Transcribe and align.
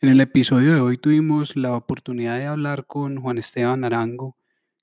En 0.00 0.10
el 0.10 0.20
episodio 0.20 0.74
de 0.74 0.80
hoy 0.80 0.96
tuvimos 0.96 1.56
la 1.56 1.72
oportunidad 1.74 2.38
de 2.38 2.46
hablar 2.46 2.86
con 2.86 3.20
Juan 3.20 3.36
Esteban 3.36 3.82
Arango, 3.82 4.36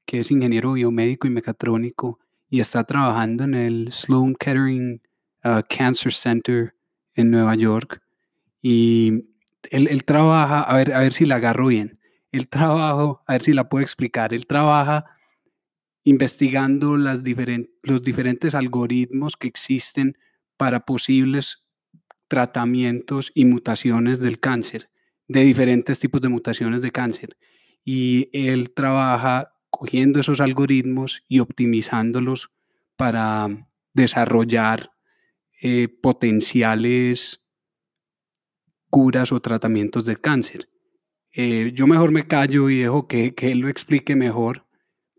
que 0.05 0.19
es 0.19 0.29
ingeniero 0.29 0.73
biomédico 0.73 1.25
y 1.25 1.29
mecatrónico 1.29 2.19
y 2.49 2.59
está 2.59 2.83
trabajando 2.83 3.45
en 3.45 3.53
el 3.53 3.93
Sloan 3.93 4.35
Kettering 4.35 5.01
uh, 5.45 5.61
Cancer 5.69 6.11
Center 6.11 6.75
en 7.13 7.31
Nueva 7.31 7.55
York. 7.55 8.01
Y 8.61 9.29
él, 9.71 10.03
trabaja, 10.03 10.63
a 10.63 10.75
ver, 10.75 10.93
a 10.93 10.99
ver 10.99 11.13
si 11.13 11.23
la 11.23 11.35
agarro 11.35 11.67
bien, 11.67 11.97
él 12.33 12.49
trabaja, 12.49 13.21
a 13.25 13.31
ver 13.31 13.41
si 13.41 13.53
la 13.53 13.69
puedo 13.69 13.83
explicar, 13.83 14.33
él 14.33 14.45
trabaja 14.45 15.05
investigando 16.03 16.97
los 16.97 17.23
diferentes 17.23 18.53
algoritmos 18.53 19.37
que 19.37 19.47
existen 19.47 20.17
para 20.57 20.81
posibles 20.81 21.63
tratamientos 22.27 23.31
y 23.33 23.45
mutaciones 23.45 24.19
del 24.19 24.41
cáncer 24.41 24.89
de 25.27 25.43
diferentes 25.43 25.99
tipos 25.99 26.21
de 26.21 26.29
mutaciones 26.29 26.81
de 26.81 26.91
cáncer. 26.91 27.37
Y 27.83 28.29
él 28.33 28.71
trabaja 28.73 29.53
cogiendo 29.69 30.19
esos 30.19 30.39
algoritmos 30.39 31.23
y 31.27 31.39
optimizándolos 31.39 32.51
para 32.95 33.47
desarrollar 33.93 34.91
eh, 35.61 35.87
potenciales 35.87 37.45
curas 38.89 39.31
o 39.31 39.39
tratamientos 39.41 40.05
del 40.05 40.21
cáncer. 40.21 40.69
Eh, 41.33 41.71
yo 41.73 41.85
mejor 41.87 42.11
me 42.11 42.27
callo 42.27 42.69
y 42.69 42.79
dejo 42.79 43.07
que, 43.07 43.35
que 43.35 43.51
él 43.51 43.59
lo 43.59 43.67
explique 43.67 44.15
mejor, 44.15 44.65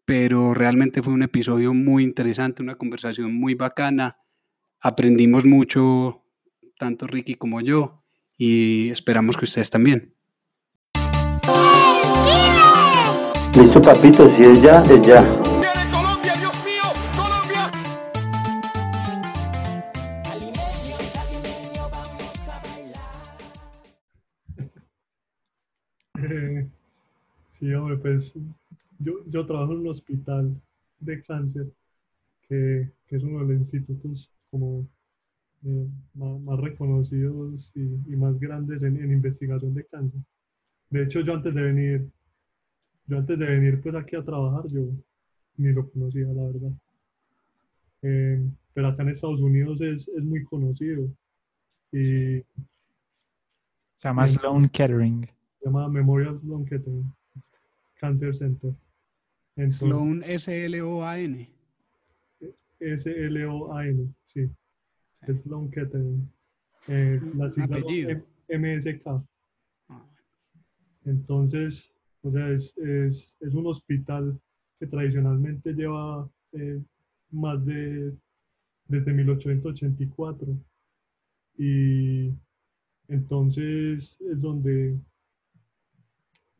pero 0.06 0.54
realmente 0.54 1.02
fue 1.02 1.12
un 1.12 1.22
episodio 1.22 1.74
muy 1.74 2.02
interesante, 2.04 2.62
una 2.62 2.76
conversación 2.76 3.34
muy 3.34 3.54
bacana. 3.54 4.16
Aprendimos 4.80 5.44
mucho, 5.44 6.24
tanto 6.78 7.06
Ricky 7.06 7.34
como 7.34 7.60
yo, 7.60 8.05
y 8.38 8.90
esperamos 8.90 9.36
que 9.36 9.44
ustedes 9.44 9.70
también. 9.70 10.12
Listo, 13.54 13.80
papito, 13.80 14.28
si 14.36 14.42
es 14.42 14.62
ya, 14.62 14.84
es 14.84 15.06
ya. 15.06 15.24
Colombia, 15.90 16.34
Dios 16.36 16.64
mío! 16.64 16.82
¡Colombia! 17.16 17.70
sí, 27.48 27.72
hombre, 27.72 27.96
pues 27.96 28.34
yo, 28.98 29.14
yo 29.26 29.46
trabajo 29.46 29.72
en 29.72 29.78
un 29.78 29.88
hospital 29.88 30.54
de 31.00 31.22
cáncer 31.22 31.66
que, 32.48 32.90
que 33.06 33.16
es 33.16 33.22
uno 33.22 33.38
de 33.40 33.54
los 33.54 33.62
institutos 33.62 34.30
como 34.50 34.86
eh, 35.66 35.88
más, 36.14 36.60
reconocidos 36.60 37.72
y, 37.74 38.14
más 38.14 38.38
grandes 38.38 38.84
en, 38.84 38.96
investigación 39.10 39.74
de 39.74 39.84
cáncer. 39.86 40.20
De 40.90 41.02
hecho, 41.02 41.20
yo 41.22 41.34
antes 41.34 41.52
de 41.52 41.62
venir, 41.62 42.08
yo 43.06 43.18
antes 43.18 43.36
de 43.36 43.46
venir 43.46 43.80
pues 43.82 43.94
aquí 43.96 44.14
a 44.14 44.24
trabajar, 44.24 44.68
yo 44.68 44.86
ni 45.56 45.72
lo 45.72 45.90
conocía, 45.90 46.28
la 46.28 46.42
verdad. 46.44 46.72
Eh, 48.02 48.48
pero 48.74 48.88
acá 48.88 49.02
en 49.02 49.08
Estados 49.08 49.40
Unidos 49.40 49.80
es, 49.80 50.06
es 50.06 50.22
muy 50.22 50.44
conocido. 50.44 51.08
Y, 51.90 52.42
se 53.96 54.08
llama 54.08 54.26
Sloan 54.26 54.68
Kettering. 54.68 55.26
Se 55.58 55.64
llama 55.64 55.88
Memorial 55.88 56.38
Sloan 56.38 56.64
Kettering 56.64 57.12
Cancer 57.98 58.36
Center. 58.36 58.72
Sloan 59.70 60.22
S-L-O-A-N. 60.22 61.50
S-L-O-A-N, 62.78 64.14
sí. 64.24 64.48
Sloan 65.34 65.70
Kettering. 65.70 66.30
Eh, 66.88 67.20
la 67.34 67.50
sigla 67.50 67.78
MSK. 68.48 69.06
Ah. 69.88 70.06
Entonces, 71.04 71.90
o 72.22 72.30
sea, 72.30 72.50
es, 72.50 72.76
es, 72.78 73.36
es, 73.40 73.54
un 73.54 73.66
hospital 73.66 74.38
que 74.78 74.86
tradicionalmente 74.86 75.72
lleva 75.72 76.28
eh, 76.52 76.80
más 77.30 77.64
de 77.64 78.14
desde 78.88 79.12
1884 79.12 80.56
y 81.58 82.32
entonces 83.08 84.16
es 84.20 84.40
donde 84.40 84.96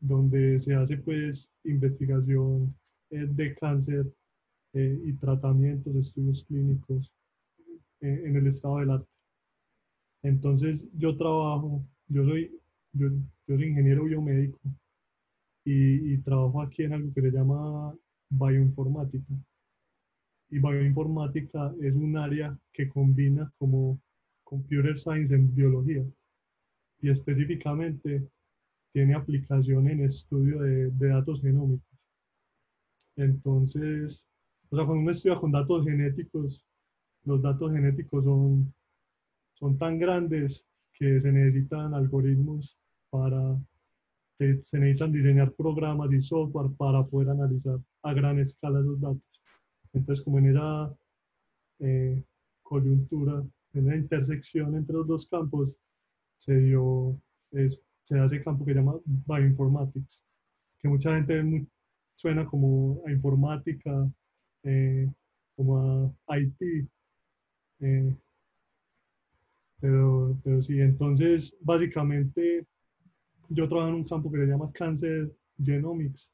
donde 0.01 0.59
se 0.59 0.75
hace 0.75 0.97
pues 0.97 1.49
investigación 1.63 2.75
eh, 3.11 3.27
de 3.29 3.55
cáncer 3.55 4.05
y 4.73 5.13
tratamientos, 5.13 5.95
estudios 5.95 6.43
clínicos 6.43 7.11
en 8.01 8.35
el 8.35 8.47
estado 8.47 8.79
del 8.79 8.91
arte. 8.91 9.07
Entonces 10.23 10.83
yo 10.93 11.15
trabajo, 11.17 11.85
yo 12.07 12.25
soy, 12.25 12.51
yo, 12.93 13.09
soy 13.45 13.63
ingeniero 13.63 14.05
biomédico 14.05 14.59
y, 15.63 16.17
trabajo 16.19 16.61
aquí 16.61 16.83
en 16.83 16.93
algo 16.93 17.13
que 17.13 17.21
se 17.21 17.31
llama 17.31 17.93
bioinformática. 18.29 19.33
Y 20.49 20.59
bioinformática 20.59 21.73
es 21.81 21.93
un 21.95 22.17
área 22.17 22.57
que 22.73 22.87
combina 22.89 23.51
como 23.57 23.99
computer 24.43 24.97
science 24.97 25.35
en 25.35 25.53
biología 25.53 26.05
y 27.01 27.09
específicamente 27.09 28.27
tiene 28.93 29.13
aplicación 29.13 29.89
en 29.89 30.05
estudio 30.05 30.59
de, 30.59 30.89
de 30.89 31.07
datos 31.07 31.41
genómicos. 31.41 31.85
Entonces, 33.17 34.23
o 34.69 34.75
sea, 34.75 34.85
cuando 34.85 35.01
uno 35.01 35.11
estudia 35.11 35.37
con 35.37 35.51
datos 35.51 35.85
genéticos, 35.85 36.65
los 37.27 37.41
datos 37.41 37.73
genéticos 37.73 38.23
son, 38.23 38.73
son 39.55 39.77
tan 39.77 39.99
grandes 39.99 40.65
que 40.93 41.19
se 41.19 41.31
necesitan 41.31 41.93
algoritmos 41.93 42.77
para, 43.09 43.59
se 44.37 44.79
necesitan 44.79 45.11
diseñar 45.11 45.51
programas 45.53 46.11
y 46.13 46.21
software 46.21 46.71
para 46.77 47.03
poder 47.03 47.29
analizar 47.29 47.79
a 48.03 48.13
gran 48.13 48.39
escala 48.39 48.79
esos 48.79 49.01
datos. 49.01 49.41
Entonces, 49.91 50.23
como 50.23 50.39
en 50.39 50.49
esa 50.51 50.95
eh, 51.79 52.23
coyuntura, 52.63 53.43
en 53.73 53.87
la 53.87 53.97
intersección 53.97 54.75
entre 54.75 54.95
los 54.95 55.07
dos 55.07 55.27
campos, 55.27 55.77
se 56.37 56.57
dio, 56.57 57.19
es, 57.51 57.81
se 58.03 58.17
hace 58.19 58.41
campo 58.41 58.63
que 58.63 58.71
se 58.71 58.79
llama 58.79 58.99
bioinformatics, 59.05 60.23
que 60.79 60.87
mucha 60.87 61.13
gente 61.13 61.67
suena 62.15 62.45
como 62.45 63.01
a 63.05 63.11
informática, 63.11 64.09
eh, 64.63 65.11
como 65.55 66.15
a 66.27 66.39
IT, 66.39 66.87
eh, 67.79 68.15
pero, 69.79 70.37
pero 70.43 70.61
sí, 70.61 70.79
entonces 70.81 71.55
básicamente 71.61 72.65
yo 73.49 73.67
trabajo 73.67 73.89
en 73.89 73.95
un 73.95 74.03
campo 74.03 74.31
que 74.31 74.39
se 74.39 74.47
llama 74.47 74.71
Cancer 74.73 75.31
Genomics. 75.63 76.29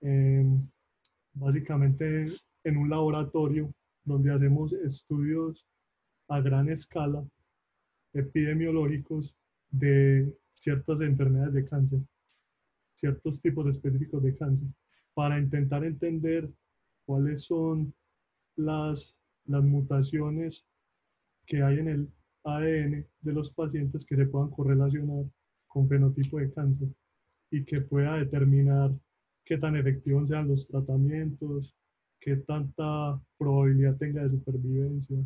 Em, 0.00 0.66
básicamente 1.34 2.26
en 2.64 2.76
un 2.76 2.90
laboratorio 2.90 3.72
donde 4.04 4.32
hacemos 4.32 4.72
estudios 4.72 5.66
a 6.28 6.40
gran 6.40 6.68
escala 6.68 7.24
epidemiológicos 8.12 9.34
de 9.70 10.32
ciertas 10.52 11.00
enfermedades 11.00 11.54
de 11.54 11.64
cáncer, 11.64 12.00
ciertos 12.94 13.40
tipos 13.40 13.66
específicos 13.66 14.22
de 14.22 14.34
cáncer, 14.36 14.68
para 15.14 15.38
intentar 15.38 15.84
entender 15.84 16.48
cuáles 17.06 17.44
son 17.44 17.92
las 18.56 19.16
las 19.46 19.62
mutaciones 19.62 20.64
que 21.46 21.62
hay 21.62 21.78
en 21.78 21.88
el 21.88 22.12
ADN 22.44 23.06
de 23.20 23.32
los 23.32 23.52
pacientes 23.52 24.04
que 24.04 24.16
se 24.16 24.26
puedan 24.26 24.50
correlacionar 24.50 25.24
con 25.66 25.88
fenotipo 25.88 26.38
de 26.38 26.52
cáncer 26.52 26.88
y 27.50 27.64
que 27.64 27.80
pueda 27.80 28.18
determinar 28.18 28.92
qué 29.44 29.58
tan 29.58 29.76
efectivos 29.76 30.28
sean 30.28 30.48
los 30.48 30.66
tratamientos, 30.66 31.76
qué 32.20 32.36
tanta 32.36 33.20
probabilidad 33.38 33.96
tenga 33.96 34.22
de 34.22 34.30
supervivencia 34.30 35.18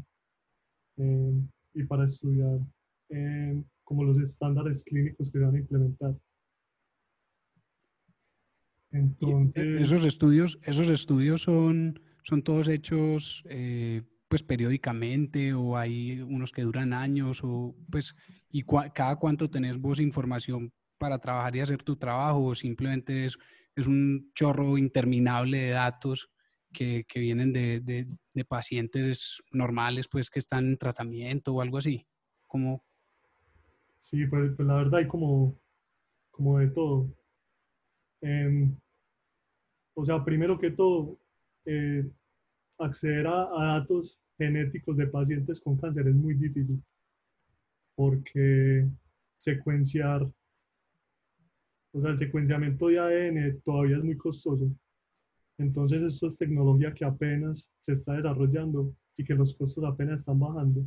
eh, 0.96 1.42
y 1.74 1.84
para 1.84 2.06
estudiar 2.06 2.58
eh, 3.10 3.62
como 3.84 4.04
los 4.04 4.18
estándares 4.18 4.84
clínicos 4.84 5.30
que 5.30 5.38
se 5.38 5.44
van 5.44 5.54
a 5.54 5.58
implementar. 5.58 6.14
Entonces, 8.90 9.82
esos 9.82 10.04
estudios, 10.04 10.58
esos 10.62 10.88
estudios 10.88 11.42
son 11.42 12.00
¿Son 12.28 12.42
todos 12.42 12.68
hechos 12.68 13.42
eh, 13.48 14.02
pues 14.28 14.42
periódicamente 14.42 15.54
o 15.54 15.76
hay 15.76 16.20
unos 16.20 16.52
que 16.52 16.62
duran 16.62 16.92
años 16.92 17.40
o 17.42 17.74
pues 17.90 18.14
y 18.50 18.62
cada 18.94 19.16
cuánto 19.16 19.50
tenés 19.50 19.78
vos 19.78 20.00
información 20.00 20.72
para 20.98 21.18
trabajar 21.18 21.56
y 21.56 21.60
hacer 21.60 21.82
tu 21.82 21.96
trabajo 21.96 22.44
o 22.44 22.54
simplemente 22.54 23.24
es, 23.24 23.38
es 23.74 23.86
un 23.86 24.30
chorro 24.34 24.76
interminable 24.76 25.58
de 25.58 25.70
datos 25.70 26.30
que, 26.72 27.04
que 27.08 27.20
vienen 27.20 27.52
de, 27.52 27.80
de, 27.80 28.44
pacientes 28.44 29.42
normales 29.50 30.06
pues 30.06 30.30
que 30.30 30.38
están 30.38 30.66
en 30.66 30.78
tratamiento 30.78 31.54
o 31.54 31.60
algo 31.60 31.78
así? 31.78 32.06
como 32.46 32.84
Sí, 34.00 34.26
pues, 34.26 34.52
pues, 34.56 34.66
la 34.66 34.76
verdad 34.76 35.00
hay 35.00 35.08
como, 35.08 35.60
como 36.30 36.58
de 36.58 36.68
todo. 36.68 37.12
Em, 38.20 38.76
o 39.94 40.04
sea, 40.04 40.24
primero 40.24 40.58
que 40.58 40.70
todo, 40.70 41.18
eh, 41.64 42.08
acceder 42.78 43.26
a, 43.26 43.78
datos 43.78 44.18
genéticos 44.36 44.96
de 44.96 45.06
pacientes 45.06 45.60
con 45.60 45.76
cáncer 45.76 46.06
es 46.08 46.14
muy 46.14 46.34
difícil 46.34 46.82
porque 47.96 48.88
secuenciar 49.36 50.30
o 51.92 52.00
sea, 52.00 52.10
el 52.10 52.18
secuenciamiento 52.18 52.88
de 52.88 52.98
ADN 52.98 53.60
todavía 53.62 53.96
es 53.96 54.04
muy 54.04 54.16
costoso. 54.16 54.70
Entonces, 55.58 56.02
esto 56.02 56.28
es 56.28 56.36
tecnología 56.36 56.92
que 56.94 57.04
apenas 57.04 57.72
se 57.86 57.92
está 57.92 58.14
desarrollando 58.14 58.94
y 59.16 59.24
que 59.24 59.34
los 59.34 59.54
costos 59.54 59.84
apenas 59.84 60.20
están 60.20 60.38
bajando. 60.38 60.86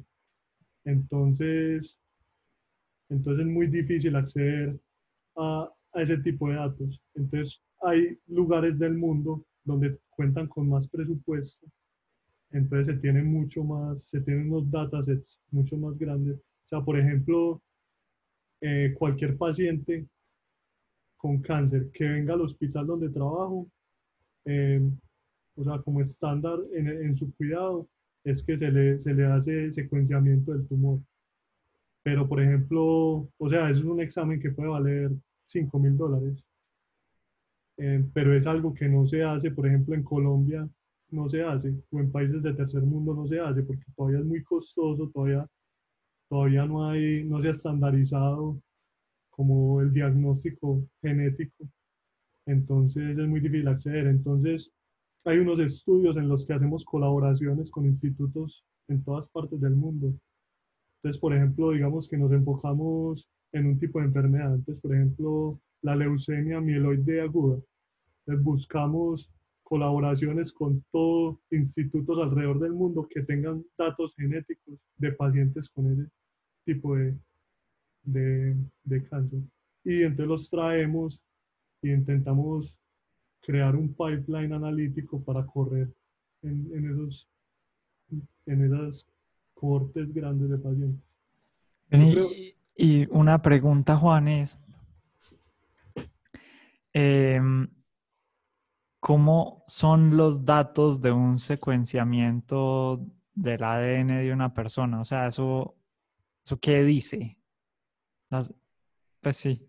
Entonces, 0.86 2.00
entonces 3.10 3.46
es 3.46 3.52
muy 3.52 3.68
difícil 3.68 4.16
acceder 4.16 4.80
a, 5.36 5.70
a 5.94 6.02
ese 6.02 6.18
tipo 6.20 6.48
de 6.50 6.56
datos. 6.56 7.02
Entonces, 7.16 7.62
hay 7.82 8.18
lugares 8.28 8.80
del 8.80 8.98
mundo 8.98 9.46
donde 9.64 10.00
cuentan 10.12 10.48
con 10.48 10.70
más 10.70 10.88
presupuesto, 10.88 11.68
entonces 12.52 12.96
se 12.96 13.02
tienen 13.02 13.28
mucho 13.28 13.64
más, 13.64 14.04
se 14.04 14.22
tienen 14.22 14.52
unos 14.52 14.70
datasets 14.70 15.40
mucho 15.52 15.78
más 15.78 15.98
grandes. 15.98 16.38
O 16.38 16.68
sea, 16.68 16.82
por 16.82 17.00
ejemplo, 17.00 17.62
eh, 18.62 18.94
cualquier 18.98 19.38
paciente 19.38 20.08
con 21.18 21.42
cáncer 21.42 21.90
que 21.92 22.06
venga 22.06 22.34
al 22.34 22.42
hospital 22.42 22.88
donde 22.88 23.10
trabajo, 23.10 23.70
eh, 24.46 24.82
o 25.56 25.64
sea, 25.64 25.80
como 25.80 26.02
estándar 26.02 26.60
en, 26.74 26.88
en, 26.88 27.16
su 27.16 27.34
cuidado, 27.36 27.88
es 28.24 28.44
que 28.44 28.58
se 28.58 28.72
le, 28.72 29.00
se 29.00 29.14
le 29.14 29.26
hace 29.26 29.72
secuenciamiento 29.72 30.54
del 30.54 30.68
tumor. 30.68 31.00
Pero, 32.04 32.28
por 32.28 32.42
ejemplo, 32.42 33.30
o 33.38 33.50
sea, 33.50 33.70
es 33.70 33.84
un 33.84 34.02
examen 34.02 34.40
que 34.40 34.52
puede 34.52 34.70
valer 34.70 35.12
5 35.46 35.80
mil 35.80 35.98
dólares. 35.98 36.44
Eh, 37.78 38.04
pero 38.14 38.36
es 38.36 38.48
algo 38.48 38.74
que 38.74 38.88
no 38.88 39.06
se 39.06 39.24
hace, 39.24 39.52
por 39.52 39.68
ejemplo, 39.68 39.96
en 39.96 40.04
Colombia 40.04 40.68
no 41.12 41.30
se 41.30 41.44
hace, 41.44 41.74
o 41.92 42.00
en 42.00 42.12
países 42.12 42.42
de 42.42 42.54
tercer 42.54 42.82
mundo 42.84 43.14
no 43.14 43.28
se 43.28 43.40
hace, 43.40 43.64
porque 43.64 43.84
todavía 43.96 44.20
es 44.20 44.26
muy 44.26 44.44
costoso, 44.44 45.10
todavía, 45.14 45.48
todavía 46.30 46.66
no, 46.66 46.90
hay, 46.90 47.24
no 47.26 47.42
se 47.42 47.50
ha 47.50 47.52
estandarizado 47.52 48.62
como 49.30 49.82
el 49.82 49.92
diagnóstico 49.92 50.84
genético. 51.02 51.66
Entonces 52.46 53.18
es 53.18 53.28
muy 53.28 53.40
difícil 53.40 53.68
acceder. 53.68 54.08
Entonces 54.08 54.72
hay 55.26 55.40
unos 55.40 55.60
estudios 55.60 56.18
en 56.18 56.28
los 56.28 56.46
que 56.46 56.54
hacemos 56.54 56.86
colaboraciones 56.86 57.70
con 57.72 57.86
institutos 57.86 58.64
en 58.88 59.04
todas 59.04 59.28
partes 59.30 59.60
del 59.62 59.76
mundo. 59.76 60.14
Entonces, 60.98 61.20
por 61.20 61.34
ejemplo, 61.34 61.72
digamos 61.72 62.08
que 62.08 62.18
nos 62.18 62.32
enfocamos 62.32 63.28
en 63.54 63.66
un 63.66 63.80
tipo 63.80 64.00
de 64.00 64.06
enfermedad. 64.06 64.60
Por 64.82 64.96
ejemplo, 64.96 65.60
la 65.82 65.96
leucemia 65.96 66.62
mieloide 66.62 67.22
aguda. 67.22 67.60
Entonces, 68.26 68.44
buscamos 68.44 69.32
colaboraciones 69.72 70.52
con 70.52 70.84
todos 70.92 71.38
institutos 71.50 72.20
alrededor 72.22 72.60
del 72.60 72.74
mundo 72.74 73.08
que 73.10 73.22
tengan 73.22 73.64
datos 73.78 74.14
genéticos 74.18 74.78
de 74.98 75.14
pacientes 75.14 75.70
con 75.70 75.90
ese 75.94 76.12
tipo 76.66 76.98
de, 76.98 77.16
de, 78.04 78.58
de 78.84 79.04
cáncer. 79.06 79.40
Y 79.86 80.02
entonces 80.02 80.28
los 80.28 80.50
traemos 80.50 81.24
y 81.82 81.92
intentamos 81.94 82.78
crear 83.40 83.78
un 83.78 83.88
pipeline 83.94 84.52
analítico 84.52 85.24
para 85.24 85.46
correr 85.46 85.88
en, 86.42 86.70
en 86.74 86.92
esos 86.92 87.30
en 88.48 88.66
esas 88.66 89.08
cortes 89.54 90.14
grandes 90.14 90.50
de 90.50 90.58
pacientes. 90.58 91.06
Y, 91.92 92.56
y 92.76 93.08
una 93.10 93.42
pregunta, 93.42 93.96
Juan, 93.96 94.28
es, 94.28 94.58
eh, 96.94 97.40
¿Cómo 99.02 99.64
son 99.66 100.16
los 100.16 100.46
datos 100.46 101.02
de 101.02 101.12
un 101.12 101.36
secuenciamiento 101.40 103.04
del 103.34 103.64
ADN 103.64 104.20
de 104.20 104.32
una 104.32 104.54
persona? 104.54 105.02
O 105.02 105.06
sea, 105.06 105.26
¿eso, 105.26 105.76
eso 106.46 106.60
qué 106.60 106.84
dice? 106.84 107.40
pues 109.20 109.38
sí, 109.38 109.68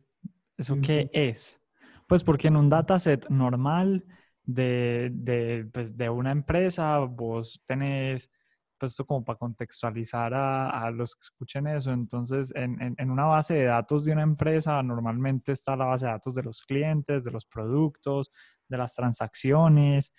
¿eso 0.59 0.77
qué 0.83 1.11
es? 1.15 1.63
Pues 2.07 2.23
porque 2.23 2.49
en 2.49 2.57
un 2.57 2.69
dataset 2.69 3.27
normal 3.31 4.05
de, 4.45 5.11
de, 5.15 5.67
pues 5.73 5.97
de 5.97 6.11
una 6.11 6.31
empresa, 6.31 6.99
vos 6.99 7.65
tenés, 7.67 8.31
pues 8.77 8.93
esto 8.93 9.07
como 9.07 9.25
para 9.25 9.39
contextualizar 9.39 10.35
a, 10.35 10.69
a 10.69 10.91
los 10.91 11.15
que 11.15 11.21
escuchen 11.23 11.69
eso, 11.69 11.91
entonces 11.91 12.53
en, 12.55 12.81
en, 12.83 12.95
en, 12.99 13.11
una 13.11 13.25
base 13.25 13.55
de 13.55 13.65
datos 13.65 14.05
de 14.05 14.13
una 14.13 14.23
empresa 14.25 14.83
normalmente 14.83 15.53
está 15.53 15.75
la 15.75 15.87
base 15.87 16.05
de 16.05 16.13
datos 16.13 16.35
de 16.35 16.43
los 16.43 16.63
clientes, 16.63 17.25
de 17.25 17.31
los 17.31 17.47
productos, 17.47 18.31
de 18.73 18.79
las 18.79 18.95
transacciones, 18.95 20.13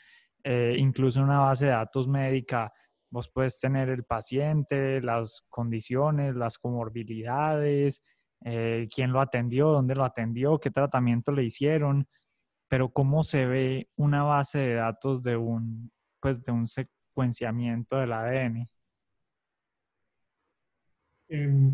eh, 0.43 0.75
incluso 0.77 1.21
una 1.21 1.39
base 1.39 1.65
de 1.65 1.71
datos 1.71 2.07
médica, 2.07 2.71
vos 3.09 3.29
puedes 3.29 3.59
tener 3.59 3.89
el 3.89 4.05
paciente, 4.05 5.01
las 5.01 5.45
condiciones, 5.49 6.35
las 6.35 6.57
comorbilidades, 6.57 8.03
eh, 8.45 8.87
quién 8.93 9.11
lo 9.11 9.21
atendió, 9.21 9.67
dónde 9.69 9.95
lo 9.95 10.03
atendió, 10.03 10.59
qué 10.59 10.71
tratamiento 10.71 11.31
le 11.31 11.43
hicieron, 11.43 12.07
pero 12.67 12.89
cómo 12.89 13.23
se 13.23 13.45
ve 13.45 13.89
una 13.95 14.23
base 14.23 14.59
de 14.59 14.73
datos 14.75 15.21
de 15.21 15.37
un, 15.37 15.91
pues, 16.19 16.41
de 16.43 16.51
un 16.51 16.67
secuenciamiento 16.67 17.97
del 17.97 18.13
ADN. 18.13 18.69
Eh, 21.29 21.71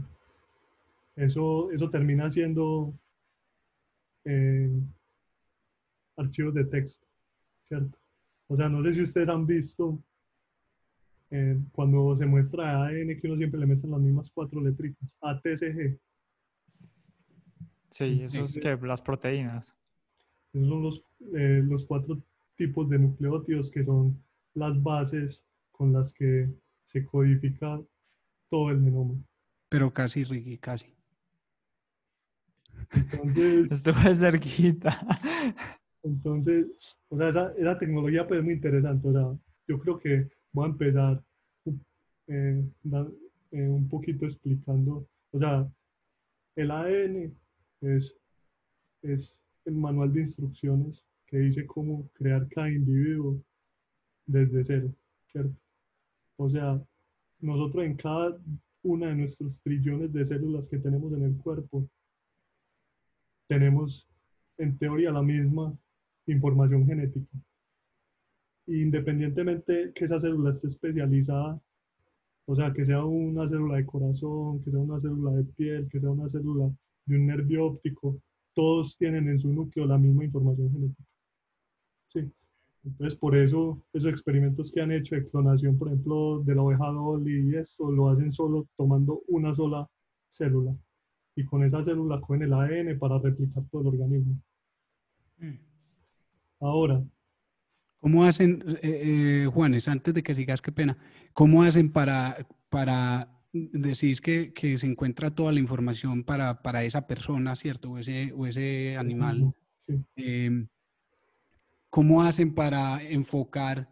eso, 1.15 1.71
eso 1.71 1.89
termina 1.89 2.29
siendo 2.29 2.93
eh, 4.25 4.69
archivos 6.19 6.53
de 6.53 6.65
texto, 6.65 7.07
¿cierto? 7.63 7.97
O 8.47 8.55
sea, 8.55 8.69
no 8.69 8.83
sé 8.83 8.93
si 8.93 9.03
ustedes 9.03 9.29
han 9.29 9.45
visto 9.45 9.99
eh, 11.31 11.59
cuando 11.71 12.15
se 12.15 12.25
muestra 12.25 12.83
ADN 12.83 13.19
que 13.19 13.27
uno 13.27 13.37
siempre 13.37 13.59
le 13.59 13.67
meten 13.67 13.91
las 13.91 14.01
mismas 14.01 14.31
cuatro 14.31 14.61
letritas, 14.61 15.15
ATCG. 15.21 15.99
Sí, 17.91 18.21
eso 18.23 18.43
es 18.43 18.59
que 18.59 18.75
las 18.77 19.01
proteínas. 19.01 19.75
Esos 20.53 20.67
son 20.67 20.83
los, 20.83 21.03
eh, 21.35 21.61
los 21.63 21.85
cuatro 21.85 22.21
tipos 22.55 22.89
de 22.89 22.99
nucleótidos 22.99 23.69
que 23.69 23.83
son 23.83 24.21
las 24.55 24.81
bases 24.81 25.43
con 25.71 25.93
las 25.93 26.11
que 26.11 26.49
se 26.83 27.05
codifica 27.05 27.79
todo 28.49 28.71
el 28.71 28.83
genoma. 28.83 29.15
Pero 29.69 29.93
casi, 29.93 30.23
Ricky, 30.23 30.57
casi. 30.57 30.87
Entonces, 32.91 33.71
Estuve 33.71 34.15
cerquita. 34.15 34.99
Entonces, 36.03 36.97
o 37.09 37.17
sea, 37.17 37.29
esa, 37.29 37.53
esa, 37.57 37.77
tecnología 37.77 38.27
pues 38.27 38.39
es 38.39 38.45
muy 38.45 38.53
interesante. 38.53 39.07
O 39.07 39.39
yo 39.67 39.79
creo 39.79 39.99
que 39.99 40.29
voy 40.51 40.65
a 40.65 40.69
empezar 40.69 41.23
eh, 42.27 42.63
eh, 43.51 43.67
un 43.67 43.89
poquito 43.89 44.25
explicando, 44.25 45.07
o 45.31 45.39
sea, 45.39 45.67
el 46.55 46.71
ADN 46.71 47.35
es, 47.81 48.17
es 49.01 49.39
el 49.65 49.75
manual 49.75 50.13
de 50.13 50.21
instrucciones 50.21 51.03
que 51.25 51.39
dice 51.39 51.65
cómo 51.65 52.09
crear 52.13 52.47
cada 52.49 52.69
individuo 52.71 53.41
desde 54.25 54.63
cero, 54.63 54.93
¿cierto? 55.25 55.55
O 56.37 56.49
sea, 56.49 56.81
nosotros 57.39 57.85
en 57.85 57.95
cada 57.95 58.37
una 58.83 59.07
de 59.07 59.15
nuestros 59.15 59.61
trillones 59.61 60.13
de 60.13 60.25
células 60.25 60.67
que 60.67 60.77
tenemos 60.77 61.11
en 61.13 61.23
el 61.23 61.37
cuerpo, 61.37 61.89
tenemos 63.47 64.07
en 64.57 64.77
teoría 64.77 65.11
la 65.11 65.21
misma 65.21 65.75
información 66.31 66.85
genética. 66.85 67.37
Independientemente 68.67 69.91
que 69.93 70.05
esa 70.05 70.19
célula 70.19 70.51
esté 70.51 70.67
especializada, 70.67 71.59
o 72.45 72.55
sea, 72.55 72.73
que 72.73 72.85
sea 72.85 73.03
una 73.05 73.47
célula 73.47 73.77
de 73.77 73.85
corazón, 73.85 74.61
que 74.61 74.71
sea 74.71 74.79
una 74.79 74.99
célula 74.99 75.31
de 75.31 75.43
piel, 75.43 75.87
que 75.89 75.99
sea 75.99 76.09
una 76.09 76.29
célula 76.29 76.71
de 77.05 77.15
un 77.15 77.27
nervio 77.27 77.65
óptico, 77.65 78.19
todos 78.53 78.97
tienen 78.97 79.29
en 79.29 79.39
su 79.39 79.53
núcleo 79.53 79.85
la 79.85 79.97
misma 79.97 80.25
información 80.25 80.71
genética. 80.71 81.03
Sí. 82.07 82.31
Entonces, 82.83 83.19
por 83.19 83.35
eso, 83.35 83.81
esos 83.93 84.09
experimentos 84.09 84.71
que 84.71 84.81
han 84.81 84.91
hecho 84.91 85.15
de 85.15 85.25
clonación, 85.25 85.77
por 85.77 85.89
ejemplo, 85.89 86.39
de 86.39 86.55
la 86.55 86.61
oveja 86.61 86.87
Dolly 86.87 87.51
y 87.51 87.55
eso, 87.55 87.91
lo 87.91 88.09
hacen 88.09 88.31
solo 88.31 88.67
tomando 88.77 89.21
una 89.27 89.53
sola 89.53 89.87
célula. 90.29 90.75
Y 91.35 91.45
con 91.45 91.63
esa 91.63 91.83
célula 91.83 92.19
cogen 92.21 92.43
el 92.43 92.53
ADN 92.53 92.97
para 92.97 93.19
replicar 93.19 93.63
todo 93.69 93.81
el 93.81 93.87
organismo. 93.89 94.41
Mm. 95.37 95.68
Ahora. 96.59 97.03
¿Cómo 97.99 98.23
hacen, 98.23 98.63
eh, 98.81 99.43
eh, 99.43 99.49
Juanes, 99.51 99.87
antes 99.87 100.13
de 100.13 100.23
que 100.23 100.33
sigas, 100.33 100.61
qué 100.61 100.71
pena, 100.71 100.97
cómo 101.33 101.63
hacen 101.63 101.91
para, 101.91 102.47
para 102.69 103.39
decís 103.51 104.21
que, 104.21 104.53
que 104.53 104.77
se 104.77 104.87
encuentra 104.87 105.31
toda 105.31 105.51
la 105.51 105.59
información 105.59 106.23
para, 106.23 106.61
para 106.61 106.83
esa 106.83 107.07
persona, 107.07 107.55
¿cierto? 107.55 107.91
O 107.91 107.97
ese, 107.97 108.31
o 108.33 108.45
ese 108.45 108.95
animal. 108.97 109.53
Sí. 109.79 110.05
Eh, 110.15 110.67
¿Cómo 111.89 112.23
hacen 112.23 112.53
para 112.53 113.01
enfocar 113.03 113.89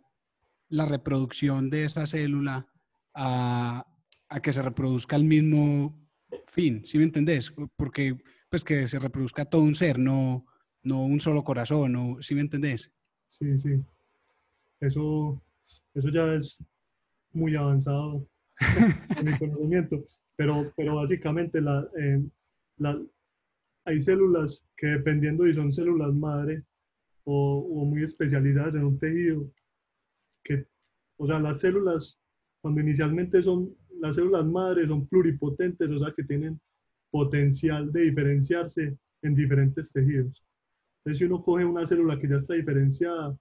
la 0.70 0.86
reproducción 0.86 1.70
de 1.70 1.86
esa 1.86 2.06
célula 2.06 2.68
a, 3.14 3.86
a 4.30 4.40
que 4.40 4.54
se 4.54 4.62
reproduzca 4.62 5.16
al 5.16 5.24
mismo 5.24 6.08
fin? 6.46 6.84
¿Sí 6.86 6.98
me 6.98 7.06
entendés? 7.06 7.54
Porque 7.76 8.18
pues 8.50 8.64
que 8.64 8.88
se 8.88 9.00
reproduzca 9.00 9.46
todo 9.46 9.64
un 9.64 9.76
ser, 9.76 9.98
no, 9.98 10.46
no 10.88 11.04
un 11.04 11.20
solo 11.20 11.44
corazón, 11.44 11.92
¿no? 11.92 12.22
¿sí 12.22 12.36
me 12.36 12.42
entendés? 12.42 12.92
Sí, 13.30 13.60
sí. 13.60 13.84
Eso, 14.80 15.42
eso 15.94 16.10
ya 16.10 16.34
es 16.36 16.64
muy 17.34 17.56
avanzado 17.56 18.26
en 19.18 19.26
mi 19.26 19.38
conocimiento, 19.38 20.04
pero, 20.36 20.72
pero 20.76 20.96
básicamente 20.96 21.62
la, 21.62 21.88
eh, 22.00 22.24
hay 23.86 24.00
células 24.00 24.64
que 24.76 24.88
dependiendo 24.88 25.46
si 25.46 25.54
son 25.54 25.72
células 25.72 26.14
madre 26.14 26.64
o, 27.24 27.60
o 27.60 27.86
muy 27.86 28.04
especializadas 28.04 28.76
en 28.76 28.86
un 28.86 29.00
tejido, 29.00 29.50
que, 30.44 30.66
o 31.18 31.28
sea, 31.28 31.40
las 31.40 31.60
células, 31.60 32.18
cuando 32.62 32.82
inicialmente 32.82 33.44
son, 33.44 33.76
las 34.00 34.16
células 34.16 34.46
madre 34.46 34.88
son 34.88 35.08
pluripotentes, 35.08 35.90
o 35.90 36.00
sea, 36.00 36.14
que 36.16 36.24
tienen 36.24 36.60
potencial 37.12 37.92
de 37.92 38.02
diferenciarse 38.02 38.98
en 39.22 39.36
diferentes 39.36 39.92
tejidos. 39.92 40.44
Entonces, 41.08 41.20
si 41.20 41.24
uno 41.34 41.42
coge 41.42 41.64
una 41.64 41.86
célula 41.86 42.20
que 42.20 42.28
ya 42.28 42.36
está 42.36 42.54
diferenciada, 42.56 43.34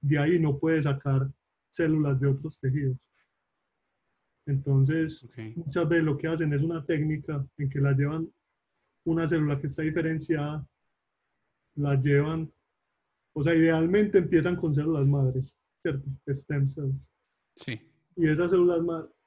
de 0.00 0.18
ahí 0.18 0.40
no 0.40 0.58
puede 0.58 0.82
sacar 0.82 1.30
células 1.70 2.18
de 2.18 2.26
otros 2.26 2.58
tejidos. 2.58 2.96
Entonces, 4.44 5.22
Ok. 5.22 5.56
muchas 5.56 5.88
veces 5.88 6.04
lo 6.04 6.18
que 6.18 6.26
hacen 6.26 6.52
es 6.52 6.62
una 6.62 6.84
técnica 6.84 7.46
en 7.58 7.70
que 7.70 7.80
la 7.80 7.92
llevan 7.92 8.28
una 9.04 9.28
célula 9.28 9.60
que 9.60 9.68
está 9.68 9.82
diferenciada, 9.82 10.66
la 11.76 11.94
llevan, 11.94 12.50
o 13.34 13.42
sea, 13.44 13.54
idealmente 13.54 14.18
empiezan 14.18 14.56
con 14.56 14.74
células 14.74 15.06
madres, 15.06 15.56
¿cierto? 15.80 16.04
Stem 16.28 16.66
cells. 16.66 17.08
Sí. 17.54 17.80
Y 18.16 18.26
esas 18.26 18.50
células 18.50 18.80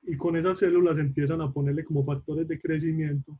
y 0.04 0.18
con 0.18 0.36
esas 0.36 0.58
células 0.58 0.98
empiezan 0.98 1.40
a 1.40 1.50
ponerle 1.50 1.86
como 1.86 2.04
factores 2.04 2.46
de 2.46 2.60
crecimiento 2.60 3.40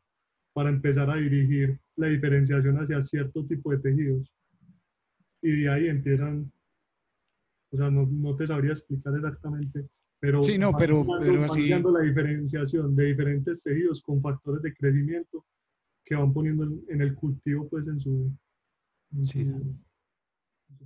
para 0.54 0.70
empezar 0.70 1.10
a 1.10 1.16
dirigir 1.18 1.78
la 1.98 2.08
diferenciación 2.08 2.78
hacia 2.78 3.04
cierto 3.04 3.46
tipo 3.46 3.72
de 3.72 3.80
tejidos. 3.80 4.32
Y 5.46 5.62
de 5.62 5.70
ahí 5.70 5.88
empiezan, 5.90 6.52
o 7.72 7.78
sea, 7.78 7.92
no, 7.92 8.08
no 8.08 8.36
te 8.36 8.48
sabría 8.48 8.72
explicar 8.72 9.14
exactamente, 9.16 9.86
pero, 10.20 10.42
Sí, 10.42 10.58
no, 10.58 10.76
pero- 10.76 11.06
pero 11.20 11.44
así- 11.44 11.70
la 11.70 12.00
diferenciación 12.02 12.96
de 12.96 13.06
diferentes 13.06 13.62
tejidos 13.62 14.02
con 14.02 14.22
factores 14.24 14.64
de 14.64 14.74
crecimiento 14.74 15.46
que 16.04 16.16
van 16.16 16.34
poniendo 16.34 16.64
en, 16.64 16.82
en 16.90 17.02
el 17.02 17.14
cultivo, 17.14 17.68
pues 17.70 17.86
en 17.88 18.00
su, 18.00 18.32
en 19.16 19.28
Sí, 19.28 19.46
su, 19.46 19.76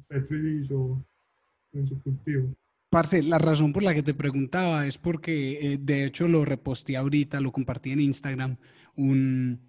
en 0.09 0.65
su 0.67 0.75
o 0.75 1.77
en 1.77 1.87
su 1.87 2.01
cultivo. 2.01 2.53
Parce, 2.89 3.21
la 3.23 3.37
razón 3.37 3.71
por 3.71 3.83
la 3.83 3.93
que 3.93 4.03
te 4.03 4.13
preguntaba 4.13 4.87
es 4.87 4.97
porque, 4.97 5.73
eh, 5.73 5.77
de 5.79 6.03
hecho, 6.05 6.27
lo 6.27 6.43
reposteé 6.43 6.97
ahorita, 6.97 7.39
lo 7.39 7.51
compartí 7.53 7.91
en 7.91 8.01
Instagram, 8.01 8.57
un, 8.95 9.59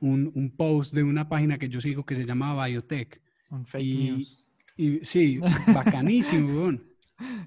un, 0.00 0.30
un 0.34 0.50
post 0.50 0.92
de 0.92 1.04
una 1.04 1.26
página 1.28 1.56
que 1.58 1.68
yo 1.70 1.80
sigo 1.80 2.04
que 2.04 2.16
se 2.16 2.26
llama 2.26 2.66
Biotech. 2.66 3.20
Un 3.50 3.66
fake 3.66 3.84
Y- 3.84 4.10
news. 4.10 4.46
Y 4.76 5.04
sí, 5.04 5.38
bacanísimo, 5.74 6.48
weón. 6.58 6.86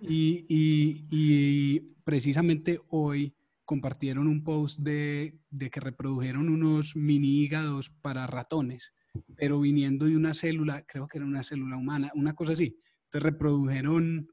Y, 0.02 0.46
y- 0.48 1.06
y 1.10 1.80
precisamente 2.04 2.80
hoy 2.90 3.34
compartieron 3.66 4.28
un 4.28 4.44
post 4.44 4.80
de, 4.80 5.40
de 5.50 5.70
que 5.72 5.80
reprodujeron 5.80 6.50
unos 6.50 6.96
mini 6.96 7.42
hígados 7.42 7.90
para 7.90 8.28
ratones, 8.28 8.94
pero 9.36 9.60
viniendo 9.62 10.06
de 10.06 10.16
una 10.18 10.34
célula, 10.34 10.84
creo 10.86 11.08
que 11.08 11.18
era 11.18 11.26
una 11.26 11.44
célula 11.44 11.78
humana, 11.78 12.12
una 12.14 12.34
cosa 12.36 12.54
así. 12.54 12.78
Entonces 13.06 13.24
reprodujeron 13.32 14.28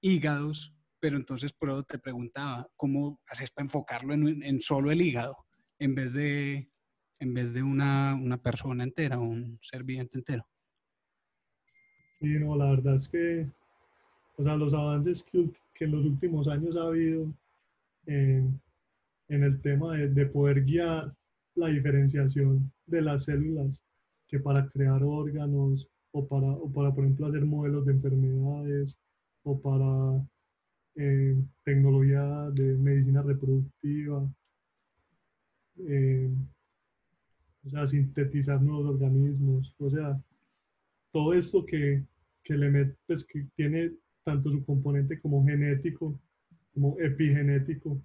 hígados, 0.00 0.72
pero 1.00 1.16
entonces 1.16 1.52
por 1.52 1.70
eso 1.70 1.82
te 1.82 1.98
preguntaba, 1.98 2.68
¿cómo 2.76 3.20
haces 3.28 3.50
para 3.50 3.64
enfocarlo 3.64 4.14
en, 4.14 4.42
en 4.42 4.60
solo 4.60 4.90
el 4.90 5.02
hígado 5.02 5.36
en 5.78 5.94
vez 5.94 6.14
de, 6.14 6.70
en 7.18 7.34
vez 7.34 7.52
de 7.52 7.62
una, 7.62 8.14
una 8.14 8.40
persona 8.40 8.84
entera, 8.84 9.18
un 9.18 9.58
ser 9.60 9.82
viviente 9.84 10.16
entero? 10.16 10.46
Sí, 12.20 12.26
no, 12.38 12.56
la 12.56 12.70
verdad 12.70 12.94
es 12.94 13.08
que, 13.08 13.46
o 14.38 14.44
sea, 14.44 14.56
los 14.56 14.74
avances 14.74 15.24
que, 15.24 15.50
que 15.74 15.84
en 15.86 15.92
los 15.92 16.06
últimos 16.06 16.48
años 16.48 16.76
ha 16.76 16.84
habido 16.88 17.26
en, 18.06 18.60
en 19.28 19.44
el 19.44 19.60
tema 19.62 19.96
de, 19.96 20.08
de 20.10 20.26
poder 20.26 20.64
guiar 20.64 21.14
la 21.56 21.68
diferenciación 21.68 22.72
de 22.86 23.02
las 23.02 23.24
células, 23.26 23.82
que 24.28 24.40
para 24.40 24.68
crear 24.70 25.02
órganos 25.04 25.88
o 26.12 26.26
para, 26.28 26.48
o 26.48 26.72
para 26.72 26.94
por 26.94 27.04
ejemplo, 27.04 27.26
hacer 27.28 27.44
modelos 27.46 27.86
de 27.86 27.92
enfermedades 27.94 28.98
o 29.44 29.60
para 29.60 30.26
eh, 30.96 31.36
tecnología 31.64 32.50
de 32.52 32.74
medicina 32.78 33.22
reproductiva, 33.22 34.28
eh, 35.78 36.28
o 37.66 37.68
sea, 37.70 37.86
sintetizar 37.86 38.62
nuevos 38.62 38.86
organismos, 38.94 39.74
o 39.78 39.90
sea, 39.90 40.18
todo 41.16 41.32
esto 41.32 41.64
que, 41.64 42.04
que 42.44 42.54
le 42.58 42.68
met- 42.70 42.96
pues, 43.06 43.24
que 43.24 43.46
tiene 43.56 43.90
tanto 44.22 44.50
su 44.50 44.62
componente 44.66 45.18
como 45.18 45.42
genético, 45.46 46.20
como 46.74 46.94
epigenético, 47.00 48.02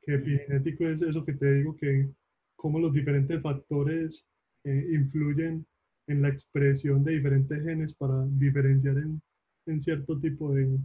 que 0.00 0.14
epigenético 0.14 0.88
es 0.88 1.02
eso 1.02 1.22
que 1.22 1.34
te 1.34 1.52
digo, 1.56 1.76
que 1.76 2.08
cómo 2.56 2.78
los 2.78 2.94
diferentes 2.94 3.42
factores 3.42 4.24
eh, 4.64 4.88
influyen 4.90 5.66
en 6.06 6.22
la 6.22 6.28
expresión 6.30 7.04
de 7.04 7.16
diferentes 7.16 7.62
genes 7.62 7.92
para 7.94 8.24
diferenciar 8.26 8.96
en, 8.96 9.20
en 9.66 9.78
cierto 9.78 10.18
tipo 10.18 10.54
de, 10.54 10.78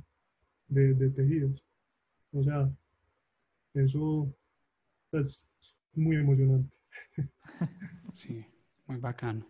de- 0.67 0.93
de 0.93 1.09
tejidos. 1.11 1.63
O 2.33 2.43
sea, 2.43 2.69
eso 3.75 4.35
es 5.13 5.45
muy 5.93 6.17
emocionante. 6.17 6.69
Sí, 8.13 8.45
muy 8.87 8.97
bacano. 8.97 9.45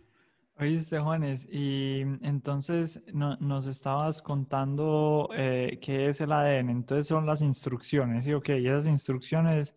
Oíste, 0.61 0.99
Juanes, 0.99 1.47
y 1.51 2.01
entonces 2.21 3.01
no- 3.11 3.35
nos 3.37 3.65
estabas 3.65 4.21
contando 4.21 5.27
eh, 5.35 5.79
qué 5.81 6.07
es 6.07 6.21
el 6.21 6.31
ADN. 6.31 6.71
Entonces 6.71 7.07
son 7.07 7.25
las 7.25 7.41
instrucciones, 7.41 8.25
¿sí? 8.25 8.33
Ok, 8.33 8.49
y 8.49 8.67
esas 8.67 8.85
instrucciones 8.85 9.75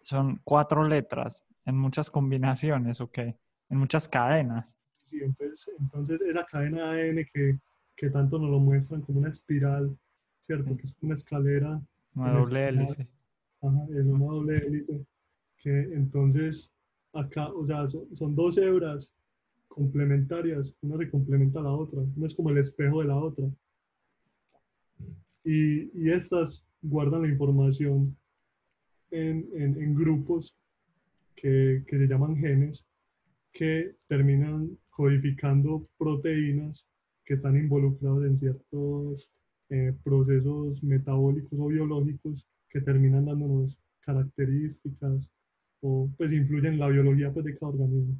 son 0.00 0.40
cuatro 0.42 0.82
letras 0.82 1.46
en 1.64 1.76
muchas 1.78 2.10
combinaciones, 2.10 3.00
ok, 3.00 3.18
en 3.18 3.78
muchas 3.78 4.08
cadenas. 4.08 4.76
Sí, 5.04 5.20
entonces, 5.22 5.70
entonces 5.78 6.20
esa 6.22 6.44
cadena 6.46 6.90
de 6.94 7.02
ADN 7.12 7.24
que, 7.32 7.58
que 7.96 8.10
tanto 8.10 8.40
nos 8.40 8.50
lo 8.50 8.58
muestran 8.58 9.02
como 9.02 9.20
una 9.20 9.28
espiral, 9.30 9.96
¿cierto? 10.40 10.76
Que 10.76 10.82
es 10.82 10.96
una 11.00 11.14
escalera, 11.14 11.80
Una 12.16 12.30
En 12.30 12.32
doble 12.42 12.66
espiral. 12.66 12.74
hélice. 12.88 13.08
ajá, 13.62 13.84
es 13.90 14.04
una 14.04 14.24
doble 14.26 14.56
hélice, 14.58 15.06
que 15.58 15.78
entonces 15.94 16.72
acá, 17.12 17.46
o 17.52 17.64
sea, 17.68 17.88
son, 17.88 18.16
son 18.16 18.34
dos 18.34 18.58
hebras 18.58 19.12
complementarias, 19.68 20.74
una 20.82 20.98
se 20.98 21.10
complementa 21.10 21.60
a 21.60 21.64
la 21.64 21.72
otra, 21.72 22.02
no 22.16 22.26
es 22.26 22.34
como 22.34 22.50
el 22.50 22.58
espejo 22.58 23.00
de 23.02 23.08
la 23.08 23.16
otra. 23.16 23.46
Y, 25.44 25.90
y 25.98 26.10
estas 26.10 26.64
guardan 26.82 27.22
la 27.22 27.28
información 27.28 28.16
en, 29.10 29.48
en- 29.54 29.82
en 29.82 29.94
grupos 29.94 30.56
que, 31.36 31.84
que 31.86 31.98
se 31.98 32.06
llaman 32.06 32.36
genes, 32.36 32.86
que 33.52 33.94
terminan 34.08 34.78
codificando 34.90 35.88
proteínas 35.98 36.86
que 37.24 37.34
están 37.34 37.56
involucrados 37.56 38.24
en 38.24 38.38
ciertos 38.38 39.30
eh, 39.70 39.94
procesos 40.04 40.82
metabólicos 40.82 41.58
o 41.58 41.66
biológicos 41.68 42.46
que 42.70 42.80
terminan 42.80 43.26
dándonos 43.26 43.76
características 44.00 45.30
o 45.80 46.10
pues 46.16 46.32
influyen 46.32 46.74
en 46.74 46.80
la 46.80 46.88
biología 46.88 47.32
pues, 47.32 47.44
de 47.46 47.56
cada 47.58 47.72
organismo. 47.72 48.16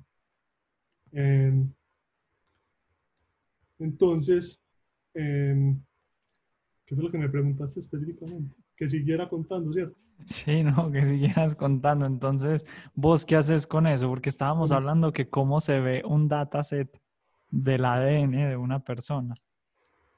Em, 1.12 1.72
entonces, 3.78 4.60
em, 5.14 5.80
¿qué 6.86 6.94
fue 6.94 7.04
lo 7.04 7.10
que 7.10 7.18
me 7.18 7.28
preguntaste 7.28 7.80
específicamente? 7.80 8.54
Que 8.76 8.88
siguiera 8.88 9.28
contando, 9.28 9.72
¿cierto? 9.72 9.96
Sí, 10.26 10.64
no, 10.64 10.90
que 10.90 11.04
siguieras 11.04 11.54
contando. 11.54 12.06
Entonces, 12.06 12.64
¿vos 12.94 13.24
qué 13.24 13.36
haces 13.36 13.66
con 13.66 13.86
eso? 13.86 14.08
Porque 14.08 14.28
estábamos 14.28 14.72
hablando 14.72 15.12
que 15.12 15.28
cómo 15.28 15.60
se 15.60 15.80
ve 15.80 16.02
un 16.04 16.28
dataset 16.28 16.90
del 17.50 17.84
ADN 17.84 18.48
de 18.48 18.56
una 18.56 18.80
persona. 18.80 19.34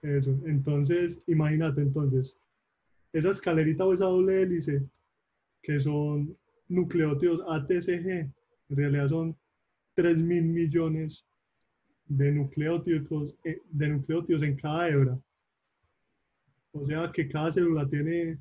Eso. 0.02 0.38
Entonces, 0.46 1.22
imagínate 1.26 1.82
entonces, 1.82 2.36
esa 3.12 3.30
escalerita 3.30 3.84
o 3.84 3.92
esa 3.92 4.06
doble 4.06 4.42
hélice, 4.42 4.82
que 5.62 5.78
son 5.80 6.36
nucleótidos 6.68 7.42
ATCG, 7.48 8.08
en 8.08 8.76
realidad 8.76 9.08
son 9.08 9.36
3 10.00 10.22
mil 10.22 10.44
millones 10.44 11.26
de 12.06 12.32
nucleótidos, 12.32 13.34
eh, 13.44 13.60
de 13.70 13.88
nucleótidos 13.88 14.42
en 14.42 14.56
cada 14.56 14.88
hebra. 14.88 15.18
O 16.72 16.86
sea 16.86 17.10
que 17.12 17.28
cada 17.28 17.52
célula 17.52 17.86
tiene 17.88 18.38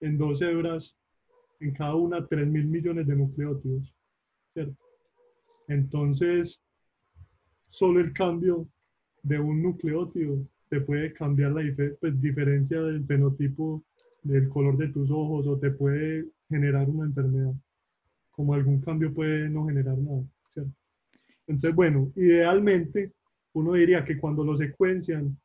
en 0.00 0.16
dos 0.16 0.40
hebras, 0.40 0.96
en 1.60 1.72
cada 1.74 1.94
una 1.94 2.26
3 2.26 2.46
mil 2.46 2.66
millones 2.66 3.06
de 3.06 3.16
nucleótidos. 3.16 3.94
¿cierto? 4.54 4.76
Entonces, 5.68 6.62
solo 7.68 8.00
el 8.00 8.12
cambio 8.14 8.66
de 9.22 9.38
un 9.38 9.62
nucleótido 9.62 10.46
te 10.70 10.80
puede 10.80 11.12
cambiar 11.12 11.52
la 11.52 11.60
dife- 11.62 11.96
pues, 12.00 12.18
diferencia 12.20 12.80
del 12.80 13.04
fenotipo 13.04 13.84
del 14.22 14.48
color 14.48 14.76
de 14.78 14.88
tus 14.88 15.10
ojos 15.10 15.46
o 15.46 15.58
te 15.58 15.70
puede 15.70 16.28
generar 16.48 16.88
una 16.88 17.04
enfermedad. 17.06 17.52
Como 18.30 18.54
algún 18.54 18.80
cambio 18.80 19.12
puede 19.12 19.50
no 19.50 19.66
generar 19.66 19.98
nada, 19.98 20.22
¿cierto? 20.52 20.72
Entonces, 21.46 21.74
bueno, 21.74 22.12
idealmente 22.16 23.12
uno 23.54 23.74
diría 23.74 24.04
que 24.04 24.18
cuando 24.18 24.44
lo 24.44 24.56
secuencian, 24.56 25.36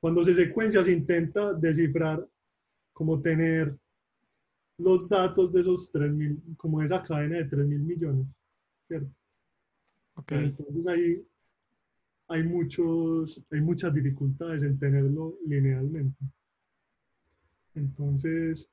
cuando 0.00 0.24
se 0.24 0.34
secuencia 0.34 0.84
se 0.84 0.92
intenta 0.92 1.52
descifrar, 1.54 2.26
como 2.92 3.20
tener 3.20 3.76
los 4.78 5.08
datos 5.08 5.52
de 5.52 5.60
esos 5.62 5.92
3.000, 5.92 6.56
como 6.56 6.82
esa 6.82 7.02
cadena 7.02 7.38
de 7.38 7.44
3 7.44 7.66
mil 7.66 7.80
millones, 7.80 8.26
¿cierto? 8.86 9.10
Ok. 10.14 10.24
Pero 10.26 10.42
entonces 10.46 10.86
ahí 10.86 11.26
hay, 12.28 12.44
muchos, 12.44 13.44
hay 13.50 13.60
muchas 13.60 13.92
dificultades 13.94 14.62
en 14.62 14.78
tenerlo 14.78 15.36
linealmente. 15.46 16.24
Entonces, 17.74 18.68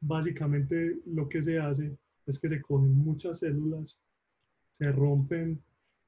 básicamente 0.00 0.98
lo 1.06 1.28
que 1.28 1.42
se 1.42 1.58
hace 1.58 1.96
es 2.26 2.38
que 2.38 2.48
se 2.48 2.62
cogen 2.62 2.96
muchas 2.96 3.40
células, 3.40 3.96
se 4.78 4.92
rompen 4.92 5.62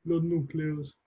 los 0.04 0.22
núcleos, 0.24 0.98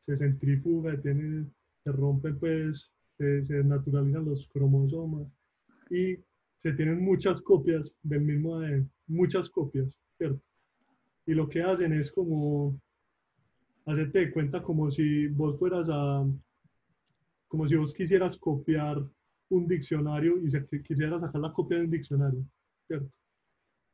se 0.00 0.16
centrifuga, 0.16 1.00
tiene- 1.00 1.46
se 1.84 1.92
rompen 1.92 2.38
pues, 2.38 2.90
se, 3.18 3.44
se 3.44 3.62
naturalizan 3.64 4.24
los 4.24 4.48
cromosomas 4.48 5.28
y 5.90 6.16
se 6.58 6.72
tienen 6.72 7.02
muchas 7.04 7.42
copias 7.42 7.94
del 8.02 8.22
mismo 8.22 8.56
ADN, 8.56 8.90
muchas 9.06 9.48
copias, 9.50 9.98
¿cierto? 10.18 10.40
Y 11.26 11.34
lo 11.34 11.48
que 11.48 11.62
hacen 11.62 11.92
es 11.92 12.10
como, 12.10 12.78
hacerte 13.86 14.20
de 14.20 14.30
cuenta 14.32 14.62
como 14.62 14.90
si 14.90 15.28
vos 15.28 15.58
fueras 15.58 15.88
a, 15.90 16.24
como 17.48 17.68
si 17.68 17.76
vos 17.76 17.92
quisieras 17.94 18.36
copiar 18.38 19.02
un 19.50 19.68
diccionario 19.68 20.38
y 20.38 20.50
se, 20.50 20.66
quisieras 20.82 21.20
sacar 21.22 21.40
la 21.40 21.52
copia 21.52 21.78
de 21.78 21.84
un 21.84 21.90
diccionario, 21.90 22.44
¿cierto? 22.86 23.08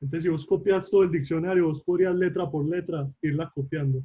Entonces, 0.00 0.23
si 0.23 0.28
vos 0.30 0.47
copias 0.47 0.90
todo 0.90 1.02
el 1.02 1.11
diccionario, 1.11 1.66
vos 1.66 1.83
podrías 1.83 2.14
letra 2.14 2.50
por 2.50 2.66
letra 2.66 3.09
irla 3.21 3.50
copiando. 3.54 4.02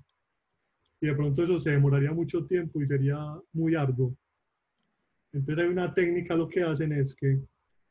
Y 0.99 1.07
de 1.07 1.15
pronto 1.15 1.43
eso 1.43 1.59
se 1.59 1.71
demoraría 1.71 2.11
mucho 2.11 2.45
tiempo 2.45 2.81
y 2.81 2.87
sería 2.87 3.17
muy 3.53 3.75
arduo. 3.75 4.15
Entonces 5.31 5.63
hay 5.63 5.69
una 5.69 5.93
técnica, 5.93 6.35
lo 6.35 6.47
que 6.47 6.63
hacen 6.63 6.91
es 6.93 7.13
que 7.15 7.39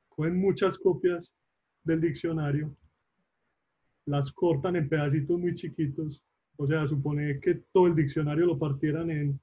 cogen 0.08 0.38
muchas 0.38 0.78
copias 0.78 1.34
del 1.82 2.00
diccionario, 2.00 2.75
las 4.06 4.32
cortan 4.32 4.76
en 4.76 4.88
pedacitos 4.88 5.38
muy 5.38 5.54
chiquitos, 5.54 6.23
o 6.56 6.66
sea, 6.66 6.87
supone 6.87 7.40
que 7.40 7.62
todo 7.73 7.87
el 7.87 7.94
diccionario 7.94 8.46
lo 8.46 8.58
partieran 8.58 9.11
en, 9.11 9.40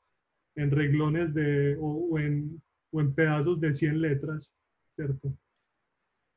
en 0.55 0.71
reglones 0.71 1.33
de, 1.33 1.75
o, 1.77 2.09
o 2.11 2.19
en, 2.19 2.61
o 2.91 3.01
en 3.01 3.13
pedazos 3.13 3.59
de 3.59 3.73
100 3.73 4.01
letras, 4.01 4.51
¿cierto? 4.95 5.35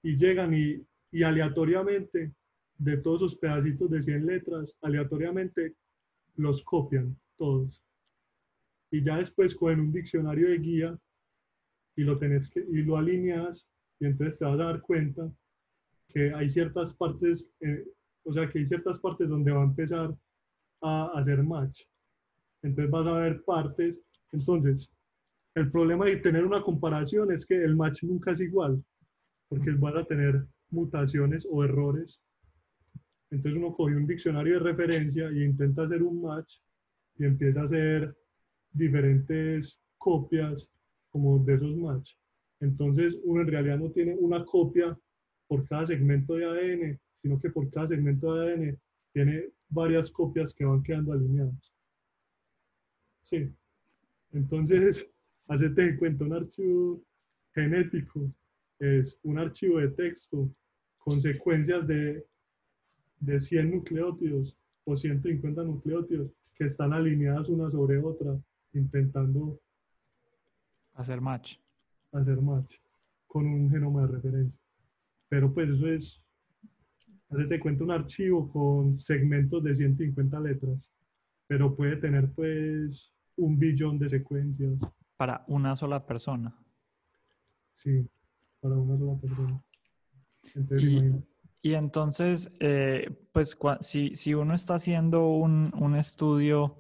Y 0.03 0.17
llegan 0.17 0.53
y, 0.55 0.85
y 1.15 1.23
aleatoriamente, 1.23 2.35
de 2.77 2.97
todos 2.97 3.23
esos 3.23 3.37
pedacitos 3.37 3.89
de 3.89 4.03
100 4.03 4.27
letras, 4.27 4.77
aleatoriamente 4.83 5.77
los 6.35 6.65
copian 6.65 7.17
todos. 7.37 7.81
Y 8.91 9.01
ya 9.01 9.19
después 9.19 9.55
cogen 9.55 9.79
un 9.79 9.93
diccionario 9.93 10.49
de 10.49 10.59
guía 10.59 10.99
y 11.95 12.03
lo 12.03 12.19
tenés 12.19 12.51
y 12.57 12.83
lo 12.83 12.97
alineas 12.97 13.69
y 14.01 14.07
entonces 14.07 14.41
te 14.41 14.45
vas 14.45 14.55
a 14.55 14.65
dar 14.65 14.81
cuenta 14.81 15.31
que 16.09 16.35
hay 16.35 16.49
ciertas 16.49 16.93
partes, 16.93 17.53
eh, 17.61 17.87
o 18.25 18.33
sea, 18.33 18.51
que 18.51 18.59
hay 18.59 18.67
ciertas 18.67 18.99
partes 18.99 19.29
donde 19.29 19.53
va 19.53 19.61
a 19.63 19.67
empezar 19.67 20.13
a 20.83 21.13
hacer 21.15 21.45
match. 21.45 21.83
Entonces 22.61 22.91
vas 22.91 23.07
a 23.07 23.19
ver 23.21 23.41
partes. 23.45 24.03
Entonces, 24.33 24.91
el 25.55 25.71
problema 25.71 26.07
de 26.07 26.17
tener 26.17 26.45
una 26.45 26.61
comparación 26.61 27.31
es 27.31 27.47
que 27.47 27.55
el 27.55 27.77
match 27.77 28.03
nunca 28.03 28.33
es 28.33 28.41
igual, 28.41 28.85
porque 29.49 29.71
vas 29.79 29.95
a 29.95 30.05
tener 30.05 30.45
mutaciones 30.75 31.47
o 31.51 31.65
errores. 31.65 32.21
Entonces 33.31 33.61
uno 33.61 33.75
coge 33.75 33.97
un 33.97 34.07
diccionario 34.07 34.55
de 34.55 34.71
referencia 34.71 35.31
y 35.33 35.43
intenta 35.43 35.85
hacer 35.85 36.03
un 36.03 36.21
match 36.21 36.59
y 37.17 37.25
empieza 37.25 37.63
a 37.63 37.65
hacer 37.65 38.17
diferentes 38.73 39.81
copias 39.99 40.69
como 41.11 41.39
de 41.45 41.55
esos 41.55 41.77
match. 41.77 42.15
Entonces 42.61 43.19
uno 43.25 43.43
en 43.43 43.49
realidad 43.49 43.79
no 43.79 43.91
tiene 43.91 44.15
una 44.17 44.45
copia 44.45 44.99
por 45.47 45.67
cada 45.67 45.87
segmento 45.87 46.35
de 46.35 46.45
ADN, 46.45 47.01
sino 47.23 47.41
que 47.41 47.51
por 47.51 47.71
cada 47.71 47.87
segmento 47.87 48.35
de 48.35 48.53
ADN 48.53 48.81
tiene 49.13 49.51
varias 49.69 50.11
copias 50.11 50.53
que 50.55 50.65
van 50.65 50.83
quedando 50.83 51.13
alineadas. 51.13 51.73
Sí. 53.21 53.51
Entonces, 54.33 55.09
hacete 55.49 55.83
de 55.83 55.97
cuenta, 55.97 56.25
un 56.25 56.35
archivo 56.35 57.03
genético 57.55 58.31
es 58.79 59.19
un 59.23 59.39
archivo 59.39 59.79
de 59.79 59.89
texto 59.89 60.51
con 61.05 61.21
secuencias 61.21 61.87
de, 61.87 62.27
de 63.21 63.41
100 63.41 63.71
nucleótidos 63.71 64.57
o 64.85 64.97
150 64.97 65.63
nucleótidos 65.65 66.31
que 66.55 66.65
están 66.65 66.93
alineadas 66.93 67.49
una 67.49 67.71
sobre 67.71 67.99
otra, 67.99 68.37
intentando 68.73 69.61
Hacer 70.95 71.21
match. 71.21 71.57
hacer 72.13 72.41
match 72.41 72.77
con 73.27 73.47
un 73.47 73.69
genoma 73.71 74.03
de 74.03 74.09
referencia. 74.15 74.61
Pero 75.29 75.53
pues 75.53 75.69
eso 75.71 75.89
es, 75.89 76.23
hacete 77.31 77.59
cuenta 77.59 77.83
un 77.85 77.91
archivo 77.91 78.49
con 78.53 78.99
segmentos 78.99 79.63
de 79.65 79.75
150 79.75 80.39
letras, 80.41 80.91
pero 81.49 81.75
puede 81.75 81.97
tener 81.97 82.31
pues 82.33 83.13
un 83.37 83.59
billón 83.59 83.99
de 83.99 84.09
secuencias, 84.09 84.79
Para 85.17 85.45
una 85.49 85.75
sola 85.75 86.07
persona. 86.07 86.55
sí, 87.73 88.09
para 88.61 88.77
una 88.77 88.97
sola 88.97 89.19
persona. 89.21 89.61
Y- 91.63 91.75
entonces, 91.75 92.51
eh, 92.61 93.09
pues 93.33 93.57
si, 93.81 94.15
si 94.17 94.35
uno 94.35 94.55
está 94.55 94.75
haciendo 94.75 95.29
un, 95.29 95.73
un 95.77 95.97
estudio, 95.97 96.77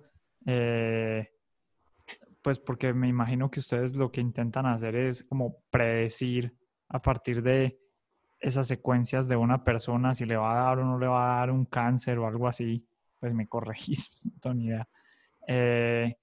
eh, 0.46 1.30
pues 2.42 2.58
porque 2.58 2.92
me 2.92 3.08
imagino 3.08 3.50
que 3.50 3.60
ustedes 3.60 3.94
lo 3.96 4.10
que 4.12 4.20
intentan 4.20 4.66
hacer 4.66 4.94
es 4.96 5.24
como 5.24 5.56
predecir 5.70 6.54
a 6.88 7.00
partir 7.00 7.42
de 7.42 7.78
esas 8.38 8.66
secuencias 8.68 9.26
de 9.28 9.37
una 9.37 9.64
persona 9.64 10.14
si 10.14 10.26
le 10.26 10.37
va 10.37 10.52
a 10.52 10.64
dar 10.68 10.78
o 10.80 10.84
no 10.84 10.98
le 10.98 11.06
va 11.06 11.37
a 11.37 11.38
dar 11.40 11.50
un 11.50 11.64
cáncer 11.64 12.18
o 12.18 12.26
algo 12.26 12.46
así, 12.46 12.87
pues 13.18 13.32
me 13.34 13.48
corregís, 13.48 14.08
pues, 14.10 14.26
no 14.26 14.32
tengo 14.40 14.54
ni 14.54 14.66
idea. 14.66 14.88
Eh, 15.48 16.16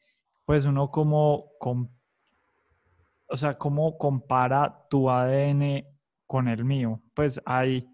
pues 0.46 0.66
uno 0.66 0.92
como, 0.92 1.52
com- 1.60 1.90
o 3.28 3.38
sea, 3.38 3.58
cómo 3.58 3.98
compara 3.98 4.86
tu 4.90 5.10
ADN 5.10 5.86
con 6.32 6.48
el 6.48 6.64
mío. 6.64 7.02
Pues 7.14 7.42
hay 7.46 7.90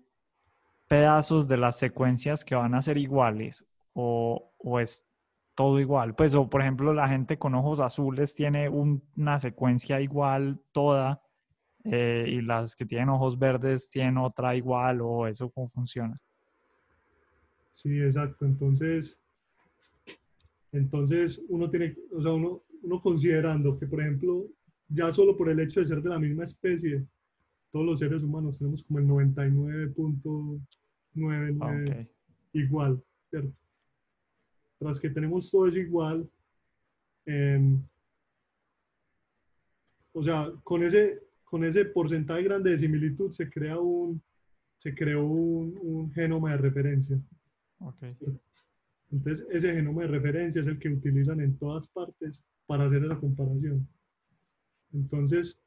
pedazos 0.88 1.47
de 1.47 1.58
las 1.58 1.80
secuencias 1.80 2.45
que 2.45 2.54
van 2.54 2.76
a 2.76 2.84
ser 2.84 3.00
iguales 3.00 3.65
o, 3.93 4.54
o 4.60 4.80
es 4.80 5.08
todo 5.56 5.80
igual. 5.80 6.13
Pues, 6.13 6.36
o 6.36 6.47
por 6.47 6.62
ejemplo, 6.62 6.93
la 6.93 7.10
gente 7.10 7.39
con 7.39 7.56
ojos 7.56 7.80
azules 7.80 8.36
tiene 8.36 8.69
un- 8.69 9.02
una 9.15 9.39
secuencia 9.39 10.00
igual 10.02 10.62
toda 10.71 11.19
eh, 11.84 12.26
y 12.28 12.41
las 12.41 12.76
que 12.76 12.86
tienen 12.86 13.10
ojos 13.10 13.39
verdes 13.39 13.89
tienen 13.89 14.19
otra 14.19 14.56
igual 14.56 15.02
o 15.02 15.26
eso 15.26 15.50
cómo 15.50 15.67
funciona. 15.67 16.13
Sí, 17.71 18.00
exacto. 18.00 18.45
Entonces, 18.45 19.17
entonces 20.71 21.41
uno 21.50 21.71
tiene, 21.71 21.95
o 22.15 22.21
sea, 22.21 22.34
uno, 22.34 22.62
uno 22.84 23.02
considerando 23.02 23.80
que, 23.80 23.88
por 23.88 24.00
ejemplo, 24.02 24.45
ya 24.89 25.12
solo 25.12 25.36
por 25.36 25.50
el 25.50 25.60
hecho 25.60 25.80
de 25.80 25.88
ser 25.88 26.04
de 26.04 26.10
la 26.10 26.19
misma 26.19 26.43
especie, 26.43 27.04
todos 27.78 27.90
los 27.92 28.00
seres 28.00 28.24
humanos 28.24 28.58
tenemos 28.58 28.82
como 28.82 28.98
el 28.98 29.06
99.99 29.06 31.58
Ah, 31.62 31.78
ok. 31.80 32.08
igual, 32.54 33.04
¿cierto? 33.30 33.54
Tras 34.80 35.00
que 35.00 35.12
tenemos 35.12 35.52
todo 35.52 35.68
eso 35.68 35.78
igual, 35.78 36.28
em, 37.28 37.80
o 40.12 40.24
sea, 40.24 40.52
con 40.63 40.82
ese, 40.82 41.22
con 41.44 41.63
ese 41.63 41.86
porcentaje 41.86 42.42
grande 42.42 42.72
de 42.72 42.80
similitud 42.80 43.32
se 43.32 43.48
crea 43.48 43.78
un, 43.80 44.20
se 44.80 44.96
creó 44.96 45.24
un, 45.24 45.78
un 45.80 46.12
genoma 46.13 46.54
de 46.54 46.58
referencia. 46.58 47.20
ok. 47.80 48.06
Entonces, 49.12 49.46
ese 49.52 49.72
genoma 49.72 50.02
de 50.02 50.08
referencia 50.08 50.62
es 50.62 50.68
el 50.68 50.80
que 50.80 50.90
utilizan 50.90 51.42
en 51.42 51.56
todas 51.60 51.88
partes 51.90 52.44
para 52.66 52.88
hacer 52.88 53.06
esa 53.06 53.20
comparación. 53.20 53.88
Entonces, 54.94 55.60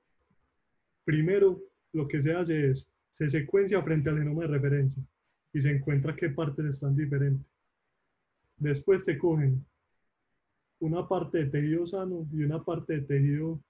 primero 1.04 1.69
lo 1.92 2.06
que 2.08 2.20
se 2.20 2.32
hace 2.32 2.70
es, 2.70 2.88
se 3.10 3.28
secuencia 3.28 3.82
frente 3.82 4.10
al 4.10 4.18
genoma 4.18 4.42
de 4.42 4.48
referencia 4.48 5.02
y 5.52 5.60
se 5.60 5.70
encuentra 5.70 6.14
qué 6.14 6.30
partes 6.30 6.64
están 6.66 6.96
diferentes. 6.96 7.46
Después 8.56 9.04
se 9.04 9.18
cogen 9.18 9.64
una 10.80 11.06
parte 11.08 11.38
de 11.38 11.46
tejido 11.46 11.86
sano 11.86 12.26
y 12.32 12.42
una 12.42 12.62
parte 12.62 12.94
de 12.94 13.00
tejido, 13.02 13.60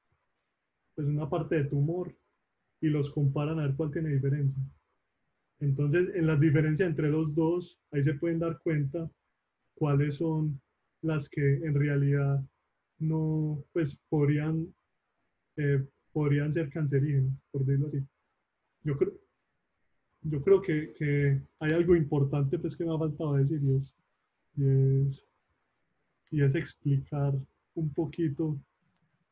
pues 0.95 1.07
una 1.09 1.29
parte 1.29 1.57
de 1.57 1.65
tumor 1.65 2.15
y 2.81 2.89
los 2.89 3.11
comparan 3.11 3.59
a 3.59 3.67
ver 3.67 3.75
cuál 3.77 3.91
tiene 3.91 4.11
diferencia. 4.11 4.63
Entonces, 5.61 6.15
en 6.15 6.27
las 6.27 6.41
diferencias 6.41 6.89
entre 6.89 7.11
los 7.11 7.35
dos, 7.35 7.79
ahí 7.91 8.03
se 8.03 8.15
pueden 8.15 8.39
dar 8.39 8.59
cuenta 8.63 9.11
cuáles 9.75 10.17
son 10.17 10.61
las 11.03 11.29
que 11.29 11.57
en 11.57 11.75
realidad 11.75 12.43
no, 12.99 13.63
pues 13.73 13.99
podrían, 14.09 14.75
eh, 15.57 15.85
podrían 16.13 16.53
ser 16.53 16.71
cancerígenas, 16.71 17.35
por 17.51 17.65
decirlo 17.65 17.89
así. 17.89 17.99
Yo 18.85 18.97
creo, 18.97 19.13
yo 20.23 20.43
creo 20.43 20.61
que, 20.63 20.93
que 20.95 21.41
hay 21.61 21.73
algo 21.73 21.97
importante 21.97 22.59
pues 22.59 22.77
que 22.77 22.85
me 22.85 22.95
ha 22.95 22.99
faltado 22.99 23.35
decir 23.35 23.61
y 23.63 23.75
es, 23.77 23.95
y 24.57 24.65
es, 25.07 25.25
y 26.31 26.43
es 26.43 26.55
explicar 26.55 27.35
un 27.75 27.91
poquito 27.93 28.59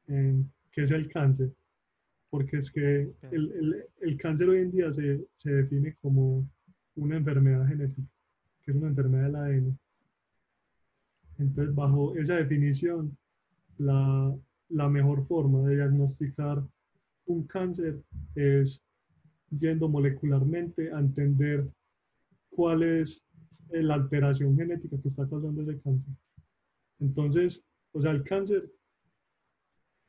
en 0.09 0.51
qué 0.73 0.83
es 0.83 0.91
el 0.91 1.09
cáncer. 1.09 1.53
Porque 2.31 2.59
es 2.59 2.71
que 2.71 3.11
el, 3.31 3.53
el- 3.53 3.85
el 4.03 4.17
cáncer 4.19 4.49
hoy 4.51 4.59
en 4.59 4.71
día 4.73 4.93
se, 4.93 5.27
se 5.37 5.51
define 5.53 5.95
como 6.03 6.47
una 6.97 7.17
enfermedad 7.17 7.67
genética, 7.69 8.09
que 8.65 8.71
es 8.73 8.77
una 8.77 8.89
enfermedad 8.89 9.25
del 9.25 9.37
ADN. 9.37 9.79
Entonces, 11.39 11.75
bajo 11.75 12.15
esa 12.17 12.37
definición, 12.37 13.17
la, 13.79 14.35
la 14.69 14.89
mejor 14.89 15.27
forma 15.27 15.67
de 15.69 15.77
diagnosticar 15.77 16.63
un 17.27 17.47
cáncer 17.47 18.03
es 18.35 18.83
yendo 19.51 19.89
molecularmente 19.89 20.93
a 20.93 21.01
entender 21.01 21.69
cuál 22.51 22.83
es 22.83 23.23
la 23.71 23.95
alteración 23.95 24.57
genética 24.57 25.01
que 25.01 25.09
está 25.09 25.29
causando 25.29 25.63
ese 25.63 25.81
cáncer. 25.81 26.15
Entonces, 27.01 27.63
o 27.93 28.03
sea, 28.03 28.13
el 28.13 28.25
cáncer, 28.25 28.71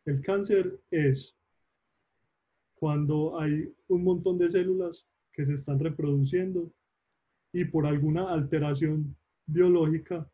el 0.05 0.21
cáncer 0.21 0.79
es 0.91 1.35
cuando 2.75 3.39
hay 3.39 3.73
un 3.87 4.03
montón 4.03 4.37
de 4.37 4.49
células 4.49 5.05
que 5.33 5.45
se 5.45 5.53
están 5.53 5.79
reproduciendo 5.79 6.71
y 7.53 7.65
por 7.65 7.85
alguna 7.85 8.31
alteración 8.31 9.15
biológica, 9.45 10.29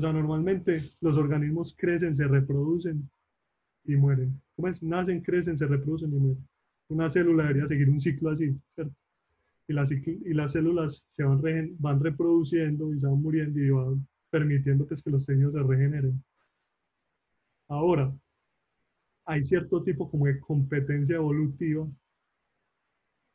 o 0.00 0.02
sea, 0.02 0.14
normalmente 0.14 0.82
los 1.02 1.18
organismos 1.18 1.76
crecen, 1.76 2.16
se 2.16 2.26
reproducen 2.26 3.06
y 3.84 3.96
mueren. 3.96 4.40
¿Cómo 4.56 4.68
es? 4.68 4.82
Nacen, 4.82 5.20
crecen, 5.20 5.58
se 5.58 5.66
reproducen 5.66 6.10
y 6.10 6.16
mueren. 6.16 6.48
Una 6.88 7.10
célula 7.10 7.42
debería 7.42 7.66
seguir 7.66 7.90
un 7.90 8.00
ciclo 8.00 8.30
así, 8.30 8.58
¿cierto? 8.74 8.94
Y 9.68 9.74
las, 9.74 9.92
y 9.92 10.32
las 10.32 10.52
células 10.52 11.06
se 11.12 11.22
van, 11.22 11.42
van 11.78 12.00
reproduciendo 12.00 12.94
y 12.94 12.98
se 12.98 13.06
van 13.08 13.20
muriendo 13.20 13.60
y 13.60 13.68
van 13.68 14.08
permitiendo 14.30 14.86
pues, 14.86 15.02
que 15.02 15.10
los 15.10 15.26
tejidos 15.26 15.52
se 15.52 15.62
regeneren. 15.62 16.24
Ahora, 17.68 18.10
hay 19.26 19.44
cierto 19.44 19.82
tipo 19.82 20.10
como 20.10 20.24
de 20.24 20.40
competencia 20.40 21.16
evolutiva 21.16 21.86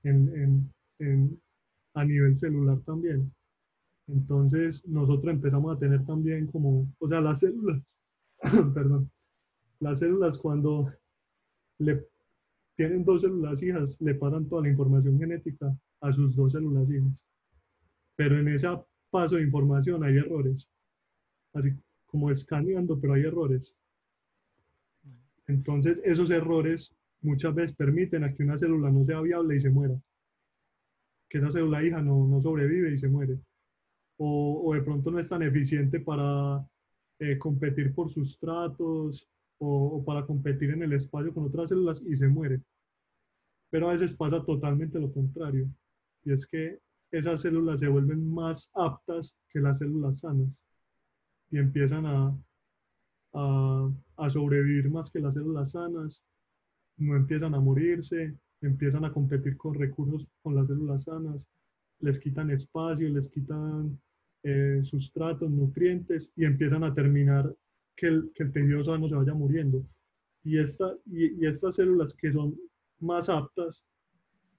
en, 0.02 0.74
en, 0.98 1.40
a 1.94 2.04
nivel 2.04 2.36
celular 2.36 2.80
también. 2.80 3.32
Entonces, 4.08 4.86
nosotros 4.88 5.34
empezamos 5.34 5.76
a 5.76 5.80
tener 5.80 6.06
también 6.06 6.48
como, 6.48 6.88
o 7.00 7.08
sea, 7.08 7.22
las 7.22 7.40
células, 7.40 7.82
perdón, 8.74 9.10
las 9.80 10.00
células 10.00 10.38
cuando 10.38 10.92
le 11.80 12.06
tienen 12.76 13.04
dos 13.04 13.22
células 13.22 13.62
hijas, 13.64 14.00
le 14.02 14.16
pasan 14.16 14.48
toda 14.48 14.64
la 14.64 14.70
información 14.70 15.18
genética 15.18 15.76
a 16.02 16.12
sus 16.12 16.36
dos 16.36 16.52
células 16.52 16.90
hijas. 16.90 17.24
Pero 18.16 18.38
en 18.40 18.48
ese 18.50 18.68
paso 19.10 19.36
de 19.36 19.44
información 19.44 20.04
hay 20.04 20.18
errores. 20.18 20.70
Así 21.54 21.74
como 22.06 22.30
escaneando, 22.30 23.00
pero 23.00 23.14
hay 23.14 23.24
errores. 23.24 23.74
Entonces, 25.48 26.02
esos 26.04 26.30
errores 26.30 26.96
muchas 27.22 27.54
veces 27.56 27.76
permiten 27.76 28.24
a 28.24 28.34
que 28.34 28.44
una 28.44 28.58
célula 28.58 28.92
no 28.92 29.04
sea 29.04 29.22
viable 29.22 29.56
y 29.56 29.62
se 29.62 29.70
muera. 29.70 29.96
Que 31.30 31.40
esa 31.40 31.52
célula 31.52 31.84
hija 31.84 32.02
no, 32.02 32.28
no 32.28 32.42
sobrevive 32.42 32.94
y 32.94 32.98
se 32.98 33.08
muere. 33.08 33.40
O, 34.18 34.64
o, 34.66 34.74
de 34.74 34.82
pronto 34.82 35.12
no 35.12 35.20
es 35.20 35.30
tan 35.30 35.44
eficiente 35.44 36.00
para 36.00 36.66
eh, 37.20 37.38
competir 37.38 37.94
por 37.94 38.12
sustratos 38.12 39.28
o, 39.58 40.04
para 40.06 40.26
competir 40.26 40.72
en 40.72 40.84
el 40.84 40.94
espacio 40.94 41.34
con 41.34 41.46
otras 41.46 41.70
células 41.70 42.02
y 42.06 42.16
se 42.16 42.28
muere. 42.28 42.62
Pero 43.70 43.90
a 43.90 43.94
veces 43.94 44.14
pasa 44.14 44.44
totalmente 44.44 45.00
lo 45.00 45.12
contrario, 45.12 45.70
y 46.24 46.32
es 46.32 46.48
que 46.48 46.80
esas 47.12 47.42
células 47.42 47.80
se 47.80 47.88
vuelven 47.88 48.34
más 48.34 48.70
aptas 48.74 49.36
que 49.50 49.60
las 49.60 49.80
células 49.80 50.20
sanas 50.20 50.64
y 51.52 51.58
empiezan 51.58 52.06
a, 52.06 52.38
a 53.34 54.30
sobrevivir 54.30 54.90
más 54.90 55.10
que 55.10 55.20
las 55.20 55.34
células 55.34 55.72
sanas, 55.72 56.24
no 56.98 57.16
empiezan 57.16 57.54
a 57.54 57.60
morirse, 57.60 58.36
empiezan 58.62 59.06
a 59.06 59.12
competir 59.12 59.58
con 59.58 59.74
recursos 59.74 60.28
con 60.42 60.56
las 60.56 60.68
células 60.68 61.04
sanas, 61.04 61.48
les 62.00 62.20
quitan 62.20 62.52
espacio, 62.52 63.10
les 63.10 63.30
quitan 63.30 64.00
eh, 64.44 64.82
sustratos, 64.84 65.50
nutrientes 65.50 66.32
y 66.36 66.46
empiezan 66.46 66.84
a 66.84 66.94
terminar 66.94 67.54
que 67.96 68.08
el, 68.08 68.32
tejido 68.34 68.84
sano 68.84 69.08
se 69.08 69.16
vaya 69.16 69.34
muriendo. 69.34 69.86
Y, 70.44 70.60
esta, 70.60 70.96
y, 71.06 71.42
y 71.42 71.48
estas 71.48 71.76
células 71.76 72.14
que 72.14 72.32
son 72.32 72.56
más 73.00 73.30
aptas 73.30 73.84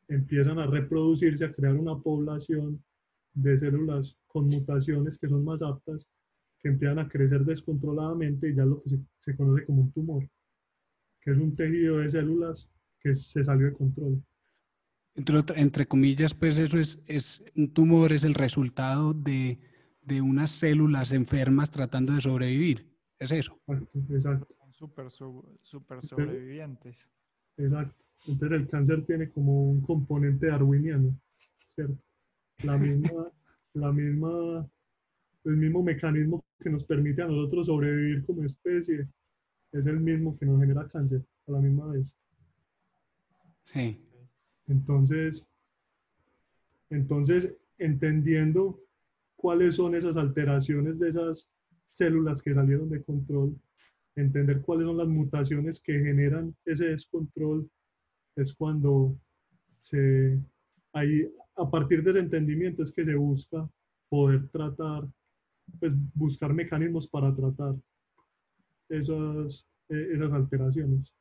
empiezan 0.08 0.58
a 0.58 0.66
reproducirse, 0.66 1.44
a 1.44 1.52
crear 1.52 1.74
una 1.74 1.98
población 1.98 2.82
de 3.34 3.56
células 3.56 4.16
con 4.26 4.48
mutaciones 4.48 5.18
que 5.18 5.28
son 5.28 5.44
más 5.44 5.62
aptas, 5.62 6.06
que 6.60 6.68
empiezan 6.68 6.98
a 6.98 7.08
crecer 7.08 7.44
descontroladamente 7.44 8.50
y 8.50 8.54
ya 8.54 8.64
lo 8.64 8.82
que 8.82 8.98
se 9.20 9.36
conoce 9.36 9.64
como 9.66 9.82
un 9.82 9.92
tumor, 9.92 10.28
que 11.20 11.32
es 11.32 11.38
un 11.38 11.54
tejido 11.54 11.98
de 11.98 12.08
células 12.08 12.68
que 13.00 13.14
se 13.14 13.44
salió 13.44 13.66
de 13.66 13.72
control. 13.72 14.22
Entre, 15.16 15.42
entre 15.56 15.86
comillas, 15.86 16.34
pues 16.34 16.58
eso 16.58 16.78
es, 16.78 16.98
es, 17.06 17.44
un 17.56 17.72
tumor 17.72 18.12
es 18.12 18.22
el 18.24 18.34
resultado 18.34 19.14
de, 19.14 19.58
de 20.02 20.20
unas 20.20 20.50
células 20.50 21.12
enfermas 21.12 21.70
tratando 21.70 22.12
de 22.12 22.20
sobrevivir. 22.20 22.86
¿Es 23.18 23.32
eso? 23.32 23.58
Exacto. 24.10 24.54
Super, 24.70 25.10
super 25.10 26.02
sobrevivientes. 26.02 27.08
Exacto. 27.56 28.04
Entonces 28.26 28.60
el 28.60 28.68
cáncer 28.68 29.06
tiene 29.06 29.30
como 29.30 29.70
un 29.70 29.80
componente 29.80 30.48
darwiniano, 30.48 31.18
¿cierto? 31.74 31.96
La 32.62 32.76
misma, 32.76 33.32
la 33.74 33.92
misma, 33.92 34.68
el 35.44 35.56
mismo 35.56 35.82
mecanismo 35.82 36.44
que 36.60 36.68
nos 36.68 36.84
permite 36.84 37.22
a 37.22 37.26
nosotros 37.26 37.66
sobrevivir 37.66 38.24
como 38.26 38.44
especie 38.44 39.08
es 39.72 39.86
el 39.86 40.00
mismo 40.00 40.36
que 40.38 40.44
nos 40.44 40.60
genera 40.60 40.86
cáncer 40.88 41.24
a 41.46 41.52
la 41.52 41.60
misma 41.60 41.86
vez. 41.86 42.14
Sí. 43.64 44.05
Entonces, 44.68 45.46
entonces 46.90 47.54
entendiendo 47.78 48.80
cuáles 49.36 49.76
son 49.76 49.94
esas 49.94 50.16
alteraciones 50.16 50.98
de 50.98 51.10
esas 51.10 51.50
células 51.90 52.42
que 52.42 52.54
salieron 52.54 52.88
de 52.88 53.02
control, 53.02 53.56
entender 54.16 54.62
cuáles 54.62 54.86
son 54.86 54.96
las 54.96 55.08
mutaciones 55.08 55.80
que 55.80 55.92
generan 55.92 56.54
ese 56.64 56.86
descontrol, 56.86 57.68
es 58.34 58.54
cuando 58.54 59.18
se, 59.78 60.38
ahí, 60.92 61.30
a 61.56 61.70
partir 61.70 62.02
del 62.02 62.18
entendimiento 62.18 62.82
es 62.82 62.92
que 62.92 63.04
se 63.04 63.14
busca 63.14 63.68
poder 64.08 64.48
tratar, 64.48 65.06
pues 65.80 65.94
buscar 66.14 66.52
mecanismos 66.52 67.06
para 67.06 67.34
tratar 67.34 67.74
esas, 68.88 69.66
eh, 69.88 70.08
esas 70.14 70.32
alteraciones, 70.32 71.12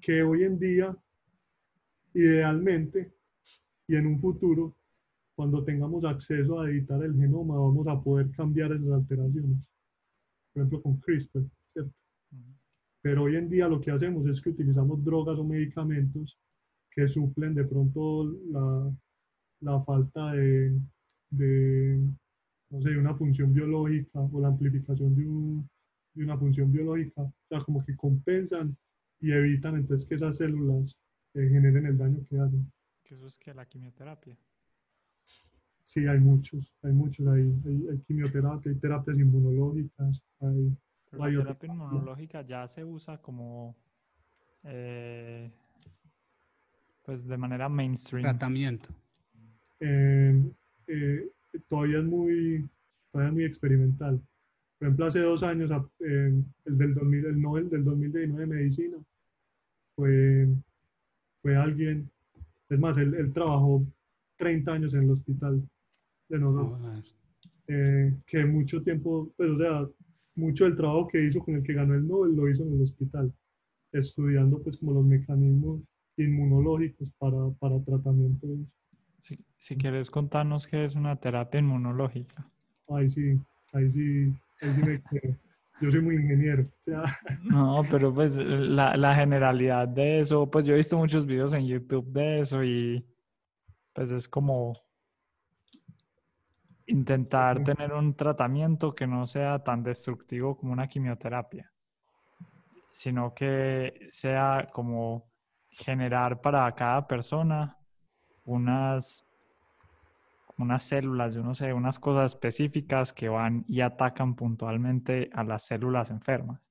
que 0.00 0.22
hoy 0.22 0.44
en 0.44 0.58
día, 0.58 0.96
idealmente, 2.14 3.12
y 3.86 3.96
en 3.96 4.06
un 4.06 4.20
futuro, 4.20 4.76
cuando 5.34 5.64
tengamos 5.64 6.04
acceso 6.04 6.60
a 6.60 6.70
editar 6.70 7.02
el 7.02 7.14
genoma, 7.14 7.54
vamos 7.54 7.86
a 7.86 8.00
poder 8.00 8.30
cambiar 8.32 8.72
esas 8.72 8.90
alteraciones 8.90 9.58
por 10.52 10.62
ejemplo 10.62 10.82
con 10.82 11.00
CRISPR, 11.00 11.44
¿cierto? 11.72 11.92
Pero 13.00 13.22
hoy 13.24 13.36
en 13.36 13.48
día 13.48 13.68
lo 13.68 13.80
que 13.80 13.90
hacemos 13.90 14.26
es 14.26 14.40
que 14.40 14.50
utilizamos 14.50 15.04
drogas 15.04 15.38
o 15.38 15.44
medicamentos 15.44 16.38
que 16.90 17.06
suplen 17.06 17.54
de 17.54 17.64
pronto 17.64 18.24
la, 18.50 18.92
la 19.60 19.80
falta 19.84 20.32
de, 20.32 20.76
de, 21.30 22.00
no 22.70 22.82
sé, 22.82 22.96
una 22.96 23.14
función 23.14 23.52
biológica 23.52 24.20
o 24.20 24.40
la 24.40 24.48
amplificación 24.48 25.14
de, 25.14 25.26
un, 25.26 25.68
de 26.14 26.24
una 26.24 26.36
función 26.36 26.72
biológica. 26.72 27.22
O 27.22 27.32
sea, 27.48 27.60
como 27.60 27.84
que 27.84 27.96
compensan 27.96 28.76
y 29.20 29.30
evitan 29.32 29.76
entonces 29.76 30.08
que 30.08 30.16
esas 30.16 30.36
células 30.36 30.98
eh, 31.38 31.48
generen 31.48 31.86
el 31.86 31.96
daño 31.96 32.24
que 32.28 32.38
hacen. 32.38 32.70
Que 33.04 33.14
eso 33.14 33.26
es 33.26 33.38
que 33.38 33.54
la 33.54 33.64
quimioterapia. 33.64 34.36
Sí, 35.84 36.06
hay 36.06 36.18
muchos, 36.18 36.76
hay 36.82 36.92
muchos, 36.92 37.26
hay, 37.28 37.50
hay, 37.90 37.98
quimioterapia, 38.06 38.72
hay 38.72 38.78
terapias 38.78 39.18
inmunológicas, 39.18 40.22
hay... 40.40 40.76
la 41.12 41.28
terapia 41.28 41.72
inmunológica 41.72 42.42
ya 42.42 42.68
se 42.68 42.84
usa 42.84 43.16
como, 43.22 43.74
eh, 44.64 45.50
pues 47.04 47.26
de 47.26 47.38
manera 47.38 47.68
mainstream. 47.68 48.22
Tratamiento. 48.22 48.90
Eh, 49.80 50.42
eh, 50.88 51.30
todavía 51.68 52.00
es 52.00 52.04
muy, 52.04 52.68
todavía 53.10 53.28
es 53.28 53.34
muy 53.34 53.44
experimental. 53.44 54.20
Por 54.78 54.88
ejemplo, 54.88 55.06
hace 55.06 55.20
dos 55.20 55.42
años, 55.42 55.70
el 56.00 56.44
del 56.64 56.94
2000, 56.94 57.24
el 57.26 57.40
Nobel 57.40 57.70
del 57.70 57.84
2019 57.84 58.40
de 58.40 58.46
Medicina, 58.46 58.98
fue, 59.96 60.48
fue 61.42 61.56
alguien, 61.56 62.10
es 62.68 62.78
más, 62.78 62.96
él, 62.98 63.14
él 63.14 63.32
trabajó 63.32 63.84
30 64.36 64.72
años 64.72 64.94
en 64.94 65.02
el 65.04 65.10
hospital 65.10 65.62
de 66.28 66.38
nosotros. 66.38 67.14
Eh, 67.66 68.14
que 68.26 68.44
mucho 68.46 68.82
tiempo, 68.82 69.30
pues, 69.36 69.50
o 69.50 69.58
sea, 69.58 69.86
mucho 70.34 70.64
del 70.64 70.76
trabajo 70.76 71.08
que 71.08 71.22
hizo 71.24 71.40
con 71.40 71.56
el 71.56 71.62
que 71.62 71.74
ganó 71.74 71.94
el 71.94 72.06
Nobel 72.06 72.34
lo 72.34 72.48
hizo 72.48 72.62
en 72.62 72.74
el 72.74 72.82
hospital, 72.82 73.32
estudiando 73.92 74.62
pues 74.62 74.78
como 74.78 74.94
los 74.94 75.04
mecanismos 75.04 75.80
inmunológicos 76.16 77.10
para, 77.18 77.50
para 77.58 77.78
tratamientos. 77.82 78.50
Si, 79.18 79.36
si 79.58 79.76
quieres 79.76 80.10
contarnos 80.10 80.66
qué 80.66 80.84
es 80.84 80.94
una 80.94 81.16
terapia 81.16 81.60
inmunológica. 81.60 82.48
Ahí 82.88 83.10
sí, 83.10 83.38
ahí 83.72 83.90
sí, 83.90 84.32
ahí 84.62 84.72
sí 84.74 84.82
me 84.82 85.38
Yo 85.80 85.90
soy 85.90 86.00
muy 86.00 86.16
ingeniero. 86.16 86.64
O 86.64 86.82
sea. 86.82 87.02
No, 87.42 87.82
pero 87.90 88.12
pues 88.12 88.36
la, 88.36 88.96
la 88.96 89.14
generalidad 89.14 89.86
de 89.88 90.20
eso, 90.20 90.50
pues 90.50 90.66
yo 90.66 90.74
he 90.74 90.78
visto 90.78 90.96
muchos 90.96 91.24
videos 91.26 91.52
en 91.54 91.66
YouTube 91.66 92.06
de 92.12 92.40
eso 92.40 92.64
y 92.64 93.06
pues 93.92 94.10
es 94.10 94.28
como 94.28 94.74
intentar 96.88 97.62
tener 97.62 97.92
un 97.92 98.14
tratamiento 98.14 98.94
que 98.94 99.06
no 99.06 99.26
sea 99.26 99.62
tan 99.62 99.82
destructivo 99.82 100.56
como 100.56 100.72
una 100.72 100.88
quimioterapia, 100.88 101.70
sino 102.90 103.34
que 103.34 104.06
sea 104.08 104.68
como 104.72 105.30
generar 105.70 106.40
para 106.40 106.74
cada 106.74 107.06
persona 107.06 107.76
unas, 108.44 109.27
unas 110.58 110.84
células, 110.84 111.34
yo 111.34 111.42
no 111.42 111.54
sé, 111.54 111.72
unas 111.72 111.98
cosas 111.98 112.32
específicas 112.34 113.12
que 113.12 113.28
van 113.28 113.64
y 113.68 113.80
atacan 113.80 114.34
puntualmente 114.34 115.30
a 115.32 115.44
las 115.44 115.64
células 115.66 116.10
enfermas. 116.10 116.70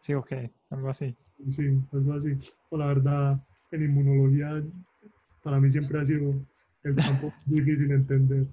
¿Sí 0.00 0.14
o 0.14 0.22
qué? 0.22 0.50
Algo 0.70 0.88
así. 0.88 1.14
Sí, 1.50 1.78
algo 1.92 2.14
así. 2.14 2.32
O 2.70 2.76
la 2.78 2.86
verdad, 2.86 3.40
en 3.72 3.82
inmunología, 3.84 4.62
para 5.42 5.60
mí 5.60 5.70
siempre 5.70 6.00
ha 6.00 6.04
sido 6.04 6.34
el 6.82 6.94
campo 6.94 7.32
difícil 7.46 7.88
de 7.88 7.94
entender. 7.94 8.46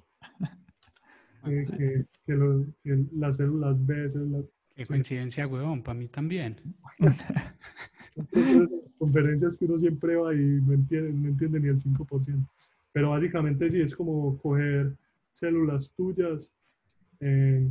Eh, 1.46 1.64
que, 1.78 2.06
que 2.26 2.34
los- 2.34 2.70
que 2.84 3.04
las 3.16 3.38
células 3.38 3.76
B, 3.86 4.10
células 4.10 4.46
Qué 4.76 4.86
coincidencia, 4.86 5.46
huevón, 5.46 5.84
para 5.84 6.00
mí 6.00 6.08
también. 6.08 6.56
Entonces, 8.16 8.70
conferencias 8.98 9.58
que 9.58 9.66
uno 9.66 9.78
siempre 9.78 10.16
va 10.16 10.34
y 10.34 10.62
no 10.62 10.74
entiende, 10.74 11.12
no 11.14 11.28
entiende 11.28 11.60
ni 11.60 11.68
el 11.70 11.80
5%. 11.80 12.48
Pero 12.94 13.10
básicamente 13.10 13.70
sí 13.70 13.82
es 13.82 13.96
como 13.96 14.38
coger 14.38 14.96
células 15.34 15.94
tuyas 15.96 16.52
eh, 17.20 17.70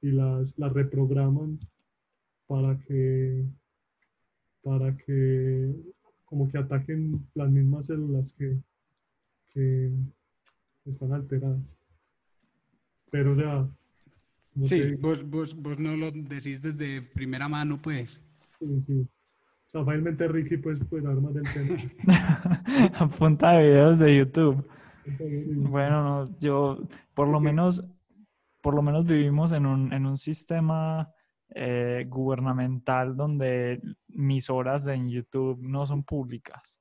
y 0.00 0.10
las, 0.10 0.58
las 0.58 0.72
reprograman 0.72 1.60
para 2.46 2.78
que, 2.80 3.44
para 4.62 4.96
que 4.96 5.74
como 6.24 6.50
que 6.50 6.58
ataquen 6.58 7.26
las 7.34 7.50
mismas 7.50 7.86
células 7.86 8.32
que, 8.32 8.56
que 9.52 9.92
están 10.86 11.12
alteradas. 11.12 11.60
Pero 13.10 13.34
como 14.54 14.66
Sí, 14.66 14.96
vos, 14.98 15.28
vos, 15.28 15.54
vos 15.54 15.78
no 15.78 15.96
lo 15.96 16.10
decís 16.10 16.62
desde 16.62 17.02
primera 17.02 17.48
mano, 17.48 17.80
pues. 17.80 18.20
sí, 18.58 18.82
sí. 18.86 19.08
O 19.72 19.78
sea, 19.78 19.84
fácilmente 19.86 20.28
Ricky 20.28 20.58
pues 20.58 20.78
puede 20.84 21.04
dar 21.04 21.14
más 21.14 21.32
del 21.32 21.44
tema. 21.44 21.78
a 22.94 23.08
punta 23.08 23.52
de 23.52 23.62
videos 23.62 23.98
de 23.98 24.18
YouTube. 24.18 24.68
Bueno, 25.46 26.02
no, 26.02 26.38
yo 26.38 26.78
por 27.14 27.28
lo 27.28 27.40
menos, 27.40 27.82
por 28.60 28.74
lo 28.74 28.82
menos 28.82 29.06
vivimos 29.06 29.50
en 29.52 29.64
un, 29.64 29.90
en 29.94 30.04
un 30.04 30.18
sistema 30.18 31.10
eh, 31.54 32.04
gubernamental 32.06 33.16
donde 33.16 33.80
mis 34.08 34.50
horas 34.50 34.86
en 34.88 35.08
YouTube 35.08 35.58
no 35.62 35.86
son 35.86 36.02
públicas. 36.02 36.78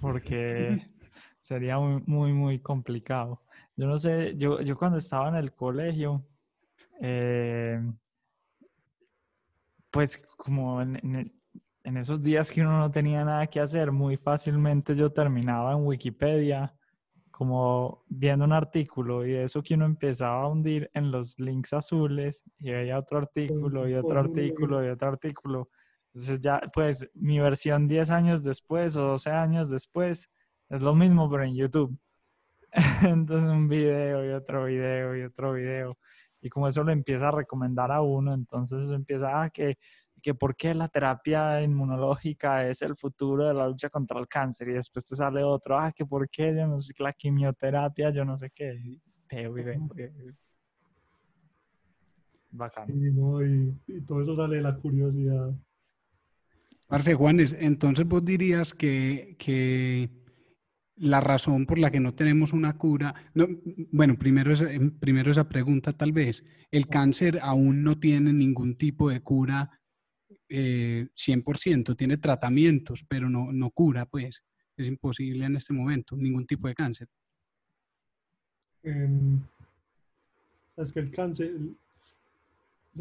Porque 0.00 0.80
sería 1.40 1.78
muy, 1.78 2.02
muy, 2.06 2.32
muy 2.32 2.58
complicado. 2.58 3.42
Yo 3.76 3.86
no 3.86 3.98
sé, 3.98 4.34
yo, 4.38 4.62
yo 4.62 4.78
cuando 4.78 4.96
estaba 4.96 5.28
en 5.28 5.34
el 5.34 5.52
colegio, 5.52 6.24
eh, 7.02 7.82
pues 9.92 10.18
como 10.36 10.82
en, 10.82 11.32
esos 11.84 12.22
días 12.22 12.50
que 12.50 12.62
uno 12.62 12.78
no 12.78 12.90
tenía 12.90 13.24
nada 13.24 13.46
que 13.46 13.60
hacer, 13.60 13.92
muy 13.92 14.16
fácilmente 14.16 14.96
yo 14.96 15.10
terminaba 15.10 15.72
en 15.72 15.84
Wikipedia 15.84 16.74
como 17.30 18.04
viendo 18.08 18.44
un 18.44 18.52
artículo 18.52 19.26
y 19.26 19.34
eso 19.34 19.62
que 19.62 19.74
uno 19.74 19.84
empezaba 19.84 20.42
a 20.42 20.48
hundir 20.48 20.90
en 20.94 21.10
los 21.10 21.38
links 21.38 21.72
azules 21.72 22.42
y 22.58 22.70
veía 22.70 22.98
otro 22.98 23.18
artículo 23.18 23.88
y 23.88 23.94
otro 23.94 24.20
artículo 24.20 24.84
y 24.84 24.88
otro 24.88 25.08
artículo. 25.08 25.68
Entonces 26.08 26.40
ya, 26.40 26.60
pues 26.72 27.10
mi 27.14 27.40
versión 27.40 27.88
10 27.88 28.10
años 28.10 28.42
después 28.42 28.96
o 28.96 29.02
12 29.02 29.30
años 29.30 29.70
después 29.70 30.30
es 30.68 30.80
lo 30.80 30.94
mismo, 30.94 31.28
pero 31.30 31.44
en 31.44 31.54
YouTube. 31.54 31.98
Entonces 33.02 33.50
un 33.50 33.68
video 33.68 34.24
y 34.24 34.32
otro 34.32 34.66
video 34.66 35.16
y 35.16 35.22
otro 35.22 35.52
video. 35.54 35.98
Y 36.42 36.50
como 36.50 36.66
eso 36.68 36.82
lo 36.82 36.92
empieza 36.92 37.28
a 37.28 37.30
recomendar 37.30 37.90
a 37.92 38.02
uno, 38.02 38.34
entonces 38.34 38.90
empieza 38.90 39.42
a 39.42 39.48
que, 39.48 39.78
que 40.20 40.34
por 40.34 40.56
qué 40.56 40.74
la 40.74 40.88
terapia 40.88 41.62
inmunológica 41.62 42.68
es 42.68 42.82
el 42.82 42.96
futuro 42.96 43.46
de 43.46 43.54
la 43.54 43.68
lucha 43.68 43.88
contra 43.88 44.18
el 44.18 44.28
cáncer. 44.28 44.68
Y 44.68 44.72
después 44.72 45.06
te 45.06 45.16
sale 45.16 45.42
otro, 45.44 45.78
ah, 45.78 45.92
que 45.92 46.04
por 46.04 46.28
qué 46.28 46.54
yo 46.54 46.66
no 46.66 46.78
sé, 46.78 46.92
la 46.98 47.12
quimioterapia, 47.12 48.10
yo 48.10 48.24
no 48.24 48.36
sé 48.36 48.50
qué. 48.50 49.00
Bacán. 52.50 52.90
Y, 52.90 53.10
no, 53.12 53.42
y, 53.42 53.74
y 53.86 54.00
todo 54.02 54.20
eso 54.20 54.36
sale 54.36 54.56
de 54.56 54.62
la 54.62 54.76
curiosidad. 54.76 55.54
Parce 56.88 57.14
Juanes, 57.14 57.56
entonces 57.58 58.06
vos 58.06 58.22
dirías 58.22 58.74
que, 58.74 59.36
que 59.38 60.10
la 60.96 61.20
razón 61.20 61.66
por 61.66 61.78
la 61.78 61.90
que 61.90 62.00
no 62.00 62.14
tenemos 62.14 62.52
una 62.52 62.76
cura, 62.76 63.14
no, 63.34 63.46
bueno, 63.90 64.18
primero 64.18 64.52
esa, 64.52 64.70
em, 64.70 64.90
primero 64.98 65.30
esa 65.30 65.48
pregunta 65.48 65.92
tal 65.92 66.12
vez, 66.12 66.44
el 66.70 66.86
cáncer 66.86 67.38
aún 67.42 67.82
no 67.82 67.98
tiene 67.98 68.32
ningún 68.32 68.76
tipo 68.76 69.10
de 69.10 69.20
cura 69.20 69.80
eh, 70.48 71.08
100%, 71.14 71.96
tiene 71.96 72.18
tratamientos, 72.18 73.04
pero 73.08 73.30
no, 73.30 73.52
no 73.52 73.70
cura, 73.70 74.06
pues, 74.06 74.42
es 74.76 74.86
imposible 74.86 75.46
en 75.46 75.56
este 75.56 75.72
momento, 75.72 76.16
ningún 76.16 76.46
tipo 76.46 76.68
de 76.68 76.74
cáncer. 76.74 77.08
Em, 78.82 79.40
es 80.76 80.92
que 80.92 81.00
el 81.00 81.10
cáncer, 81.10 81.48
el, 81.48 81.76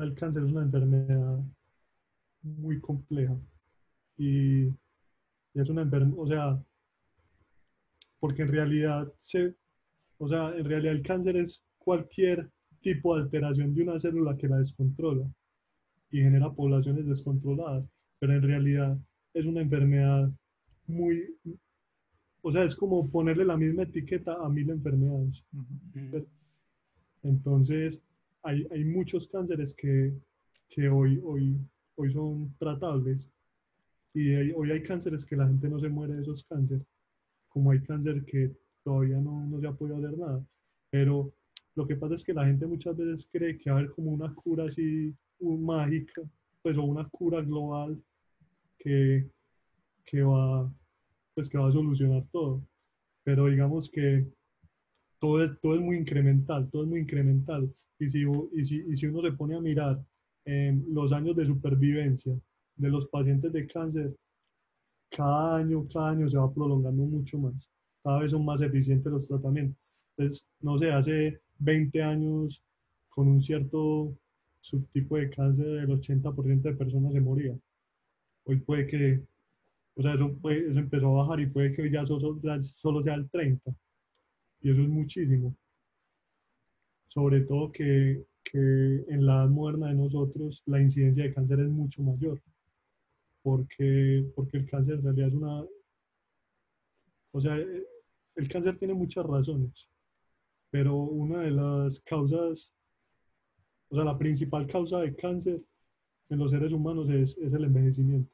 el 0.02 0.16
cáncer 0.16 0.44
es 0.44 0.52
una 0.52 0.62
enfermedad 0.62 1.40
muy 2.42 2.80
compleja. 2.80 3.36
Y, 4.18 4.66
y 4.66 4.74
es 5.56 5.70
una 5.70 5.82
enfermedad, 5.82 6.20
o 6.20 6.28
sea, 6.28 6.64
porque 8.22 8.44
en 8.44 8.50
realidad 8.50 9.14
se, 9.20 9.56
o 10.20 10.30
sea, 10.30 10.56
en 10.58 10.66
realidad 10.66 10.94
el 10.96 11.04
cáncer 11.04 11.38
es 11.38 11.64
cualquier 11.80 12.50
tipo 12.82 13.16
de 13.18 13.24
alteración 13.24 13.76
de 13.76 13.84
una 13.84 14.00
célula 14.00 14.38
que 14.38 14.50
la 14.50 14.60
descontrola 14.60 15.28
y 16.12 16.22
genera 16.22 16.52
poblaciones 16.54 17.08
descontroladas, 17.08 17.86
pero 18.20 18.34
en 18.34 18.44
realidad 18.44 18.98
es 19.34 19.46
una 19.46 19.62
enfermedad 19.62 20.32
muy, 20.88 21.36
o 22.44 22.52
sea, 22.52 22.64
es 22.64 22.76
como 22.76 23.10
ponerle 23.10 23.46
la 23.46 23.58
misma 23.58 23.84
etiqueta 23.84 24.36
a 24.36 24.50
mil 24.50 24.70
enfermedades. 24.70 25.44
Entonces, 27.24 28.00
hay, 28.44 28.68
hay 28.72 28.84
muchos 28.86 29.28
cánceres 29.28 29.74
que, 29.76 30.14
que 30.70 30.90
hoy, 30.90 31.20
hoy, 31.24 31.58
hoy 31.96 32.14
son 32.14 32.54
tratables. 32.60 33.30
Y 34.14 34.34
hay- 34.36 34.52
hoy 34.54 34.72
hay 34.72 34.84
cánceres 34.84 35.26
que 35.26 35.36
la 35.38 35.48
gente 35.48 35.70
no 35.70 35.80
se 35.80 35.90
muere 35.90 36.16
de 36.16 36.24
esos 36.24 36.44
cánceres, 36.46 36.86
como 37.52 37.72
hay 37.72 37.82
cáncer 37.84 38.26
que 38.26 38.52
todavía 38.84 39.18
no, 39.20 39.46
no 39.48 39.60
se 39.62 39.68
ha 39.68 39.74
podido 39.74 39.98
hacer 39.98 40.18
nada. 40.18 40.44
Pero 40.92 41.34
lo 41.76 41.88
que 41.88 41.96
pasa 41.98 42.16
es 42.16 42.24
que 42.24 42.34
la 42.34 42.46
gente 42.46 42.66
muchas 42.68 42.98
veces 42.98 43.28
cree 43.32 43.58
que 43.58 43.70
va 43.72 43.78
a 43.78 43.80
haber 43.82 43.92
como 43.94 44.12
una 44.12 44.34
cura 44.36 44.66
así 44.66 45.16
un- 45.40 45.66
mágica, 45.66 46.22
pues 46.64 46.78
o 46.78 46.84
una 46.84 47.08
cura 47.10 47.42
global 47.42 48.02
que, 48.80 49.30
que 50.06 50.24
va, 50.24 50.72
pues 51.36 51.50
que 51.50 51.58
va 51.60 51.70
a 51.70 51.72
solucionar 51.74 52.26
todo. 52.32 52.64
Pero 53.24 53.48
digamos 53.48 53.90
que 53.92 54.28
todo 55.20 55.44
es, 55.44 55.52
todo 55.62 55.76
es 55.76 55.82
muy 55.82 55.98
incremental, 55.98 56.70
todo 56.72 56.84
es 56.84 56.90
muy 56.90 57.00
incremental. 57.02 57.74
Y 58.00 58.08
si, 58.10 58.24
y 58.54 58.64
si, 58.64 58.78
y 58.88 58.98
si 58.98 59.06
uno 59.08 59.22
se 59.22 59.32
pone 59.34 59.56
a 59.56 59.62
mirar 59.62 60.00
em, 60.46 60.84
los 60.90 61.12
años 61.14 61.36
de 61.36 61.46
supervivencia 61.46 62.34
de 62.76 62.90
los 62.90 63.08
pacientes 63.08 63.54
de 63.54 63.68
cáncer, 63.68 64.16
cada 65.12 65.58
año, 65.58 65.88
cada 65.94 66.12
año 66.12 66.30
se 66.30 66.38
va 66.38 66.54
prolongando 66.54 67.04
mucho 67.04 67.38
más. 67.40 67.70
Cada 68.04 68.20
vez 68.22 68.32
son 68.32 68.46
más 68.46 68.62
eficientes 68.62 69.12
los 69.12 69.28
tratamientos. 69.28 69.78
Entonces, 70.18 70.46
no 70.62 70.78
sé, 70.80 70.92
hace 70.92 71.42
20 71.60 72.02
años 72.04 72.64
con 73.10 73.28
un 73.28 73.42
cierto 73.42 74.16
subtipo 74.62 75.18
de 75.18 75.30
cáncer 75.30 75.68
el 75.68 75.92
80% 75.92 76.70
de 76.70 76.76
personas 76.76 77.14
se 77.14 77.22
moría. 77.22 77.58
Hoy 78.46 78.58
puede 78.62 78.88
que, 78.88 79.24
o 79.96 80.04
sea, 80.04 80.16
eso, 80.16 80.34
puede- 80.42 80.70
eso 80.72 80.80
empezó 80.80 81.08
a 81.20 81.24
bajar 81.24 81.42
y 81.42 81.48
puede 81.48 81.74
que 81.74 81.84
hoy 81.84 81.92
ya 81.92 82.06
solo, 82.06 82.40
ya 82.44 82.62
solo 82.64 83.04
sea 83.04 83.16
el 83.16 83.30
30%. 83.30 83.82
Y 84.62 84.72
eso 84.72 84.82
es 84.84 84.90
muchísimo. 84.90 85.56
Sobre 87.10 87.42
todo 87.42 87.72
que, 87.72 88.26
que 88.44 88.58
en 88.58 89.24
la 89.28 89.44
edad 89.44 89.50
moderna 89.50 89.90
de 89.90 89.94
nosotros 89.94 90.64
la 90.66 90.82
incidencia 90.82 91.26
de 91.26 91.34
cáncer 91.36 91.60
es 91.60 91.70
mucho 91.70 92.02
mayor. 92.02 92.42
Porque, 93.44 94.26
porque 94.36 94.58
el 94.58 94.70
cáncer 94.70 94.96
en 94.96 95.04
realidad 95.04 95.28
es 95.30 95.34
una... 95.34 95.64
O 97.34 97.42
sea, 97.42 97.56
el 97.56 98.48
cáncer 98.50 98.78
tiene 98.78 98.94
muchas 98.94 99.26
razones, 99.26 99.88
pero 100.70 100.96
una 100.98 101.40
de 101.42 101.52
las 101.52 102.00
causas, 102.02 102.72
o 103.90 103.96
sea, 103.96 104.04
la 104.04 104.18
principal 104.18 104.68
causa 104.68 105.00
de 105.00 105.16
cáncer 105.16 105.62
en 106.30 106.38
los 106.40 106.52
seres 106.52 106.72
humanos 106.72 107.10
es, 107.10 107.38
es 107.38 107.54
el 107.54 107.64
envejecimiento. 107.66 108.32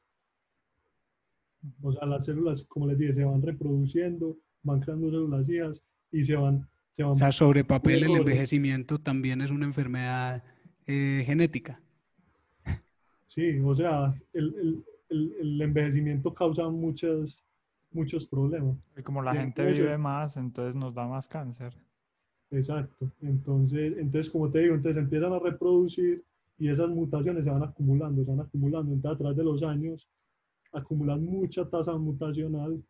O 1.81 1.91
sea, 1.91 2.05
las 2.07 2.25
células, 2.25 2.63
como 2.63 2.87
les 2.87 2.97
dije, 2.97 3.13
se 3.13 3.25
van 3.25 3.41
reproduciendo, 3.41 4.37
van 4.63 4.79
creando 4.79 5.09
células 5.09 5.49
hijas 5.49 5.81
y 6.11 6.23
se 6.23 6.35
van, 6.35 6.67
se 6.95 7.03
van 7.03 7.11
O 7.13 7.17
sea, 7.17 7.31
sobre 7.31 7.63
papel 7.63 8.03
el 8.03 8.15
envejecimiento 8.15 8.99
también 8.99 9.41
es 9.41 9.51
una 9.51 9.65
enfermedad 9.65 10.43
eh, 10.85 11.23
genética. 11.25 11.79
Sí, 13.25 13.59
o 13.63 13.75
sea, 13.75 14.13
el, 14.33 14.55
el- 14.55 14.83
el- 15.09 15.33
el 15.39 15.61
envejecimiento 15.61 16.33
causa 16.33 16.69
muchas, 16.69 17.43
muchos 17.91 18.25
problemas. 18.25 18.77
Y 18.97 19.01
como 19.03 19.21
la 19.21 19.31
Sí, 19.31 19.37
gente 19.39 19.71
hecho- 19.71 19.83
vive 19.83 19.97
más, 19.97 20.37
entonces 20.37 20.75
nos 20.75 20.93
da 20.93 21.07
más 21.07 21.27
cáncer. 21.27 21.73
Exacto. 22.51 23.11
Entonces, 23.21 23.97
entonces, 23.97 24.31
como 24.31 24.49
te 24.49 24.59
digo, 24.59 24.75
entonces 24.75 25.01
empiezan 25.03 25.33
a 25.33 25.39
reproducir 25.39 26.23
y 26.57 26.69
esas 26.69 26.89
mutaciones 26.89 27.45
se 27.45 27.51
van 27.51 27.63
acumulando, 27.63 28.23
se 28.23 28.31
van 28.31 28.39
acumulando. 28.41 28.93
Entonces, 28.93 29.15
a 29.15 29.17
través 29.19 29.37
de 29.37 29.43
los 29.43 29.63
años, 29.63 30.07
acumulan 30.71 31.23
mucha 31.23 31.69
tasa 31.69 31.95
mutacional, 31.97 32.81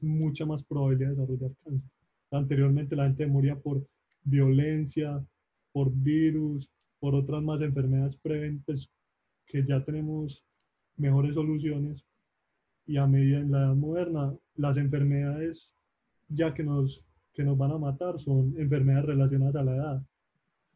mucha 0.00 0.44
más 0.44 0.62
probabilidad 0.62 1.10
de 1.10 1.14
desarrollar 1.16 1.50
cáncer. 1.64 1.90
Anteriormente 2.30 2.96
la 2.96 3.04
gente 3.04 3.26
moría 3.26 3.56
por 3.56 3.86
violencia, 4.24 5.24
por 5.72 5.90
virus, 5.92 6.70
por 6.98 7.14
otras 7.14 7.42
más 7.42 7.60
enfermedades 7.62 8.16
preventes 8.16 8.90
que 9.46 9.64
ya 9.66 9.82
tenemos 9.84 10.44
mejores 10.96 11.34
soluciones. 11.34 12.04
Y 12.86 12.96
a 12.98 13.06
medida 13.06 13.38
en 13.40 13.50
la 13.50 13.58
edad 13.66 13.74
moderna, 13.74 14.34
las 14.56 14.76
enfermedades 14.76 15.72
ya 16.28 16.54
que 16.54 16.62
nos, 16.62 17.02
que 17.34 17.42
nos 17.44 17.56
van 17.58 17.72
a 17.72 17.78
matar 17.78 18.18
son 18.18 18.54
enfermedades 18.58 19.06
relacionadas 19.06 19.56
a 19.56 19.62
la 19.64 19.74
edad. 19.76 20.02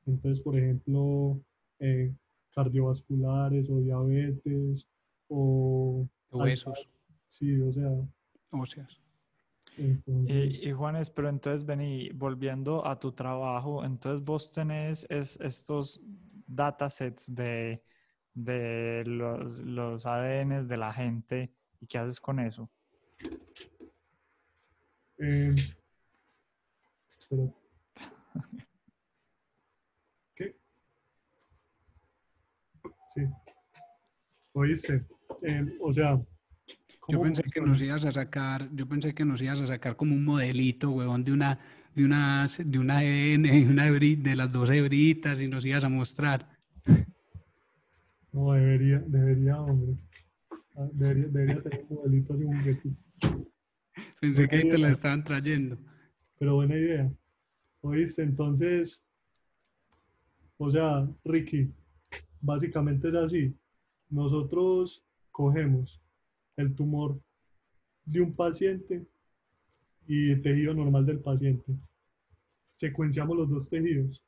Entonces, 0.07 0.41
por 0.41 0.59
ejemplo, 0.59 1.41
eh, 1.79 2.13
cardiovasculares 2.55 3.69
o 3.71 3.81
diabetes 3.81 4.87
o... 5.29 6.07
Huesos. 6.33 6.89
Sí, 7.29 7.61
o 7.61 7.73
sea... 7.73 7.91
Óseas. 8.53 8.99
entonces- 9.79 10.55
Y, 10.63 10.69
y 10.69 10.73
Juanes, 10.73 11.11
pero 11.11 11.29
entonces 11.29 11.65
vení, 11.65 12.11
volviendo 12.11 12.85
a 12.87 12.99
tu 12.99 13.13
trabajo, 13.13 13.85
entonces 13.85 14.25
vos 14.25 14.51
tenés 14.53 15.07
es- 15.09 15.39
estos 15.41 16.01
datasets 16.49 17.33
de, 17.33 17.81
de 18.35 19.03
los, 19.07 19.59
los 19.59 20.07
ADNs 20.07 20.69
de 20.69 20.77
la 20.77 20.93
gente 20.93 21.51
y 21.81 21.87
qué 21.87 21.99
haces 21.99 22.21
con 22.21 22.39
eso. 22.41 22.71
Eh. 25.19 25.55
¿Qué? 30.35 30.57
Sí. 33.15 33.23
Oíste. 34.53 35.05
Eh, 35.43 35.77
o 35.81 35.93
sea. 35.93 36.17
Yo 37.09 37.19
¿cómo 37.19 37.23
pensé 37.23 37.43
que 37.43 37.61
nos 37.61 37.83
ibas 37.83 38.05
a 38.05 38.13
sacar, 38.13 38.69
yo 38.73 38.89
pensé 38.89 39.15
que 39.15 39.25
nos 39.25 39.43
ibas 39.43 39.61
a 39.61 39.67
sacar 39.67 39.97
como 39.97 40.15
un 40.15 40.25
modelito, 40.25 40.91
huevón, 40.91 41.25
de 41.25 41.33
una, 41.33 41.59
de 41.95 42.05
una, 42.05 42.47
de 42.47 42.79
una 42.79 42.99
ADN, 42.99 43.43
de 43.51 43.67
una 43.69 43.89
hebri- 43.89 44.21
de 44.23 44.37
las 44.37 44.53
dos 44.53 44.71
hebritas 44.71 45.41
y 45.41 45.49
nos 45.49 45.65
ibas 45.65 45.83
a 45.85 45.89
mostrar. 45.89 46.60
No, 48.33 48.53
debería, 48.53 48.99
debería, 49.07 49.61
hombre. 49.61 49.97
Ah, 50.77 50.89
Debería, 50.93 51.27
debería 51.29 51.63
tener 51.63 51.87
un 51.89 51.97
modelito 51.97 52.35
así, 52.35 52.45
un 52.45 52.59
juguetito. 52.59 52.97
Pensé 54.21 54.49
que 54.49 54.57
ahí 54.57 54.69
te 54.69 54.79
la 54.79 54.91
estaban 54.91 55.25
trayendo. 55.25 55.79
Pero 56.39 56.55
buena 56.55 56.77
idea. 56.77 57.13
¿Oíste? 57.81 58.23
Entonces, 58.23 59.03
o 60.59 60.71
sea, 60.71 61.09
Ricky, 61.25 61.73
básicamente 62.41 63.09
es 63.09 63.15
así. 63.15 63.55
Nosotros 64.09 65.05
cogemos 65.31 66.01
el 66.57 66.75
tumor 66.75 67.21
de 68.05 68.21
un 68.21 68.35
paciente 68.35 69.07
y 70.07 70.31
el 70.33 70.43
tejido 70.43 70.75
normal 70.75 71.07
del 71.07 71.21
paciente. 71.21 71.73
Secuenciamos 72.73 73.37
los 73.37 73.49
dos 73.49 73.69
tejidos 73.69 74.23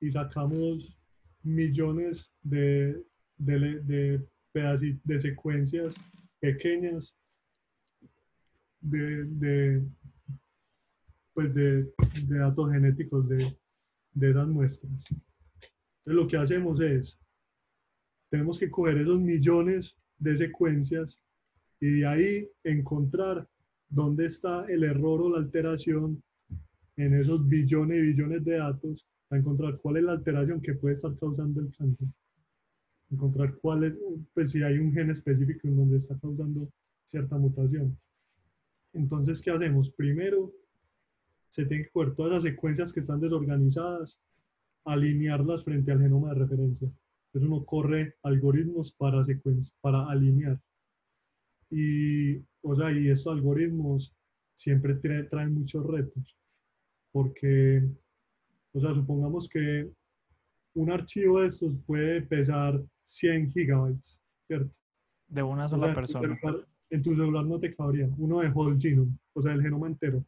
y 0.00 0.10
sacamos 0.10 0.96
millones 1.46 2.30
de, 2.42 3.02
de, 3.38 3.80
de, 3.82 4.26
pedaci- 4.52 5.00
de 5.04 5.18
secuencias 5.18 5.94
pequeñas 6.40 7.14
de, 8.80 9.24
de, 9.24 9.82
pues 11.34 11.54
de, 11.54 11.84
de 12.26 12.38
datos 12.38 12.70
genéticos 12.72 13.28
de, 13.28 13.56
de 14.12 14.30
esas 14.30 14.48
muestras. 14.48 14.92
Entonces 15.10 16.22
lo 16.22 16.28
que 16.28 16.36
hacemos 16.36 16.80
es, 16.80 17.18
tenemos 18.30 18.58
que 18.58 18.70
coger 18.70 18.98
esos 18.98 19.20
millones 19.20 19.96
de 20.18 20.36
secuencias 20.36 21.20
y 21.80 22.00
de 22.00 22.06
ahí 22.06 22.48
encontrar 22.64 23.48
dónde 23.88 24.26
está 24.26 24.64
el 24.66 24.82
error 24.82 25.20
o 25.22 25.30
la 25.30 25.38
alteración 25.38 26.22
en 26.96 27.14
esos 27.14 27.46
billones 27.46 27.98
y 27.98 28.02
billones 28.02 28.44
de 28.44 28.56
datos, 28.56 29.06
a 29.30 29.36
encontrar 29.36 29.78
cuál 29.78 29.98
es 29.98 30.04
la 30.04 30.12
alteración 30.12 30.60
que 30.60 30.74
puede 30.74 30.94
estar 30.94 31.14
causando 31.16 31.60
el 31.60 31.74
cáncer. 31.76 32.08
Encontrar 33.10 33.54
cuál 33.56 33.84
es, 33.84 33.98
pues 34.34 34.50
si 34.52 34.62
hay 34.62 34.78
un 34.78 34.92
gen 34.92 35.10
específico 35.10 35.68
en 35.68 35.76
donde 35.76 35.98
está 35.98 36.18
causando 36.18 36.68
cierta 37.04 37.36
mutación. 37.36 37.96
Entonces, 38.92 39.40
¿qué 39.42 39.50
hacemos? 39.50 39.90
Primero, 39.90 40.52
se 41.48 41.64
tienen 41.66 41.84
que 41.86 41.90
coger 41.90 42.14
todas 42.14 42.32
las 42.32 42.42
secuencias 42.42 42.92
que 42.92 43.00
están 43.00 43.20
desorganizadas, 43.20 44.18
alinearlas 44.84 45.64
frente 45.64 45.92
al 45.92 46.00
genoma 46.00 46.30
de 46.30 46.40
referencia. 46.40 46.88
Entonces 47.28 47.50
uno 47.50 47.64
corre 47.64 48.14
algoritmos 48.22 48.92
para, 48.92 49.24
para 49.80 50.06
alinear. 50.08 50.60
Y, 51.70 52.38
o 52.62 52.76
sea, 52.76 52.92
y 52.92 53.08
estos 53.08 53.34
algoritmos 53.34 54.14
siempre 54.54 55.00
tra- 55.00 55.28
traen 55.28 55.54
muchos 55.54 55.84
retos, 55.86 56.36
porque, 57.12 57.82
o 58.76 58.80
sea, 58.80 58.94
supongamos 58.94 59.48
que 59.48 59.90
un 60.74 60.90
archivo 60.90 61.40
de 61.40 61.48
estos 61.48 61.72
puede 61.86 62.22
pesar 62.22 62.82
100 63.04 63.50
gigabytes, 63.50 64.20
¿cierto? 64.46 64.78
De 65.28 65.42
una 65.42 65.64
O 65.64 65.68
sola 65.68 65.86
sea, 65.86 65.88
en 65.88 65.94
tu 65.94 66.00
persona. 66.00 66.36
celular- 66.38 66.66
en 66.90 67.02
tu 67.02 67.10
celular 67.10 67.44
no 67.44 67.58
te 67.58 67.74
cabría, 67.74 68.08
uno 68.18 68.40
de 68.40 68.48
whole 68.50 68.78
genome, 68.78 69.12
o 69.32 69.42
sea, 69.42 69.52
el 69.54 69.62
genoma 69.62 69.86
entero. 69.88 70.24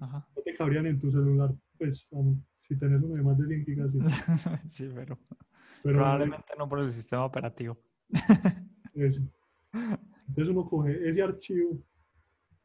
Ajá. 0.00 0.26
No 0.34 0.42
te 0.42 0.54
cabrían 0.54 0.86
en 0.86 0.98
tu 0.98 1.10
celular, 1.10 1.54
pues 1.78 2.08
um, 2.12 2.40
si 2.58 2.76
tenés 2.76 3.00
uno 3.02 3.14
de 3.14 3.22
más 3.22 3.38
de 3.38 3.46
100 3.46 3.64
gigas, 3.64 3.92
sí. 3.92 3.98
Sí, 4.66 4.90
pero 4.94 5.18
Pero 5.82 5.96
probablemente 5.98 6.52
no 6.58 6.68
por 6.68 6.80
el 6.80 6.90
sistema 6.90 7.24
operativo. 7.26 7.78
eso. 8.94 9.20
Entonces 9.72 10.48
uno 10.48 10.68
coge 10.68 11.06
ese 11.08 11.22
archivo 11.22 11.78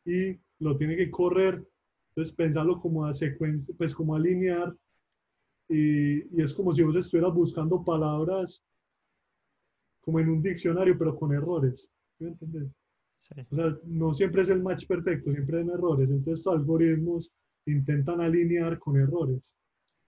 y 0.05 0.39
lo 0.59 0.75
tiene 0.77 0.95
que 0.95 1.11
correr, 1.11 1.67
entonces 2.09 2.33
pensarlo 2.35 2.79
como 2.79 3.05
a 3.05 3.13
secuencia, 3.13 3.75
pues 3.77 3.93
como 3.93 4.15
alinear 4.15 4.75
y, 5.69 6.35
y 6.35 6.41
es 6.43 6.53
como 6.53 6.73
si 6.73 6.83
vos 6.83 6.95
estuvieras 6.95 7.33
buscando 7.33 7.83
palabras 7.83 8.61
como 10.01 10.19
en 10.19 10.29
un 10.29 10.41
diccionario, 10.41 10.97
pero 10.97 11.15
con 11.15 11.31
errores. 11.33 11.87
¿Sí 12.17 12.23
me 12.23 12.31
entendés? 12.31 12.69
Sí. 13.15 13.35
O 13.51 13.55
sea, 13.55 13.77
no 13.83 14.13
siempre 14.13 14.41
es 14.41 14.49
el 14.49 14.61
match 14.63 14.87
perfecto, 14.87 15.31
siempre 15.31 15.59
hay 15.59 15.69
errores. 15.69 16.09
Entonces, 16.09 16.39
estos 16.39 16.53
algoritmos 16.55 17.31
intentan 17.65 18.19
alinear 18.21 18.79
con 18.79 18.97
errores. 18.97 19.53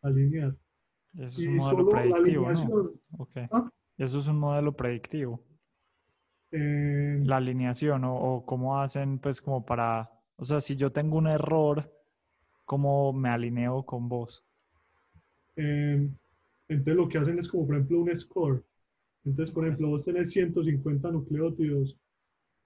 Alinear. 0.02 0.56
Eso 1.15 1.26
es 1.26 1.39
Y 1.39 1.47
un 1.47 1.58
modelo 1.58 1.89
predictivo, 1.89 2.41
¿no? 2.43 2.47
alineación, 2.50 3.02
Ok. 3.19 3.32
Ah. 3.52 3.69
Eso 3.97 4.17
es 4.17 4.28
un 4.28 4.39
modelo 4.39 4.76
predictivo. 4.76 5.43
eh, 6.52 7.19
La 7.24 7.38
alineación 7.38 8.04
o, 8.06 8.15
o 8.15 8.45
cómo 8.45 8.80
hacen, 8.80 9.19
pues, 9.19 9.41
como 9.41 9.63
para, 9.65 10.10
o 10.38 10.43
sea, 10.45 10.60
si 10.60 10.76
yo 10.76 10.91
tengo 10.91 11.17
un 11.17 11.28
error, 11.28 11.91
¿cómo 12.65 13.13
me 13.13 13.30
alineo 13.30 13.86
con 13.86 14.08
vos? 14.10 14.43
Eh, 15.56 16.10
entonces, 16.68 16.96
lo 16.96 17.10
que 17.10 17.18
hacen 17.18 17.38
es 17.40 17.48
como, 17.50 17.66
por 17.68 17.76
ejemplo, 17.76 18.02
un 18.02 18.16
score. 18.16 18.64
Entonces, 19.26 19.54
por 19.54 19.66
ejemplo, 19.66 19.90
vos 19.90 20.06
tenés 20.06 20.32
150 20.32 21.12
nucleótidos 21.12 21.98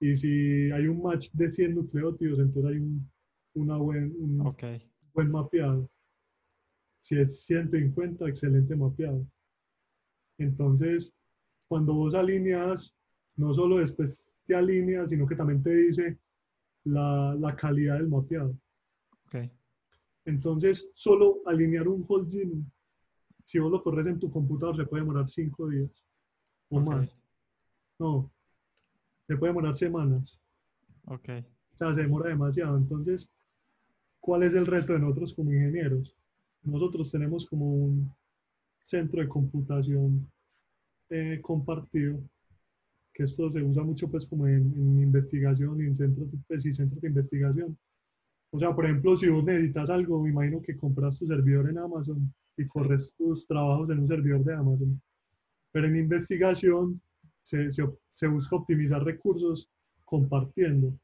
y 0.00 0.16
si 0.16 0.70
hay 0.70 0.86
un 0.86 1.02
match 1.02 1.30
de 1.32 1.50
100 1.50 1.74
nucleótidos, 1.74 2.38
entonces 2.38 2.72
hay 2.72 2.78
un, 2.78 3.10
una 3.54 3.76
buen, 3.76 4.14
un 4.18 4.46
Ok. 4.46 4.64
buen 5.12 5.30
mapeado. 5.30 5.90
Si 7.00 7.18
es 7.18 7.42
150, 7.44 8.28
excelente 8.28 8.76
mapeado. 8.76 9.26
Entonces, 10.38 11.12
cuando 11.68 11.94
vos 11.94 12.14
alineas, 12.14 12.94
no 13.36 13.52
solo 13.54 13.78
después 13.78 14.30
te 14.46 14.54
alineas, 14.54 15.10
sino 15.10 15.26
que 15.26 15.36
también 15.36 15.62
te 15.62 15.74
dice 15.74 16.18
la, 16.84 17.34
la 17.38 17.56
calidad 17.56 17.94
del 17.96 18.08
mapeado. 18.08 18.56
Ok. 19.26 19.50
Entonces, 20.24 20.88
solo 20.94 21.40
alinear 21.46 21.88
un 21.88 22.04
whole 22.06 22.30
genome, 22.30 22.64
si 23.46 23.60
vos 23.60 23.70
lo 23.70 23.82
corres 23.82 24.06
en 24.08 24.18
tu 24.18 24.30
computador, 24.30 24.76
se 24.76 24.84
puede 24.84 25.02
demorar 25.02 25.30
cinco 25.30 25.68
días 25.68 26.04
o 26.68 26.80
más. 26.80 27.16
No, 27.98 28.30
se 29.26 29.36
puede 29.36 29.52
demorar 29.52 29.76
semanas. 29.76 30.40
Ok. 31.06 31.28
O 31.74 31.78
sea, 31.78 31.94
se 31.94 32.02
demora 32.02 32.28
demasiado. 32.28 32.76
Entonces, 32.76 33.30
¿cuál 34.18 34.42
es 34.42 34.54
el 34.54 34.66
reto 34.66 34.92
de 34.92 34.98
nosotros 34.98 35.32
como 35.32 35.52
ingenieros? 35.52 36.14
Nosotros 36.62 37.10
tenemos 37.10 37.46
como 37.46 37.72
un 37.72 38.12
centro 38.82 39.22
de 39.22 39.28
computación 39.28 40.28
eh, 41.08 41.40
compartido, 41.40 42.20
que 43.14 43.22
esto 43.22 43.50
se 43.52 43.62
usa 43.62 43.84
mucho 43.84 44.10
pues 44.10 44.26
como 44.26 44.48
en, 44.48 44.74
en 44.74 45.02
investigación 45.02 45.80
y 45.80 45.84
en 45.84 45.94
centros, 45.94 46.28
pues, 46.48 46.66
y 46.66 46.72
centros 46.72 47.00
de 47.00 47.08
investigación. 47.08 47.78
O 48.50 48.58
sea, 48.58 48.74
por 48.74 48.86
ejemplo, 48.86 49.16
si 49.16 49.28
vos 49.28 49.44
necesitas 49.44 49.88
algo, 49.88 50.20
me 50.20 50.30
imagino 50.30 50.60
que 50.60 50.76
compras 50.76 51.18
tu 51.18 51.26
servidor 51.26 51.70
en 51.70 51.78
Amazon 51.78 52.34
y 52.56 52.66
corres 52.66 53.14
tus 53.16 53.46
trabajos 53.46 53.90
en 53.90 54.00
un 54.00 54.08
servidor 54.08 54.44
de 54.44 54.54
Amazon. 54.54 55.00
Pero 55.72 55.86
en 55.86 55.96
investigación 55.96 57.00
se, 57.42 57.70
se, 57.72 57.84
se 58.12 58.26
busca 58.26 58.56
optimizar 58.56 59.04
recursos 59.04 59.68
compartiendo. 60.04 60.98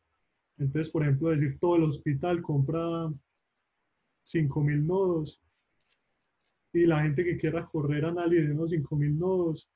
Entonces, 0.59 0.91
por 0.91 1.03
ejemplo, 1.03 1.31
decir 1.31 1.59
todo 1.59 1.77
el 1.77 1.85
hospital 1.85 2.41
compra 2.41 3.13
5.000 4.25 4.87
nodos 4.87 5.41
y 6.73 6.87
la 6.87 7.03
gente 7.03 7.25
que 7.25 7.37
quiera 7.37 7.67
correr 7.67 8.05
análisis 8.05 8.49
de 8.49 8.55
unos 8.55 8.71
5.000 8.71 9.19
nodos 9.19 9.69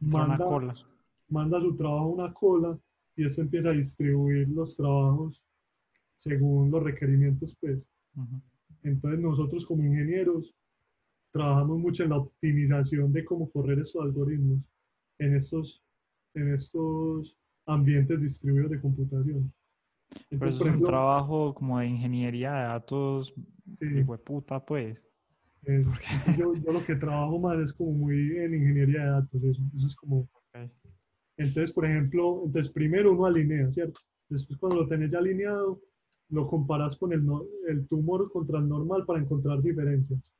manda, 0.00 0.44
cola. 0.44 0.74
manda 1.28 1.60
su 1.60 1.76
trabajo 1.76 2.04
a 2.04 2.24
una 2.24 2.34
cola 2.34 2.78
y 3.14 3.24
esto 3.24 3.42
empieza 3.42 3.70
a 3.70 3.72
distribuir 3.72 4.48
los 4.48 4.76
trabajos 4.76 5.42
según 6.16 6.70
los 6.70 6.82
requerimientos, 6.82 7.56
pues. 7.60 7.78
Ujú. 8.16 8.40
Entonces 8.82 9.20
nosotros 9.20 9.66
como 9.66 9.84
ingenieros 9.84 10.54
trabajamos 11.36 11.78
mucho 11.78 12.04
en 12.04 12.10
la 12.10 12.18
optimización 12.18 13.12
de 13.12 13.24
cómo 13.24 13.50
correr 13.50 13.78
estos 13.78 14.02
algoritmos 14.02 14.60
en 15.18 15.34
estos, 15.34 15.82
en 16.34 16.54
estos 16.54 17.36
ambientes 17.66 18.22
distribuidos 18.22 18.70
de 18.70 18.80
computación. 18.80 19.52
Pero 20.08 20.26
Entonces, 20.30 20.54
eso 20.54 20.64
por 20.64 20.68
es 20.68 20.76
un 20.78 20.84
trabajo 20.84 21.54
como 21.54 21.78
de 21.78 21.86
ingeniería 21.86 22.52
de 22.52 22.62
datos, 22.62 23.34
sí, 23.78 23.86
de 23.86 24.04
puta, 24.04 24.64
pues. 24.64 25.06
yo, 25.62 26.54
yo 26.54 26.72
lo 26.72 26.84
que 26.84 26.94
trabajo 26.94 27.38
más 27.38 27.58
es 27.58 27.72
como 27.72 27.92
muy 27.92 28.36
en 28.38 28.54
ingeniería 28.54 29.04
de 29.04 29.10
datos, 29.10 29.42
eso, 29.42 29.62
eso 29.74 29.86
es 29.86 29.96
como 29.96 30.28
Ok. 30.54 30.70
Entonces, 31.38 31.72
por 31.72 31.84
ejemplo, 31.84 32.42
entonces 32.46 32.72
primero 32.72 33.12
uno 33.12 33.26
alinea, 33.26 33.70
¿cierto? 33.70 34.00
Después 34.28 34.58
cuando 34.58 34.80
lo 34.80 34.88
tenés 34.88 35.12
ya 35.12 35.18
alineado, 35.18 35.80
lo 36.30 36.48
comparas 36.48 36.96
con 36.96 37.12
el, 37.12 37.24
el 37.68 37.86
tumor 37.88 38.30
contra 38.32 38.58
el 38.58 38.68
normal 38.68 39.04
para 39.04 39.20
encontrar 39.20 39.62
diferencias. 39.62 40.35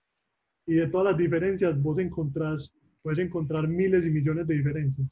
Y 0.67 0.75
de 0.75 0.89
todas 0.89 1.13
las 1.13 1.17
diferencias, 1.17 1.81
vos 1.81 1.99
encontrás, 1.99 2.73
puedes 3.03 3.19
encontrar 3.21 3.69
miles 3.69 4.05
y 4.05 4.11
millones 4.11 4.47
de 4.47 4.57
diferencias. 4.57 5.09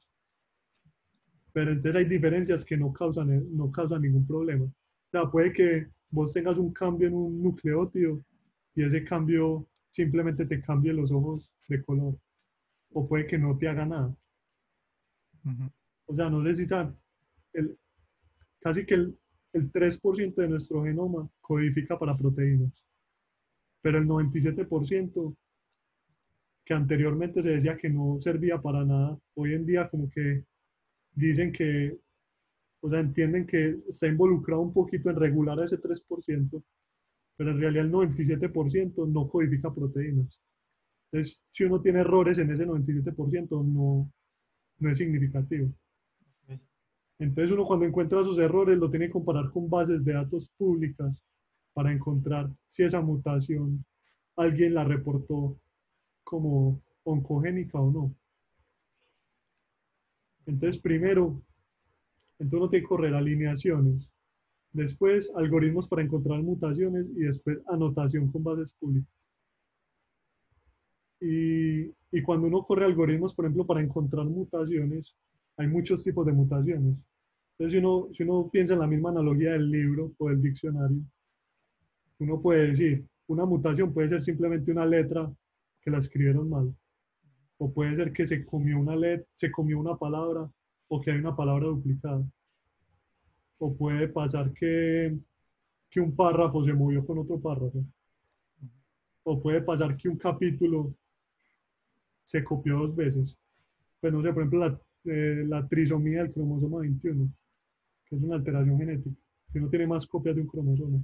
Pero 1.53 1.71
entonces 1.71 1.97
hay 1.97 2.05
diferencias 2.07 2.65
que 2.65 2.77
no 2.77 2.93
causan, 2.93 3.33
eh, 3.33 3.43
no 3.51 3.71
causan 3.71 4.03
ningún 4.03 4.27
problema. 4.27 4.65
O 4.65 5.11
sea, 5.11 5.31
puede 5.31 5.53
que 5.53 5.87
vos 6.11 6.33
tengas 6.33 6.59
un 6.59 6.73
cambio 6.73 7.07
en 7.09 7.15
un 7.15 7.43
nucleótido 7.43 8.21
y 8.75 8.83
ese 8.83 9.05
cambio 9.05 9.67
simplemente 9.91 10.45
te 10.47 10.61
cambie 10.61 10.93
los 10.93 11.13
ojos 11.13 11.53
de 11.69 11.83
color. 11.85 12.19
O 12.93 13.09
puede 13.09 13.27
que 13.27 13.39
no 13.39 13.57
te 13.57 13.69
haga 13.69 13.87
nada. 13.87 14.15
Ujú. 15.45 15.71
O 16.07 16.17
sea, 16.17 16.29
no 16.29 16.43
sé 16.43 16.57
si 16.57 16.67
saben, 16.67 16.97
el, 17.53 17.79
casi 18.61 18.85
que 18.85 18.95
el, 18.95 19.19
el 19.53 19.71
3% 19.71 20.43
de 20.43 20.49
nuestro 20.49 20.83
genoma 20.83 21.29
codifica 21.41 21.99
para 21.99 22.17
proteínas, 22.17 22.85
pero 23.81 23.99
el 23.99 24.07
97% 24.07 25.37
que 26.65 26.75
anteriormente 26.75 27.43
se 27.43 27.51
decía 27.51 27.77
que 27.77 27.91
no 27.91 28.19
servía 28.21 28.61
para 28.61 28.85
nada, 28.85 29.19
hoy 29.35 29.55
en 29.55 29.67
día 29.67 29.89
como 29.89 30.11
que 30.11 30.45
dicen 31.13 31.53
que, 31.53 31.99
o 32.81 32.91
sea, 32.91 33.01
entienden 33.01 33.47
que 33.47 33.77
está 33.89 34.07
involucrado 34.07 34.63
un 34.63 34.73
poquito 34.73 35.11
en 35.11 35.17
regular 35.17 35.59
ese 35.61 35.81
3%, 35.81 36.63
pero 37.37 37.51
en 37.51 37.61
realidad 37.61 37.85
el 37.85 37.93
97% 37.93 39.07
no 39.09 39.29
codifica 39.29 39.73
proteínas. 39.73 40.41
Entonces, 41.13 41.47
si 41.53 41.65
uno 41.65 41.81
tiene 41.81 42.01
errores 42.01 42.39
en 42.39 42.51
ese 42.51 42.67
97%, 42.67 43.65
no, 43.65 44.11
no 44.79 44.91
es 44.91 44.99
significativo. 44.99 45.73
Entonces 47.19 47.53
uno 47.53 47.65
cuando 47.65 47.87
encuentra 47.87 48.21
esos 48.21 48.39
errores 48.39 48.77
lo 48.77 48.91
tiene 48.91 49.07
que 49.07 49.13
comparar 49.13 49.51
con 49.53 49.71
bases 49.71 50.05
de 50.05 50.13
datos 50.13 50.51
públicas 50.59 51.23
para 51.73 51.93
encontrar 51.93 52.51
si 52.67 52.83
esa 52.83 53.01
mutación 53.01 53.85
alguien 54.37 54.75
la 54.75 54.85
reportó 54.85 55.57
como 56.25 56.81
oncogénica 57.05 57.79
o 57.79 57.91
no. 57.91 58.15
Entonces 60.47 60.81
primero, 60.81 61.41
entonces 62.39 62.59
uno 62.59 62.69
tiene 62.69 62.83
que 62.83 62.89
correr 62.89 63.15
alineaciones, 63.15 64.11
después 64.73 65.31
algoritmos 65.37 65.89
para 65.89 66.03
encontrar 66.03 66.43
mutaciones 66.43 67.07
y 67.17 67.21
después 67.21 67.59
anotación 67.69 68.31
con 68.31 68.43
bases 68.43 68.73
públicas. 68.75 69.09
Y, 71.21 71.85
y 72.11 72.23
cuando 72.23 72.49
uno 72.49 72.65
corre 72.65 72.85
algoritmos, 72.85 73.35
por 73.35 73.47
ejemplo, 73.47 73.67
para 73.67 73.81
encontrar 73.81 74.27
mutaciones, 74.27 75.15
hay 75.57 75.69
muchos 75.69 76.03
tipos 76.03 76.27
de 76.27 76.33
mutaciones. 76.33 76.97
Entonces, 77.53 77.73
si 77.73 77.79
uno, 77.79 78.09
si 78.13 78.23
uno 78.25 78.51
piensa 78.51 78.75
en 78.75 78.81
la 78.81 78.87
misma 78.87 79.11
analogía 79.11 79.53
del 79.53 79.71
libro 79.71 80.13
o 80.19 80.29
del 80.29 80.43
diccionario, 80.43 80.99
uno 82.19 82.41
puede 82.41 82.69
decir, 82.69 83.05
una 83.29 83.45
mutación 83.45 83.93
puede 83.93 84.09
ser 84.09 84.23
simplemente 84.23 84.73
una 84.73 84.85
letra 84.85 85.33
que 85.85 85.91
la 85.91 85.99
escribieron 85.99 86.49
mal. 86.49 86.75
O 87.59 87.73
puede 87.73 87.95
ser 87.97 88.13
que 88.13 88.27
se 88.27 88.45
comió 88.45 88.79
una 88.79 88.97
let 88.97 89.27
se 89.35 89.51
comió 89.51 89.79
una 89.79 89.97
palabra 89.97 90.51
o 90.89 91.01
que 91.01 91.11
hay 91.11 91.19
una 91.19 91.37
palabra 91.37 91.67
duplicada. 91.67 92.25
O 93.59 93.77
puede 93.77 94.09
pasar 94.09 94.53
que, 94.53 95.17
que 95.91 96.01
un 96.01 96.17
párrafo 96.17 96.65
se 96.65 96.73
movió 96.73 97.05
con 97.07 97.19
otro 97.19 97.41
párrafo. 97.41 97.85
O 99.23 99.41
puede 99.41 99.63
pasar 99.63 99.97
que 99.97 100.09
un 100.09 100.17
capítulo 100.17 100.95
se 102.25 102.43
copió 102.43 102.79
dos 102.79 102.97
veces. 102.97 103.37
Pues 104.01 104.13
no 104.13 104.23
sé, 104.23 104.33
por 104.33 104.43
ejemplo, 104.43 104.61
la, 104.61 104.81
eh, 105.05 105.45
la 105.47 105.67
trisomía 105.69 106.23
del 106.23 106.33
cromosoma 106.33 106.81
21, 106.81 107.31
que 108.07 108.17
es 108.17 108.23
una 108.23 108.37
alteración 108.37 108.79
genética, 108.79 109.17
que 109.53 109.61
no 109.61 109.69
tiene 109.69 109.87
más 109.87 110.07
copias 110.07 110.35
de 110.35 110.43
un 110.43 110.49
cromosoma. 110.49 111.03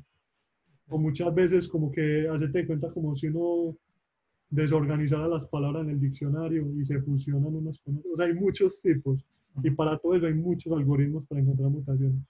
O 0.89 0.99
muchas 0.99 1.35
veces 1.35 1.68
como 1.68 1.91
que 1.93 2.28
hacete 2.28 2.59
de 2.59 2.66
cuenta 2.66 2.91
como 2.91 3.14
si 3.14 3.28
uno 3.28 3.76
desorganizara 4.51 5.28
las 5.28 5.46
palabras 5.46 5.84
en 5.84 5.90
el 5.90 6.01
diccionario 6.01 6.66
y 6.78 6.84
se 6.84 7.01
fusionan 7.01 7.55
unas 7.55 7.78
con 7.80 7.96
otras. 7.98 8.12
O 8.12 8.16
sea, 8.16 8.26
hay 8.26 8.34
muchos 8.34 8.80
tipos. 8.82 9.24
Y 9.62 9.70
para 9.70 9.98
todo 9.98 10.14
eso 10.14 10.26
hay 10.26 10.34
muchos 10.34 10.72
algoritmos 10.72 11.24
para 11.26 11.40
encontrar 11.40 11.70
mutaciones. 11.70 12.20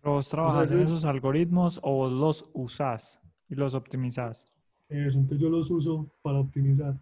¿Pero 0.00 0.14
vos 0.14 0.28
trabajas 0.28 0.70
en 0.70 0.78
eso 0.78 0.84
es- 0.84 0.90
esos 1.00 1.04
algoritmos 1.04 1.80
o 1.82 1.92
vos 1.96 2.12
los 2.12 2.50
usás 2.54 3.20
y 3.48 3.54
los 3.54 3.74
optimizás? 3.74 4.46
Eso, 4.88 5.18
entonces 5.18 5.40
yo 5.40 5.48
los 5.50 5.70
uso 5.70 6.06
para 6.22 6.38
optimizar. 6.38 6.94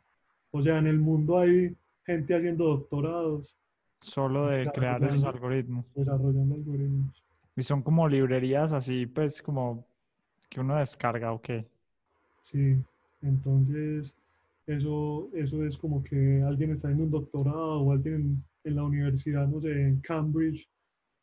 O 0.51 0.63
sea, 0.63 0.79
en 0.79 0.87
el 0.87 0.99
mundo 0.99 1.39
hay 1.39 1.77
gente 2.07 2.35
haciendo 2.35 2.65
doctorados, 2.67 3.55
Solo 4.01 4.47
de 4.49 4.71
crear 4.71 5.03
esos 5.05 5.25
algoritmos. 5.25 5.85
desarrollando 5.95 6.55
algoritmos. 6.55 7.23
Y 7.57 7.63
son 7.63 7.83
como 7.83 8.09
librerías 8.09 8.73
así, 8.73 9.07
pues 9.07 9.41
como 9.43 9.85
que 10.49 10.61
uno 10.61 10.77
descarga 10.77 11.33
o 11.33 11.41
qué. 11.41 11.67
Sí, 12.43 12.77
entonces 13.25 14.15
eso, 14.67 15.29
eso 15.35 15.65
es 15.65 15.77
como 15.77 16.03
que 16.03 16.43
alguien 16.43 16.71
está 16.73 16.91
en 16.91 17.03
un 17.03 17.11
doctorado 17.11 17.81
o 17.81 17.93
alguien 17.93 18.15
en, 18.15 18.45
en 18.65 18.77
la 18.77 18.85
universidad, 18.85 19.47
no 19.49 19.61
sé, 19.61 19.73
en 19.73 20.01
Cambridge, 20.01 20.69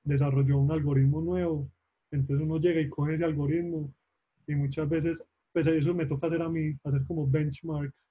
desarrolló 0.04 0.60
un 0.60 0.72
algoritmo 0.72 1.22
nuevo. 1.22 1.68
Entonces 2.12 2.45
uno 2.45 2.58
llega 2.60 2.82
y 2.82 2.89
coge 2.89 3.16
ese 3.16 3.26
algoritmo 3.26 3.91
y 4.47 4.56
muchas 4.56 4.89
veces, 4.89 5.24
pues 5.54 5.68
eso 5.68 5.93
me 5.93 6.06
toca 6.06 6.28
hacer 6.28 6.41
a 6.41 6.49
mí, 6.49 6.76
hacer 6.84 7.06
como 7.06 7.28
benchmarks, 7.28 8.08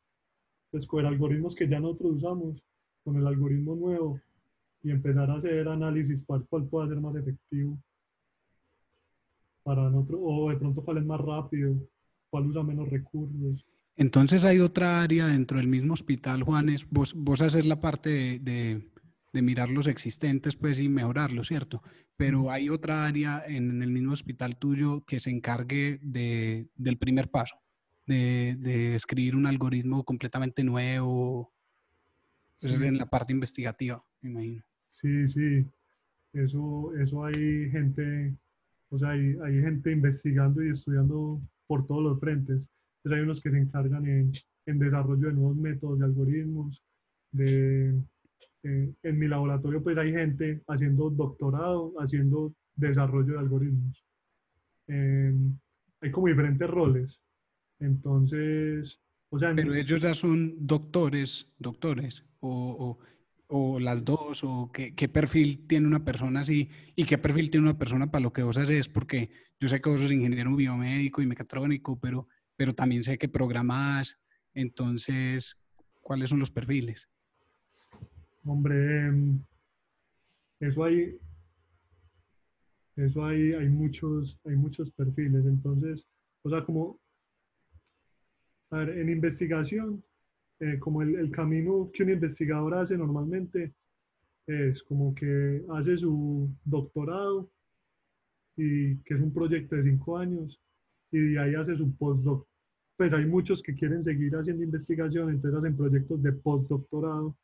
escoger 0.72 1.06
algoritmos 1.06 1.54
que 1.54 1.68
ya 1.68 1.80
nosotros 1.80 2.16
usamos 2.16 2.62
con 3.04 3.16
el 3.16 3.26
algoritmo 3.26 3.74
nuevo 3.74 4.20
y 4.82 4.90
empezar 4.90 5.30
a 5.30 5.34
hacer 5.34 5.68
análisis 5.68 6.22
para 6.22 6.42
cuál 6.44 6.64
puede 6.66 6.88
ser 6.88 7.00
más 7.00 7.14
efectivo 7.16 7.76
para 9.62 9.90
nosotros, 9.90 10.20
o 10.22 10.50
de 10.50 10.56
pronto 10.56 10.82
cuál 10.82 10.98
es 10.98 11.04
más 11.04 11.20
rápido, 11.20 11.74
cuál 12.30 12.46
usa 12.46 12.62
menos 12.62 12.88
recursos. 12.88 13.64
Entonces 13.96 14.44
hay 14.44 14.60
otra 14.60 15.02
área 15.02 15.26
dentro 15.26 15.58
del 15.58 15.68
mismo 15.68 15.92
hospital, 15.92 16.42
Juanes. 16.42 16.86
Vos, 16.90 17.14
vos 17.14 17.42
haces 17.42 17.66
la 17.66 17.80
parte 17.80 18.10
de, 18.10 18.38
de- 18.38 18.90
de 19.32 19.42
mirar 19.42 19.68
los 19.68 19.86
existentes 19.86 20.56
pues, 20.56 20.80
y 20.80 20.88
mejorarlos, 20.88 21.46
¿cierto? 21.46 21.84
Pero 22.16 22.50
hay 22.50 22.68
otra 22.68 23.06
área 23.06 23.44
en 23.46 23.80
el 23.80 23.90
mismo 23.92 24.12
hospital 24.12 24.56
tuyo 24.56 25.04
que 25.04 25.20
se 25.20 25.30
encargue 25.30 26.00
de, 26.02 26.66
del 26.74 26.98
primer 26.98 27.28
paso, 27.30 27.54
de, 28.08 28.96
escribir 28.96 29.36
un 29.36 29.46
algoritmo 29.46 30.02
completamente 30.02 30.64
nuevo. 30.64 31.52
Eso 32.60 32.74
es 32.74 32.80
Sí. 32.80 32.86
en 32.88 32.98
la 32.98 33.06
parte 33.08 33.32
investigativa, 33.32 34.02
me 34.20 34.30
imagino. 34.30 34.64
Sí, 34.88 35.28
sí, 35.28 35.64
eso, 36.32 36.92
eso 37.00 37.24
hay 37.24 37.70
gente, 37.70 38.34
o 38.88 38.98
sea, 38.98 39.10
hay, 39.10 39.36
hay 39.44 39.60
gente 39.60 39.92
investigando 39.92 40.60
y 40.64 40.70
estudiando 40.70 41.40
por 41.68 41.86
todos 41.86 42.02
los 42.02 42.18
frentes. 42.18 42.66
Hay 43.04 43.20
unos 43.20 43.40
que 43.40 43.50
se 43.50 43.58
encargan 43.58 44.06
en, 44.06 44.32
en 44.66 44.78
desarrollo 44.78 45.28
de 45.28 45.34
nuevos 45.34 45.56
métodos 45.56 46.00
y 46.00 46.02
algoritmos. 46.02 46.82
De, 47.32 47.94
eh, 48.64 48.92
en 49.02 49.18
mi 49.18 49.28
laboratorio 49.28 49.82
pues 49.82 49.96
hay 49.98 50.12
gente 50.12 50.62
haciendo 50.68 51.10
doctorado, 51.10 51.94
haciendo 51.98 52.52
desarrollo 52.76 53.34
de 53.34 53.38
algoritmos. 53.38 54.04
Em, 54.88 55.56
hay 56.00 56.10
como 56.10 56.28
diferentes 56.28 56.68
roles. 56.68 57.20
Entonces, 57.80 59.00
o 59.30 59.38
sea, 59.38 59.54
Pero 59.54 59.74
ellos 59.74 60.00
ya 60.00 60.14
son 60.14 60.54
doctores, 60.66 61.48
doctores, 61.58 62.24
o, 62.40 62.98
o- 62.98 63.04
o 63.52 63.80
las 63.80 64.04
dos, 64.04 64.44
o 64.44 64.70
qué, 64.72 64.94
qué 64.94 65.08
perfil 65.08 65.66
tiene 65.66 65.86
una 65.88 66.04
persona 66.04 66.40
así, 66.40 66.70
y 66.94 67.04
qué 67.04 67.18
perfil 67.18 67.50
tiene 67.50 67.66
una 67.68 67.78
persona 67.78 68.10
para 68.10 68.22
lo 68.22 68.32
que 68.32 68.42
vos 68.44 68.56
haces, 68.58 68.88
porque 68.88 69.30
yo 69.58 69.68
sé 69.68 69.80
que 69.80 69.90
vos 69.90 70.00
sos 70.00 70.12
ingeniero 70.12 70.54
biomédico 70.54 71.20
y 71.20 71.26
mecatrónico, 71.26 71.98
pero, 72.00 72.28
pero 72.60 72.74
también 72.74 73.02
sé 73.02 73.16
que 73.16 73.26
programás, 73.26 74.18
entonces, 74.52 75.56
¿cuáles 76.02 76.28
son 76.28 76.40
los 76.40 76.50
perfiles? 76.50 77.08
Hombre, 78.44 79.10
eso 80.58 80.84
hay, 80.84 81.18
eso 82.96 83.24
hay, 83.24 83.54
hay 83.54 83.66
muchos, 83.70 84.38
hay 84.44 84.56
muchos 84.56 84.90
perfiles. 84.90 85.46
Entonces, 85.46 86.06
O 86.42 86.50
sea, 86.50 86.62
como, 86.62 87.00
en 88.72 89.08
investigación, 89.08 90.04
eh, 90.58 90.78
como 90.80 91.00
el, 91.00 91.14
el 91.14 91.30
camino 91.30 91.90
que 91.94 92.02
un 92.02 92.10
investigador 92.10 92.74
hace 92.74 92.98
normalmente 92.98 93.72
es 94.46 94.82
como 94.82 95.14
que 95.14 95.64
hace 95.70 95.96
su 95.96 96.54
doctorado 96.62 97.50
y 98.54 98.98
que 98.98 99.14
es 99.14 99.20
un 99.22 99.32
proyecto 99.32 99.76
de 99.76 99.84
cinco 99.84 100.18
años 100.18 100.60
y 101.10 101.32
de 101.32 101.38
ahí 101.38 101.54
hace 101.54 101.74
su 101.74 101.96
postdoc. 101.96 102.49
Pues 103.00 103.14
hay 103.14 103.24
muchos 103.24 103.62
que 103.62 103.74
quieren 103.74 104.04
seguir 104.04 104.36
haciendo 104.36 104.62
investigación, 104.62 105.30
entonces 105.30 105.58
hacen 105.58 105.74
proyectos 105.74 106.22
de 106.22 106.32
postdoctorado, 106.34 107.34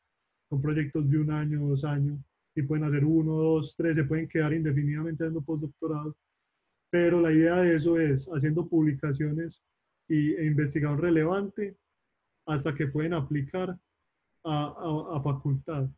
son 0.51 0.61
proyectos 0.61 1.09
de 1.09 1.19
un 1.19 1.31
año, 1.31 1.67
dos 1.67 1.83
años, 1.83 2.21
y 2.55 2.61
pueden 2.61 2.85
hacer 2.85 3.07
uno, 3.07 3.33
dos, 3.37 3.75
tres, 3.75 3.97
se 3.97 4.05
pueden 4.05 4.29
quedar 4.29 4.53
indefinidamente 4.53 5.25
haciendo 5.25 5.41
postdoctorado. 5.41 6.15
Pero 6.91 7.23
la 7.23 7.33
idea 7.33 7.57
de 7.63 7.75
eso 7.75 7.99
es 7.99 8.27
haciendo 8.27 8.69
publicaciones 8.69 9.63
y, 10.07 10.35
e 10.35 10.45
investigador 10.45 11.01
relevante 11.01 11.75
hasta 12.45 12.75
que 12.75 12.89
pueden 12.89 13.15
aplicar 13.15 13.79
a, 14.45 14.67
a, 14.67 15.17
a 15.17 15.23
facultad. 15.23 15.89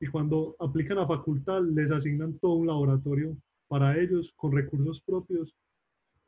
Y 0.00 0.06
cuando 0.06 0.56
aplican 0.58 0.96
a 0.96 1.06
facultad, 1.06 1.62
les 1.64 1.90
asignan 1.90 2.38
todo 2.38 2.54
un 2.54 2.68
laboratorio 2.68 3.36
para 3.68 3.98
ellos 3.98 4.32
con 4.36 4.52
recursos 4.52 5.02
propios, 5.02 5.54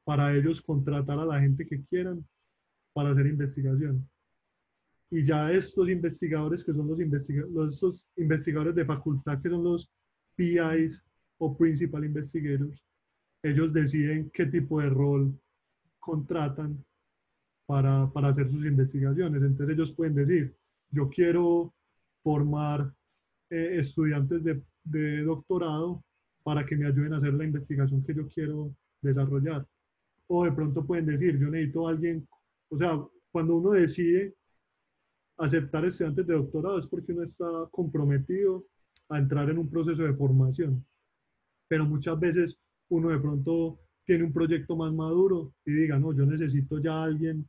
para 0.05 0.37
ellos 0.37 0.61
contratar 0.61 1.19
a 1.19 1.25
la 1.25 1.41
gente 1.41 1.67
que 1.67 1.83
quieran 1.85 2.23
para 2.99 3.13
hacer 3.13 3.29
investigación. 3.29 4.05
Y 5.09 5.23
ya 5.23 5.53
estos 5.53 5.89
investigadores, 5.89 6.65
que 6.65 6.73
son 6.73 6.89
los, 6.89 7.01
investiga 7.01 7.47
los 7.49 7.75
estos 7.75 8.09
investigadores 8.17 8.75
de 8.75 8.85
facultad, 8.85 9.41
que 9.41 9.51
son 9.51 9.63
los 9.63 9.89
PIs 10.35 11.01
o 11.39 11.57
Principal 11.57 12.05
Investigators, 12.07 12.83
ellos 13.45 13.73
deciden 13.73 14.31
qué 14.31 14.47
tipo 14.47 14.81
de 14.81 14.91
rol 14.91 15.33
contratan 16.01 16.85
para, 17.67 18.11
para 18.13 18.31
hacer 18.31 18.51
sus 18.51 18.67
investigaciones. 18.67 19.41
Entonces 19.41 19.77
ellos 19.77 19.93
pueden 19.93 20.17
decir, 20.17 20.53
yo 20.91 21.09
quiero 21.09 21.73
formar 22.25 22.93
eh, 23.49 23.77
estudiantes 23.79 24.43
de, 24.43 24.61
de, 24.83 25.23
doctorado 25.23 26.03
para 26.43 26.67
que 26.67 26.75
me 26.75 26.89
ayuden 26.89 27.13
a 27.13 27.19
hacer 27.19 27.33
la 27.33 27.45
investigación 27.45 28.03
que 28.03 28.13
yo 28.13 28.27
quiero 28.27 28.75
desarrollar. 29.03 29.65
O 30.27 30.45
de 30.45 30.51
pronto 30.51 30.85
pueden 30.85 31.07
decir, 31.07 31.39
yo 31.39 31.49
necesito 31.49 31.87
a 31.87 31.93
alguien, 31.93 32.27
o 32.71 32.79
sea, 32.79 33.01
cuando 33.31 33.57
uno 33.57 33.71
decide 33.73 34.35
aceptar 35.39 35.85
estudiantes 35.85 36.27
de 36.27 36.35
doctorado 36.35 36.79
es 36.79 36.87
porque 36.87 37.13
uno 37.13 37.23
está 37.23 37.47
comprometido 37.71 38.67
a 39.09 39.19
entrar 39.19 39.49
en 39.51 39.59
un 39.59 39.71
proceso 39.71 40.03
de 40.03 40.15
formación. 40.15 40.85
Pero 41.69 41.85
muchas 41.85 42.19
veces 42.19 42.59
uno 42.89 43.11
de 43.11 43.19
pronto 43.19 43.79
tiene 44.05 44.25
un 44.25 44.33
proyecto 44.33 44.75
más 44.77 44.93
maduro 44.93 45.53
y 45.65 45.73
diga, 45.73 45.99
no, 45.99 46.13
yo 46.13 46.27
necesito 46.27 46.79
ya 46.79 46.95
a 46.95 47.05
alguien 47.05 47.47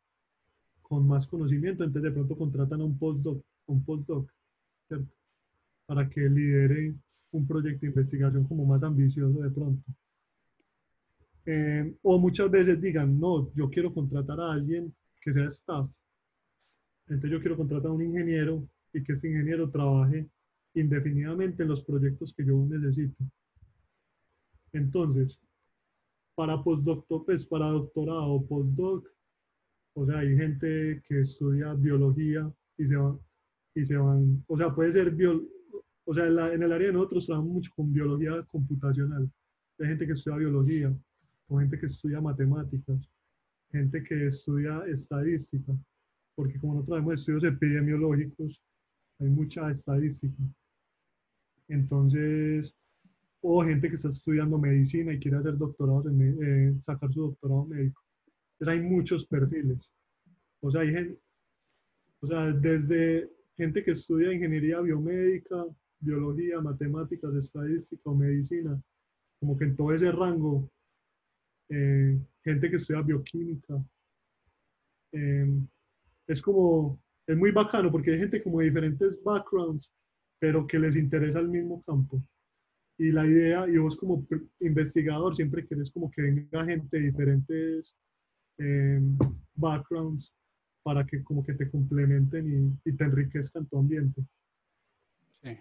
con 0.81 1.07
más 1.07 1.27
conocimiento, 1.27 1.83
entonces 1.83 2.11
de 2.11 2.15
pronto 2.15 2.37
contratan 2.37 2.81
a 2.81 2.85
un 2.85 2.97
postdoc, 2.97 3.43
un 3.67 3.83
postdoc, 3.83 4.29
¿cierto? 4.87 5.13
Para 5.85 6.09
que 6.09 6.21
lidere 6.21 6.95
un 7.31 7.47
proyecto 7.47 7.81
de 7.81 7.87
investigación 7.87 8.45
como 8.45 8.65
más 8.65 8.83
ambicioso 8.83 9.39
de 9.39 9.49
pronto. 9.49 9.83
Eh, 11.45 11.95
o 12.01 12.19
muchas 12.19 12.51
veces 12.51 12.81
digan, 12.81 13.19
no, 13.19 13.51
yo 13.53 13.69
quiero 13.69 13.93
contratar 13.93 14.39
a 14.39 14.51
alguien 14.51 14.93
que 15.21 15.33
sea 15.33 15.47
staff, 15.47 15.89
entonces 17.09 17.31
yo 17.31 17.39
quiero 17.39 17.57
contratar 17.57 17.89
a 17.89 17.93
un 17.93 18.03
ingeniero 18.03 18.67
y 18.93 19.03
que 19.03 19.13
ese 19.13 19.29
ingeniero 19.29 19.69
trabaje 19.69 20.29
indefinidamente 20.75 21.63
en 21.63 21.69
los 21.69 21.83
proyectos 21.83 22.33
que 22.33 22.45
yo 22.45 22.65
necesito. 22.67 23.23
Entonces, 24.71 25.41
para 26.35 26.63
postdoctor, 26.63 27.25
pues 27.25 27.45
para 27.45 27.65
doctorado 27.67 28.33
o 28.33 28.47
postdoc, 28.47 29.07
o 29.93 30.05
sea, 30.05 30.19
hay 30.19 30.37
gente 30.37 31.01
que 31.05 31.21
estudia 31.21 31.73
biología 31.73 32.51
y 32.77 32.85
se 32.85 32.95
van, 32.95 33.19
y 33.73 33.83
se 33.83 33.97
van, 33.97 34.43
o 34.47 34.55
sea, 34.55 34.73
puede 34.73 34.91
ser 34.91 35.11
bio, 35.11 35.43
o 36.05 36.13
sea, 36.13 36.27
en, 36.27 36.35
la, 36.35 36.53
en, 36.53 36.61
el 36.61 36.71
área 36.71 36.87
de 36.87 36.93
nosotros 36.93 37.25
trabajamos 37.25 37.53
mucho 37.53 37.71
con 37.75 37.91
biología 37.91 38.43
computacional. 38.43 39.29
Hay 39.79 39.87
gente 39.87 40.05
que 40.05 40.13
estudia 40.13 40.37
biología, 40.37 40.95
o 41.47 41.59
gente 41.59 41.79
que 41.79 41.87
estudia 41.87 42.21
matemáticas, 42.21 43.09
gente 43.71 44.03
que 44.03 44.27
estudia 44.27 44.83
estadística 44.87 45.73
porque 46.39 46.57
como 46.57 46.75
nosotros 46.75 46.99
hacemos 46.99 47.13
estudios 47.15 47.43
epidemiológicos, 47.43 48.61
hay 49.19 49.27
mucha 49.27 49.69
estadística. 49.69 50.41
Entonces, 51.67 52.73
o 53.41 53.61
gente 53.61 53.89
que 53.89 53.95
está 53.95 54.07
estudiando 54.07 54.57
medicina 54.57 55.11
y 55.11 55.19
quiere 55.19 55.35
hacer 55.35 55.57
doctorados, 55.57 56.05
en, 56.05 56.21
eh, 56.41 56.79
sacar 56.79 57.11
su 57.11 57.23
doctorado 57.23 57.65
médico. 57.65 58.01
Entonces 58.53 58.81
hay 58.81 58.89
muchos 58.89 59.25
perfiles. 59.25 59.91
O 60.61 60.71
sea, 60.71 60.79
hay 60.79 60.93
gente, 60.93 61.19
o 62.21 62.27
sea, 62.27 62.53
desde 62.53 63.29
gente 63.57 63.83
que 63.83 63.91
estudia 63.91 64.31
ingeniería 64.31 64.79
biomédica, 64.79 65.65
biología, 65.99 66.61
matemáticas, 66.61 67.35
estadística 67.35 68.01
o 68.05 68.15
medicina, 68.15 68.81
como 69.41 69.57
que 69.57 69.65
en 69.65 69.75
todo 69.75 69.93
ese 69.93 70.09
rango, 70.09 70.71
eh, 71.69 72.19
gente 72.43 72.69
que 72.69 72.75
estudia 72.75 73.01
bioquímica, 73.01 73.83
eh, 75.11 75.47
es 76.27 76.41
como, 76.41 77.01
es 77.27 77.37
muy 77.37 77.51
bacano 77.51 77.91
porque 77.91 78.11
hay 78.11 78.19
gente 78.19 78.43
como 78.43 78.59
de 78.59 78.65
diferentes 78.65 79.21
backgrounds, 79.23 79.91
pero 80.39 80.65
que 80.67 80.79
les 80.79 80.95
interesa 80.95 81.39
el 81.39 81.49
mismo 81.49 81.81
campo. 81.83 82.21
Y 82.97 83.11
la 83.11 83.25
idea, 83.25 83.67
y 83.67 83.77
vos 83.77 83.95
como 83.95 84.27
investigador 84.59 85.35
siempre 85.35 85.65
querés 85.65 85.89
como 85.91 86.11
que 86.11 86.21
venga 86.21 86.65
gente 86.65 86.97
de 86.97 87.03
diferentes 87.03 87.95
eh, 88.57 88.99
backgrounds 89.55 90.33
para 90.83 91.05
que 91.05 91.23
como 91.23 91.43
que 91.43 91.53
te 91.53 91.69
complementen 91.69 92.77
y, 92.85 92.89
y 92.89 92.93
te 92.93 93.03
enriquezcan 93.05 93.65
tu 93.67 93.77
ambiente. 93.77 94.21
Sí. 95.41 95.57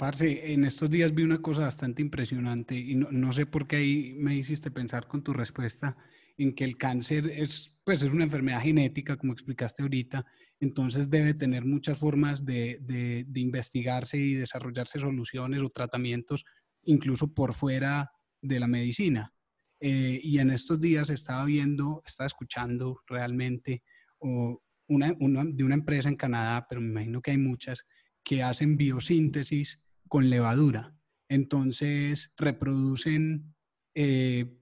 Parce, 0.00 0.54
en 0.54 0.64
estos 0.64 0.88
días 0.88 1.14
vi 1.14 1.24
una 1.24 1.42
cosa 1.42 1.60
bastante 1.60 2.00
impresionante 2.00 2.74
y 2.74 2.94
no, 2.94 3.12
no, 3.12 3.34
sé 3.34 3.44
por 3.44 3.66
qué 3.66 3.76
ahí 3.76 4.14
me 4.16 4.34
hiciste 4.34 4.70
pensar 4.70 5.06
con 5.06 5.22
tu 5.22 5.34
respuesta 5.34 5.94
en 6.38 6.54
que 6.54 6.64
el 6.64 6.78
cáncer 6.78 7.26
es, 7.26 7.78
pues 7.84 8.00
es 8.00 8.10
una 8.10 8.24
enfermedad 8.24 8.62
genética, 8.62 9.18
como 9.18 9.34
explicaste 9.34 9.82
ahorita, 9.82 10.24
entonces 10.58 11.10
debe 11.10 11.34
tener 11.34 11.66
muchas 11.66 11.98
formas 11.98 12.46
de, 12.46 12.78
de, 12.80 13.26
de 13.28 13.40
investigarse 13.40 14.16
y 14.16 14.32
desarrollarse 14.32 14.98
soluciones 14.98 15.62
o 15.62 15.68
tratamientos, 15.68 16.46
incluso 16.84 17.34
por 17.34 17.52
fuera 17.52 18.10
de 18.40 18.58
la 18.58 18.68
medicina. 18.68 19.34
Eh, 19.80 20.18
y 20.22 20.38
en 20.38 20.50
estos 20.50 20.80
días 20.80 21.10
estaba 21.10 21.44
viendo, 21.44 22.02
estaba 22.06 22.26
escuchando 22.26 23.02
realmente 23.06 23.82
o 24.18 24.62
una, 24.88 25.14
una, 25.20 25.44
de 25.44 25.62
una 25.62 25.74
empresa 25.74 26.08
en 26.08 26.16
Canadá, 26.16 26.64
pero 26.66 26.80
me 26.80 26.88
imagino 26.88 27.20
que 27.20 27.32
hay 27.32 27.38
muchas, 27.38 27.84
que 28.24 28.42
hacen 28.42 28.78
biosíntesis 28.78 29.78
con 30.10 30.28
levadura. 30.28 30.92
Entonces 31.28 32.34
reproducen 32.36 33.54
eh, 33.94 34.58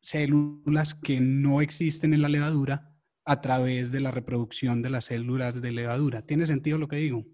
células 0.00 0.94
que 0.94 1.20
no 1.20 1.60
existen 1.60 2.14
en 2.14 2.22
la 2.22 2.28
levadura 2.28 2.96
a 3.24 3.40
través 3.40 3.90
de 3.90 3.98
la 3.98 4.12
reproducción 4.12 4.80
de 4.80 4.90
las 4.90 5.06
células 5.06 5.60
de 5.60 5.72
levadura. 5.72 6.22
¿Tiene 6.22 6.46
sentido 6.46 6.78
lo 6.78 6.86
que 6.86 6.96
digo? 6.96 7.26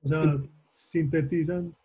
O 0.00 0.08
sea, 0.08 0.42
sintetizan. 0.72 1.76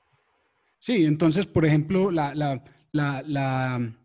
Sí, 0.80 1.04
entonces, 1.04 1.46
por 1.46 1.66
ejemplo, 1.66 2.10
la, 2.10 2.34
la, 2.34 2.64
la, 2.94 3.22
la 3.28 3.96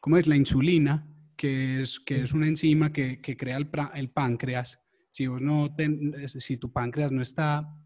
¿cómo 0.00 0.16
es? 0.16 0.26
La 0.26 0.36
insulina, 0.36 1.06
que 1.36 1.80
es, 1.80 2.00
que 2.00 2.22
es 2.22 2.34
una 2.34 2.48
enzima 2.48 2.92
que, 2.92 3.20
que 3.20 3.36
crea 3.36 3.56
el, 3.56 3.70
el, 3.94 4.10
páncreas. 4.10 4.80
Si, 5.12 5.28
vos 5.28 5.40
no 5.40 5.72
ten, 5.76 6.12
si 6.26 6.56
tu 6.56 6.72
páncreas 6.72 7.12
no 7.12 7.22
está, 7.22 7.83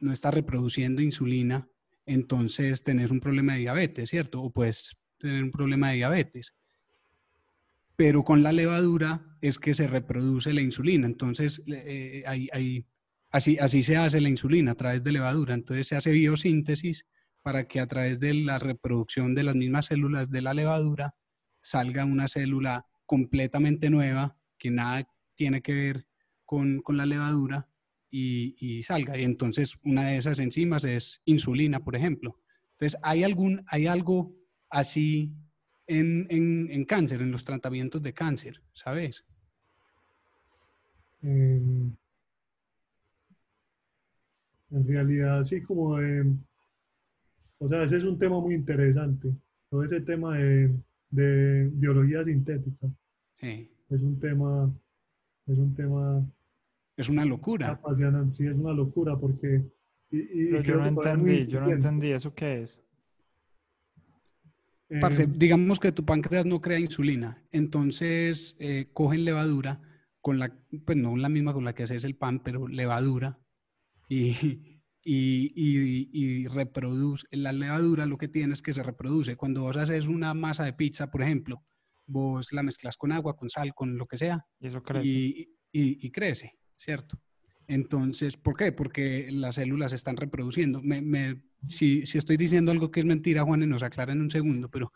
no 0.00 0.12
está 0.12 0.30
reproduciendo 0.30 1.02
insulina, 1.02 1.68
entonces 2.06 2.82
tenés 2.82 3.10
un 3.10 3.20
problema 3.20 3.52
de 3.52 3.60
diabetes, 3.60 4.10
¿cierto? 4.10 4.42
O 4.42 4.50
puedes 4.50 4.98
tener 5.18 5.44
un 5.44 5.50
problema 5.50 5.90
de 5.90 5.96
diabetes. 5.96 6.54
Pero 7.94 8.24
con 8.24 8.42
la 8.42 8.52
levadura 8.52 9.36
es 9.40 9.58
que 9.58 9.74
se 9.74 9.86
reproduce 9.86 10.52
la 10.52 10.62
insulina. 10.62 11.06
Entonces, 11.06 11.62
eh, 11.66 12.24
hay, 12.26 12.48
hay, 12.52 12.86
así, 13.30 13.58
así 13.58 13.82
se 13.82 13.96
hace 13.96 14.20
la 14.20 14.30
insulina 14.30 14.72
a 14.72 14.74
través 14.74 15.04
de 15.04 15.12
levadura. 15.12 15.54
Entonces, 15.54 15.86
se 15.86 15.96
hace 15.96 16.10
biosíntesis 16.10 17.06
para 17.42 17.68
que 17.68 17.80
a 17.80 17.86
través 17.86 18.18
de 18.20 18.34
la 18.34 18.58
reproducción 18.58 19.34
de 19.34 19.42
las 19.42 19.54
mismas 19.54 19.86
células 19.86 20.30
de 20.30 20.42
la 20.42 20.54
levadura 20.54 21.14
salga 21.60 22.04
una 22.04 22.26
célula 22.28 22.86
completamente 23.06 23.90
nueva 23.90 24.36
que 24.58 24.70
nada 24.70 25.08
tiene 25.34 25.62
que 25.62 25.74
ver 25.74 26.06
con, 26.44 26.80
con 26.80 26.96
la 26.96 27.06
levadura 27.06 27.69
y, 28.10 28.56
y, 28.58 28.82
salga. 28.82 29.16
Y 29.18 29.24
entonces 29.24 29.78
una 29.84 30.08
de 30.08 30.18
esas 30.18 30.38
enzimas 30.38 30.84
es 30.84 31.22
insulina, 31.24 31.80
por 31.80 31.96
ejemplo. 31.96 32.38
Entonces, 32.72 32.98
¿hay, 33.02 33.22
algún, 33.22 33.62
hay 33.66 33.86
algo 33.86 34.34
así 34.68 35.32
en, 35.86 36.26
en, 36.30 36.70
en, 36.70 36.84
cáncer, 36.84 37.22
en 37.22 37.30
los 37.30 37.44
tratamientos 37.44 38.02
de 38.02 38.12
cáncer, 38.14 38.62
¿sabes? 38.72 39.24
Eh, 41.22 41.60
en 44.70 44.88
realidad, 44.88 45.42
sí, 45.42 45.60
como 45.62 45.98
de, 45.98 46.32
o 47.58 47.68
sea, 47.68 47.82
ese 47.82 47.96
es 47.96 48.04
un 48.04 48.18
tema 48.18 48.40
muy 48.40 48.54
interesante, 48.54 49.28
todo 49.68 49.84
ese 49.84 50.00
tema 50.00 50.38
de, 50.38 50.72
de 51.10 51.68
biología 51.72 52.24
sintética. 52.24 52.88
Sí. 53.38 53.70
Es 53.90 54.00
un 54.02 54.18
tema, 54.20 54.72
es 55.46 55.58
un 55.58 55.74
tema 55.74 56.24
Es 57.00 57.08
una 57.08 57.24
locura. 57.24 57.70
apasionante, 57.70 58.34
sí, 58.36 58.46
es 58.46 58.54
una 58.54 58.72
locura 58.72 59.16
porque... 59.18 59.64
y- 60.10 60.18
y 60.18 60.50
Pero 60.50 60.62
yo 60.62 60.76
no 60.76 60.86
entendí, 60.86 61.46
yo 61.46 61.60
no 61.60 61.70
entendí 61.70 62.10
eso 62.12 62.34
qué 62.34 62.62
es. 62.62 62.82
Parce, 65.00 65.22
Eh, 65.22 65.28
digamos 65.30 65.78
que 65.78 65.92
tu 65.92 66.04
páncreas 66.04 66.44
no 66.46 66.60
crea 66.60 66.78
insulina, 66.78 67.44
entonces 67.52 68.56
eh, 68.58 68.90
cogen 68.92 69.24
levadura 69.24 69.80
con 70.20 70.38
la, 70.40 70.52
pues 70.84 70.98
no 70.98 71.16
la 71.16 71.28
misma 71.28 71.52
con 71.52 71.64
la 71.64 71.74
que 71.74 71.84
haces 71.84 72.02
el 72.04 72.16
pan, 72.16 72.42
pero 72.42 72.66
levadura 72.66 73.38
y, 74.08 74.30
y, 75.02 75.52
y, 75.54 76.10
y 76.12 76.46
reproduce. 76.48 77.24
La 77.30 77.52
levadura 77.52 78.04
lo 78.06 78.18
que 78.18 78.26
tiene 78.28 78.52
es 78.52 78.62
que 78.62 78.72
se 78.72 78.82
reproduce. 78.82 79.36
Cuando 79.36 79.62
vos 79.62 79.76
haces 79.76 80.08
una 80.08 80.34
masa 80.34 80.64
de 80.64 80.72
pizza, 80.72 81.08
por 81.10 81.22
ejemplo, 81.22 81.62
vos 82.06 82.52
la 82.52 82.64
mezclas 82.64 82.96
con 82.96 83.12
agua, 83.12 83.36
con 83.36 83.48
sal, 83.48 83.72
con 83.74 83.96
lo 83.96 84.06
que 84.06 84.18
sea, 84.18 84.44
Y 84.58 84.66
eso 84.66 84.82
crece. 84.82 85.08
y, 85.08 85.40
y- 85.72 86.04
y 86.06 86.10
crece, 86.10 86.58
¿cierto? 86.80 87.20
Entonces, 87.68 88.36
¿por 88.36 88.56
qué? 88.56 88.72
Porque 88.72 89.28
las 89.30 89.54
células 89.56 89.90
se 89.92 89.96
están 89.96 90.16
reproduciendo. 90.16 90.82
Me- 90.82 91.02
me- 91.02 91.42
si, 91.68 92.04
si 92.06 92.18
estoy 92.18 92.36
diciendo 92.36 92.72
algo 92.72 92.90
que 92.90 93.00
es 93.00 93.06
mentira, 93.06 93.44
Juan, 93.44 93.68
nos 93.68 93.82
aclara 93.82 94.12
en 94.12 94.20
un 94.22 94.30
segundo, 94.30 94.68
pero, 94.68 94.92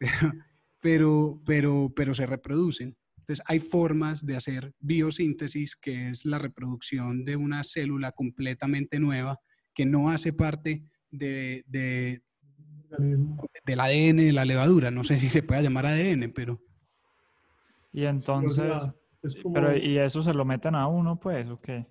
pero, 0.80 1.42
pero, 1.44 1.92
pero 1.94 2.14
se 2.14 2.24
reproducen. 2.24 2.96
Entonces, 3.18 3.44
hay 3.46 3.58
formas 3.58 4.24
de 4.24 4.36
hacer 4.36 4.72
biosíntesis, 4.80 5.76
que 5.76 6.10
es 6.10 6.24
la 6.24 6.38
reproducción 6.38 7.24
de 7.24 7.36
una 7.36 7.64
célula 7.64 8.12
completamente 8.12 8.98
nueva 8.98 9.38
que 9.74 9.84
no 9.86 10.10
hace 10.10 10.32
parte 10.32 10.84
de, 11.10 11.64
de- 11.66 12.22
del 13.66 13.80
ADN 13.80 14.22
de 14.22 14.32
la 14.32 14.44
levadura. 14.44 14.90
No 14.90 15.04
sé 15.04 15.18
si 15.18 15.28
se 15.28 15.42
puede 15.42 15.62
llamar 15.62 15.86
ADN, 15.86 16.28
pero 16.30 16.60
Y 17.92 18.00
Sí, 18.00 18.04
o 18.06 18.10
entonces, 18.10 18.54
sea, 18.84 18.94
es 19.24 19.34
como- 19.42 19.54
pero 19.54 19.76
¿y 19.76 19.98
eso 19.98 20.22
se 20.22 20.34
lo 20.34 20.44
meten 20.44 20.74
a 20.74 20.86
uno, 20.86 21.16
pues, 21.16 21.48
o 21.48 21.60
qué? 21.60 21.86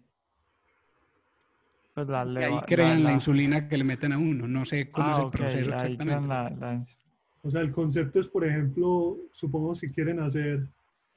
Pues 1.94 2.08
la 2.08 2.24
y 2.26 2.28
ahí 2.28 2.34
leva- 2.52 2.66
crean 2.66 3.04
la, 3.04 3.10
la- 3.10 3.14
insulina 3.16 3.68
que 3.68 3.78
le 3.78 3.84
meten 3.84 4.14
a 4.14 4.18
uno. 4.18 4.48
No 4.48 4.66
sé 4.66 4.90
cómo 4.92 5.12
es 5.12 5.18
Ah, 5.18 5.22
el 5.22 5.28
ok, 5.28 5.32
proceso 5.36 5.72
ahí 5.74 5.98
crean 5.98 6.24
exactamente. 6.24 6.28
la- 6.28 6.50
la 6.50 6.74
ins- 6.76 6.98
O 7.44 7.50
sea, 7.52 7.62
el 7.62 7.72
concepto 7.72 8.20
es, 8.20 8.28
por 8.28 8.46
ejemplo, 8.46 9.18
supongamos 9.34 9.80
que 9.82 9.90
quieren 9.90 10.20
hacer, 10.20 10.66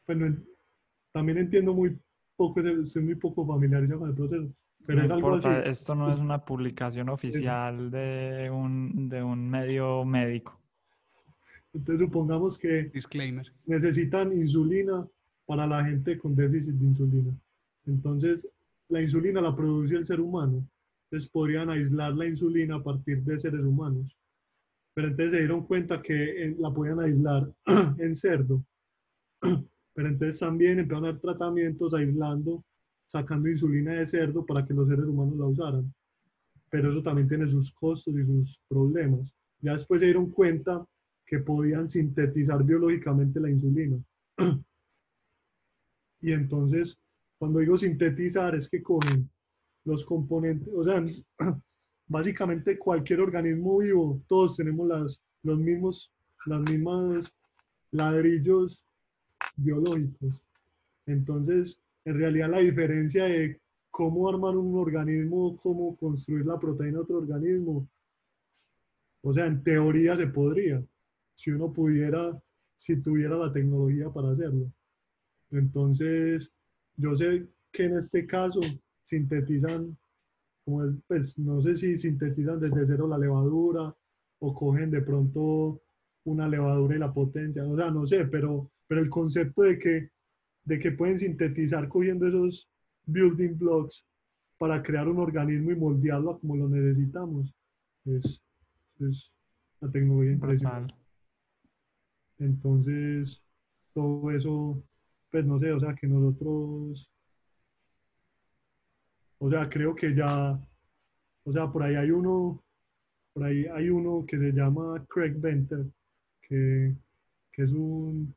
pues 0.05 0.19
no 0.19 0.27
en- 0.27 0.45
también 1.12 1.39
entiendo 1.39 1.73
muy 1.73 1.97
poco, 2.37 2.61
estoy 2.61 3.05
muy 3.05 3.14
poco 3.14 3.47
familiarizado 3.47 4.01
con 4.01 4.09
el 4.11 4.14
proceso, 4.14 4.53
pero 4.85 4.99
no 4.99 5.05
es 5.05 5.11
algo 5.11 5.29
importa, 5.29 5.59
así. 5.61 5.69
esto 5.71 5.95
no 5.95 6.12
es 6.12 6.19
una 6.19 6.45
publicación 6.45 7.09
oficial 7.09 7.91
de 7.91 8.51
un, 8.53 9.09
de 9.09 9.23
un 9.23 9.49
medio 9.49 10.05
médico. 10.05 10.61
Entonces 11.73 12.07
supongamos 12.07 12.59
que 12.59 12.85
Disclaimer. 12.93 13.51
necesitan 13.67 14.33
insulina 14.33 15.07
para 15.47 15.66
la 15.66 15.84
gente 15.84 16.18
con 16.18 16.34
déficit 16.34 16.74
de 16.74 16.86
insulina. 16.86 17.32
Entonces, 17.86 18.49
la 18.88 19.01
insulina 19.01 19.40
la 19.40 19.55
produce 19.55 19.97
el 19.97 20.07
ser 20.07 20.20
humano. 20.20 20.66
Entonces, 21.05 21.30
podrían 21.30 21.70
aislar 21.70 22.14
la 22.14 22.26
insulina 22.26 22.76
a 22.76 22.82
partir 22.82 23.22
de 23.22 23.38
seres 23.38 23.64
humanos. 23.64 24.16
Pero 24.97 25.09
entonces 25.09 25.32
se 25.32 25.38
dieron 25.40 25.66
cuenta 25.66 26.01
que 26.01 26.44
eh, 26.44 26.57
la 26.59 26.72
podían 26.72 27.01
aislar 27.01 27.53
en 27.99 28.14
cerdo. 28.14 28.64
Pero 29.94 30.09
entonces 30.09 30.40
también 30.40 30.78
empezaron 30.78 31.05
a 31.05 31.12
dar 31.12 31.20
tratamientos 31.20 31.92
aislando, 31.92 32.64
sacando 33.07 33.49
insulina 33.49 33.92
de 33.92 34.07
cerdo 34.07 34.44
para 34.44 34.64
que 34.64 34.72
los 34.72 34.88
seres 34.88 35.05
humanos 35.05 35.36
la 35.36 35.47
usaran. 35.47 35.94
Pero 36.70 36.90
eso 36.90 37.03
también 37.03 37.28
tiene 37.28 37.49
sus 37.49 37.72
costos 37.72 38.14
y 38.14 38.24
sus 38.24 38.59
problemas. 38.68 39.34
Ya 39.61 39.72
después 39.72 40.01
se 40.01 40.07
dieron 40.07 40.30
cuenta 40.30 40.84
que 41.26 41.40
podían 41.40 41.88
sintetizar 41.88 42.64
biológicamente 42.64 43.38
la 43.38 43.51
insulina. 43.51 43.99
Y 46.21 46.33
entonces, 46.33 46.99
cuando 47.39 47.61
digo 47.61 47.77
sintetizar, 47.79 48.55
es 48.55 48.69
que 48.69 48.83
cogen 48.83 49.29
los 49.85 50.05
componentes, 50.05 50.73
o 50.75 50.85
sea, 50.85 51.05
básicamente 52.09 52.79
cualquier 52.79 53.21
organismo 53.21 53.79
vivo, 53.79 54.21
todos 54.27 54.57
tenemos 54.57 54.89
las, 54.89 55.23
los 55.43 55.59
mismos, 55.59 56.12
las 56.47 56.61
mismas 56.62 57.37
ladrillos 57.93 58.85
biológicos. 59.57 60.43
Entonces, 61.07 61.81
en 62.05 62.19
realidad 62.19 62.51
la 62.51 62.59
diferencia 62.59 63.25
de 63.25 63.61
cómo 63.91 64.29
armar 64.29 64.57
un 64.57 64.77
organismo, 64.77 65.57
cómo 65.57 65.97
construir 65.97 66.45
la 66.47 66.59
proteína 66.59 66.99
de 66.99 67.03
otro 67.03 67.19
organismo, 67.19 67.89
o 69.23 69.33
sea, 69.33 69.47
en 69.47 69.62
teoría 69.62 70.17
se 70.17 70.29
podría, 70.29 70.81
si 71.35 71.51
uno 71.51 71.73
pudiera, 71.73 72.41
si 72.79 72.97
tuviera 73.03 73.37
la 73.37 73.53
tecnología 73.53 74.09
para 74.11 74.31
hacerlo. 74.31 74.71
Entonces, 75.51 76.53
yo 76.97 77.16
sé 77.16 77.47
que 77.72 77.84
en 77.84 77.99
este 77.99 78.26
caso 78.26 78.61
sintetizan, 79.05 79.97
como 80.64 80.82
pues 81.07 81.38
no 81.38 81.61
sé 81.62 81.74
si 81.74 81.97
sintetizan 81.97 82.61
desde 82.61 82.86
cero 82.86 83.07
la 83.07 83.18
levadura 83.18 83.94
o 84.40 84.55
cogen 84.55 84.90
de 84.90 85.03
pronto 85.03 85.80
una 86.24 86.49
levadura 86.49 86.97
y 86.97 86.99
la 86.99 87.12
potencia, 87.12 87.64
o 87.64 87.76
sea, 87.76 87.90
no 87.90 88.07
sé, 88.07 88.24
pero, 88.26 88.70
pero 88.88 89.01
el 89.01 89.09
concepto 89.09 89.62
de 89.62 89.78
que, 89.78 90.11
de 90.64 90.78
que 90.78 90.90
pueden 90.92 91.18
sintetizar 91.18 91.88
cogiendo 91.88 92.26
esos 92.26 92.68
building 93.07 93.57
blocks 93.57 94.05
para 94.59 94.82
crear 94.82 95.07
un 95.09 95.18
organismo 95.18 95.70
y 95.70 95.76
moldearlo 95.76 96.38
como 96.40 96.57
lo 96.57 96.68
necesitamos, 96.68 97.55
es, 98.05 98.42
es 99.01 99.32
una 99.80 99.92
tecnología 99.92 100.32
impresionante. 100.32 100.94
Entonces, 102.38 103.42
todo 103.94 104.30
eso, 104.30 104.82
pues 105.37 105.45
no 105.45 105.59
sé, 105.59 105.70
o 105.70 105.78
sea, 105.78 105.95
que 105.95 106.07
nosotros, 106.07 107.11
o 109.37 109.51
sea, 109.51 109.68
creo 109.68 109.95
que 109.95 110.14
ya, 110.14 110.59
o 111.45 111.53
sea, 111.53 111.70
por 111.70 111.82
ahí 111.82 111.95
hay 111.95 112.11
uno, 112.11 112.64
por 113.34 113.45
ahí 113.45 113.66
hay 113.66 113.91
uno 113.91 114.24
que 114.26 114.39
se 114.39 114.51
llama 114.53 115.05
Craig 115.11 115.34
Venter, 115.37 115.84
que, 116.41 116.97
que 117.53 117.62
es 117.62 117.70
un, 117.70 118.34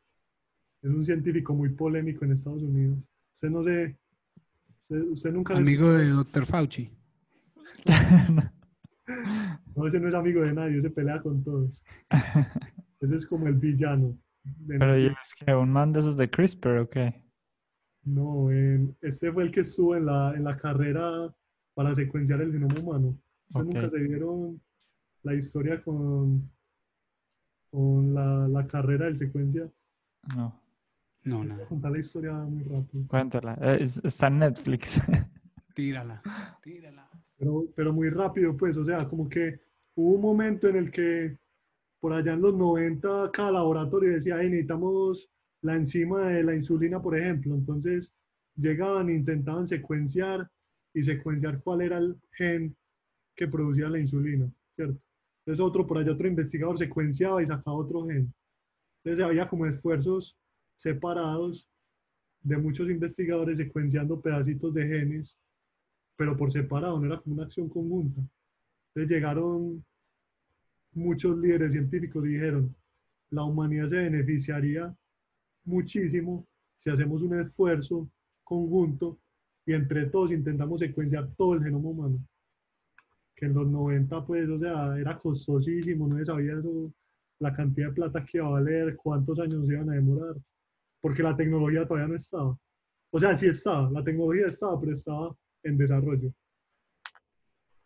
es 0.81 0.89
un 0.89 1.05
científico 1.05 1.53
muy 1.53 1.69
polémico 1.69 2.25
en 2.25 2.33
Estados 2.33 2.63
Unidos. 2.63 2.99
Usted 3.33 3.49
no 3.49 3.63
sé, 3.63 3.95
usted, 4.81 5.01
usted 5.11 5.31
nunca... 5.31 5.55
Amigo 5.55 5.93
de? 5.93 6.09
Dr. 6.09 6.45
Fauci. 6.45 6.89
No, 9.75 9.87
ese 9.87 9.99
no 9.99 10.07
es 10.09 10.13
amigo 10.13 10.41
de 10.41 10.53
nadie, 10.53 10.81
se 10.81 10.89
pelea 10.91 11.19
con 11.19 11.43
todos. 11.43 11.81
Ese 12.99 13.15
es 13.15 13.25
como 13.25 13.47
el 13.47 13.55
villano. 13.55 14.15
Pero 14.67 14.97
¿y 14.99 15.09
Nación. 15.09 15.15
es 15.21 15.33
que 15.35 15.53
un 15.55 15.71
man 15.71 15.91
de 15.93 15.99
esos 15.99 16.17
de 16.17 16.29
CRISPR 16.29 16.77
o 16.79 16.89
qué? 16.89 17.23
No, 18.03 18.49
este 19.01 19.31
fue 19.31 19.43
el 19.43 19.51
que 19.51 19.59
estuvo 19.61 19.95
en 19.95 20.05
la, 20.05 20.33
en 20.35 20.43
la 20.43 20.55
carrera 20.57 21.33
para 21.73 21.93
secuenciar 21.95 22.41
el 22.41 22.51
genoma 22.51 22.75
humano. 22.79 23.17
¿Ustedes 23.49 23.65
nunca 23.65 23.89
se 23.89 23.97
vieron 23.99 24.61
la 25.23 25.33
historia 25.33 25.81
con, 25.83 26.49
con 27.71 28.13
la, 28.13 28.47
la 28.47 28.67
carrera 28.67 29.05
del 29.05 29.17
secuencia? 29.17 29.69
No, 30.35 30.61
No, 31.23 31.43
nada. 31.43 31.65
contar 31.67 31.91
la 31.91 31.99
historia 31.99 32.33
muy 32.33 32.63
rápido. 32.63 33.07
cuéntala. 33.07 33.57
Eh, 33.61 33.77
es- 33.81 34.01
está 34.03 34.27
en 34.27 34.39
Netflix. 34.39 34.99
Tírala. 35.75 36.21
Tírala. 36.61 37.09
Pero, 37.37 37.65
pero 37.75 37.93
muy 37.93 38.09
rápido, 38.09 38.55
pues, 38.57 38.75
o 38.77 38.83
sea, 38.85 39.07
como 39.07 39.29
que 39.29 39.59
hubo 39.95 40.15
un 40.15 40.21
momento 40.21 40.67
en 40.67 40.75
el 40.75 40.91
que 40.91 41.37
por 41.99 42.13
allá 42.13 42.33
en 42.33 42.41
los 42.41 42.55
90 42.55 43.29
cada 43.31 43.51
laboratorio 43.51 44.13
decía, 44.13 44.37
"Ay, 44.37 44.49
necesitamos 44.49 45.29
la 45.61 45.75
enzima 45.75 46.29
de 46.29 46.43
la 46.43 46.55
insulina, 46.55 47.01
por 47.01 47.17
ejemplo. 47.17 47.55
Entonces 47.55 48.13
llegaban 48.55 49.09
intentaban 49.09 49.67
secuenciar 49.67 50.49
y 50.93 51.01
secuenciar 51.01 51.61
cuál 51.61 51.81
era 51.81 51.97
el 51.97 52.17
gen 52.31 52.75
que 53.35 53.47
producía 53.47 53.89
la 53.89 53.99
insulina, 53.99 54.51
¿cierto? 54.75 54.99
Entonces 55.45 55.65
otro, 55.65 55.85
por 55.87 55.97
allá 55.97 56.11
otro 56.13 56.27
investigador 56.27 56.77
secuenciaba 56.77 57.41
y 57.43 57.47
sacaba 57.47 57.77
otro 57.77 58.05
gen. 58.07 58.33
Entonces 59.03 59.25
había 59.25 59.47
como 59.47 59.65
esfuerzos 59.65 60.37
separados 60.77 61.69
de 62.43 62.57
muchos 62.57 62.89
investigadores 62.89 63.57
secuenciando 63.57 64.21
pedacitos 64.21 64.73
de 64.73 64.87
genes 64.87 65.37
pero 66.19 66.35
por 66.35 66.51
separado, 66.51 66.99
no 66.99 67.05
era 67.05 67.21
como 67.21 67.35
una 67.35 67.45
acción 67.45 67.69
conjunta. 67.69 68.21
Entonces 68.89 69.15
llegaron 69.17 69.85
muchos 70.99 71.37
líderes 71.37 71.73
científicos 71.73 72.23
dijeron, 72.23 72.75
la 73.31 73.43
humanidad 73.43 73.87
se 73.87 73.97
beneficiaría 73.97 74.93
muchísimo 75.63 76.45
si 76.77 76.89
hacemos 76.89 77.21
un 77.21 77.39
esfuerzo 77.39 78.09
conjunto 78.43 79.19
y 79.65 79.73
entre 79.73 80.05
todos 80.07 80.31
intentamos 80.31 80.79
secuenciar 80.79 81.29
todo 81.35 81.53
el 81.53 81.63
genoma 81.63 81.89
humano. 81.89 82.19
Que 83.35 83.45
en 83.45 83.53
los 83.53 83.67
90, 83.67 84.25
pues, 84.25 84.49
o 84.49 84.57
sea, 84.57 84.97
era 84.97 85.17
costosísimo, 85.17 86.07
no 86.07 86.17
se 86.17 86.25
sabía 86.25 86.57
eso, 86.57 86.91
la 87.39 87.53
cantidad 87.53 87.87
de 87.87 87.93
plata 87.93 88.25
que 88.25 88.39
iba 88.39 88.47
a 88.47 88.51
valer, 88.51 88.97
cuántos 88.97 89.39
años 89.39 89.67
se 89.67 89.73
iban 89.73 89.89
a 89.89 89.93
demorar, 89.93 90.35
porque 91.01 91.23
la 91.23 91.35
tecnología 91.35 91.87
todavía 91.87 92.07
no 92.07 92.15
estaba. 92.15 92.57
O 93.11 93.19
sea, 93.19 93.35
sí 93.35 93.47
estaba, 93.47 93.89
la 93.91 94.03
tecnología 94.03 94.47
estaba, 94.47 94.79
pero 94.79 94.93
estaba 94.93 95.35
en 95.63 95.77
desarrollo. 95.77 96.33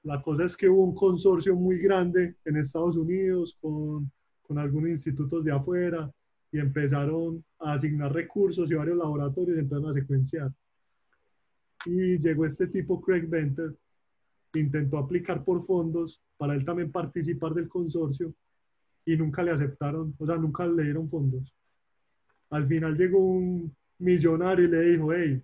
La 0.03 0.21
cosa 0.21 0.45
es 0.45 0.57
que 0.57 0.67
hubo 0.67 0.83
un 0.83 0.95
consorcio 0.95 1.55
muy 1.55 1.79
grande 1.79 2.35
en 2.45 2.57
Estados 2.57 2.97
Unidos 2.97 3.57
con, 3.61 4.11
con 4.41 4.59
algunos 4.59 4.89
institutos 4.89 5.43
de 5.43 5.51
afuera 5.51 6.11
y 6.51 6.59
empezaron 6.59 7.43
a 7.59 7.73
asignar 7.73 8.13
recursos 8.13 8.69
y 8.69 8.75
varios 8.75 8.97
laboratorios 8.97 9.57
empezaron 9.57 9.91
a 9.91 9.93
secuenciar. 9.93 10.51
Y 11.85 12.19
llegó 12.19 12.45
este 12.45 12.67
tipo, 12.67 13.01
Craig 13.01 13.27
Venter, 13.27 13.75
intentó 14.53 14.97
aplicar 14.97 15.43
por 15.43 15.65
fondos 15.65 16.21
para 16.37 16.53
él 16.53 16.65
también 16.65 16.91
participar 16.91 17.53
del 17.53 17.67
consorcio 17.67 18.33
y 19.05 19.17
nunca 19.17 19.43
le 19.43 19.51
aceptaron, 19.51 20.13
o 20.17 20.25
sea, 20.25 20.37
nunca 20.37 20.67
le 20.67 20.83
dieron 20.83 21.09
fondos. 21.09 21.53
Al 22.49 22.67
final 22.67 22.95
llegó 22.95 23.19
un 23.19 23.75
millonario 23.99 24.65
y 24.65 24.69
le 24.69 24.81
dijo, 24.81 25.13
hey, 25.13 25.41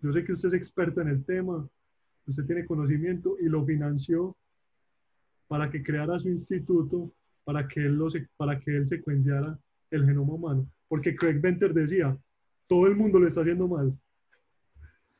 yo 0.00 0.12
sé 0.12 0.24
que 0.24 0.32
usted 0.32 0.48
es 0.48 0.54
experto 0.54 1.00
en 1.00 1.08
el 1.08 1.24
tema, 1.24 1.68
usted 2.28 2.44
tiene 2.44 2.66
conocimiento 2.66 3.36
y 3.40 3.44
lo 3.44 3.64
financió 3.64 4.36
para 5.46 5.70
que 5.70 5.82
creara 5.82 6.18
su 6.18 6.28
instituto, 6.28 7.12
para 7.44 7.66
que 7.66 7.80
él, 7.80 7.96
lo, 7.96 8.08
para 8.36 8.60
que 8.60 8.76
él 8.76 8.86
secuenciara 8.86 9.58
el 9.90 10.04
genoma 10.04 10.34
humano. 10.34 10.70
Porque 10.88 11.16
Craig 11.16 11.40
Venter 11.40 11.72
decía, 11.72 12.16
todo 12.66 12.86
el 12.86 12.96
mundo 12.96 13.18
lo 13.18 13.26
está 13.26 13.40
haciendo 13.40 13.66
mal. 13.66 13.98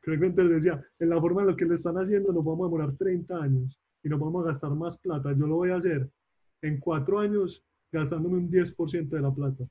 Craig 0.01 0.19
Venter 0.19 0.49
decía, 0.49 0.83
en 0.99 1.09
la 1.09 1.21
forma 1.21 1.41
en 1.41 1.49
la 1.49 1.57
que 1.57 1.65
lo 1.65 1.75
están 1.75 1.97
haciendo 1.97 2.33
nos 2.33 2.45
vamos 2.45 2.67
a 2.67 2.69
demorar 2.69 2.97
30 2.97 3.43
años 3.43 3.81
y 4.03 4.09
nos 4.09 4.21
vamos 4.21 4.45
a 4.45 4.49
gastar 4.49 4.71
más 4.75 4.99
plata. 4.99 5.33
Yo 5.33 5.47
lo 5.47 5.57
voy 5.57 5.71
a 5.71 5.77
hacer 5.77 6.09
en 6.61 6.79
cuatro 6.79 7.21
años 7.21 7.65
gastándome 7.91 8.37
un 8.37 8.51
10% 8.51 9.09
de 9.09 9.21
la 9.21 9.33
plata. 9.33 9.65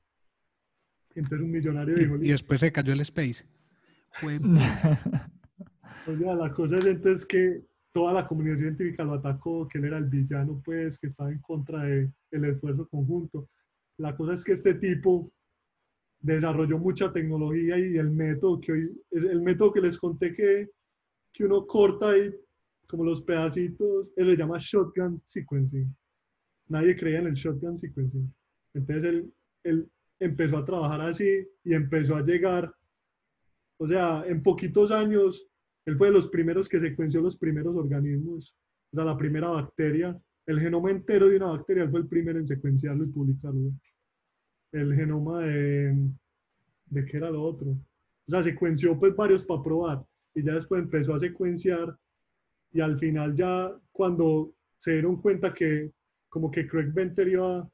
Entonces 1.14 1.42
un 1.42 1.52
millonario 1.52 1.96
dijo... 1.96 2.18
Y, 2.18 2.30
y 2.30 2.32
después 2.32 2.60
se 2.60 2.72
cayó 2.72 2.94
el 2.94 3.02
space. 3.02 3.46
Fue... 4.14 4.40
o 6.08 6.18
sea, 6.18 6.36
la 6.36 6.54
cosa 6.54 6.78
es 6.78 6.86
entonces 6.86 7.26
que 7.26 7.62
toda 7.92 8.14
la 8.14 8.28
comunidad 8.28 8.58
científica 8.58 9.04
lo 9.04 9.14
atacó, 9.14 9.68
que 9.68 9.80
él 9.80 9.86
era 9.86 9.98
el 9.98 10.06
villano, 10.06 10.62
pues, 10.64 10.98
que 11.00 11.08
estaba 11.08 11.32
en 11.32 11.40
contra 11.40 11.84
del 11.84 12.14
el 12.32 12.46
esfuerzo 12.46 12.88
conjunto. 12.88 13.50
La 13.98 14.16
cosa 14.16 14.34
es 14.34 14.44
que 14.44 14.54
este 14.54 14.76
tipo 14.76 15.32
desarrolló 16.20 16.78
mucha 16.78 17.12
tecnología 17.12 17.78
y 17.78 17.98
el 17.98 18.12
método 18.12 18.60
que 18.62 18.72
hoy, 18.72 19.02
es 19.12 19.24
el 19.24 19.42
método 19.42 19.74
que 19.74 19.82
les 19.82 19.98
conté 19.98 20.34
que, 20.34 20.70
que 21.34 21.46
uno 21.46 21.66
corta 21.66 22.10
ahí 22.12 22.34
como 22.88 23.04
los 23.04 23.22
pedacitos, 23.22 24.12
él 24.16 24.28
le 24.28 24.38
llama 24.38 24.58
shotgun 24.60 25.22
sequencing. 25.26 25.94
Nadie 26.70 26.96
creía 26.96 27.20
en 27.20 27.28
el 27.28 27.34
shotgun 27.34 27.78
sequencing. 27.78 28.34
Entonces 28.74 29.04
él, 29.04 29.34
él 29.64 29.90
empezó 30.20 30.58
a 30.58 30.66
trabajar 30.66 31.02
así 31.02 31.48
y 31.64 31.74
empezó 31.74 32.16
a 32.16 32.24
llegar, 32.24 32.74
o 33.78 33.88
sea, 33.88 34.24
en 34.26 34.42
poquitos 34.42 34.92
años, 34.92 35.46
él 35.88 35.98
fue 35.98 36.08
de 36.08 36.14
los 36.14 36.28
primeros 36.28 36.68
que 36.68 36.82
secuenció 36.82 37.22
los 37.22 37.38
primeros 37.38 37.74
organismos, 37.76 38.54
o 38.92 38.96
sea, 38.96 39.06
la 39.06 39.18
primera 39.18 39.48
bacteria, 39.48 40.20
el 40.46 40.60
genoma 40.60 40.92
entero 40.92 41.30
de 41.30 41.38
una 41.38 41.48
bacteria, 41.48 41.84
él 41.84 41.90
fue 41.90 42.02
el 42.02 42.08
primero 42.08 42.38
en 42.38 42.46
secuenciarlo 42.46 43.06
y 43.06 43.08
publicarlo. 43.08 43.72
El 44.74 44.94
genoma 44.96 45.46
de, 45.46 45.96
¿de 46.88 47.06
qué 47.06 47.18
era 47.18 47.32
lo 47.32 47.42
otro? 47.42 47.70
O 47.70 48.30
sea, 48.30 48.44
secuenció 48.44 49.00
pues 49.00 49.16
varios 49.16 49.46
para 49.46 49.64
probar 49.64 50.06
y 50.36 50.44
ya 50.44 50.56
después 50.56 50.84
empezó 50.84 51.16
a 51.16 51.20
secuenciar 51.20 51.98
y 52.74 52.82
al 52.82 53.00
final 53.00 53.34
ya 53.34 53.74
cuando 53.94 54.54
se 54.80 54.92
dieron 54.92 55.22
cuenta 55.22 55.54
que 55.54 55.94
como 56.28 56.52
que 56.52 56.68
Craig 56.68 56.92
Venter 56.92 57.30
iba 57.30 57.66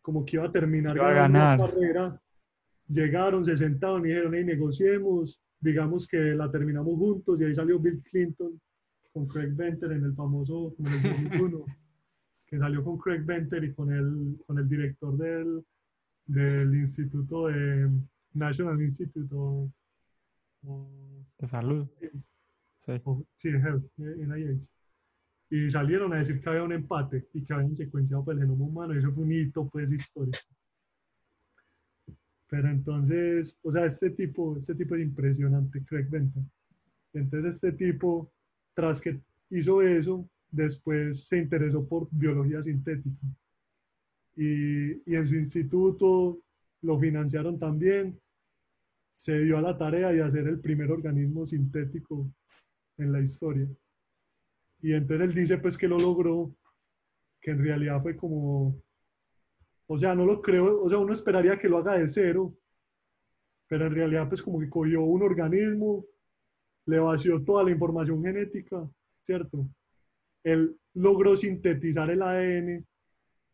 como 0.00 0.24
que 0.24 0.36
iba 0.36 0.46
a 0.46 0.52
terminar 0.52 0.96
Iba 0.96 1.10
a 1.10 1.12
ganar. 1.12 1.58
la 1.58 1.66
carrera, 1.66 2.22
llegaron, 2.88 3.44
se 3.44 3.54
sentaron 3.54 4.06
y 4.06 4.08
dijeron, 4.08 4.34
hey, 4.34 4.44
negociemos, 4.44 5.42
digamos 5.62 6.06
que 6.06 6.18
la 6.34 6.50
terminamos 6.50 6.94
juntos 6.98 7.40
y 7.40 7.44
ahí 7.44 7.54
salió 7.54 7.78
Bill 7.78 8.02
Clinton 8.02 8.60
con 9.12 9.26
Craig 9.26 9.52
Venter 9.54 9.92
en 9.92 10.04
el 10.04 10.14
famoso, 10.14 10.74
como 10.76 10.88
en 10.88 10.94
el 10.94 11.02
2001, 11.02 11.64
que 12.46 12.58
salió 12.58 12.84
con 12.84 12.98
Craig 12.98 13.22
Venter 13.24 13.64
y 13.64 13.72
con 13.72 13.92
el, 13.92 14.36
con 14.46 14.58
el 14.58 14.68
director 14.68 15.16
del, 15.16 15.64
del 16.26 16.74
Instituto 16.74 17.46
de 17.46 17.90
National 18.34 18.80
Institute 18.82 19.34
of, 19.34 19.70
De 21.38 21.46
salud. 21.46 21.86
Sí. 22.80 22.92
of- 23.04 23.24
sí, 23.34 23.48
Health, 23.50 23.84
NIH. 23.98 24.68
Y 25.50 25.70
salieron 25.70 26.12
a 26.14 26.16
decir 26.16 26.40
que 26.40 26.48
había 26.48 26.64
un 26.64 26.72
empate 26.72 27.28
y 27.34 27.44
que 27.44 27.52
habían 27.52 27.74
secuenciado 27.74 28.24
por 28.24 28.34
el 28.34 28.40
genoma 28.40 28.64
humano 28.64 28.94
y 28.94 28.98
eso 28.98 29.12
fue 29.12 29.24
un 29.24 29.32
hito 29.32 29.68
pues 29.68 29.92
histórico. 29.92 30.38
Pero 32.52 32.68
entonces, 32.68 33.58
o 33.62 33.72
sea, 33.72 33.86
este 33.86 34.10
tipo, 34.10 34.58
este 34.58 34.74
tipo 34.74 34.94
es 34.94 35.00
impresionante, 35.00 35.82
Craig 35.86 36.06
Benton. 36.10 36.50
Entonces 37.14 37.54
este 37.54 37.72
tipo, 37.72 38.30
tras 38.74 39.00
que 39.00 39.18
hizo 39.48 39.80
eso, 39.80 40.28
después 40.50 41.24
se 41.26 41.38
interesó 41.38 41.88
por 41.88 42.08
biología 42.10 42.62
sintética. 42.62 43.26
Y, 44.36 45.00
y 45.10 45.16
en 45.16 45.26
su 45.26 45.34
instituto 45.34 46.42
lo 46.82 47.00
financiaron 47.00 47.58
también. 47.58 48.20
Se 49.16 49.38
dio 49.38 49.56
a 49.56 49.62
la 49.62 49.78
tarea 49.78 50.10
de 50.10 50.22
hacer 50.22 50.46
el 50.46 50.60
primer 50.60 50.90
organismo 50.90 51.46
sintético 51.46 52.30
en 52.98 53.12
la 53.12 53.22
historia. 53.22 53.66
Y 54.82 54.92
entonces 54.92 55.28
él 55.28 55.34
dice 55.34 55.56
pues 55.56 55.78
que 55.78 55.88
lo 55.88 55.98
logró, 55.98 56.54
que 57.40 57.52
en 57.52 57.64
realidad 57.64 58.02
fue 58.02 58.14
como, 58.14 58.76
o 59.86 59.98
sea, 59.98 60.14
no 60.14 60.24
lo 60.24 60.40
creo, 60.40 60.82
o 60.82 60.88
sea, 60.88 60.98
uno 60.98 61.12
esperaría 61.12 61.58
que 61.58 61.68
lo 61.68 61.78
haga 61.78 61.98
de 61.98 62.08
cero, 62.08 62.54
pero 63.68 63.86
en 63.86 63.94
realidad 63.94 64.28
pues 64.28 64.42
como 64.42 64.60
que 64.60 64.68
cogió 64.68 65.02
un 65.02 65.22
organismo, 65.22 66.04
le 66.86 66.98
vació 66.98 67.42
toda 67.42 67.64
la 67.64 67.70
información 67.70 68.22
genética, 68.22 68.88
¿cierto? 69.22 69.66
Él 70.42 70.76
logró 70.94 71.36
sintetizar 71.36 72.10
el 72.10 72.22
ADN 72.22 72.86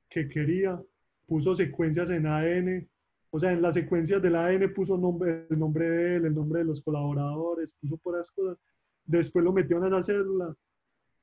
que 0.09 0.29
quería, 0.29 0.81
puso 1.27 1.55
secuencias 1.55 2.11
en 2.11 2.27
ADN, 2.27 2.89
o 3.31 3.39
sea, 3.39 3.53
en 3.53 3.61
las 3.61 3.75
secuencias 3.75 4.23
del 4.23 4.37
ADN 4.37 4.73
puso 4.73 4.97
nombre, 4.97 5.47
el 5.51 5.59
nombre 5.59 5.89
de 5.89 6.17
él, 6.17 6.25
el 6.27 6.35
nombre 6.35 6.61
de 6.61 6.65
los 6.65 6.83
colaboradores, 6.83 7.75
puso 7.81 7.99
por 7.99 8.17
las 8.17 8.31
cosas, 8.31 8.57
después 9.05 9.45
lo 9.45 9.53
metió 9.53 9.79
en 9.79 9.87
esa 9.87 10.03
célula 10.03 10.55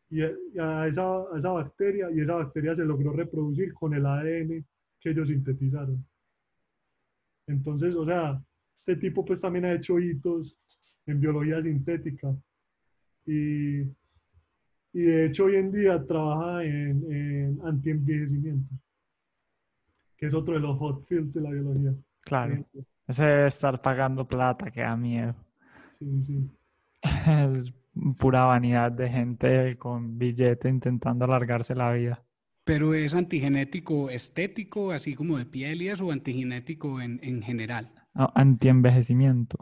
y 0.10 0.22
a, 0.22 0.88
esa, 0.88 1.04
a 1.34 1.38
esa 1.38 1.52
bacteria 1.52 2.10
y 2.12 2.22
esa 2.22 2.36
bacteria 2.36 2.76
se 2.76 2.86
logró 2.86 3.12
reproducir 3.12 3.74
con 3.74 3.94
el 3.94 4.06
ADN 4.06 4.66
que 5.06 5.12
ellos 5.12 5.28
sintetizaron. 5.28 6.04
Entonces, 7.46 7.94
o 7.94 8.04
sea, 8.08 8.42
este 8.80 8.96
tipo 8.96 9.24
pues 9.24 9.40
también 9.40 9.66
ha 9.66 9.74
hecho 9.74 10.00
hitos 10.00 10.58
en 11.06 11.22
biología 11.22 11.62
sintética 11.62 12.36
y, 13.24 13.82
y 13.82 15.00
de 15.00 15.26
hecho 15.28 15.46
hoy 15.46 15.58
en 15.58 15.72
día 15.72 16.04
trabaja 16.04 16.64
en, 16.64 17.12
en 17.12 17.62
antienvejecimiento, 17.64 18.74
que 20.18 20.26
es 20.26 20.34
otro 20.34 20.56
de 20.56 20.62
los 20.62 20.76
hot 20.80 21.06
fields 21.06 21.36
de 21.36 21.42
la 21.42 21.52
biología. 21.52 21.94
Claro. 22.22 22.66
Ese 23.08 23.26
debe 23.26 23.48
estar 23.48 23.80
pagando 23.84 24.28
plata, 24.28 24.72
que 24.72 24.82
da 24.82 24.98
miedo. 24.98 25.36
Sí, 25.92 26.24
sí. 26.24 26.50
Es 27.54 27.72
pura 28.20 28.46
vanidad 28.46 28.92
de 28.92 29.08
gente 29.08 29.78
con 29.78 30.18
billete 30.18 30.68
intentando 30.68 31.26
alargarse 31.26 31.76
la 31.76 31.94
vida. 31.94 32.25
Pero 32.66 32.94
es 32.96 33.14
antigenético 33.14 34.10
estético, 34.10 34.92
así 34.92 35.16
como 35.16 35.38
de 35.38 35.46
piel 35.46 35.82
y 35.82 35.88
eso, 35.90 36.08
o 36.08 36.12
antigenético 36.12 37.02
en, 37.02 37.20
en 37.24 37.42
general. 37.42 37.94
No, 38.16 38.32
antienvejecimiento. 38.36 39.58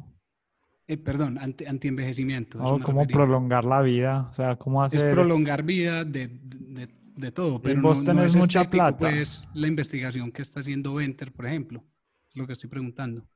Eh, 0.87 0.97
perdón, 0.97 1.37
anti, 1.39 1.65
antienvejecimiento. 1.65 2.63
eso 2.63 2.75
O 2.75 2.77
me 2.77 2.85
cómo 2.85 3.01
refería. 3.01 3.11
prolongar 3.11 3.65
la 3.65 3.81
vida. 3.81 4.27
O 4.29 4.33
sea, 4.33 4.57
cómo 4.57 4.83
Es 4.91 5.03
hacer. 5.03 5.09
prolongar 5.09 5.63
vida 5.63 6.05
de, 6.05 6.27
de, 6.43 6.87
de 7.15 7.31
todo, 7.31 7.61
pero 7.61 7.81
no, 7.81 7.81
vos 7.81 8.03
no 8.03 8.03
tenés 8.03 8.25
es 8.25 8.35
mucha 8.35 8.61
estético, 8.61 8.97
plata. 8.97 8.97
pues, 8.97 9.43
la 9.53 9.67
investigación 9.67 10.31
que 10.31 10.41
está 10.41 10.59
haciendo 10.61 10.93
Venter, 10.95 11.31
por 11.33 11.45
ejemplo. 11.45 11.83
Es 12.29 12.35
lo 12.37 12.47
que 12.47 12.53
estoy 12.53 12.69
preguntando. 12.69 13.27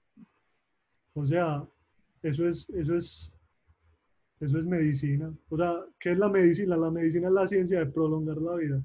O 1.14 1.26
sea, 1.26 1.68
eso 2.22 2.48
es, 2.48 2.70
eso 2.70 2.96
es, 2.96 3.34
eso 4.40 4.60
es 4.60 4.66
medicina. 4.66 5.32
O 5.50 5.58
sea, 5.58 5.74
¿qué 6.00 6.12
es 6.14 6.18
la 6.18 6.30
medicina? 6.30 6.78
La 6.78 6.90
medicina 6.92 7.28
es 7.28 7.34
la 7.34 7.48
ciencia 7.48 7.80
de 7.80 7.86
prolongar 7.88 8.38
la 8.38 8.56
vida. 8.56 8.84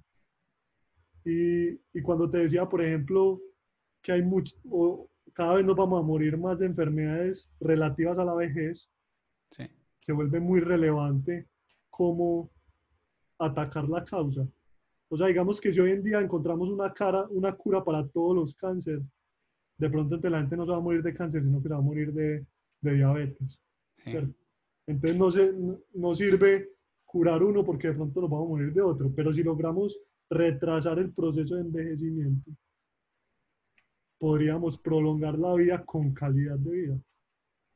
Y, 1.24 1.70
y 1.92 2.02
cuando 2.02 2.28
te 2.30 2.38
decía, 2.38 2.68
por 2.68 2.82
ejemplo, 2.82 3.40
que 4.02 4.12
hay 4.12 4.22
mucho, 4.22 4.56
o 4.70 5.08
cada 5.32 5.54
vez 5.54 5.64
nos 5.64 5.76
vamos 5.76 6.00
a 6.02 6.06
morir 6.06 6.36
más 6.36 6.58
de 6.58 6.66
enfermedades 6.66 7.48
relativas 7.60 8.18
a 8.18 8.24
la 8.24 8.34
vejez, 8.34 8.90
Sí. 9.50 9.64
se 10.00 10.12
vuelve 10.12 10.40
muy 10.40 10.60
relevante 10.60 11.46
cómo 11.90 12.50
atacar 13.38 13.88
la 13.88 14.02
causa. 14.04 14.46
O 15.08 15.16
sea, 15.16 15.26
digamos 15.26 15.60
que 15.60 15.72
si 15.74 15.80
hoy 15.80 15.90
en 15.90 16.02
día 16.02 16.20
encontramos 16.20 16.70
una, 16.70 16.92
cara, 16.92 17.26
una 17.28 17.52
cura 17.52 17.84
para 17.84 18.06
todos 18.08 18.34
los 18.34 18.54
cánceres, 18.56 19.02
de 19.76 19.90
pronto 19.90 20.14
entre 20.14 20.30
la 20.30 20.40
gente 20.40 20.56
no 20.56 20.64
se 20.64 20.70
va 20.70 20.78
a 20.78 20.80
morir 20.80 21.02
de 21.02 21.12
cáncer, 21.12 21.42
sino 21.42 21.60
que 21.60 21.68
se 21.68 21.74
va 21.74 21.80
a 21.80 21.82
morir 21.82 22.12
de, 22.12 22.46
de 22.80 22.94
diabetes. 22.94 23.60
sí. 24.04 24.16
Entonces 24.86 25.16
no, 25.18 25.30
se, 25.30 25.52
no, 25.52 25.78
no 25.94 26.14
sirve 26.14 26.70
curar 27.04 27.42
uno 27.42 27.62
porque 27.64 27.88
de 27.88 27.94
pronto 27.94 28.20
nos 28.20 28.30
vamos 28.30 28.46
a 28.46 28.48
morir 28.48 28.72
de 28.72 28.80
otro, 28.80 29.12
pero 29.14 29.32
si 29.32 29.42
logramos 29.42 29.96
retrasar 30.32 30.98
el 30.98 31.12
proceso 31.12 31.54
de 31.56 31.60
envejecimiento, 31.62 32.50
podríamos 34.18 34.78
prolongar 34.78 35.38
la 35.38 35.54
vida 35.54 35.84
con 35.84 36.12
calidad 36.12 36.58
de 36.58 36.70
vida. 36.70 36.98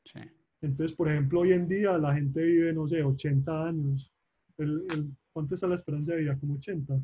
sí. 0.04 0.20
Entonces, 0.62 0.96
por 0.96 1.10
ejemplo, 1.10 1.40
hoy 1.40 1.52
en 1.52 1.68
día 1.68 1.98
la 1.98 2.14
gente 2.14 2.42
vive, 2.42 2.72
no 2.72 2.88
sé, 2.88 3.02
80 3.02 3.66
años. 3.68 4.10
El, 4.58 4.82
el- 4.90 5.10
¿Cuánto 5.32 5.54
está 5.54 5.66
la 5.66 5.74
esperanza 5.74 6.14
de 6.14 6.20
vida? 6.22 6.38
Como 6.38 6.54
80. 6.54 6.98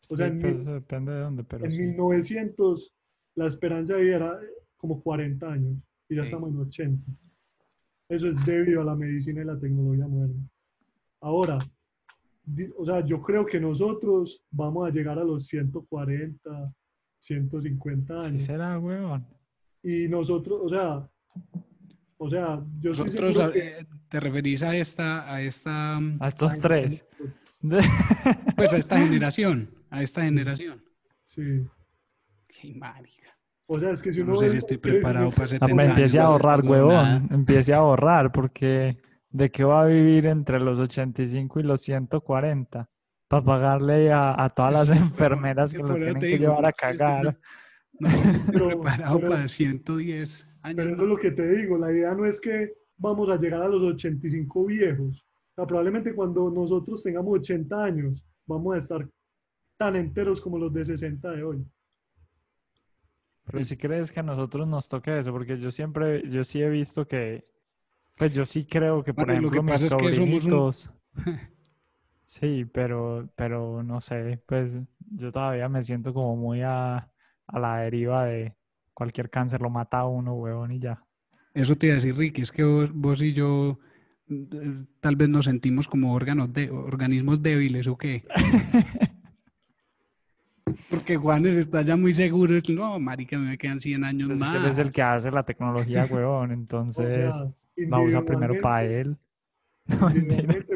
Sí, 0.00 0.16
sea, 0.16 0.26
en 0.28 0.40
pues, 0.40 0.56
mil- 0.56 0.64
depende 0.64 1.12
de 1.12 1.20
dónde, 1.20 1.44
pero 1.44 1.64
En 1.66 1.72
sí. 1.72 1.78
1900 1.78 2.94
la 3.36 3.46
esperanza 3.46 3.96
de 3.96 4.02
vida 4.04 4.16
era 4.16 4.40
como 4.78 5.02
40 5.02 5.52
años 5.52 5.76
y 6.08 6.16
ya 6.16 6.22
Sí. 6.22 6.28
estamos 6.28 6.50
en 6.50 6.56
80. 6.60 7.12
Eso 8.08 8.28
es 8.28 8.46
debido 8.46 8.80
a 8.80 8.84
la 8.84 8.94
medicina 8.94 9.42
y 9.42 9.44
la 9.44 9.58
tecnología 9.58 10.06
moderna. 10.06 10.42
Ahora, 11.20 11.58
o 12.76 12.84
sea, 12.84 13.04
yo 13.04 13.22
creo 13.22 13.46
que 13.46 13.58
nosotros 13.60 14.44
vamos 14.50 14.86
a 14.86 14.90
llegar 14.92 15.18
a 15.18 15.24
los 15.24 15.46
140, 15.46 16.72
150 17.18 18.20
Sí 18.20 18.26
años. 18.26 18.42
será, 18.42 18.78
weón. 18.78 19.26
Y 19.82 20.08
nosotros, 20.08 20.60
o 20.62 20.68
sea, 20.68 21.08
o 22.18 22.28
sea, 22.30 22.62
yo 22.80 22.90
Nosotros, 22.90 23.34
seguro 23.34 23.52
que- 23.52 23.58
eh, 23.80 23.86
te 24.08 24.20
referís 24.20 24.62
a 24.62 24.76
esta, 24.76 25.30
a 25.32 25.40
esta, 25.42 25.98
mm, 26.00 26.18
A 26.20 26.28
estos 26.28 26.58
tres. 26.60 27.04
pues 28.56 28.72
a 28.72 28.76
esta 28.76 28.98
generación, 29.04 29.70
a 29.90 30.02
esta 30.02 30.22
generación. 30.22 30.82
Sí. 31.24 31.66
Qué 32.46 32.74
marica. 32.74 33.36
O 33.66 33.80
sea, 33.80 33.90
es 33.92 34.02
que 34.02 34.12
si 34.12 34.20
uno 34.20 34.32
no 34.34 34.38
sé 34.38 34.44
ve 34.44 34.50
si 34.52 34.56
estoy 34.58 34.76
preparado 34.76 35.30
para 35.30 35.44
Ah, 35.44 35.48
70 35.48 35.74
me 35.74 35.82
años. 35.82 35.90
empiece 35.96 36.18
a 36.18 36.22
no 36.24 36.28
ahorrar, 36.28 36.62
nada. 36.64 36.70
huevón. 36.70 37.28
Empiece 37.32 37.72
a 37.74 37.78
ahorrar, 37.78 38.30
porque 38.32 38.98
¿de 39.34 39.50
qué 39.50 39.64
va 39.64 39.82
a 39.82 39.86
vivir 39.86 40.26
entre 40.26 40.60
los 40.60 40.78
85 40.78 41.58
y 41.60 41.62
los 41.64 41.80
140? 41.82 42.88
Para 43.26 43.44
pagarle 43.44 44.12
a, 44.12 44.42
a 44.44 44.48
todas 44.50 44.72
las 44.74 44.88
Sí, 44.88 44.94
pero- 44.98 45.04
enfermeras 45.06 45.72
que 45.72 45.78
lo 45.82 45.94
tienen 45.94 46.18
que 46.20 46.26
digo, 46.26 46.38
llevar 46.38 46.66
a 46.66 46.72
cagar. 46.84 47.38
No, 47.98 48.08
estoy 48.08 48.42
Pero- 48.52 48.68
preparado 48.80 49.18
pero- 49.18 49.30
para 49.32 49.48
110 49.48 50.48
años. 50.62 50.76
Pero 50.76 50.94
eso 50.94 51.02
es 51.02 51.08
lo 51.08 51.16
que 51.16 51.30
te 51.32 51.48
digo, 51.56 51.76
la 51.78 51.92
idea 51.92 52.14
no 52.14 52.24
es 52.26 52.40
que 52.40 52.72
vamos 52.96 53.28
a 53.28 53.36
llegar 53.36 53.60
a 53.62 53.68
los 53.68 53.82
85 53.82 54.66
viejos. 54.66 55.20
O 55.52 55.54
sea, 55.56 55.66
probablemente 55.66 56.14
cuando 56.14 56.48
nosotros 56.50 57.02
tengamos 57.02 57.38
80 57.40 57.84
años, 57.84 58.24
vamos 58.46 58.74
a 58.74 58.78
estar 58.78 59.08
tan 59.76 59.96
enteros 59.96 60.40
como 60.40 60.58
los 60.58 60.72
de 60.72 60.84
60 60.84 61.30
de 61.32 61.42
hoy. 61.42 61.66
Pero 63.46 63.62
si 63.64 63.76
crees 63.76 64.10
que 64.10 64.20
a 64.20 64.22
nosotros 64.22 64.66
nos 64.68 64.88
toque 64.88 65.18
eso, 65.18 65.32
porque 65.32 65.58
yo 65.58 65.70
siempre, 65.70 66.22
yo 66.28 66.44
sí 66.44 66.62
he 66.62 66.68
visto 66.68 67.06
que, 67.06 67.44
pues 68.16 68.32
yo 68.32 68.46
sí 68.46 68.64
creo 68.66 69.02
que, 69.04 69.14
por 69.14 69.26
Bueno, 69.26 69.40
lo 69.42 69.50
que 69.50 69.58
ejemplo, 69.58 69.62
mis 69.62 69.82
es 69.82 69.94
que 69.94 70.12
somos 70.12 70.44
un- 70.46 70.50
sobrinitos, 70.52 70.90
sí, 72.22 72.64
pero, 72.64 73.28
pero 73.36 73.82
no 73.82 74.00
sé, 74.00 74.42
pues 74.46 74.80
yo 75.10 75.32
todavía 75.32 75.68
me 75.68 75.82
siento 75.82 76.12
como 76.14 76.36
muy 76.36 76.62
a, 76.62 76.96
a 77.46 77.58
la 77.58 77.78
deriva 77.78 78.24
de 78.24 78.56
cualquier 78.92 79.30
cáncer 79.30 79.60
lo 79.60 79.70
mata 79.70 80.00
a 80.00 80.06
uno, 80.08 80.34
huevón, 80.34 80.72
y 80.72 80.78
ya. 80.78 81.04
Eso 81.54 81.76
te 81.76 81.86
iba 81.86 81.94
a 81.94 81.96
decir, 81.96 82.16
Ricky, 82.16 82.42
es 82.42 82.50
que 82.52 82.64
vos, 82.64 82.90
vos 82.92 83.22
y 83.22 83.32
yo 83.32 83.78
eh, 84.28 84.74
tal 85.00 85.16
vez 85.16 85.28
nos 85.28 85.44
sentimos 85.44 85.86
como 85.88 86.12
órganos 86.14 86.52
de, 86.52 86.70
organismos 86.70 87.42
débiles 87.42 87.86
o 87.86 87.96
qué. 87.96 88.22
Porque 90.90 91.16
Juanes 91.16 91.54
está 91.56 91.82
ya 91.82 91.96
muy 91.96 92.12
seguro. 92.14 92.56
es, 92.56 92.68
No, 92.70 92.98
marica, 92.98 93.38
me 93.38 93.58
quedan 93.58 93.80
100 93.80 94.04
años 94.04 94.28
Pues 94.28 94.40
más. 94.40 94.56
él 94.56 94.64
es 94.66 94.78
el 94.78 94.90
que 94.92 95.02
hace 95.02 95.30
la 95.30 95.44
tecnología, 95.44 96.04
huevón, 96.06 96.50
entonces 96.52 97.44
la 97.76 98.00
usa 98.00 98.24
primero 98.24 98.54
para 98.60 98.84
él. 98.84 99.16
No, 99.86 100.08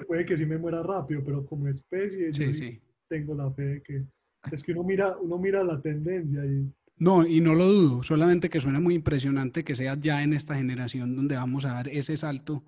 puede 0.07 0.26
que 0.26 0.36
sí 0.36 0.44
me 0.44 0.59
muera 0.59 0.82
rápido, 0.82 1.22
pero 1.24 1.46
como 1.46 1.66
especie 1.68 2.26
yo 2.26 2.32
Sí, 2.34 2.53
sí 2.53 2.59
sí. 2.59 2.82
tengo 3.09 3.34
la 3.34 3.51
fe 3.51 3.62
de 3.62 3.82
que 3.82 4.05
es 4.53 4.62
que 4.62 4.72
uno 4.72 4.84
mira, 4.84 5.16
uno 5.18 5.38
mira 5.38 5.64
la 5.64 5.80
tendencia 5.80 6.44
y 6.44 6.70
No, 6.99 7.26
y 7.26 7.40
no 7.40 7.55
lo 7.55 7.66
dudo, 7.66 8.03
solamente 8.03 8.51
que 8.51 8.61
suena 8.61 8.80
muy 8.80 8.94
impresionante 8.94 9.64
que 9.64 9.74
sea 9.74 9.96
ya 9.99 10.22
en 10.22 10.32
esta 10.34 10.57
generación 10.57 11.16
donde 11.16 11.36
vamos 11.36 11.64
a 11.64 11.72
dar 11.72 11.88
ese 11.88 12.16
salto 12.16 12.62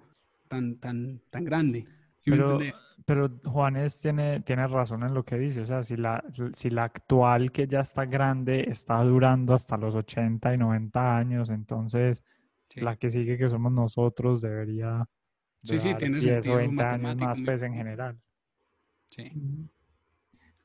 tan, 0.49 0.76
tan, 0.78 1.20
tan 1.31 1.45
grande. 1.45 1.87
¿Sí 2.24 2.31
me 2.31 2.37
Pero, 2.37 2.59
pero 3.05 3.28
Juanes 3.45 4.01
tiene, 4.01 4.41
tiene 4.41 4.66
razón 4.66 5.03
en 5.03 5.14
lo 5.14 5.24
que 5.24 5.39
dice. 5.39 5.61
O 5.61 5.64
sea, 5.64 5.83
si 5.83 5.97
la, 5.97 6.22
si 6.53 6.70
la 6.70 6.85
actual 6.85 7.51
que 7.53 7.66
ya 7.66 7.81
está 7.81 8.07
grande 8.07 8.64
está 8.68 9.03
durando 9.03 9.53
hasta 9.55 9.76
los 9.76 9.95
80 9.95 10.55
y 10.55 10.59
90 10.59 11.16
años, 11.16 11.51
entonces 11.51 12.22
Sí. 12.71 12.81
la 12.81 12.97
que 12.97 13.11
sigue 13.11 13.37
que 13.37 13.49
somos 13.49 13.73
nosotros 13.73 14.41
debería 14.41 15.09
Sí, 15.62 15.79
sí, 15.79 15.95
tiene 15.95 16.21
10 16.21 16.31
o 16.31 16.35
sentido 16.35 16.57
20 16.57 16.83
años 16.83 17.16
más 17.16 17.43
pues 17.43 17.62
en 17.62 17.75
general. 17.75 18.18
Sí. 19.07 19.31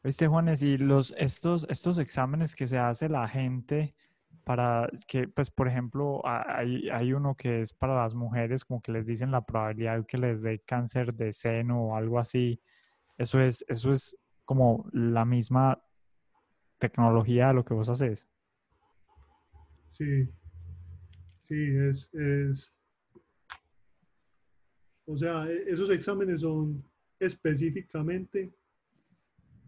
¿Viste, 0.04 0.28
Juanes? 0.28 0.62
Y 0.62 0.78
los, 0.78 1.14
estos, 1.18 1.66
estos 1.70 1.98
exámenes 1.98 2.56
que 2.56 2.68
se 2.68 2.78
hace 2.78 3.10
la 3.10 3.28
gente 3.28 3.96
para 4.44 4.88
que, 5.08 5.28
pues, 5.28 5.50
por 5.50 5.68
ejemplo, 5.68 6.22
hay, 6.24 6.88
hay 6.90 7.14
uno 7.14 7.36
que 7.36 7.62
es 7.62 7.74
para 7.74 7.96
las 7.96 8.14
mujeres, 8.14 8.64
como 8.64 8.82
que 8.82 8.92
les 8.92 9.08
dicen 9.08 9.32
la 9.32 9.42
probabilidad 9.42 10.06
que 10.06 10.20
les 10.20 10.42
dé 10.42 10.60
cáncer 10.60 11.14
de 11.14 11.34
seno 11.34 11.88
o 11.88 11.96
algo 11.96 12.20
así. 12.20 12.62
Eso 13.18 13.42
es, 13.42 13.66
eso 13.68 13.92
es 13.92 14.18
como 14.46 14.88
la 14.94 15.26
misma 15.26 15.82
tecnología 16.78 17.48
de 17.48 17.56
lo 17.56 17.66
que 17.66 17.74
vos 17.74 17.90
haces. 17.90 18.28
Sí, 19.90 20.30
sí, 21.48 21.56
es, 21.78 22.14
es, 22.14 22.74
o 25.06 25.18
sea, 25.18 25.50
e- 25.50 25.72
esos 25.72 25.90
exámenes 25.90 26.42
son 26.42 26.84
específicamente 27.20 28.52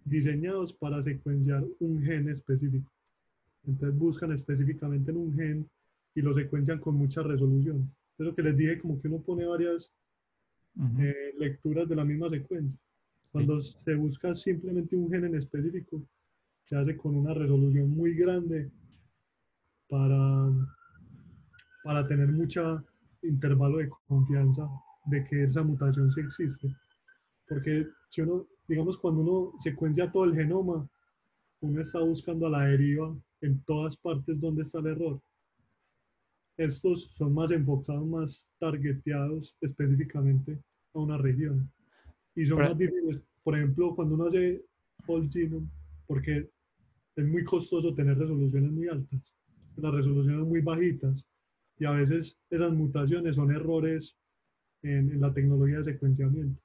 diseñados 0.05 0.73
para 0.73 1.01
secuenciar 1.01 1.63
un 1.79 2.01
gen 2.03 2.29
específico. 2.29 2.89
Entonces 3.65 3.97
buscan 3.97 4.31
específicamente 4.31 5.11
en 5.11 5.17
un 5.17 5.35
gen 5.35 5.69
y 6.15 6.21
lo 6.21 6.33
secuencian 6.33 6.79
con 6.79 6.95
mucha 6.95 7.21
resolución. 7.21 7.89
Es 8.17 8.25
lo 8.25 8.33
que 8.33 8.41
les 8.41 8.57
dije, 8.57 8.79
como 8.79 8.99
que 9.01 9.07
uno 9.07 9.21
pone 9.21 9.45
varias 9.45 9.91
Ujú. 10.75 11.01
eh, 11.01 11.33
lecturas 11.37 11.87
de 11.87 11.95
la 11.95 12.05
misma 12.05 12.29
secuencia. 12.29 12.77
Cuando 13.31 13.59
se 13.61 13.93
busca 13.95 14.33
simplemente 14.33 14.95
un 14.95 15.09
gen 15.11 15.25
en 15.25 15.35
específico, 15.35 16.01
se 16.65 16.75
hace 16.75 16.97
con 16.97 17.15
una 17.15 17.33
resolución 17.33 17.89
muy 17.89 18.15
grande 18.15 18.69
para, 19.89 20.49
para 21.87 22.05
tener 22.05 22.27
mucha 22.33 22.83
intervalo 23.23 23.77
de 23.77 23.89
confianza 24.09 24.69
de 25.05 25.23
que 25.23 25.45
esa 25.45 25.63
mutación 25.63 26.11
sí 26.11 26.19
existe. 26.19 26.67
Porque 27.47 27.87
si 28.09 28.19
uno, 28.21 28.45
digamos, 28.67 28.97
cuando 28.97 29.21
uno 29.21 29.53
secuencia 29.61 30.11
todo 30.11 30.25
el 30.25 30.35
genoma, 30.35 30.85
uno 31.61 31.79
está 31.79 31.99
buscando 32.01 32.47
a 32.47 32.49
la 32.49 32.65
deriva 32.65 33.15
en 33.39 33.61
todas 33.63 33.95
partes 33.95 34.37
donde 34.37 34.63
está 34.63 34.79
el 34.79 34.87
error. 34.87 35.21
Estos 36.57 37.09
son 37.15 37.33
más 37.33 37.51
enfocados, 37.51 38.05
más 38.05 38.45
targeteados 38.59 39.55
específicamente 39.61 40.59
a 40.93 40.99
una 40.99 41.17
región. 41.17 41.71
Y 42.35 42.45
son 42.47 42.57
Pero- 42.57 42.69
más 42.69 42.77
difíciles. 42.77 43.21
Por 43.45 43.55
ejemplo, 43.55 43.95
cuando 43.95 44.15
uno 44.15 44.25
hace 44.25 44.61
whole 45.07 45.29
genome, 45.31 45.69
porque 46.05 46.49
es 47.15 47.25
muy 47.25 47.45
costoso 47.45 47.95
tener 47.95 48.17
resoluciones 48.17 48.71
muy 48.73 48.89
altas, 48.89 49.21
las 49.77 49.93
resoluciones 49.93 50.45
muy 50.45 50.59
bajitas, 50.59 51.25
y 51.79 51.85
a 51.85 51.91
veces 51.91 52.37
esas 52.49 52.71
mutaciones 52.71 53.35
son 53.35 53.51
errores 53.51 54.17
en, 54.81 55.11
en 55.11 55.21
la 55.21 55.33
tecnología 55.33 55.77
de 55.77 55.83
secuenciamiento. 55.83 56.61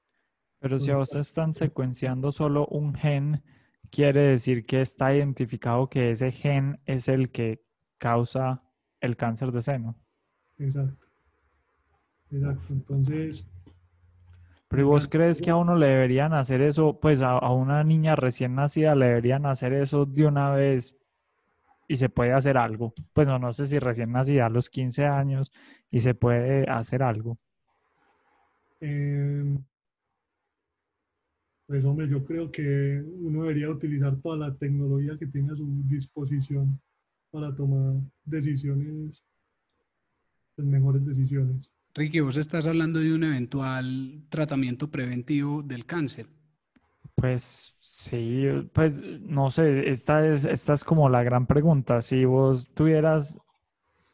Pero 0.58 0.78
si 0.78 0.90
a 0.92 1.02
están 1.02 1.52
secuenciando 1.52 2.30
solo 2.30 2.66
un 2.68 2.94
gen, 2.94 3.42
quiere 3.90 4.20
decir 4.20 4.64
que 4.64 4.80
está 4.80 5.14
identificado 5.14 5.88
que 5.88 6.12
ese 6.12 6.30
gen 6.30 6.80
es 6.86 7.08
el 7.08 7.30
que 7.30 7.64
causa 7.98 8.62
el 9.00 9.16
cáncer 9.16 9.50
de 9.50 9.62
seno. 9.62 9.96
Exacto. 10.58 11.06
Exacto. 12.30 12.62
Entonces, 12.70 13.44
Pero 14.68 14.82
¿y 14.82 14.84
vos 14.84 15.08
crees 15.08 15.42
que 15.42 15.50
a 15.50 15.56
uno 15.56 15.74
le 15.76 15.86
deberían 15.86 16.32
hacer 16.32 16.62
eso, 16.62 16.98
pues 17.00 17.20
a, 17.20 17.32
a 17.32 17.52
una 17.52 17.82
niña 17.82 18.14
recién 18.14 18.54
nacida 18.54 18.94
le 18.94 19.06
deberían 19.06 19.46
hacer 19.46 19.72
eso 19.72 20.06
de 20.06 20.26
una 20.26 20.52
vez 20.52 20.96
y 21.88 21.96
se 21.96 22.08
puede 22.08 22.32
hacer 22.32 22.56
algo? 22.56 22.94
Pues 23.12 23.28
no, 23.28 23.38
no 23.38 23.52
sé 23.52 23.66
si 23.66 23.78
recién 23.78 24.12
nacida 24.12 24.46
a 24.46 24.50
los 24.50 24.70
15 24.70 25.06
años 25.06 25.52
y 25.90 26.00
se 26.00 26.14
puede 26.14 26.68
hacer 26.70 27.02
algo. 27.02 27.38
eh, 28.80 29.58
pues 31.66 31.84
hombre, 31.84 32.06
yo 32.08 32.22
creo 32.24 32.50
que 32.50 33.02
uno 33.20 33.42
debería 33.42 33.70
utilizar 33.70 34.20
toda 34.20 34.36
la 34.36 34.54
tecnología 34.54 35.16
que 35.18 35.26
tiene 35.26 35.52
a 35.52 35.56
su 35.56 35.66
disposición 35.88 36.78
para 37.30 37.54
tomar 37.56 37.94
decisiones, 38.24 39.24
las 40.56 40.66
mejores 40.66 41.06
decisiones. 41.06 41.70
Ricky, 41.94 42.20
vos 42.20 42.36
estás 42.36 42.66
hablando 42.66 43.00
de 43.00 43.14
un 43.14 43.24
eventual 43.24 44.22
tratamiento 44.28 44.90
preventivo 44.90 45.62
del 45.62 45.86
cáncer. 45.86 46.26
Pues 47.14 47.76
sí, 47.80 48.46
pues 48.72 49.02
no 49.22 49.50
sé, 49.50 49.90
esta 49.90 50.26
es, 50.26 50.44
esta 50.44 50.72
es 50.74 50.84
como 50.84 51.08
la 51.08 51.22
gran 51.22 51.46
pregunta. 51.46 52.02
Si 52.02 52.24
vos 52.24 52.72
tuvieras 52.74 53.38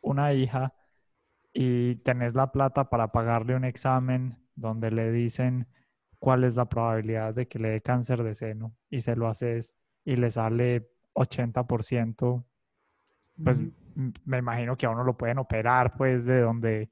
una 0.03 0.33
hija 0.35 0.75
y 1.55 1.97
tenés 1.97 2.35
la 2.35 2.53
plata 2.53 2.91
para 2.91 3.13
pagarle 3.13 3.57
un 3.57 3.65
examen 3.65 4.39
donde 4.57 4.91
le 4.93 5.13
dicen 5.13 5.69
cuál 6.19 6.45
es 6.45 6.57
la 6.57 6.69
probabilidad 6.69 7.35
de 7.35 7.49
que 7.49 7.59
le 7.61 7.71
dé 7.71 7.83
cáncer 7.83 8.23
de 8.25 8.35
seno 8.35 8.77
y 8.91 9.03
se 9.03 9.17
lo 9.17 9.29
haces 9.29 9.75
y 10.05 10.17
le 10.17 10.31
sale 10.31 10.91
80%, 11.15 12.47
pues 13.43 13.61
Ujú. 13.61 13.73
m- 13.97 14.13
me 14.25 14.39
imagino 14.39 14.77
que 14.77 14.87
a 14.87 14.91
uno 14.91 15.05
lo 15.05 15.17
pueden 15.17 15.39
operar 15.39 15.97
pues 15.97 16.25
de 16.25 16.41
donde, 16.41 16.91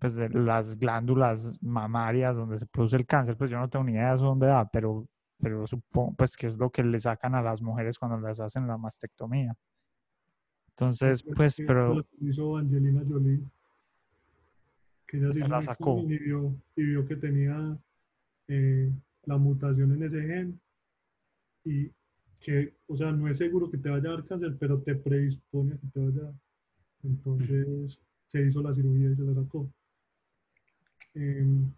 pues 0.00 0.16
de 0.16 0.28
las 0.30 0.78
glándulas 0.78 1.58
mamarias 1.62 2.36
donde 2.36 2.58
se 2.58 2.66
produce 2.66 2.96
el 2.96 3.06
cáncer, 3.06 3.36
pues 3.36 3.50
yo 3.50 3.58
no 3.58 3.68
tengo 3.70 3.84
ni 3.84 3.92
idea 3.92 4.12
de 4.16 4.22
dónde 4.22 4.46
da, 4.48 4.68
pero, 4.70 5.06
pero 5.42 5.66
supongo 5.66 6.14
pues 6.14 6.36
que 6.36 6.46
es 6.46 6.56
lo 6.56 6.70
que 6.70 6.84
le 6.84 6.98
sacan 7.00 7.34
a 7.34 7.42
las 7.42 7.60
mujeres 7.60 7.98
cuando 7.98 8.26
les 8.26 8.38
hacen 8.38 8.66
la 8.66 8.78
mastectomía. 8.78 9.54
Entonces, 10.70 11.22
Fue- 11.24 11.34
pues, 11.34 11.56
fue 11.56 11.66
pero 11.66 12.06
hizo 12.20 12.56
Angelina 12.56 13.02
Jolie. 13.06 13.42
Que 15.06 15.18
ella 15.18 15.28
hizo 15.30 15.48
la 15.48 15.60
sacó. 15.62 15.98
y 15.98 16.18
vio, 16.18 16.54
y 16.76 16.84
vio 16.84 17.06
que 17.06 17.16
tenía 17.16 17.76
eh, 18.48 18.90
la 19.24 19.36
mutación 19.36 19.92
en 19.92 20.02
ese 20.04 20.22
gen 20.22 20.60
y 21.64 21.90
que, 22.40 22.74
o 22.86 22.96
sea, 22.96 23.12
no 23.12 23.28
es 23.28 23.36
seguro 23.38 23.70
que 23.70 23.78
te 23.78 23.88
vaya 23.90 24.08
a 24.08 24.12
dar 24.12 24.24
cáncer, 24.24 24.56
pero 24.58 24.80
te 24.80 24.94
predispone 24.94 25.74
a 25.74 25.78
que 25.78 25.86
te 25.88 26.00
vaya 26.00 26.20
a 26.20 26.24
dar. 26.24 26.34
Entonces 27.04 28.00
se 28.26 28.46
hizo 28.46 28.62
la 28.62 28.72
cirugía 28.72 29.10
y 29.10 29.16
se 29.16 29.22
la 29.22 29.34
sacó. 29.34 29.68
Em, 31.14 31.70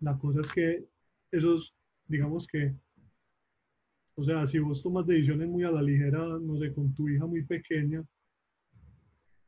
la 0.00 0.18
cosa 0.18 0.40
es 0.40 0.52
que 0.52 0.84
esos, 1.30 1.74
digamos 2.10 2.46
que, 2.46 2.74
o 4.16 4.24
sea, 4.24 4.46
si 4.46 4.58
vos 4.58 4.82
tomas 4.82 5.06
decisiones 5.06 5.48
muy 5.48 5.62
a 5.62 5.70
la 5.70 5.80
ligera, 5.80 6.18
no 6.40 6.58
sé, 6.58 6.72
con 6.74 6.92
tu 6.92 7.08
hija 7.08 7.24
muy 7.24 7.44
pequeña, 7.44 8.04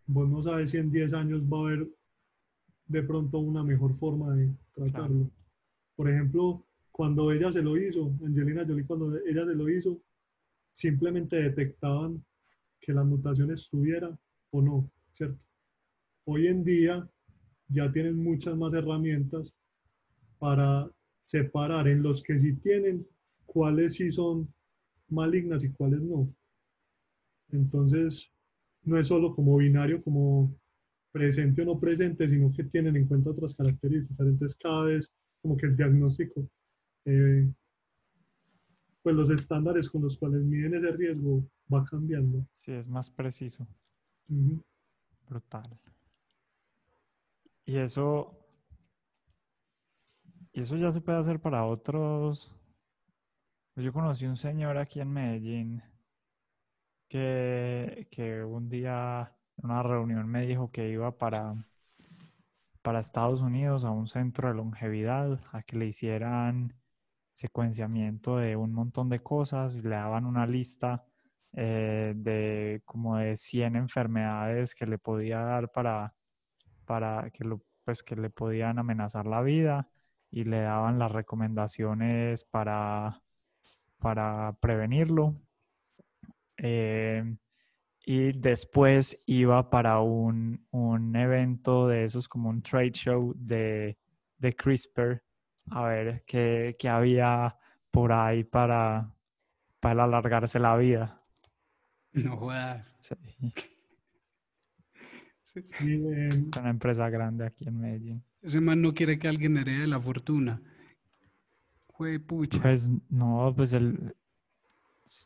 vos 0.06 0.28
no 0.28 0.42
sabes 0.42 0.70
si 0.70 0.78
en 0.78 0.90
10 0.90 1.12
años 1.12 1.42
va 1.42 1.58
a 1.58 1.60
haber 1.62 1.88
de 2.86 3.02
pronto 3.02 3.38
una 3.40 3.64
mejor 3.64 3.98
forma 3.98 4.34
de 4.36 4.54
tratarlo. 4.74 5.28
Por 5.96 6.08
ejemplo, 6.08 6.64
cuando 6.92 7.32
ella 7.32 7.50
se 7.50 7.62
lo 7.62 7.76
hizo, 7.76 8.14
Angelina 8.24 8.64
Jolie, 8.64 8.86
cuando 8.86 9.16
ella 9.16 9.44
se 9.44 9.54
lo 9.54 9.68
hizo, 9.68 10.00
simplemente 10.72 11.36
detectaban 11.36 12.24
que 12.80 12.92
la 12.92 13.02
mutación 13.02 13.50
estuviera 13.50 14.16
o 14.50 14.62
no, 14.62 14.90
¿cierto? 15.12 15.38
Hoy 16.24 16.46
en 16.46 16.62
día 16.62 17.08
ya 17.68 17.90
tienen 17.90 18.22
muchas 18.22 18.56
más 18.56 18.72
herramientas 18.72 19.54
para 20.38 20.90
separar 21.24 21.88
en 21.88 22.02
los 22.02 22.22
que 22.22 22.38
sí 22.38 22.54
tienen 22.54 23.06
cuáles 23.46 23.94
sí 23.94 24.10
son 24.10 24.52
malignas 25.08 25.64
y 25.64 25.70
cuáles 25.70 26.00
no. 26.00 26.32
Entonces, 27.50 28.30
no 28.82 28.98
es 28.98 29.08
solo 29.08 29.34
como 29.34 29.56
binario, 29.56 30.02
como 30.02 30.54
presente 31.12 31.62
o 31.62 31.66
no 31.66 31.78
presente, 31.78 32.26
sino 32.26 32.50
que 32.52 32.64
tienen 32.64 32.96
en 32.96 33.06
cuenta 33.06 33.30
otras 33.30 33.54
características. 33.54 34.26
Entonces, 34.26 34.56
cada 34.56 34.84
vez 34.84 35.12
como 35.42 35.56
que 35.56 35.66
el 35.66 35.76
diagnóstico, 35.76 36.48
eh, 37.04 37.52
pues 39.02 39.16
los 39.16 39.30
estándares 39.30 39.90
con 39.90 40.02
los 40.02 40.16
cuales 40.16 40.42
miden 40.42 40.74
ese 40.74 40.92
riesgo 40.92 41.44
va 41.72 41.84
cambiando. 41.84 42.46
sí 42.52 42.72
es 42.72 42.88
más 42.88 43.10
preciso. 43.10 43.66
Brutal. 45.28 45.78
Y 47.64 47.76
eso, 47.76 48.41
y 50.52 50.60
eso 50.60 50.76
ya 50.76 50.92
se 50.92 51.00
puede 51.00 51.18
hacer 51.18 51.40
para 51.40 51.64
otros. 51.64 52.52
Yo 53.76 53.92
conocí 53.92 54.26
un 54.26 54.36
señor 54.36 54.76
aquí 54.76 55.00
en 55.00 55.10
Medellín 55.10 55.82
que, 57.08 58.06
que 58.10 58.44
un 58.44 58.68
día 58.68 59.34
en 59.56 59.64
una 59.64 59.82
reunión 59.82 60.28
me 60.28 60.46
dijo 60.46 60.70
que 60.70 60.90
iba 60.90 61.16
para, 61.16 61.54
para 62.82 63.00
Estados 63.00 63.40
Unidos 63.40 63.84
a 63.84 63.90
un 63.90 64.08
centro 64.08 64.48
de 64.48 64.54
longevidad 64.54 65.40
a 65.52 65.62
que 65.62 65.76
le 65.76 65.86
hicieran 65.86 66.74
secuenciamiento 67.32 68.36
de 68.36 68.56
un 68.56 68.72
montón 68.72 69.08
de 69.08 69.22
cosas 69.22 69.76
y 69.76 69.82
le 69.82 69.90
daban 69.90 70.26
una 70.26 70.46
lista 70.46 71.06
eh, 71.54 72.12
de 72.14 72.82
como 72.84 73.16
de 73.16 73.36
100 73.38 73.76
enfermedades 73.76 74.74
que 74.74 74.86
le 74.86 74.98
podía 74.98 75.40
dar 75.40 75.70
para, 75.72 76.14
para 76.84 77.30
que, 77.30 77.44
lo, 77.44 77.62
pues, 77.84 78.02
que 78.02 78.16
le 78.16 78.28
podían 78.28 78.78
amenazar 78.78 79.26
la 79.26 79.40
vida 79.42 79.91
y 80.32 80.44
le 80.44 80.62
daban 80.62 80.98
las 80.98 81.12
recomendaciones 81.12 82.44
para, 82.44 83.22
para 83.98 84.56
prevenirlo. 84.60 85.36
Eh, 86.56 87.36
y 88.04 88.32
después 88.32 89.22
iba 89.26 89.70
para 89.70 90.00
un, 90.00 90.66
un 90.70 91.14
evento 91.14 91.86
de 91.86 92.04
esos 92.04 92.26
como 92.26 92.48
un 92.48 92.62
trade 92.62 92.92
show 92.92 93.34
de, 93.36 93.98
de 94.38 94.56
CRISPR 94.56 95.22
a 95.70 95.84
ver 95.84 96.24
qué, 96.26 96.76
qué 96.78 96.88
había 96.88 97.56
por 97.90 98.12
ahí 98.12 98.42
para, 98.42 99.14
para 99.80 100.04
alargarse 100.04 100.58
la 100.58 100.76
vida. 100.76 101.22
No 102.12 102.36
jodas. 102.36 102.96
Sí, 102.98 103.14
Y, 105.80 105.92
em, 105.92 106.50
una 106.58 106.70
empresa 106.70 107.08
grande 107.10 107.46
aquí 107.46 107.66
en 107.68 107.80
Medellín. 107.80 108.22
Ese 108.40 108.60
man 108.60 108.80
no 108.82 108.94
quiere 108.94 109.18
que 109.18 109.28
alguien 109.28 109.56
herede 109.56 109.86
la 109.86 110.00
fortuna. 110.00 110.60
Jue 111.88 112.18
pucha. 112.20 112.60
Pues 112.60 112.90
no, 113.10 113.52
pues 113.54 113.72
el, 113.72 114.14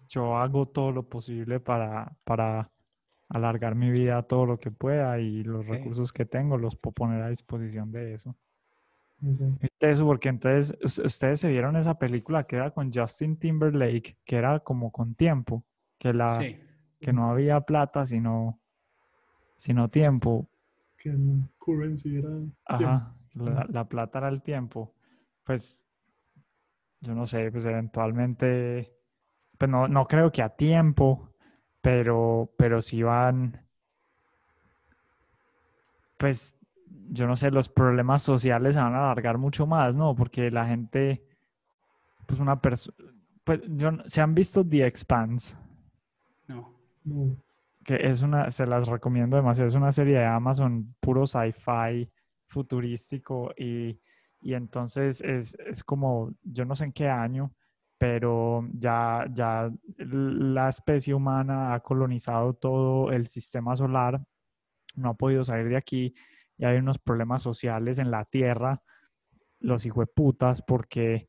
yo 0.08 0.36
hago 0.36 0.66
todo 0.66 0.90
lo 0.92 1.08
posible 1.08 1.60
para, 1.60 2.16
para 2.24 2.70
alargar 3.28 3.74
mi 3.74 3.90
vida 3.90 4.22
todo 4.22 4.46
lo 4.46 4.58
que 4.58 4.70
pueda 4.70 5.18
y 5.18 5.42
los 5.44 5.66
recursos 5.66 6.12
que 6.12 6.24
tengo 6.24 6.58
los 6.58 6.76
puedo 6.76 6.94
poner 6.94 7.22
a 7.22 7.28
disposición 7.28 7.90
de 7.92 8.14
eso. 8.14 8.36
¿Viste 9.18 9.90
Eso 9.90 10.04
porque 10.04 10.28
entonces 10.28 10.76
us- 10.84 10.98
ustedes 10.98 11.40
se 11.40 11.48
vieron 11.48 11.76
esa 11.76 11.98
película 11.98 12.44
que 12.46 12.56
era 12.56 12.70
con 12.70 12.92
Justin 12.92 13.36
Timberlake, 13.38 14.18
que 14.24 14.36
era 14.36 14.60
como 14.60 14.90
con 14.92 15.14
tiempo, 15.14 15.64
que 15.98 16.12
la 16.12 16.38
Sí. 16.38 16.58
que 17.00 17.12
no 17.12 17.30
había 17.30 17.60
plata 17.62 18.04
sino 18.06 18.60
sino 19.57 19.88
tiempo. 19.88 20.48
que 20.96 21.11
el 21.11 21.42
currency 21.59 22.16
era. 22.18 22.30
Ajá, 22.66 23.14
la, 23.34 23.66
la 23.70 23.88
plata 23.88 24.18
era 24.18 24.28
el 24.28 24.42
tiempo. 24.42 24.94
Pues 25.44 25.86
yo 27.00 27.14
no 27.14 27.26
sé, 27.26 27.50
pues 27.52 27.64
eventualmente, 27.64 28.92
pues 29.59 29.70
no, 29.70 29.88
no 29.88 30.07
creo 30.07 30.32
que 30.32 30.42
a 30.42 30.48
tiempo, 30.57 31.30
pero, 31.80 32.50
pero 32.57 32.80
sí 32.82 33.02
van, 33.02 33.64
pues 36.18 36.59
yo 37.11 37.26
no 37.26 37.36
sé, 37.36 37.50
los 37.50 37.68
problemas 37.68 38.22
sociales 38.22 38.74
se 38.74 38.80
van 38.80 38.94
a 38.94 39.04
alargar 39.04 39.38
mucho 39.38 39.66
más, 39.66 39.96
¿no? 39.96 40.14
Porque 40.16 40.50
la 40.50 40.66
gente, 40.66 41.24
pues 42.26 42.40
una 42.40 42.61
persona, 42.61 42.96
pues 43.44 43.61
yo, 43.68 43.92
no- 43.92 44.02
¿se 44.09 44.20
han 44.20 44.34
visto 44.34 44.66
The 44.66 44.86
Expanse? 44.86 45.57
No. 46.48 46.74
No, 47.04 47.36
que 47.87 47.95
es 48.03 48.22
una, 48.22 48.51
se 48.51 48.66
las 48.66 48.89
recomiendo 48.89 49.37
demasiado, 49.37 49.68
es 49.68 49.76
una 49.76 49.93
serie 49.93 50.18
de 50.18 50.24
Amazon 50.24 50.95
puro 50.99 51.24
sci-fi 51.24 52.11
futurístico 52.49 53.53
y, 53.57 54.01
y 54.41 54.55
entonces 54.55 55.22
es, 55.22 55.57
es 55.64 55.84
como, 55.84 56.32
yo 56.43 56.64
no 56.64 56.74
sé 56.74 56.87
en 56.87 56.93
qué 56.93 57.09
año, 57.09 57.55
pero 57.97 58.66
ya, 58.72 59.26
ya 59.32 59.70
la 59.99 60.68
especie 60.68 61.14
humana 61.14 61.74
ha 61.74 61.80
colonizado 61.80 62.55
todo 62.55 63.12
el 63.12 63.28
sistema 63.28 63.76
solar, 63.76 64.20
no 64.97 65.11
ha 65.11 65.14
podido 65.14 65.45
salir 65.45 65.68
de 65.68 65.76
aquí 65.76 66.12
y 66.59 66.64
hay 66.64 66.78
unos 66.78 66.99
problemas 66.99 67.43
sociales 67.43 67.99
en 67.99 68.11
la 68.11 68.24
Tierra, 68.24 68.82
los 69.61 69.87
hijueputas, 69.87 70.61
porque 70.61 71.28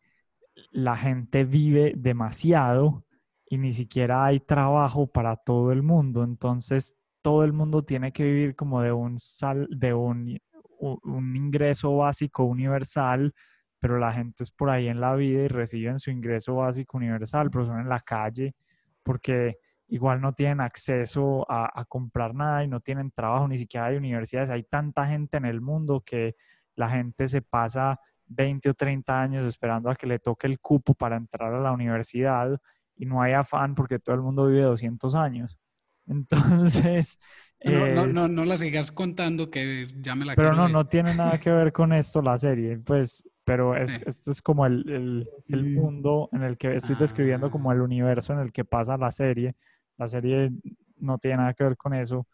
la 0.72 0.98
gente 0.98 1.44
vive 1.44 1.94
demasiado 1.96 3.06
y 3.50 3.58
ni 3.58 3.74
siquiera 3.74 4.26
hay 4.26 4.40
trabajo 4.40 5.08
para 5.08 5.36
todo 5.38 5.72
el 5.72 5.84
mundo. 5.84 6.24
Entonces, 6.24 6.98
todo 7.22 7.44
el 7.44 7.54
mundo 7.54 7.84
tiene 7.84 8.12
que 8.12 8.24
vivir 8.24 8.56
como 8.56 8.82
de 8.82 8.92
un, 8.92 9.20
sal, 9.20 9.68
de 9.70 9.94
un, 9.94 10.38
un 10.80 11.36
ingreso 11.36 11.96
básico 11.98 12.44
universal, 12.44 13.34
pero 13.80 14.00
la 14.00 14.12
gente 14.14 14.44
es 14.44 14.52
por 14.52 14.70
ahí 14.70 14.88
en 14.88 15.00
la 15.00 15.16
vida 15.16 15.44
y 15.44 15.48
reciben 15.48 16.00
su 16.00 16.12
ingreso 16.12 16.56
básico 16.56 16.98
universal, 16.98 17.50
pero 17.52 17.66
son 17.66 17.80
en 17.80 17.90
la 17.90 18.00
calle 18.00 18.56
porque 19.04 19.58
igual 19.88 20.20
no 20.20 20.34
tienen 20.34 20.60
acceso 20.60 21.50
a, 21.50 21.70
a 21.74 21.86
comprar 21.86 22.36
nada 22.36 22.64
y 22.64 22.68
no 22.68 22.82
tienen 22.82 23.12
trabajo, 23.12 23.48
ni 23.48 23.58
siquiera 23.58 23.88
hay 23.88 23.96
universidades. 23.96 24.50
Hay 24.50 24.64
tanta 24.64 25.08
gente 25.08 25.38
en 25.38 25.46
el 25.46 25.62
mundo 25.62 26.04
que 26.06 26.36
la 26.76 26.90
gente 26.90 27.30
se 27.30 27.42
pasa 27.42 28.00
20 28.26 28.70
o 28.70 28.74
30 28.74 29.22
años 29.22 29.46
esperando 29.46 29.90
a 29.90 29.96
que 29.96 30.08
le 30.08 30.20
toque 30.20 30.48
el 30.48 30.60
cupo 30.60 30.94
para 30.94 31.16
entrar 31.16 31.54
a 31.54 31.62
la 31.62 31.72
universidad 31.72 32.60
y 32.98 33.06
no 33.06 33.22
hay 33.22 33.34
afán 33.34 33.76
porque 33.76 34.00
todo 34.00 34.16
el 34.16 34.22
mundo 34.22 34.48
vive 34.48 34.62
200 34.64 35.16
años. 35.16 35.58
Entonces, 36.08 37.20
No, 37.64 37.72
no, 37.88 38.06
es- 38.06 38.14
no, 38.14 38.28
no 38.28 38.46
la 38.46 38.58
sigas 38.58 38.92
contando 38.92 39.50
que 39.50 39.88
ya 40.02 40.16
me 40.16 40.26
la 40.26 40.36
pero 40.36 40.54
no, 40.54 40.64
ver. 40.64 40.72
no 40.72 40.88
tiene 40.88 41.14
nada 41.16 41.40
que 41.40 41.52
ver 41.52 41.74
con 41.74 41.92
esto 41.94 42.22
la 42.22 42.38
serie, 42.38 42.78
pues, 42.80 43.28
pero 43.44 43.76
es, 43.76 43.94
Sí. 43.94 44.02
esto 44.06 44.32
es 44.32 44.42
como 44.42 44.66
el, 44.66 44.88
el- 44.90 45.30
el 45.50 45.64
mundo 45.76 46.30
en 46.34 46.44
el 46.44 46.58
que 46.58 46.76
estoy 46.76 46.96
describiendo 46.96 47.50
como 47.50 47.72
Ah. 47.72 47.74
el 47.74 47.82
universo 47.82 48.34
en 48.34 48.40
el 48.40 48.52
que 48.52 48.64
pasa 48.66 48.98
la 48.98 49.12
serie. 49.12 49.56
La 49.98 50.08
serie 50.08 50.52
no 50.98 51.18
tiene 51.18 51.38
nada 51.38 51.54
que 51.54 51.64
ver 51.64 51.78
con 51.78 51.94
eso, 51.94 52.28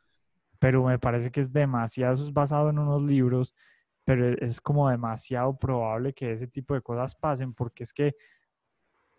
pero 0.59 0.83
me 0.85 0.99
parece 0.99 1.31
que 1.31 1.41
es 1.41 1.51
demasiado, 1.53 2.13
eso 2.15 2.25
es 2.25 2.33
basado 2.33 2.69
en 2.69 2.79
unos 2.79 3.01
libros, 3.03 3.55
pero 4.05 4.27
es 4.29 4.59
como 4.61 4.89
demasiado 4.89 5.57
probable 5.57 6.13
que 6.13 6.31
ese 6.31 6.47
tipo 6.47 6.73
de 6.73 6.81
cosas 6.81 7.15
pasen, 7.15 7.53
porque 7.53 7.83
es 7.83 7.93
que, 7.93 8.15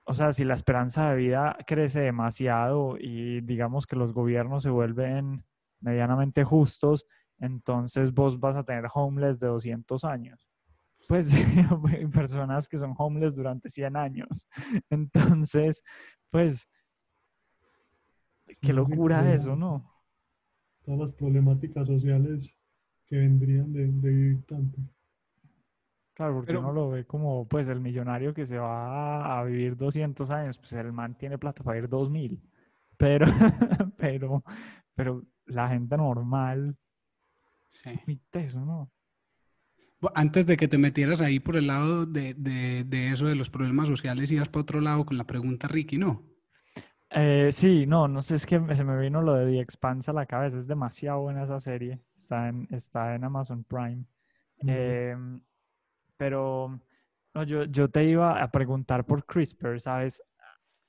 o 0.05 0.15
sea, 0.15 0.33
si 0.33 0.45
la 0.45 0.55
esperanza 0.55 1.11
de 1.11 1.17
vida 1.17 1.57
crece 1.67 2.01
demasiado 2.01 2.97
y 2.99 3.41
digamos 3.41 3.87
que 3.87 3.97
los 3.97 4.13
gobiernos 4.13 4.63
se 4.63 4.71
vuelven 4.71 5.45
medianamente 5.81 6.45
justos, 6.45 7.07
entonces 7.39 8.13
vos 8.13 8.39
vas 8.39 8.57
a 8.57 8.63
tener 8.63 8.85
homeless 8.93 9.39
de 9.39 9.49
200 9.49 10.05
años. 10.05 10.49
Pues 11.09 11.35
personas 12.15 12.69
que 12.69 12.79
son 12.79 12.95
homeless 12.97 13.37
durante 13.37 13.69
100 13.69 13.97
años. 13.97 14.47
Entonces, 14.91 15.83
pues, 16.31 16.67
qué 18.63 18.73
locura 18.73 19.35
eso, 19.35 19.55
¿no? 19.57 19.95
todas 20.85 21.01
las 21.01 21.13
problemáticas 21.13 21.87
sociales 21.87 22.55
que 23.07 23.17
vendrían 23.17 23.73
de, 23.73 23.87
de 23.87 24.09
vivir 24.11 24.45
tanto. 24.47 24.79
Claro, 26.15 26.35
porque 26.35 26.47
Pero- 26.49 26.61
uno 26.61 26.73
lo 26.73 26.91
ve 26.91 27.05
como, 27.07 27.47
pues, 27.49 27.67
el 27.69 27.81
millonario 27.81 28.33
que 28.33 28.47
se 28.47 28.57
va 28.59 29.39
a 29.41 29.45
vivir 29.45 29.77
200 29.77 30.31
años, 30.31 30.59
pues 30.59 30.73
el 30.75 30.93
man 30.93 31.17
tiene 31.19 31.39
plata 31.39 31.65
para 31.65 31.79
ir 31.79 31.89
2000. 31.89 32.41
Pero, 32.97 33.27
pero, 33.99 34.45
pero 34.95 35.23
la 35.47 35.69
gente 35.69 35.97
normal, 35.97 36.77
Sí. 37.71 37.91
muy 38.07 38.17
teso, 38.31 38.65
¿no? 38.65 38.91
Antes 40.15 40.47
de 40.47 40.57
que 40.57 40.69
te 40.69 40.79
metieras 40.79 41.21
ahí 41.21 41.41
por 41.41 41.57
el 41.57 41.67
lado 41.67 42.05
de, 42.07 42.35
de- 42.35 42.85
de 42.85 43.11
eso 43.11 43.27
de 43.27 43.35
los 43.35 43.51
problemas 43.51 43.89
sociales, 43.89 44.31
ibas 44.31 44.49
para 44.51 44.63
otro 44.63 44.81
lado 44.81 45.05
con 45.07 45.17
la 45.19 45.25
pregunta, 45.25 45.67
Ricky, 45.67 45.99
¿no? 45.99 46.23
Eh, 47.11 47.51
sí, 47.53 47.87
no, 47.87 48.07
no 48.07 48.21
sé, 48.23 48.37
es 48.37 48.47
que 48.47 48.61
se 48.75 48.85
me 48.85 49.01
vino 49.01 49.23
lo 49.23 49.35
de 49.35 49.47
The 49.51 49.61
Expanse 49.61 50.11
a 50.11 50.15
la 50.15 50.27
cabeza, 50.27 50.59
es 50.59 50.67
demasiado 50.67 51.21
buena 51.23 51.43
esa 51.45 51.59
serie, 51.59 52.01
está 52.15 52.49
en, 52.49 52.69
está 52.71 53.15
en 53.15 53.25
Amazon 53.25 53.65
Prime. 53.65 54.05
Pero 56.17 56.81
no, 57.35 57.43
yo, 57.43 57.65
yo 57.65 57.89
te 57.89 58.05
iba 58.05 58.43
a 58.43 58.51
preguntar 58.51 59.05
por 59.05 59.25
CRISPR, 59.25 59.81
¿sabes? 59.81 60.23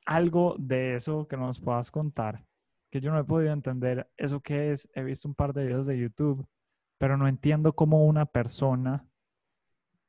Algo 0.06 0.56
de 0.60 0.96
eso 0.96 1.28
que 1.28 1.38
nos 1.38 1.60
puedas 1.60 1.92
contar, 1.92 2.46
que 2.92 3.02
yo 3.02 3.12
no 3.12 3.20
he 3.20 3.24
podido 3.24 3.52
entender 3.52 4.10
eso 4.18 4.42
qué 4.42 4.72
es, 4.72 4.90
he 4.94 5.04
visto 5.04 5.28
un 5.28 5.36
par 5.36 5.54
de 5.54 5.66
videos 5.66 5.88
de 5.88 5.98
YouTube, 5.98 6.48
pero 6.98 7.18
no 7.18 7.28
entiendo 7.28 7.74
cómo 7.74 8.06
una 8.06 8.26
persona 8.26 9.08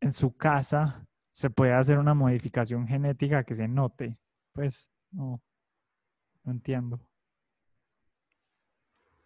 en 0.00 0.12
su 0.12 0.36
casa 0.36 1.06
se 1.30 1.50
puede 1.50 1.72
hacer 1.72 1.98
una 1.98 2.14
modificación 2.14 2.86
genética 2.86 3.44
que 3.44 3.54
se 3.54 3.68
note. 3.68 4.18
Pues 4.52 4.90
no, 5.10 5.42
no 6.44 6.52
entiendo. 6.52 7.00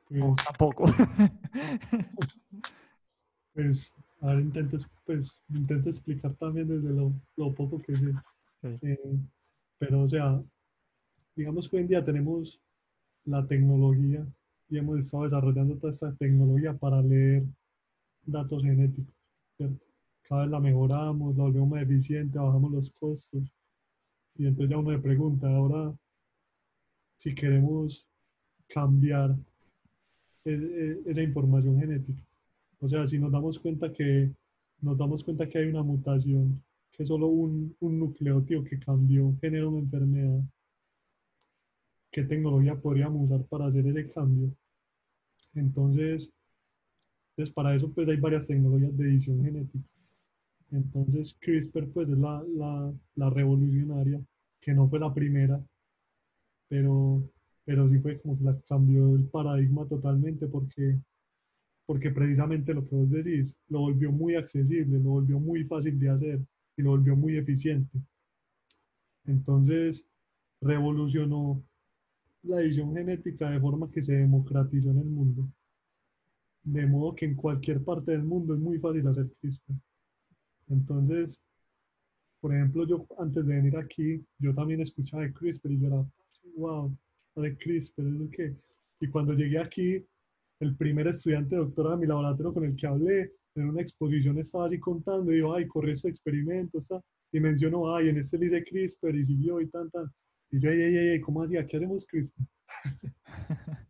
Pues, 0.06 0.44
tampoco. 0.44 0.84
pues, 3.54 3.94
a 4.20 4.26
ver, 4.34 4.40
intento, 4.40 4.76
es- 4.76 4.88
pues, 5.06 5.36
intento 5.48 5.88
explicar 5.88 6.34
también 6.36 6.68
desde 6.68 6.90
lo, 6.90 7.12
lo 7.36 7.54
poco 7.54 7.78
que 7.78 7.96
sé. 7.96 8.12
Sí. 8.62 8.78
Eh, 8.82 9.18
pero, 9.78 10.02
o 10.02 10.08
sea, 10.08 10.42
digamos 11.36 11.68
que 11.68 11.76
hoy 11.76 11.82
en 11.82 11.88
día 11.88 12.04
tenemos 12.04 12.60
la 13.24 13.46
tecnología 13.46 14.26
y 14.68 14.78
hemos 14.78 14.98
estado 15.00 15.24
desarrollando 15.24 15.76
toda 15.76 15.90
esta 15.90 16.14
tecnología 16.14 16.74
para 16.74 17.02
leer 17.02 17.44
datos 18.24 18.62
genéticos, 18.62 19.14
¿cierto? 19.56 19.84
Cada 20.28 20.42
vez 20.42 20.50
la 20.50 20.60
mejoramos, 20.60 21.36
la 21.36 21.44
volvemos 21.44 21.70
más 21.70 21.82
eficiente, 21.82 22.38
bajamos 22.38 22.72
los 22.72 22.90
costos. 22.92 23.42
Y 24.36 24.46
entonces 24.46 24.70
ya 24.70 24.78
uno 24.78 24.90
me 24.90 24.98
pregunta, 24.98 25.48
ahora, 25.48 25.94
si 27.18 27.34
queremos 27.34 28.08
cambiar 28.68 29.36
e- 30.44 30.52
e- 30.52 31.10
esa 31.10 31.22
información 31.22 31.78
genética. 31.78 32.22
O 32.80 32.88
sea, 32.88 33.06
si 33.06 33.18
nos 33.18 33.30
damos 33.30 33.58
cuenta 33.58 33.92
que 33.92 34.32
nos 34.80 34.96
damos 34.96 35.22
cuenta 35.22 35.48
que 35.48 35.58
hay 35.58 35.68
una 35.68 35.82
mutación, 35.82 36.62
que 36.92 37.04
solo 37.04 37.26
un, 37.28 37.76
un 37.80 37.98
nucleótido 37.98 38.64
que 38.64 38.78
cambió 38.78 39.36
genera 39.40 39.68
una 39.68 39.80
enfermedad, 39.80 40.40
¿qué 42.10 42.24
tecnología 42.24 42.74
podríamos 42.76 43.26
usar 43.26 43.44
para 43.46 43.66
hacer 43.66 43.86
ese 43.86 44.08
cambio? 44.08 44.50
Entonces, 45.54 46.32
pues 47.36 47.50
para 47.50 47.74
eso 47.74 47.90
pues 47.92 48.08
hay 48.08 48.16
varias 48.16 48.46
tecnologías 48.46 48.96
de 48.96 49.04
edición 49.04 49.44
genética. 49.44 49.84
Entonces, 50.70 51.36
CRISPR 51.40 51.88
pues 51.92 52.08
es 52.08 52.18
la, 52.18 52.44
la, 52.56 52.92
la 53.16 53.30
revolucionaria, 53.30 54.20
que 54.60 54.72
no 54.72 54.88
fue 54.88 55.00
la 55.00 55.12
primera, 55.12 55.60
pero, 56.68 57.22
pero 57.64 57.88
sí 57.88 57.98
fue 57.98 58.20
como 58.20 58.38
que 58.38 58.44
la 58.44 58.60
cambió 58.68 59.16
el 59.16 59.24
paradigma 59.26 59.86
totalmente 59.86 60.46
porque, 60.46 61.00
porque 61.90 62.12
precisamente 62.12 62.72
lo 62.72 62.86
que 62.86 62.94
vos 62.94 63.10
decís, 63.10 63.58
lo 63.68 63.80
volvió 63.80 64.12
muy 64.12 64.36
accesible, 64.36 65.00
lo 65.00 65.10
volvió 65.10 65.40
muy 65.40 65.64
fácil 65.64 65.98
de 65.98 66.08
hacer 66.08 66.40
y 66.76 66.82
lo 66.82 66.90
volvió 66.90 67.16
muy 67.16 67.36
eficiente. 67.36 67.98
Entonces, 69.24 70.06
revolucionó 70.60 71.60
la 72.44 72.60
edición 72.60 72.94
genética 72.94 73.50
de 73.50 73.58
forma 73.58 73.90
que 73.90 74.02
se 74.04 74.12
democratizó 74.12 74.92
en 74.92 74.98
el 74.98 75.06
mundo. 75.06 75.48
De 76.62 76.86
modo 76.86 77.12
que 77.16 77.24
en 77.24 77.34
cualquier 77.34 77.82
parte 77.82 78.12
del 78.12 78.22
mundo 78.22 78.54
es 78.54 78.60
muy 78.60 78.78
fácil 78.78 79.08
hacer 79.08 79.28
CRISPR. 79.40 79.74
Entonces, 80.68 81.40
por 82.40 82.54
ejemplo, 82.54 82.86
yo 82.86 83.04
antes 83.18 83.44
de 83.44 83.56
venir 83.56 83.76
aquí, 83.76 84.24
yo 84.38 84.54
también 84.54 84.80
escuchaba 84.80 85.24
de 85.24 85.32
CRISPR 85.32 85.72
y 85.72 85.80
yo 85.80 85.86
era, 85.88 86.06
wow, 86.54 86.96
de 87.34 87.56
CRISPR, 87.56 88.06
¿eso 88.06 88.30
qué? 88.30 88.54
Y 89.00 89.08
cuando 89.08 89.32
llegué 89.32 89.58
aquí, 89.58 90.06
el 90.60 90.76
primer 90.76 91.08
estudiante 91.08 91.56
doctorado 91.56 91.96
de 91.96 92.02
mi 92.02 92.06
laboratorio 92.06 92.52
con 92.52 92.64
el 92.64 92.76
que 92.76 92.86
hablé, 92.86 93.32
en 93.54 93.68
una 93.70 93.80
exposición 93.80 94.38
estaba 94.38 94.66
así 94.66 94.78
contando, 94.78 95.32
y 95.32 95.36
dijo, 95.36 95.54
ay, 95.54 95.66
corrí 95.66 95.92
este 95.92 96.08
experimento, 96.08 96.78
está, 96.78 97.00
y 97.32 97.40
mencionó, 97.40 97.94
ay, 97.94 98.10
en 98.10 98.18
este 98.18 98.38
le 98.38 98.46
hice 98.46 98.64
CRISPR 98.64 99.16
y 99.16 99.24
siguió 99.24 99.60
y 99.60 99.68
tan, 99.68 99.90
tan. 99.90 100.10
Y 100.50 100.60
yo, 100.60 100.70
ay, 100.70 100.80
ay, 100.80 100.96
ay, 100.96 101.20
¿cómo 101.20 101.42
así? 101.42 101.56
¿Aquí 101.56 101.76
hacemos 101.76 102.06
CRISPR? 102.06 102.44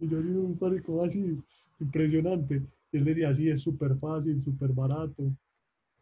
y 0.00 0.08
yo 0.08 0.22
digo, 0.22 0.42
un 0.42 0.58
padre, 0.58 0.82
¿cómo 0.82 1.02
así? 1.02 1.38
Impresionante. 1.80 2.62
Y 2.92 2.98
él 2.98 3.04
decía, 3.04 3.34
sí, 3.34 3.48
es 3.48 3.62
súper 3.62 3.96
fácil, 3.98 4.42
súper 4.44 4.70
barato. 4.72 5.32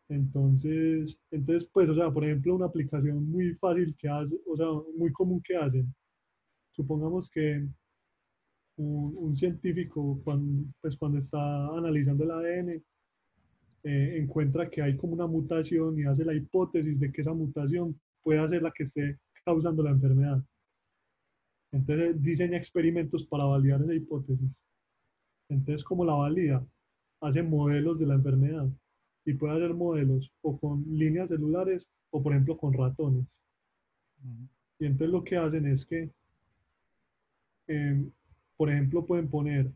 Entonces, 0.08 1.20
entonces, 1.30 1.68
pues, 1.72 1.88
o 1.88 1.94
sea, 1.94 2.10
por 2.10 2.24
ejemplo, 2.24 2.54
una 2.54 2.66
aplicación 2.66 3.30
muy 3.30 3.54
fácil 3.54 3.94
que 3.98 4.08
hace, 4.08 4.40
o 4.46 4.56
sea, 4.56 4.66
muy 4.96 5.12
común 5.12 5.40
que 5.44 5.54
hacen. 5.54 5.94
Supongamos 6.72 7.28
que 7.28 7.68
un, 8.78 9.14
un 9.16 9.36
científico, 9.36 10.20
cuando, 10.24 10.64
pues, 10.80 10.96
cuando 10.96 11.18
está 11.18 11.68
analizando 11.76 12.24
el 12.24 12.30
ADN, 12.30 12.82
eh, 13.84 14.18
encuentra 14.20 14.68
que 14.68 14.82
hay 14.82 14.96
como 14.96 15.12
una 15.14 15.26
mutación 15.26 15.98
y 15.98 16.04
hace 16.04 16.24
la 16.24 16.34
hipótesis 16.34 16.98
de 16.98 17.12
que 17.12 17.20
esa 17.20 17.32
mutación 17.32 17.98
puede 18.22 18.48
ser 18.48 18.62
la 18.62 18.72
que 18.72 18.82
esté 18.82 19.18
causando 19.44 19.82
la 19.82 19.90
enfermedad. 19.90 20.42
Entonces 21.72 22.20
diseña 22.20 22.56
experimentos 22.56 23.24
para 23.24 23.44
validar 23.44 23.82
esa 23.82 23.94
hipótesis. 23.94 24.50
Entonces, 25.48 25.84
como 25.84 26.04
la 26.04 26.14
valida? 26.14 26.66
Hace 27.20 27.42
modelos 27.42 27.98
de 27.98 28.06
la 28.06 28.14
enfermedad 28.14 28.68
y 29.24 29.34
puede 29.34 29.56
hacer 29.56 29.74
modelos 29.74 30.32
o 30.42 30.58
con 30.58 30.84
líneas 30.88 31.28
celulares 31.28 31.88
o, 32.10 32.22
por 32.22 32.32
ejemplo, 32.32 32.56
con 32.56 32.72
ratones. 32.72 33.26
Ujú. 34.24 34.48
Y 34.80 34.86
entonces 34.86 35.12
lo 35.12 35.24
que 35.24 35.36
hacen 35.36 35.66
es 35.66 35.84
que, 35.84 36.10
em, 37.66 38.10
por 38.58 38.68
ejemplo, 38.70 39.06
pueden 39.06 39.28
poner, 39.30 39.72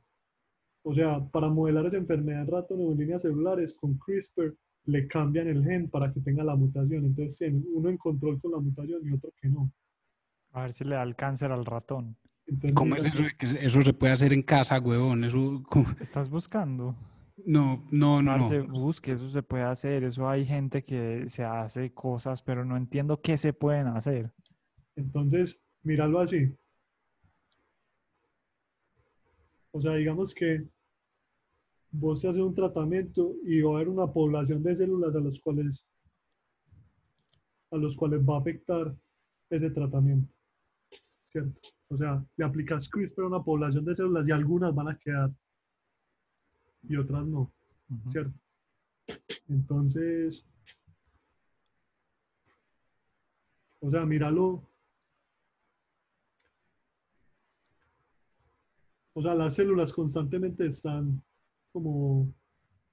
o 0.85 0.93
sea, 0.93 1.25
para 1.31 1.49
modelar 1.49 1.87
esa 1.87 1.97
enfermedad 1.97 2.43
en 2.43 2.49
ratones 2.49 2.87
o 2.87 2.93
en 2.93 2.99
líneas 2.99 3.23
celulares, 3.23 3.73
con 3.75 3.97
CRISPR 3.97 4.55
le 4.87 5.07
cambian 5.07 5.47
el 5.47 5.65
gen 5.65 5.89
para 5.89 6.13
que 6.13 6.21
tenga 6.21 6.43
la 6.43 6.57
mutación. 6.57 7.07
Entonces 7.07 7.39
tienen 7.39 7.65
uno 7.73 7.89
en 7.89 7.97
control 7.97 8.41
con 8.41 8.51
la 8.51 8.59
mutación 8.59 9.01
y 9.05 9.13
otro 9.13 9.31
que 9.41 9.49
no. 9.49 9.73
A 10.51 10.63
ver 10.63 10.73
si 10.73 10.83
le 10.83 10.97
da 10.97 11.05
el 11.05 11.15
cáncer 11.15 11.53
al 11.53 11.65
ratón. 11.65 12.17
Entonces, 12.47 12.75
¿Cómo 12.75 12.97
es 12.97 13.07
eso? 13.07 13.23
Eso 13.39 13.83
se 13.83 13.93
puede 13.93 14.13
hacer 14.13 14.33
en 14.33 14.43
casa, 14.43 14.81
huevón. 14.81 15.23
Eso, 15.23 15.63
¿cómo? 15.69 15.87
¿Estás 16.01 16.29
buscando? 16.29 16.97
No, 17.47 17.87
no, 17.93 18.21
no, 18.21 18.33
Parce, 18.33 18.59
no. 18.59 18.81
busque, 18.81 19.13
eso 19.13 19.29
se 19.29 19.45
puede 19.45 19.63
hacer. 19.63 20.03
Eso 20.03 20.29
hay 20.29 20.45
gente 20.45 20.83
que 20.83 21.29
se 21.29 21.45
hace 21.45 21.93
cosas, 21.95 22.43
pero 22.43 22.65
no 22.65 22.77
entiendo 22.77 23.21
qué 23.21 23.37
se 23.37 23.53
pueden 23.53 23.87
hacer. 23.87 24.33
Entonces, 24.97 25.63
míralo 25.85 26.19
así. 26.19 26.53
O 29.73 29.81
sea, 29.81 29.95
digamos 29.95 30.35
que 30.35 30.67
vos 31.91 32.21
te 32.21 32.29
haces 32.29 32.41
un 32.41 32.55
tratamiento 32.55 33.35
y 33.45 33.61
va 33.63 33.73
a 33.73 33.75
haber 33.77 33.89
una 33.89 34.07
población 34.07 34.63
de 34.63 34.77
células 34.77 35.15
a 35.15 35.21
los 35.21 35.39
cuales 35.41 35.85
a 37.71 37.77
los 37.77 37.97
cuales 37.97 38.21
va 38.21 38.37
a 38.37 38.41
afectar 38.41 38.95
ese 39.49 39.71
tratamiento. 39.71 40.33
¿Cierto? 41.31 41.59
O 41.89 41.97
sea, 41.97 42.25
le 42.37 42.45
aplicas 42.45 42.89
CRISPR 42.89 43.23
a 43.23 43.27
una 43.27 43.43
población 43.43 43.85
de 43.85 43.97
células 43.97 44.29
y 44.29 44.31
algunas 44.31 44.75
van 44.75 44.89
a 44.89 44.99
quedar 44.99 45.31
y 46.83 46.97
otras 46.97 47.27
no. 47.27 47.51
¿cierto? 48.11 48.33
Entonces, 49.49 50.45
o 53.81 53.91
sea, 53.91 54.05
míralo. 54.05 54.63
O 59.15 59.23
sea, 59.23 59.35
las 59.35 59.55
células 59.55 59.93
constantemente 59.93 60.67
están 60.67 61.23
como, 61.73 62.33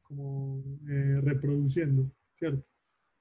como 0.04 0.62
eh, 0.90 1.22
reproduciendo, 1.22 2.10
¿cierto? 2.38 2.64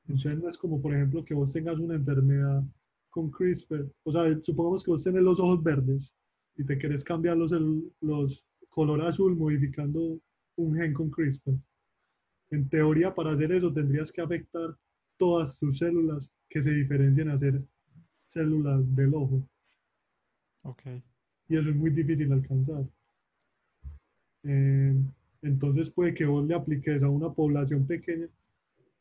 Entonces 0.09 0.39
no 0.39 0.49
es 0.49 0.57
como, 0.57 0.81
por 0.81 0.95
ejemplo, 0.95 1.25
que 1.25 1.35
vos 1.35 1.53
tengas 1.53 1.79
una 1.79 1.95
enfermedad 1.95 2.63
con 3.11 3.31
CRISPR. 3.31 3.87
O 4.05 4.13
sea, 4.13 4.25
supongamos 4.43 4.83
que 4.83 4.91
vos 4.91 5.05
tenés 5.05 5.23
los 5.23 5.39
ojos 5.41 5.63
verdes 5.63 6.13
y 6.57 6.65
te 6.65 6.79
querés 6.79 7.05
cambiar 7.05 7.37
los, 7.37 7.53
los 8.01 8.45
color 8.69 9.03
azul 9.03 9.37
modificando 9.37 10.19
un 10.57 10.75
gen 10.75 10.93
con 10.95 11.11
CRISPR. 11.11 11.55
En 12.51 12.69
teoría, 12.69 13.15
para 13.15 13.33
hacer 13.33 13.53
eso 13.53 13.73
tendrías 13.73 14.11
que 14.11 14.23
afectar 14.23 14.77
todas 15.19 15.59
tus 15.59 15.79
células 15.79 16.31
que 16.49 16.63
se 16.63 16.73
diferencien 16.73 17.29
a 17.29 17.39
ser 17.39 17.63
células 18.27 18.83
del 18.95 19.15
ojo. 19.15 19.43
Ok. 20.63 20.83
Y 21.49 21.57
eso 21.57 21.71
es 21.71 21.77
muy 21.77 21.91
difícil 21.91 22.33
alcanzar. 22.33 22.85
Eh, 24.45 24.95
entonces 25.43 25.91
puede 25.91 26.15
que 26.15 26.27
vos 26.27 26.47
le 26.47 26.55
apliques 26.55 27.03
a 27.03 27.09
una 27.09 27.33
población 27.33 27.87
pequeña. 27.87 28.27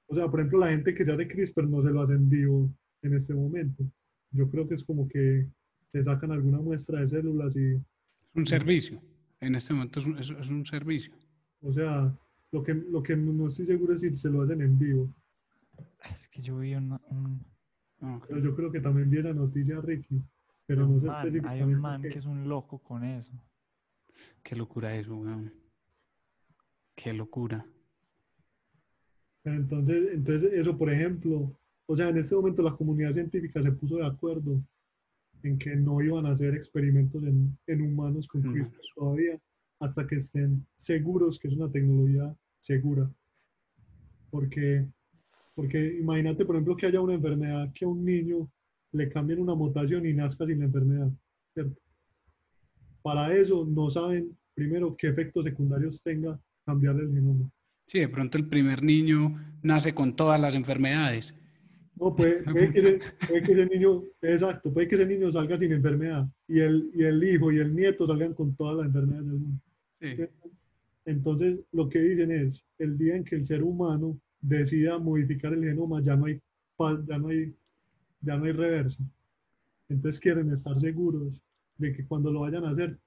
O 0.08 0.16
sea, 0.16 0.30
por 0.30 0.40
ejemplo, 0.40 0.60
la 0.60 0.70
gente 0.70 0.94
que 0.94 1.04
se 1.06 1.12
hace 1.12 1.28
CRISPR 1.28 1.68
no 1.68 1.84
se 1.84 1.90
lo 1.92 2.02
hace 2.02 2.14
en 2.14 2.30
vivo 2.30 2.70
en 3.02 3.14
este 3.14 3.34
momento. 3.34 3.84
Yo 4.32 4.50
creo 4.50 4.68
que 4.68 4.76
es 4.76 4.84
como 4.84 5.08
que 5.08 5.48
te 5.92 6.04
sacan 6.04 6.32
alguna 6.32 6.60
muestra 6.60 7.02
de 7.02 7.08
células 7.08 7.56
y, 7.56 7.74
Es 7.74 7.82
un 8.36 8.48
servicio. 8.48 9.02
En 9.40 9.56
este 9.56 9.74
momento 9.74 10.00
es 10.00 10.06
un, 10.06 10.18
es- 10.18 10.30
es 10.32 10.50
un 10.50 10.66
servicio. 10.66 11.14
o 11.62 11.74
sea, 11.74 12.14
lo 12.52 12.64
que, 12.64 12.74
lo 12.74 13.04
que 13.04 13.16
no 13.18 13.48
estoy 13.48 13.66
seguro 13.66 13.94
es 13.94 14.02
si 14.02 14.16
se 14.16 14.30
lo 14.30 14.42
hacen 14.44 14.62
en 14.62 14.78
vivo. 14.80 15.10
Es 16.10 16.28
que 16.28 16.42
yo 16.42 16.60
vi 16.60 16.76
una- 16.76 17.02
un, 17.10 17.42
Ok. 18.00 18.26
Pero 18.28 18.40
yo 18.42 18.56
creo 18.56 18.72
que 18.72 18.80
también 18.80 19.10
vi 19.10 19.18
esa 19.18 19.34
noticia, 19.34 19.82
Ricky. 19.82 20.22
Pero 20.68 20.86
no 20.86 21.00
sé 21.00 21.08
man, 21.08 21.46
hay 21.48 21.62
un 21.62 21.80
man 21.80 22.02
qué. 22.02 22.10
que 22.10 22.20
es 22.20 22.26
un 22.26 22.48
loco 22.48 22.80
con 22.80 23.04
eso. 23.04 23.34
Qué 24.44 24.56
locura 24.56 24.96
eso, 24.96 25.16
weón. 25.16 25.54
Qué 26.96 27.14
locura. 27.14 27.66
Pero 29.44 29.56
entonces, 29.56 30.10
entonces, 30.14 30.52
eso, 30.54 30.78
por 30.78 30.92
ejemplo, 30.92 31.58
o 31.86 31.96
sea, 31.96 32.10
en 32.10 32.18
este 32.18 32.36
momento 32.36 32.62
la 32.62 32.76
comunidad 32.76 33.14
científica 33.14 33.62
se 33.64 33.72
puso 33.72 33.96
de 33.96 34.06
acuerdo 34.06 34.62
en 35.44 35.58
que 35.58 35.76
no 35.76 36.02
iban 36.02 36.26
a 36.26 36.32
hacer 36.32 36.54
experimentos 36.54 37.24
en, 37.24 37.58
en 37.68 37.82
humanos 37.82 38.28
con 38.28 38.42
Humanos. 38.42 38.70
CRISPR 38.70 38.94
todavía 38.96 39.40
hasta 39.80 40.06
que 40.06 40.16
estén 40.16 40.66
seguros 40.76 41.40
que 41.40 41.48
es 41.48 41.54
una 41.54 41.72
tecnología 41.72 42.36
segura. 42.60 43.10
Porque, 44.30 44.86
porque 45.56 45.98
imagínate, 46.00 46.44
por 46.44 46.56
ejemplo, 46.56 46.76
que 46.76 46.88
haya 46.88 47.00
una 47.00 47.14
enfermedad 47.14 47.72
que 47.74 47.86
a 47.86 47.88
un 47.88 48.04
niño 48.04 48.52
le 48.92 49.10
cambien 49.10 49.40
una 49.40 49.56
mutación 49.56 50.06
y 50.06 50.14
nazca 50.14 50.46
sin 50.46 50.60
la 50.60 50.66
enfermedad, 50.66 51.12
¿cierto? 51.54 51.80
Para 53.02 53.36
eso 53.36 53.66
no 53.66 53.90
saben, 53.90 54.38
primero, 54.54 54.96
qué 54.98 55.08
efectos 55.08 55.46
secundarios 55.46 56.02
tenga 56.02 56.40
cambiarle 56.66 57.04
el 57.04 57.14
genoma. 57.14 57.50
Sí, 57.88 58.00
de 58.00 58.10
pronto 58.10 58.38
el 58.38 58.48
primer 58.48 58.84
niño 58.84 59.40
nace 59.62 59.94
con 59.94 60.16
todas 60.16 60.40
las 60.40 60.56
enfermedades. 60.56 61.34
No, 61.96 62.16
puede, 62.16 62.44
puede 62.52 62.72
que 62.72 62.80
ese, 62.80 63.00
puede 63.28 63.42
que 63.42 63.52
ese 63.54 63.66
niño, 63.68 64.04
exacto, 64.22 64.74
puede 64.74 64.88
que 64.88 64.96
ese 64.96 65.06
niño 65.06 65.32
salga 65.32 65.58
sin 65.58 65.72
enfermedad 65.72 66.28
y 66.48 66.60
el, 66.60 66.92
y 66.94 67.04
el 67.04 67.24
hijo 67.24 67.52
y 67.52 67.60
el 67.60 67.76
nieto 67.76 68.06
salgan 68.06 68.34
con 68.34 68.56
todas 68.56 68.78
las 68.78 68.88
enfermedades 68.88 69.26
del 69.26 69.40
mundo. 69.40 69.62
Sí. 70.02 70.08
Entonces, 71.06 71.60
lo 71.72 71.88
que 71.88 72.00
dicen 72.00 72.32
es, 72.32 72.66
el 72.78 72.98
día 72.98 73.16
en 73.16 73.24
que 73.24 73.36
el 73.36 73.46
ser 73.46 73.64
humano 73.64 74.20
decida 74.42 75.00
modificar 75.00 75.54
el 75.54 75.64
genoma, 75.64 76.02
ya 76.02 76.16
no 76.16 76.26
hay, 76.26 76.42
ya 77.08 77.18
no 77.18 77.30
hay, 77.30 77.56
ya 78.28 78.38
no 78.38 78.44
hay 78.44 78.52
reverso. 78.52 79.02
Entonces 79.88 80.20
quieren 80.20 80.52
estar 80.52 80.78
seguros 80.80 81.42
de 81.78 81.94
que 81.94 82.06
cuando 82.06 82.30
lo 82.30 82.42
vayan 82.42 82.66
a 82.66 82.72
hacer, 82.72 83.00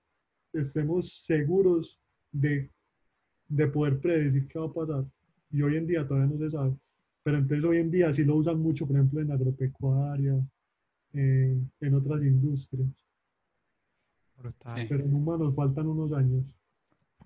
estemos 0.53 1.25
seguros 1.25 2.01
de, 2.33 2.71
de 3.49 3.67
poder 3.67 4.01
predecir 4.01 4.49
qué 4.49 4.59
va 4.59 4.67
a 4.67 4.73
pasar. 4.73 5.05
Y 5.53 5.61
hoy 5.61 5.77
en 5.77 5.87
día 5.87 6.07
todavía 6.09 6.35
no 6.35 6.39
se 6.39 6.51
sabe. 6.51 6.75
Pero 7.23 7.37
entonces 7.37 7.65
hoy 7.67 7.79
en 7.79 7.91
día 7.91 8.11
sí 8.13 8.25
lo 8.25 8.37
usan 8.37 8.59
mucho, 8.61 8.87
por 8.87 8.97
ejemplo, 8.97 9.21
en 9.21 9.31
agropecuaria, 9.31 10.41
en, 11.13 11.71
en 11.81 11.95
otras 11.95 12.23
industrias. 12.23 12.89
Brutal. 14.39 14.87
Pero 14.89 15.05
en 15.05 15.15
humanos 15.15 15.55
faltan 15.55 15.87
unos 15.87 16.13
años. 16.13 16.45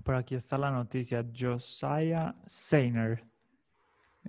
Por 0.03 0.17
aquí 0.17 0.35
está 0.35 0.59
la 0.59 0.73
noticia. 0.73 1.25
Josiah 1.33 2.35
Seiner. 2.45 3.23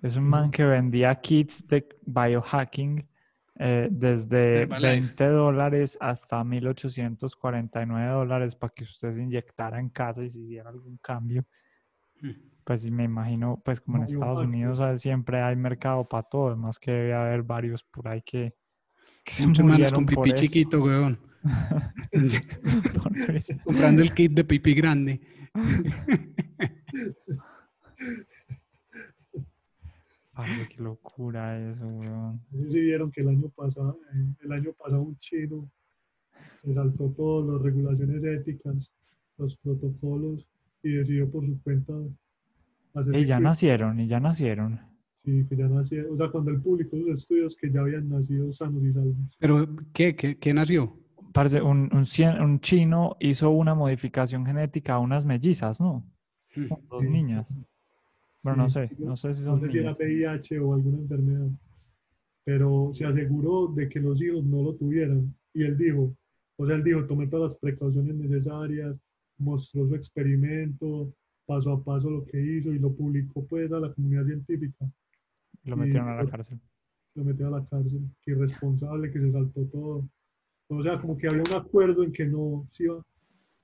Es 0.03 0.17
un 0.17 0.25
man 0.25 0.51
que 0.51 0.63
vendía 0.63 1.15
kits 1.15 1.67
de 1.67 1.87
biohacking 2.05 3.07
eh, 3.57 3.87
desde 3.89 4.63
Herbalife. 4.63 4.87
20 4.87 5.29
dólares 5.29 5.97
hasta 6.01 6.43
1849 6.43 8.11
dólares 8.11 8.55
para 8.55 8.73
que 8.73 8.83
usted 8.83 9.13
se 9.13 9.21
inyectara 9.21 9.79
en 9.79 9.89
casa 9.89 10.23
y 10.23 10.29
se 10.29 10.39
hiciera 10.39 10.69
algún 10.69 10.97
cambio. 10.97 11.45
Mm. 12.21 12.31
Pues 12.65 12.81
sí, 12.81 12.91
me 12.91 13.03
imagino, 13.03 13.61
pues 13.63 13.79
como 13.79 13.97
en 13.97 14.03
Estados. 14.03 14.45
Unidos 14.45 14.79
¿sabes? 14.79 15.01
siempre 15.01 15.41
hay 15.41 15.55
mercado 15.55 16.07
para 16.07 16.23
todo, 16.23 16.47
además 16.47 16.79
que 16.79 16.91
debe 16.91 17.13
haber 17.13 17.43
varios 17.43 17.83
por 17.83 18.07
ahí 18.07 18.21
que, 18.23 18.55
que 19.23 19.33
se 19.33 19.45
murieron 19.45 19.93
con 19.93 20.05
por 20.07 20.23
pipí 20.23 20.35
eso. 20.35 20.45
chiquito, 20.45 20.81
weón. 20.81 21.19
Por. 23.03 23.13
Comprando 23.63 24.01
el 24.01 24.13
kit 24.13 24.33
de 24.33 24.43
pipí 24.43 24.73
grande. 24.73 25.21
Parce, 30.35 30.67
qué 30.67 30.81
locura 30.83 31.57
eso, 31.71 31.87
weón. 31.87 32.41
No 32.51 32.63
sé 32.63 32.69
si 32.71 32.81
vieron 32.81 33.11
que 33.11 33.21
el 33.21 33.29
año 33.29 33.49
pasado, 33.49 33.97
eh, 34.13 34.25
el 34.43 34.51
año 34.51 34.73
pasado 34.73 35.01
un 35.01 35.17
chino 35.19 35.69
se 36.63 36.73
saltó 36.73 37.09
todas 37.11 37.53
las 37.53 37.61
regulaciones 37.61 38.23
éticas, 38.23 38.91
los 39.37 39.55
protocolos 39.57 40.45
y 40.83 40.91
decidió 40.91 41.29
por 41.31 41.45
su 41.45 41.61
cuenta 41.63 41.93
hacer 42.93 43.15
Y 43.15 43.25
ya 43.25 43.37
que- 43.37 43.43
nacieron, 43.43 43.99
y 43.99 44.07
ya 44.07 44.19
nacieron. 44.19 44.79
Sí, 45.15 45.43
que 45.49 45.55
ya 45.55 45.67
nacía, 45.67 46.03
o 46.11 46.15
sea, 46.17 46.29
cuando 46.29 46.51
él 46.51 46.61
publicó 46.61 46.97
sus 46.97 47.09
estudios 47.21 47.55
que 47.55 47.71
ya 47.71 47.81
habían 47.81 48.07
nacido 48.09 48.51
sanos 48.51 48.83
y 48.83 48.93
salvos. 48.93 49.15
Pero, 49.39 49.67
¿qué? 49.93 50.15
¿Qué, 50.15 50.37
qué 50.37 50.53
nació? 50.53 50.99
Parce, 51.33 51.61
un, 51.61 51.89
un, 51.93 52.05
cien- 52.05 52.39
un 52.41 52.59
chino 52.59 53.15
hizo 53.19 53.49
una 53.49 53.73
modificación 53.73 54.45
genética 54.45 54.93
a 54.95 54.99
unas 54.99 55.25
mellizas, 55.25 55.81
¿no? 55.81 56.05
Mm. 56.55 56.67
Dos 56.89 57.03
Sí. 57.03 57.09
niñas. 57.09 57.47
Bueno, 58.45 58.63
no 58.63 58.69
Sí, 58.69 58.73
sé, 58.73 58.91
no 58.99 59.15
sé 59.17 59.33
si 59.35 59.43
No 59.43 59.57
son 59.57 59.61
sé 59.61 59.71
si 59.71 59.77
era. 59.79 59.91
VIH 59.93 60.59
o 60.59 60.73
alguna 60.73 60.97
enfermedad, 60.99 61.49
pero 62.43 62.91
se 62.93 63.05
aseguró 63.05 63.67
de 63.67 63.89
que 63.89 63.99
los 63.99 64.21
hijos 64.21 64.43
no 64.45 64.63
lo 64.63 64.75
tuvieran. 64.75 65.33
Y 65.53 65.63
él 65.63 65.77
dijo, 65.77 66.15
o 66.57 66.67
sea, 66.67 66.75
él 66.75 66.83
dijo, 66.83 67.05
tomé 67.05 67.27
todas 67.27 67.53
las 67.53 67.59
precauciones 67.59 68.15
necesarias, 68.15 68.95
mostró 69.37 69.87
su 69.87 69.95
experimento, 69.95 71.13
paso 71.45 71.71
a 71.73 71.83
paso 71.83 72.09
lo 72.09 72.25
que 72.25 72.39
hizo 72.39 72.71
y 72.73 72.79
lo 72.79 72.93
publicó 72.93 73.45
pues 73.45 73.71
a 73.71 73.79
la 73.79 73.93
comunidad 73.93 74.25
científica. 74.25 74.85
Lo 75.63 75.75
y- 75.75 75.79
metieron 75.79 76.09
a 76.09 76.15
la 76.15 76.29
cárcel. 76.29 76.59
Lo 77.15 77.23
metió 77.23 77.47
a 77.47 77.51
la 77.59 77.65
cárcel, 77.65 78.01
que 78.21 78.31
irresponsable, 78.31 79.11
que 79.11 79.19
se 79.19 79.31
saltó 79.31 79.65
todo. 79.67 80.07
O 80.69 80.83
sea, 80.83 80.99
como 80.99 81.17
que 81.17 81.27
había 81.27 81.43
un 81.43 81.53
acuerdo 81.53 82.03
en 82.03 82.11
que 82.11 82.25
no 82.25 82.67
iba. 82.79 83.01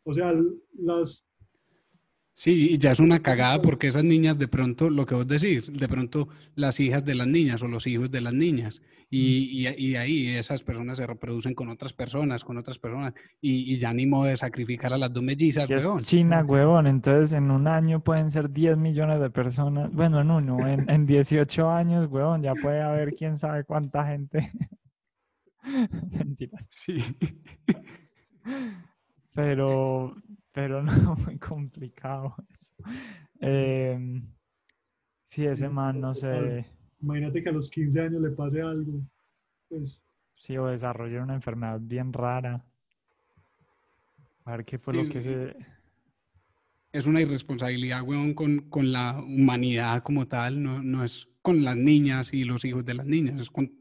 O 0.03 0.13
sea, 0.13 0.33
las, 0.79 1.25
Sí, 2.33 2.71
y 2.71 2.77
ya 2.77 2.91
es 2.91 2.99
una 2.99 3.21
cagada 3.21 3.61
porque 3.61 3.87
esas 3.87 4.03
niñas 4.03 4.37
de 4.37 4.47
pronto, 4.47 4.89
lo 4.89 5.05
que 5.05 5.15
vos 5.15 5.27
decís, 5.27 5.71
de 5.71 5.87
pronto 5.87 6.29
las 6.55 6.79
hijas 6.79 7.05
de 7.05 7.15
las 7.15 7.27
niñas 7.27 7.61
o 7.61 7.67
los 7.67 7.85
hijos 7.85 8.09
de 8.09 8.21
las 8.21 8.33
niñas, 8.33 8.81
y, 9.13 9.67
y, 9.67 9.67
y 9.77 9.95
ahí 9.97 10.27
esas 10.29 10.63
personas 10.63 10.97
se 10.97 11.05
reproducen 11.05 11.53
con 11.53 11.67
otras 11.67 11.91
personas, 11.91 12.45
con 12.45 12.57
otras 12.57 12.79
personas, 12.79 13.13
y, 13.41 13.73
y 13.73 13.77
ya 13.77 13.93
ni 13.93 14.05
modo 14.07 14.23
de 14.23 14.37
sacrificar 14.37 14.93
a 14.93 14.97
las 14.97 15.11
dos 15.11 15.21
mellizas, 15.21 15.69
weón. 15.69 15.99
China, 15.99 16.45
huevón. 16.45 16.87
Entonces, 16.87 17.33
en 17.33 17.51
un 17.51 17.67
año 17.67 18.01
pueden 18.01 18.31
ser 18.31 18.49
10 18.49 18.77
millones 18.77 19.19
de 19.19 19.29
personas. 19.29 19.91
Bueno, 19.91 20.21
en 20.21 20.31
uno, 20.31 20.65
en, 20.65 20.89
en 20.89 21.05
18 21.05 21.69
años, 21.69 22.07
huevón, 22.09 22.41
ya 22.41 22.53
puede 22.53 22.81
haber 22.81 23.13
quién 23.13 23.37
sabe 23.37 23.65
cuánta 23.65 24.07
gente. 24.07 24.49
Mentiras. 26.11 26.65
Sí. 26.69 26.97
Pero, 29.33 30.15
pero 30.51 30.83
no, 30.83 31.15
muy 31.15 31.37
complicado 31.37 32.35
eso. 32.53 32.73
Em, 33.39 34.27
sí, 35.25 35.45
ese 35.45 35.67
Sí, 35.67 35.73
man, 35.73 35.99
no 35.99 36.13
sé, 36.13 36.65
imagínate 37.01 37.41
que 37.43 37.49
a 37.49 37.53
los 37.53 37.69
15 37.69 38.01
años 38.01 38.21
le 38.21 38.31
pase 38.31 38.61
algo. 38.61 39.01
Pues 39.69 40.01
sí, 40.35 40.57
o 40.57 40.67
desarrolló 40.67 41.23
una 41.23 41.35
enfermedad 41.35 41.79
bien 41.81 42.13
rara. 42.13 42.65
A 44.45 44.51
ver 44.57 44.65
qué 44.65 44.77
fue 44.77 44.93
lo 44.95 45.03
Sí, 45.03 45.09
que 45.09 45.21
se... 45.21 45.55
Es 46.91 47.07
una 47.07 47.21
irresponsabilidad, 47.21 48.03
weón, 48.03 48.33
con, 48.33 48.69
con 48.69 48.91
la 48.91 49.17
humanidad 49.21 50.03
como 50.03 50.27
tal, 50.27 50.61
no, 50.61 50.83
no 50.83 51.05
es 51.05 51.29
con 51.41 51.63
las 51.63 51.77
niñas 51.77 52.33
y 52.33 52.43
los 52.43 52.65
hijos 52.65 52.83
de 52.83 52.95
las 52.95 53.05
niñas, 53.05 53.39
es 53.39 53.49
con, 53.49 53.71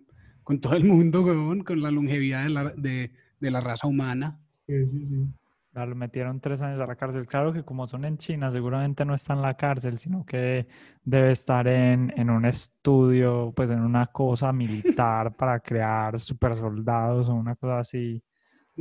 con 0.45 0.61
todo 0.61 0.77
el 0.77 0.85
mundo, 0.85 1.23
weón, 1.23 1.65
con 1.65 1.83
la 1.83 1.91
longevidad 1.91 2.45
de 2.45 2.51
la, 2.51 2.65
de, 2.71 3.11
de 3.41 3.51
la 3.51 3.61
raza 3.61 3.89
humana. 3.89 4.39
que 4.65 4.87
sí, 4.87 5.07
sí. 5.09 5.27
Lo 5.73 5.95
metieron 5.95 6.41
tres 6.41 6.63
años 6.63 6.81
a 6.81 6.87
la 6.87 6.97
cárcel. 6.97 7.27
Claro 7.27 7.53
que 7.53 7.63
como 7.65 7.87
son 7.87 8.05
en 8.05 8.19
China, 8.19 8.51
seguramente 8.51 9.05
no 9.05 9.15
está 9.15 9.35
en 9.35 9.43
la 9.43 9.57
cárcel, 9.57 9.99
sino 9.99 10.25
que 10.27 10.67
debe 11.05 11.31
estar 11.31 11.69
en, 11.69 12.13
en 12.17 12.29
un 12.29 12.45
estudio, 12.45 13.53
pues 13.55 13.71
en 13.71 13.81
una 13.81 14.07
cosa 14.09 14.53
militar 14.53 15.33
para 15.37 15.61
crear 15.61 16.19
super 16.19 16.57
soldados 16.57 17.29
o 17.29 17.35
una 17.35 17.55
cosa 17.55 17.79
así. 17.79 18.23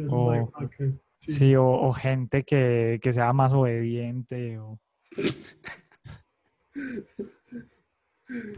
O- 0.07 0.51
sí. 1.19 1.31
Sí, 1.31 1.55
o, 1.55 1.65
o 1.67 1.93
gente 1.93 2.43
que, 2.43 2.99
que 3.01 3.13
sea 3.13 3.33
más 3.33 3.51
obediente. 3.53 4.57
O... 4.57 4.79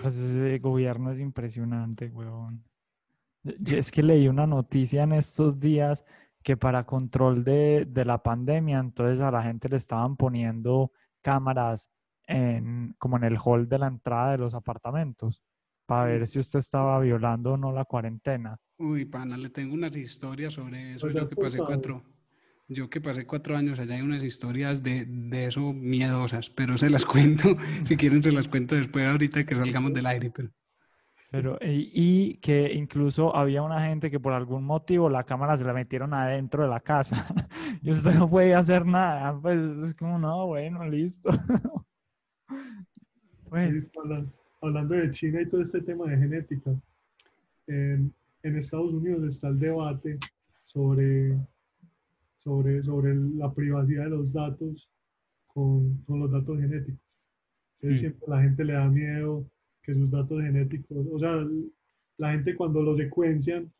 Pues 0.01 0.17
ese 0.17 0.59
gobierno 0.59 1.11
es 1.11 1.19
impresionante, 1.19 2.07
weón. 2.07 2.63
Yo 3.43 3.77
es 3.77 3.89
que 3.89 4.03
leí 4.03 4.27
una 4.27 4.45
noticia 4.45 5.03
en 5.03 5.13
estos 5.13 5.59
días 5.59 6.05
que 6.43 6.57
para 6.57 6.85
control 6.85 7.43
de, 7.43 7.85
de 7.85 8.05
la 8.05 8.23
pandemia, 8.23 8.79
entonces 8.79 9.21
a 9.21 9.31
la 9.31 9.43
gente 9.43 9.69
le 9.69 9.77
estaban 9.77 10.15
poniendo 10.15 10.91
cámaras 11.21 11.91
en, 12.25 12.95
como 12.97 13.17
en 13.17 13.23
el 13.23 13.37
hall 13.37 13.67
de 13.67 13.79
la 13.79 13.87
entrada 13.87 14.31
de 14.31 14.37
los 14.37 14.53
apartamentos 14.53 15.43
para 15.85 16.05
ver 16.05 16.27
si 16.27 16.39
usted 16.39 16.59
estaba 16.59 16.99
violando 16.99 17.53
o 17.53 17.57
no 17.57 17.71
la 17.71 17.85
cuarentena. 17.85 18.57
Uy, 18.77 19.05
pana, 19.05 19.37
le 19.37 19.49
tengo 19.49 19.73
unas 19.73 19.95
historias 19.95 20.53
sobre 20.53 20.93
eso, 20.93 21.07
Pues 21.07 21.15
yo 21.15 21.27
que 21.27 21.35
pasé 21.35 21.57
cuatro, 21.57 22.03
yo 22.67 22.89
que 22.89 23.01
pasé 23.01 23.25
cuatro 23.25 23.57
años 23.57 23.77
allá 23.77 23.95
hay 23.95 24.01
unas 24.01 24.23
historias 24.23 24.81
de, 24.81 25.05
de 25.05 25.47
eso 25.47 25.73
miedosas, 25.73 26.49
pero 26.49 26.77
se 26.77 26.89
las 26.89 27.05
cuento, 27.05 27.57
si 27.83 27.97
quieren 27.97 28.23
se 28.23 28.31
las 28.31 28.47
cuento 28.47 28.75
después 28.75 29.05
ahorita 29.05 29.45
que 29.45 29.55
salgamos 29.55 29.93
del 29.93 30.05
aire. 30.05 30.31
Pero... 30.31 30.49
Pero, 31.31 31.57
y, 31.61 31.89
y 31.93 32.33
que 32.39 32.73
incluso 32.73 33.33
había 33.33 33.63
una 33.63 33.85
gente 33.87 34.11
que 34.11 34.19
por 34.19 34.33
algún 34.33 34.65
motivo 34.65 35.09
la 35.09 35.23
cámara 35.23 35.55
se 35.55 35.63
la 35.63 35.71
metieron 35.73 36.13
adentro 36.13 36.63
de 36.63 36.69
la 36.69 36.81
casa 36.81 37.25
y 37.81 37.91
usted 37.91 38.13
no 38.15 38.29
podía 38.29 38.59
hacer 38.59 38.85
nada. 38.85 39.39
Pues 39.41 39.57
es 39.77 39.95
como, 39.95 40.19
no, 40.19 40.47
bueno, 40.47 40.85
listo. 40.85 41.29
pues, 43.49 43.85
Sí, 43.87 43.91
hablan- 44.03 44.31
hablando 44.61 44.95
de 44.95 45.11
China 45.11 45.41
y 45.41 45.45
todo 45.47 45.61
este 45.61 45.81
tema 45.81 46.05
de 46.09 46.17
genética, 46.17 46.71
en, 47.67 48.13
en 48.43 48.57
Estados 48.57 48.91
Unidos 48.93 49.23
está 49.23 49.47
el 49.49 49.59
debate 49.59 50.17
sobre, 50.65 51.37
sobre, 52.43 52.83
sobre 52.83 53.15
la 53.15 53.51
privacidad 53.53 54.03
de 54.05 54.09
los 54.09 54.33
datos 54.33 54.89
con, 55.47 55.97
con 56.05 56.19
los 56.19 56.31
datos 56.31 56.59
genéticos. 56.59 56.99
Entonces 57.79 57.97
Mm. 57.97 57.99
siempre 58.01 58.27
la 58.27 58.41
gente 58.41 58.63
le 58.65 58.73
da 58.73 58.87
miedo 58.87 59.45
que 59.81 59.93
sus 59.93 60.09
datos 60.11 60.41
genéticos, 60.41 61.05
o 61.11 61.19
sea, 61.19 61.45
la 62.17 62.31
gente 62.31 62.55
cuando 62.55 62.81
los 62.81 62.97
secuencian, 62.97 63.71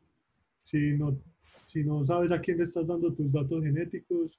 si 0.60 0.92
no, 0.98 1.16
si 1.64 1.84
no 1.84 2.04
sabes 2.04 2.32
a 2.32 2.40
quién 2.40 2.58
le 2.58 2.64
estás 2.64 2.86
dando 2.86 3.12
tus 3.12 3.32
datos 3.32 3.62
genéticos, 3.62 4.38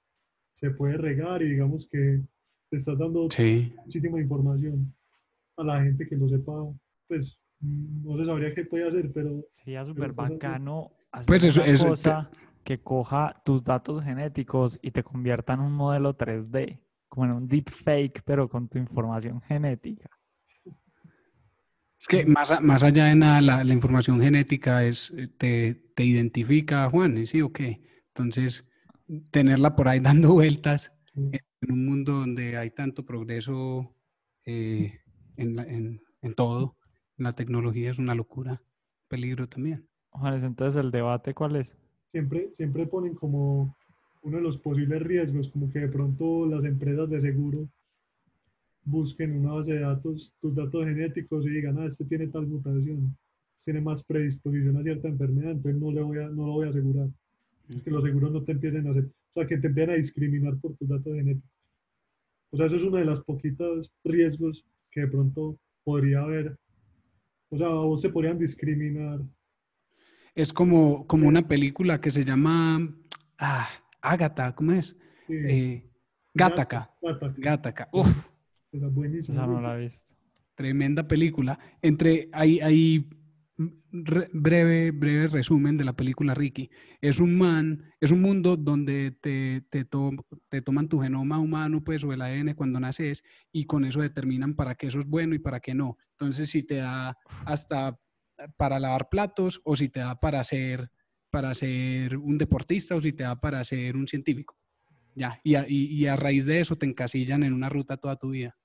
se 0.53 0.71
puede 0.71 0.97
regar 0.97 1.41
y 1.41 1.51
digamos 1.51 1.87
que 1.87 2.21
te 2.69 2.77
estás 2.77 2.97
dando 2.97 3.29
Sí. 3.29 3.73
muchísima 3.77 4.19
información 4.19 4.93
a 5.57 5.63
la 5.63 5.83
gente 5.83 6.07
que 6.07 6.15
lo 6.15 6.27
sepa, 6.27 6.53
pues 7.07 7.39
mm, 7.61 8.03
no 8.05 8.17
se 8.17 8.25
sabría 8.25 8.53
qué 8.53 8.65
puede 8.65 8.87
hacer, 8.87 9.11
pero 9.13 9.45
sería 9.51 9.85
súper 9.85 10.13
bacano 10.13 10.91
hacer 11.11 11.27
Pues 11.27 11.43
eso- 11.45 11.61
una 11.61 11.71
eso 11.71 11.83
te- 11.85 11.89
cosa 11.89 12.29
que 12.63 12.81
coja 12.81 13.41
tus 13.45 13.63
datos 13.63 14.03
genéticos 14.03 14.79
y 14.81 14.91
te 14.91 15.03
convierta 15.03 15.53
en 15.53 15.59
un 15.61 15.73
modelo 15.73 16.13
3D, 16.15 16.79
como 17.09 17.25
en 17.25 17.31
un 17.33 17.47
deepfake, 17.47 18.21
pero 18.25 18.49
con 18.49 18.67
tu 18.67 18.77
información 18.79 19.41
genética. 19.41 20.09
Es 22.03 22.07
que 22.07 22.25
más, 22.25 22.61
más 22.61 22.83
allá 22.83 23.05
de 23.05 23.15
nada, 23.15 23.39
la, 23.41 23.63
la 23.63 23.73
información 23.73 24.19
genética 24.19 24.83
es, 24.83 25.11
eh, 25.15 25.29
te, 25.37 25.75
te 25.95 26.03
identifica, 26.03 26.89
Juan, 26.89 27.25
¿sí 27.25 27.41
o 27.41 27.53
qué? 27.53 27.81
Entonces, 28.09 28.67
tenerla 29.31 29.75
por 29.75 29.87
ahí 29.87 29.99
dando 30.01 30.33
vueltas 30.33 30.91
en 31.15 31.71
un 31.71 31.85
mundo 31.85 32.11
donde 32.13 32.57
hay 32.57 32.71
tanto 32.71 33.05
progreso 33.05 33.95
eh, 34.45 34.99
en, 35.37 35.55
la- 35.55 35.63
en- 35.63 36.01
en 36.21 36.33
todo, 36.33 36.75
en 37.17 37.23
la 37.23 37.31
tecnología 37.31 37.89
es 37.91 37.99
una 37.99 38.15
locura, 38.15 38.61
peligro 39.07 39.47
también. 39.47 39.87
Juanes, 40.09 40.43
entonces 40.43 40.83
el 40.83 40.91
debate, 40.91 41.33
¿cuál 41.33 41.55
es? 41.55 41.77
siempre, 42.07 42.49
siempre 42.53 42.85
ponen 42.85 43.15
como 43.15 43.75
uno 44.23 44.37
de 44.37 44.43
los 44.43 44.57
posibles 44.57 45.01
riesgos, 45.01 45.47
como 45.49 45.71
que 45.71 45.79
de 45.79 45.87
pronto 45.87 46.45
las 46.45 46.63
empresas 46.65 47.09
de 47.09 47.21
seguro 47.21 47.67
busquen 48.85 49.37
una 49.37 49.53
base 49.53 49.73
de 49.73 49.79
datos, 49.79 50.33
tus 50.41 50.55
datos 50.55 50.85
genéticos 50.85 51.45
y 51.45 51.49
digan, 51.49 51.77
ah, 51.79 51.85
este 51.85 52.05
tiene 52.05 52.27
tal 52.27 52.47
mutación, 52.47 53.15
tiene 53.63 53.81
más 53.81 54.03
predisposición 54.03 54.77
a 54.77 54.83
cierta 54.83 55.07
enfermedad, 55.07 55.51
entonces 55.51 55.81
no, 55.81 55.91
le 55.91 56.01
voy 56.01 56.17
a, 56.19 56.29
no 56.29 56.45
lo 56.47 56.51
voy 56.53 56.67
a 56.67 56.69
asegurar. 56.69 57.09
Es 57.69 57.81
que 57.81 57.91
los 57.91 58.03
seguros 58.03 58.31
no 58.31 58.43
te 58.43 58.51
empiecen 58.51 58.87
a 58.87 58.91
hacer, 58.91 59.05
o 59.05 59.39
sea, 59.39 59.47
que 59.47 59.57
te 59.57 59.67
empiecen 59.67 59.91
a 59.91 59.97
discriminar 59.97 60.57
por 60.57 60.75
tus 60.75 60.87
datos 60.87 61.13
genéticos. 61.13 61.49
O 62.51 62.57
sea, 62.57 62.67
eso 62.67 62.75
es 62.75 62.83
uno 62.83 62.97
de 62.97 63.05
los 63.05 63.21
poquitos 63.21 63.91
riesgos 64.03 64.65
que 64.91 65.01
de 65.01 65.07
pronto 65.07 65.57
podría 65.83 66.21
haber. 66.21 66.55
O 67.49 67.57
sea, 67.57 67.67
a 67.67 67.85
vos 67.85 68.01
se 68.01 68.09
podrían 68.09 68.37
discriminar. 68.37 69.21
Es 70.35 70.53
como, 70.53 71.07
como 71.07 71.27
una 71.27 71.47
película 71.47 72.01
que 72.01 72.11
se 72.11 72.23
llama 72.23 72.95
ah, 73.39 73.67
Ágata, 74.01 74.53
¿cómo 74.55 74.73
es? 74.73 74.95
Sí, 75.27 75.33
Eh, 75.33 75.89
Gattaca. 76.33 76.91
Gattaca. 77.01 77.35
Gattaca. 77.37 77.89
Uf, 77.91 78.32
Esa 78.73 78.87
es 78.87 78.93
buenísima. 78.93 79.37
Esa 79.37 79.47
no 79.47 79.61
la 79.61 79.77
he 79.77 79.81
visto. 79.83 80.13
tremenda 80.55 81.07
película. 81.07 81.57
Entre, 81.81 82.29
hay, 82.33 82.59
hay 82.59 83.09
re- 83.91 84.29
breve, 84.33 84.91
breve 84.91 85.27
resumen 85.27 85.77
de 85.77 85.83
la 85.83 85.93
película 85.95 86.33
Ricky. 86.33 86.69
Es 87.01 87.19
un 87.19 87.37
man, 87.37 87.83
es 88.01 88.11
un 88.11 88.21
mundo 88.21 88.57
donde 88.57 89.11
te, 89.21 89.61
te, 89.69 89.85
to- 89.85 90.11
te 90.49 90.61
toman 90.61 90.89
tu 90.89 90.99
genoma 90.99 91.39
humano, 91.39 91.83
pues, 91.83 92.03
o 92.03 92.13
el 92.13 92.21
ADN 92.21 92.55
cuando 92.55 92.79
naces, 92.79 93.23
y 93.51 93.65
con 93.65 93.85
eso 93.85 94.01
determinan 94.01 94.55
para 94.55 94.75
qué 94.75 94.87
eso 94.87 94.99
es 94.99 95.05
bueno 95.07 95.33
y 95.35 95.39
para 95.39 95.59
qué 95.59 95.73
no. 95.73 95.97
Entonces, 96.11 96.49
si 96.49 96.63
te 96.63 96.75
da 96.75 97.15
hasta 97.45 97.97
para 98.57 98.79
lavar 98.79 99.09
platos, 99.09 99.61
o 99.63 99.75
si 99.75 99.89
te 99.89 99.99
da 100.01 100.19
para 100.19 100.43
ser, 100.43 100.89
para 101.29 101.53
ser 101.53 102.17
un 102.17 102.37
deportista, 102.37 102.95
o 102.95 103.01
si 103.01 103.13
te 103.13 103.23
da 103.23 103.39
para 103.39 103.63
ser 103.63 103.95
un 103.95 104.07
científico. 104.07 104.57
Ya, 105.15 105.39
y 105.43 105.55
a, 105.55 105.65
y- 105.67 105.85
y 105.95 106.07
a 106.07 106.15
raíz 106.15 106.45
de 106.45 106.59
eso 106.59 106.75
te 106.75 106.85
encasillan 106.87 107.43
en 107.43 107.53
una 107.53 107.69
ruta 107.69 107.97
toda 107.97 108.15
tu 108.17 108.31
vida. 108.31 108.57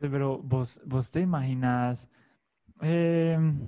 Pero 0.00 0.38
vos, 0.38 0.80
vos 0.84 1.10
te 1.10 1.20
imaginas, 1.20 2.08
em, 2.80 3.58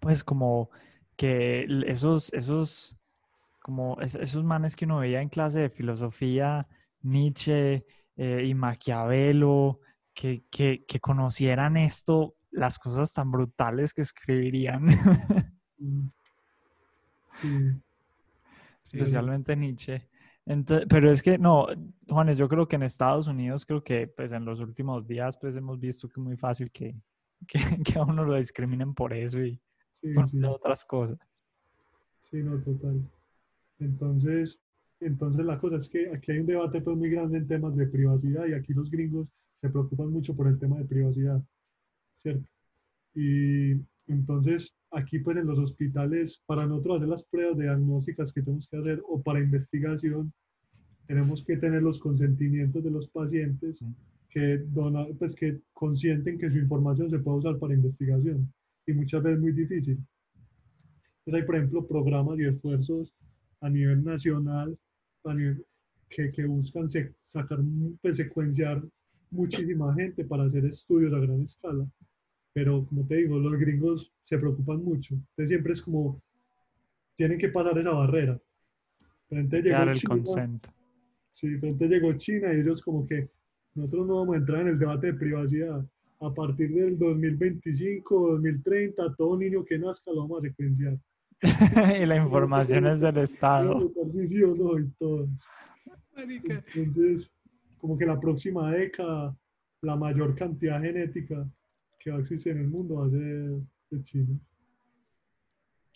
pues 0.00 0.24
como 0.24 0.70
que 1.16 1.66
esos, 1.86 2.32
esos, 2.32 2.96
como 3.60 4.00
es- 4.00 4.14
esos 4.16 4.44
manes 4.44 4.76
que 4.76 4.84
uno 4.84 4.98
veía 4.98 5.22
en 5.22 5.28
clase 5.28 5.60
de 5.60 5.70
filosofía, 5.70 6.68
Nietzsche 7.02 7.86
eh, 8.16 8.44
y 8.46 8.54
Maquiavelo, 8.54 9.80
que, 10.14 10.44
que, 10.50 10.84
que 10.86 11.00
conocieran 11.00 11.76
esto, 11.76 12.34
las 12.50 12.78
cosas 12.78 13.12
tan 13.12 13.30
brutales 13.30 13.92
que 13.94 14.02
escribirían, 14.02 14.86
Sí. 17.30 17.82
especialmente 18.84 19.56
Nietzsche. 19.56 20.08
Ento- 20.46 20.86
pero 20.88 21.10
es 21.10 21.22
que 21.22 21.38
no, 21.38 21.66
Juanes, 22.08 22.38
yo 22.38 22.48
creo 22.48 22.68
que 22.68 22.76
en 22.76 22.84
Estados 22.84 23.26
Unidos, 23.26 23.66
creo 23.66 23.82
que 23.82 24.06
pues 24.06 24.32
en 24.32 24.44
los 24.44 24.60
últimos 24.60 25.06
días 25.06 25.36
pues 25.38 25.56
hemos 25.56 25.78
visto 25.80 26.08
que 26.08 26.20
es 26.20 26.24
muy 26.24 26.36
fácil 26.36 26.70
que, 26.70 26.94
que, 27.48 27.58
que 27.84 27.98
a 27.98 28.02
uno 28.04 28.24
lo 28.24 28.34
discriminen 28.34 28.94
por 28.94 29.12
eso 29.12 29.40
y 29.40 29.60
sí, 29.92 30.14
por 30.14 30.28
sí, 30.28 30.38
otras 30.44 30.84
cosas. 30.84 31.18
sí, 32.20 32.42
no, 32.42 32.58
total. 32.62 33.00
Entonces, 33.78 34.60
entonces 35.00 35.44
la 35.44 35.58
cosa 35.58 35.76
es 35.76 35.88
que 35.88 36.10
aquí 36.14 36.32
hay 36.32 36.40
un 36.40 36.46
debate 36.46 36.80
pues 36.80 36.96
muy 36.96 37.10
grande 37.10 37.38
en 37.38 37.46
temas 37.48 37.76
de 37.76 37.86
privacidad 37.86 38.46
y 38.46 38.54
aquí 38.54 38.72
los 38.72 38.90
gringos 38.90 39.28
se 39.60 39.70
preocupan 39.70 40.10
mucho 40.10 40.34
por 40.34 40.48
el 40.48 40.58
tema 40.58 40.78
de 40.78 40.84
privacidad, 40.84 41.42
¿cierto? 42.16 42.48
Y 43.14 43.72
entonces 44.08 44.74
aquí 44.98 45.18
pues 45.18 45.36
en 45.36 45.46
los 45.46 45.58
hospitales, 45.58 46.42
para 46.46 46.66
nosotros 46.66 46.96
hacer 46.96 47.08
las 47.08 47.24
pruebas 47.24 47.58
diagnósticas 47.58 48.32
que 48.32 48.42
tenemos 48.42 48.66
que 48.68 48.78
hacer 48.78 49.02
o 49.06 49.20
para 49.22 49.40
investigación, 49.48 50.32
tenemos 51.06 51.44
que 51.44 51.56
tener 51.56 51.82
los 51.82 51.98
consentimientos 52.00 52.82
de 52.82 52.90
los 52.90 53.06
pacientes 53.08 53.84
que, 54.30 54.58
dona, 54.76 55.06
pues, 55.18 55.34
que 55.34 55.60
consienten 55.72 56.38
que 56.38 56.50
su 56.50 56.58
información 56.58 57.10
se 57.10 57.18
pueda 57.18 57.38
usar 57.38 57.58
para 57.58 57.74
investigación 57.74 58.38
y 58.86 58.92
muchas 58.92 59.22
veces 59.22 59.40
muy 59.40 59.52
difícil. 59.52 59.98
Entonces 61.18 61.34
hay, 61.40 61.46
por 61.46 61.56
ejemplo, 61.56 61.86
programas 61.86 62.38
y 62.38 62.44
esfuerzos 62.46 63.12
a 63.60 63.68
nivel 63.68 64.02
nacional 64.04 64.76
a 65.24 65.34
nivel- 65.34 65.64
que, 66.08 66.30
que 66.30 66.44
buscan 66.46 66.88
se- 66.88 67.12
sacar, 67.24 67.58
pues, 68.00 68.16
secuenciar 68.16 68.82
muchísima 69.30 69.92
gente 69.94 70.24
para 70.24 70.44
hacer 70.44 70.64
estudios 70.64 71.12
a 71.12 71.18
gran 71.18 71.42
escala. 71.42 71.84
Pero 72.56 72.86
como 72.86 73.06
te 73.06 73.16
digo, 73.16 73.38
los 73.38 73.52
gringos 73.58 74.10
se 74.22 74.38
preocupan 74.38 74.82
mucho. 74.82 75.12
Entonces 75.12 75.50
siempre 75.50 75.74
es 75.74 75.82
como, 75.82 76.22
tienen 77.14 77.36
que 77.36 77.50
pasar 77.50 77.76
esa 77.76 77.92
barrera. 77.92 78.40
Entonces 79.28 79.64
llegó 79.64 79.76
Dar 79.76 79.88
el 79.90 79.96
China, 79.96 80.14
consent. 80.14 80.66
Sí, 81.30 81.48
entonces 81.48 81.90
llegó 81.90 82.14
China 82.14 82.54
y 82.54 82.60
ellos 82.60 82.80
como 82.80 83.06
que 83.06 83.28
nosotros 83.74 84.06
no 84.06 84.20
vamos 84.20 84.36
a 84.36 84.38
entrar 84.38 84.62
en 84.62 84.68
el 84.68 84.78
debate 84.78 85.08
de 85.08 85.18
privacidad. 85.18 85.84
A 86.18 86.32
partir 86.32 86.70
del 86.72 86.98
2025, 86.98 88.30
2030, 88.32 89.14
todo 89.16 89.36
niño 89.36 89.62
que 89.62 89.78
nazca 89.78 90.10
lo 90.12 90.22
vamos 90.22 90.38
a 90.38 90.48
secuenciar. 90.48 90.96
y 92.02 92.06
la 92.06 92.16
información 92.16 92.86
es 92.86 93.02
del 93.02 93.18
Estado. 93.18 93.92
si 94.10 94.26
sí 94.26 94.42
o 94.42 94.54
no 94.54 94.78
y 94.78 94.88
todo. 94.98 95.28
Entonces, 96.74 97.30
como 97.76 97.98
que 97.98 98.06
la 98.06 98.18
próxima 98.18 98.72
década, 98.72 99.36
la 99.82 99.94
mayor 99.94 100.34
cantidad 100.34 100.80
genética 100.80 101.46
que 102.06 102.12
va 102.12 102.18
a 102.18 102.20
existir 102.20 102.52
en 102.52 102.58
el 102.58 102.68
mundo 102.68 102.94
va 102.94 103.06
a 103.06 103.10
ser 103.10 103.60
de 103.90 104.02
China. 104.04 104.38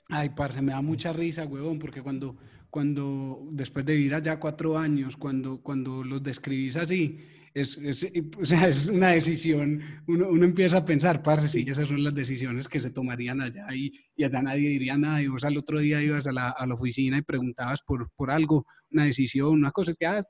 Ay, 0.08 0.30
parce, 0.30 0.60
me 0.60 0.72
da 0.72 0.82
mucha 0.82 1.12
risa, 1.12 1.46
huevón, 1.46 1.78
porque 1.78 2.02
cuando, 2.02 2.36
cuando 2.68 3.48
después 3.52 3.86
de 3.86 3.94
vivir 3.94 4.16
allá 4.16 4.40
cuatro 4.40 4.76
años, 4.76 5.16
cuando, 5.16 5.62
cuando 5.62 6.02
los 6.02 6.20
describís 6.20 6.76
así, 6.76 7.20
es, 7.54 7.78
es, 7.78 8.10
o 8.36 8.44
sea, 8.44 8.66
es 8.66 8.88
una 8.88 9.10
decisión, 9.10 9.80
uno, 10.08 10.30
uno 10.30 10.44
empieza 10.44 10.78
a 10.78 10.84
pensar, 10.84 11.22
parce, 11.22 11.46
sí, 11.46 11.64
esas 11.68 11.86
son 11.86 12.02
las 12.02 12.12
decisiones 12.12 12.66
que 12.66 12.80
se 12.80 12.90
tomarían 12.90 13.40
allá 13.40 13.72
y, 13.72 13.92
y 14.16 14.24
allá 14.24 14.42
nadie 14.42 14.68
diría 14.70 14.98
nada, 14.98 15.22
y 15.22 15.28
vos 15.28 15.44
al 15.44 15.56
otro 15.58 15.78
día 15.78 16.02
ibas 16.02 16.26
a 16.26 16.32
la, 16.32 16.50
a 16.50 16.66
la 16.66 16.74
oficina 16.74 17.18
y 17.18 17.22
preguntabas 17.22 17.82
por, 17.82 18.10
por 18.16 18.32
algo, 18.32 18.66
una 18.90 19.04
decisión, 19.04 19.50
una 19.50 19.70
cosa, 19.70 19.94
que, 19.94 20.06
ah, 20.06 20.24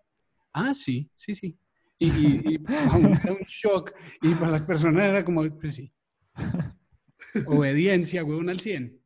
ah 0.52 0.74
sí, 0.74 1.11
sí, 1.16 1.35
sí. 1.35 1.57
Y, 2.02 2.09
y, 2.09 2.64
era 2.66 3.32
un 3.35 3.44
shock, 3.47 3.93
y 4.22 4.35
para 4.35 4.52
las 4.52 4.62
personas 4.62 5.05
era 5.05 5.22
como, 5.22 5.43
pues 5.55 5.74
sí. 5.74 5.93
Obediencia, 7.47 8.24
huevón, 8.24 8.48
al 8.48 8.59
100 8.59 8.98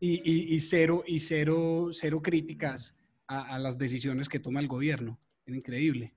y, 0.00 0.54
y- 0.54 0.60
cero, 0.60 1.04
y 1.06 1.20
cero, 1.20 1.88
cero 1.90 2.22
críticas 2.22 2.96
a, 3.26 3.54
a 3.54 3.58
las 3.58 3.76
decisiones 3.76 4.28
que 4.28 4.40
toma 4.40 4.60
el 4.60 4.68
gobierno. 4.68 5.18
Es 5.44 5.54
increíble. 5.54 6.14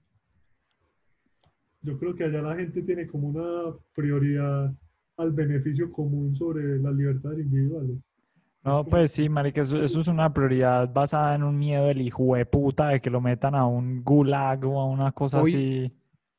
Yo 1.81 1.97
creo 1.97 2.15
que 2.15 2.23
allá 2.23 2.41
la 2.41 2.55
gente 2.55 2.83
tiene 2.83 3.07
como 3.07 3.27
una 3.29 3.75
prioridad 3.93 4.73
al 5.17 5.31
beneficio 5.33 5.91
común 5.91 6.35
sobre 6.35 6.79
las 6.79 6.95
libertades 6.95 7.39
individuales. 7.39 7.97
No, 8.63 8.77
como- 8.79 8.89
pues 8.91 9.11
sí, 9.11 9.27
marica, 9.29 9.61
eso, 9.61 9.81
eso 9.81 9.99
es 10.01 10.07
una 10.07 10.33
prioridad 10.33 10.91
basada 10.93 11.35
en 11.35 11.43
un 11.43 11.57
miedo 11.57 11.87
del 11.87 12.01
hijo 12.01 12.35
de 12.35 12.45
puta 12.45 12.89
de 12.89 12.99
que 13.01 13.09
lo 13.09 13.19
metan 13.21 13.55
a 13.55 13.65
un 13.65 14.03
gulag 14.03 14.63
o 14.65 14.79
a 14.79 14.85
una 14.85 15.11
cosa 15.11 15.41
Hoy- 15.41 15.51
así. 15.51 15.91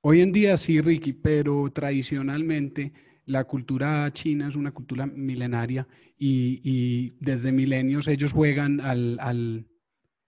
Hoy 0.04 0.20
en 0.20 0.32
día 0.32 0.56
sí, 0.56 0.80
Ricky, 0.80 1.12
pero 1.12 1.70
tradicionalmente 1.72 2.92
la 3.26 3.44
cultura 3.44 4.10
china 4.12 4.48
es 4.48 4.56
una 4.56 4.72
cultura 4.72 5.06
milenaria 5.06 5.86
y, 6.18 6.60
y 6.64 7.16
desde 7.20 7.52
milenios 7.52 8.08
ellos 8.08 8.32
juegan 8.32 8.80
al, 8.80 9.16
al- 9.20 9.66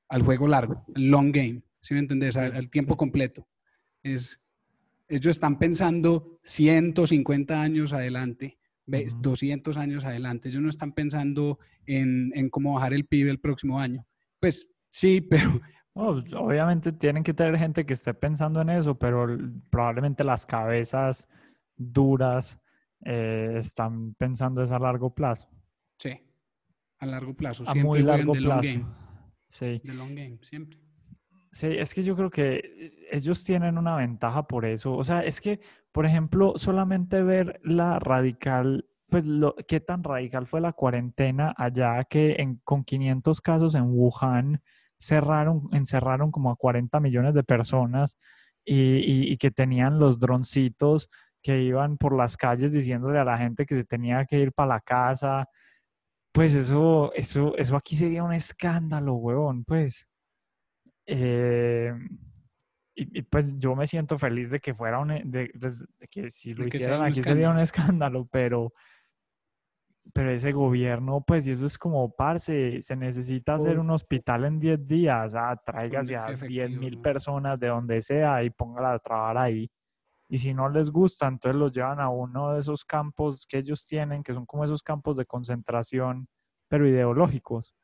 al 0.08 0.22
juego 0.22 0.46
largo, 0.46 0.84
al 0.94 1.10
long 1.10 1.32
game, 1.32 1.62
¿sí 1.80 1.94
me 1.94 2.00
entendés? 2.00 2.36
Al, 2.36 2.54
al 2.54 2.70
tiempo 2.70 2.94
Sí. 2.94 2.98
completo. 2.98 3.48
Es, 4.02 4.40
ellos 5.08 5.30
están 5.32 5.58
pensando 5.58 6.38
150 6.44 7.60
años 7.60 7.92
adelante. 7.92 8.58
200 8.86 9.76
años 9.76 10.04
adelante. 10.04 10.48
Ellos 10.48 10.62
no 10.62 10.68
están 10.68 10.92
pensando 10.92 11.58
en, 11.86 12.32
en 12.34 12.50
cómo 12.50 12.74
bajar 12.74 12.92
el 12.92 13.06
PIB 13.06 13.28
el 13.28 13.40
próximo 13.40 13.78
año. 13.78 14.06
Pues 14.40 14.68
sí, 14.90 15.20
pero 15.20 15.60
pues, 15.92 16.32
obviamente 16.34 16.92
tienen 16.92 17.22
que 17.22 17.34
tener 17.34 17.56
gente 17.56 17.86
que 17.86 17.94
esté 17.94 18.14
pensando 18.14 18.60
en 18.60 18.70
eso, 18.70 18.98
pero 18.98 19.26
probablemente 19.70 20.24
las 20.24 20.46
cabezas 20.46 21.26
duras 21.76 22.60
eh, 23.04 23.54
están 23.56 24.14
pensando 24.14 24.62
es 24.62 24.70
a 24.70 24.78
largo 24.78 25.14
plazo, 25.14 25.48
sí, 25.98 26.18
a 26.98 27.06
largo 27.06 27.34
plazo. 27.34 27.64
a 27.66 27.74
muy 27.74 28.02
largo 28.02 28.32
plazo. 28.32 28.62
game. 28.62 28.86
Sí. 29.48 29.80
De 29.84 29.94
long 29.94 30.14
game, 30.14 30.38
siempre. 30.42 30.83
Sí, 31.54 31.68
es 31.68 31.94
que 31.94 32.02
yo 32.02 32.16
creo 32.16 32.30
que 32.30 32.56
eh, 32.56 32.92
ellos 33.12 33.44
tienen 33.44 33.78
una 33.78 33.96
ventaja 33.96 34.46
por 34.46 34.64
eso. 34.66 34.94
O 34.96 35.04
sea, 35.04 35.22
es 35.24 35.40
que, 35.40 35.60
por 35.92 36.04
ejemplo, 36.04 36.54
solamente 36.56 37.22
ver 37.22 37.60
la 37.62 37.98
radical, 38.00 38.88
pues 39.08 39.24
lo, 39.24 39.54
qué 39.68 39.78
tan 39.80 40.02
radical 40.02 40.46
fue 40.48 40.60
la 40.60 40.72
cuarentena 40.72 41.54
allá 41.56 42.02
que 42.04 42.36
en, 42.40 42.56
con 42.64 42.82
500 42.84 43.40
casos 43.40 43.74
en 43.76 43.84
Wuhan 43.84 44.62
cerraron, 44.98 45.68
encerraron 45.72 46.32
como 46.32 46.50
a 46.50 46.56
40 46.56 46.98
millones 47.00 47.34
de 47.34 47.44
personas 47.44 48.18
y, 48.64 48.96
y- 48.98 49.32
y 49.32 49.36
que 49.36 49.50
tenían 49.52 49.98
los 50.00 50.18
droncitos 50.18 51.08
que 51.42 51.62
iban 51.62 51.98
por 51.98 52.16
las 52.16 52.36
calles 52.36 52.72
diciéndole 52.72 53.18
a 53.20 53.24
la 53.24 53.38
gente 53.38 53.64
que 53.66 53.76
se 53.76 53.84
tenía 53.84 54.24
que 54.26 54.38
ir 54.40 54.52
para 54.52 54.68
la 54.76 54.80
casa. 54.80 55.48
Pues 56.32 56.54
eso, 56.54 57.12
eso, 57.14 57.56
eso 57.58 57.76
aquí 57.76 57.96
sería 57.96 58.24
un 58.24 58.32
escándalo, 58.34 59.14
huevón, 59.16 59.64
pues. 59.64 60.06
Eh, 61.06 61.92
y, 62.96 63.18
y, 63.18 63.22
pues 63.22 63.50
yo 63.58 63.74
me 63.74 63.86
siento 63.86 64.18
feliz 64.18 64.50
de 64.50 64.60
que 64.60 64.72
fuera 64.74 64.98
un, 65.00 65.10
e- 65.10 65.22
de, 65.24 65.50
pues, 65.60 65.80
de 65.98 66.08
que 66.08 66.30
si 66.30 66.54
lo 66.54 66.62
De 66.62 66.68
hicieran 66.68 67.02
aquí 67.02 67.22
sería 67.22 67.50
un 67.50 67.58
escándalo, 67.58 68.26
pero, 68.30 68.72
pero 70.12 70.30
ese 70.30 70.52
gobierno, 70.52 71.22
pues, 71.26 71.46
y 71.46 71.52
eso 71.52 71.66
es 71.66 71.76
como, 71.76 72.14
parce, 72.14 72.80
se 72.82 72.94
necesita 72.96 73.54
hacer 73.54 73.78
un 73.78 73.90
hospital 73.90 74.44
en 74.44 74.60
10 74.60 74.86
días, 74.86 75.34
ah, 75.34 75.60
tráigase 75.64 76.14
a 76.16 76.26
efectivos, 76.30 76.48
10 76.48 76.70
mil 76.70 76.98
personas 76.98 77.58
de 77.58 77.68
donde 77.68 78.00
sea 78.00 78.42
y 78.44 78.50
póngala 78.50 78.92
a 78.94 78.98
trabajar 78.98 79.38
ahí. 79.38 79.68
Y 80.28 80.38
si 80.38 80.54
no 80.54 80.68
les 80.68 80.90
gusta, 80.90 81.26
entonces 81.28 81.58
los 81.58 81.72
llevan 81.72 82.00
a 82.00 82.08
uno 82.10 82.52
de 82.54 82.60
esos 82.60 82.84
campos 82.84 83.46
que 83.46 83.58
ellos 83.58 83.84
tienen, 83.86 84.22
que 84.22 84.34
son 84.34 84.46
como 84.46 84.64
esos 84.64 84.82
campos 84.82 85.16
de 85.16 85.26
concentración, 85.26 86.28
pero 86.68 86.88
ideológicos. 86.88 87.74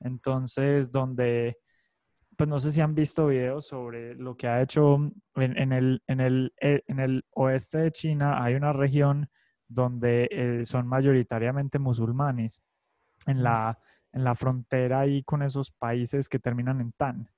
Entonces, 0.00 0.92
donde, 0.92 1.58
pues 2.38 2.48
no 2.48 2.60
sé 2.60 2.70
si 2.70 2.80
han 2.80 2.94
visto 2.94 3.26
videos 3.26 3.66
sobre 3.66 4.14
lo 4.14 4.36
que 4.36 4.46
ha 4.46 4.62
hecho 4.62 4.94
en, 5.34 5.58
en 5.58 5.72
el, 5.72 6.04
en, 6.06 6.20
el, 6.20 6.54
eh, 6.60 6.84
en 6.86 7.00
el 7.00 7.24
oeste 7.32 7.78
de 7.78 7.90
China, 7.90 8.40
hay 8.40 8.54
una 8.54 8.72
región 8.72 9.28
donde 9.66 10.28
eh, 10.30 10.64
son 10.64 10.86
mayoritariamente 10.86 11.80
musulmanes, 11.80 12.62
en 13.26 13.42
la, 13.42 13.80
en 14.12 14.22
la 14.22 14.36
frontera 14.36 15.00
ahí 15.00 15.24
con 15.24 15.42
esos 15.42 15.72
países 15.72 16.28
que 16.28 16.38
terminan 16.38 16.80
en 16.80 16.92
Tan. 16.92 17.28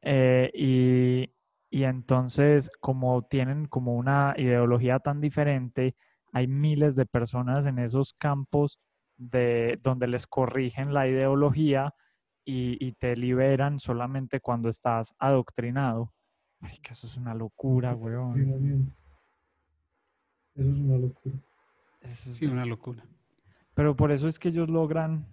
Eh, 0.00 0.52
y, 0.54 1.34
y 1.68 1.82
entonces, 1.82 2.70
como 2.80 3.22
tienen 3.22 3.66
como 3.66 3.96
una 3.96 4.32
ideología 4.36 5.00
tan 5.00 5.20
diferente, 5.20 5.96
hay 6.32 6.46
miles 6.46 6.94
de 6.94 7.04
personas 7.04 7.66
en 7.66 7.80
esos 7.80 8.14
campos 8.14 8.78
de 9.16 9.80
donde 9.82 10.06
les 10.06 10.28
corrigen 10.28 10.94
la 10.94 11.08
ideología 11.08 11.94
y, 12.46 12.78
y 12.82 12.92
te 12.92 13.14
liberan 13.16 13.78
solamente 13.78 14.40
cuando 14.40 14.68
estás 14.70 15.14
adoctrinado. 15.18 16.14
Marica, 16.60 16.92
eso 16.92 17.06
es 17.08 17.16
una 17.18 17.34
locura, 17.34 17.94
weón. 17.94 18.94
Eso 20.54 20.70
es 20.70 20.76
una 20.78 20.96
locura. 20.96 21.34
Eso 22.00 22.30
es- 22.30 22.36
Sí, 22.38 22.46
una 22.46 22.64
locura. 22.64 23.04
Pero 23.74 23.94
por 23.94 24.10
eso 24.12 24.26
es 24.28 24.38
que 24.38 24.48
ellos 24.48 24.70
logran 24.70 25.26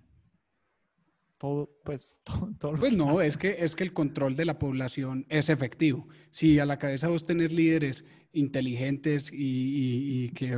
todo, 1.37 1.69
pues, 1.83 2.17
todo, 2.49 2.51
todo 2.59 2.71
lo 2.73 2.79
Pues 2.79 2.91
que 2.91 2.97
no, 2.97 3.11
hacen. 3.17 3.27
es 3.29 3.37
que, 3.37 3.55
es 3.59 3.75
que 3.75 3.83
el 3.83 3.93
control 3.93 4.35
de 4.35 4.45
la 4.45 4.59
población 4.59 5.25
es 5.29 5.49
efectivo. 5.49 6.07
Si 6.31 6.59
a 6.59 6.65
la 6.65 6.79
cabeza 6.79 7.07
vos 7.07 7.25
tenés 7.25 7.53
líderes 7.53 8.05
inteligentes 8.33 9.31
y, 9.31 9.37
y- 9.37 10.23
y 10.25 10.29
que, 10.31 10.57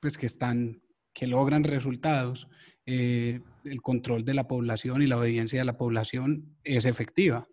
pues, 0.00 0.16
que 0.18 0.26
están, 0.26 0.80
que 1.12 1.26
logran 1.26 1.64
resultados, 1.64 2.48
eh, 2.86 3.40
el 3.64 3.80
control 3.82 4.24
de 4.24 4.34
la 4.34 4.48
población 4.48 5.02
y 5.02 5.06
la 5.06 5.18
obediencia 5.18 5.58
de 5.60 5.64
la 5.64 5.76
población 5.78 6.56
es 6.64 6.84
efectiva. 6.84 7.46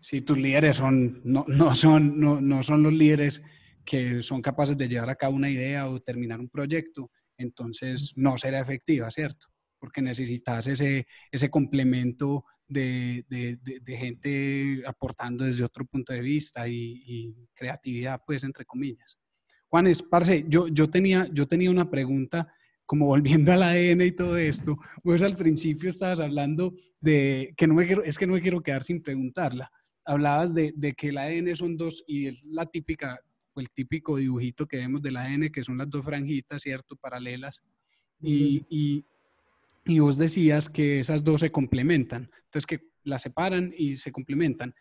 Si 0.00 0.22
tus 0.22 0.38
líderes 0.38 0.76
son, 0.78 1.20
no, 1.24 1.44
no 1.48 1.74
son, 1.74 2.18
no, 2.18 2.40
no 2.40 2.62
son 2.62 2.82
los 2.82 2.92
líderes 2.92 3.42
que 3.84 4.22
son 4.22 4.40
capaces 4.40 4.76
de 4.76 4.88
llevar 4.88 5.10
a 5.10 5.16
cabo 5.16 5.34
una 5.36 5.50
idea 5.50 5.88
o 5.88 6.00
terminar 6.00 6.40
un 6.40 6.48
proyecto, 6.48 7.10
entonces 7.36 8.12
no 8.16 8.36
será 8.38 8.60
efectiva, 8.60 9.10
¿cierto? 9.10 9.48
Porque 9.78 10.00
necesitas 10.02 10.66
ese, 10.66 11.06
ese 11.30 11.50
complemento 11.50 12.44
de, 12.68 13.24
de- 13.28 13.58
de- 13.80 13.96
gente 13.96 14.82
aportando 14.86 15.44
desde 15.44 15.64
otro 15.64 15.84
punto 15.84 16.12
de 16.12 16.20
vista 16.20 16.68
y, 16.68 17.02
y 17.04 17.34
creatividad, 17.54 18.20
pues, 18.26 18.44
entre 18.44 18.64
comillas. 18.64 19.18
Juanes, 19.66 20.02
parce, 20.02 20.44
yo, 20.48 20.68
yo, 20.68 20.88
tenía, 20.88 21.28
yo 21.32 21.46
tenía 21.48 21.70
una 21.70 21.90
pregunta, 21.90 22.52
como 22.90 23.06
volviendo 23.06 23.52
al 23.52 23.62
ADN 23.62 24.04
y 24.04 24.10
todo 24.10 24.36
esto. 24.36 24.76
Vos 25.04 25.22
al 25.22 25.36
principio 25.36 25.88
estabas 25.88 26.18
hablando 26.18 26.74
de, 27.00 27.54
que 27.56 27.68
no 27.68 27.74
me 27.74 27.86
quiero, 27.86 28.02
es 28.02 28.18
que 28.18 28.26
no 28.26 28.32
me 28.32 28.40
quiero 28.40 28.60
quedar 28.60 28.82
sin 28.82 29.00
preguntarla. 29.00 29.70
Hablabas 30.04 30.52
de, 30.52 30.72
de 30.74 30.92
que 30.94 31.10
el 31.10 31.18
ADN 31.18 31.54
son 31.54 31.76
dos, 31.76 32.02
y 32.08 32.26
es 32.26 32.42
la 32.46 32.66
típica, 32.66 33.20
el 33.54 33.70
típico 33.70 34.16
dibujito 34.16 34.66
que 34.66 34.78
vemos 34.78 35.00
del 35.02 35.18
ADN, 35.18 35.52
que 35.52 35.62
son 35.62 35.78
las 35.78 35.88
dos 35.88 36.04
franjitas, 36.04 36.62
¿cierto? 36.62 36.96
Paralelas. 36.96 37.62
Y, 38.20 38.64
y, 38.68 39.04
y 39.84 40.00
vos 40.00 40.18
decías 40.18 40.68
que 40.68 40.98
esas 40.98 41.22
dos 41.22 41.42
se 41.42 41.52
complementan. 41.52 42.28
Entonces, 42.46 42.66
que 42.66 42.80
las 43.04 43.22
separan 43.22 43.72
y 43.78 43.98
se 43.98 44.10
complementan. 44.10 44.74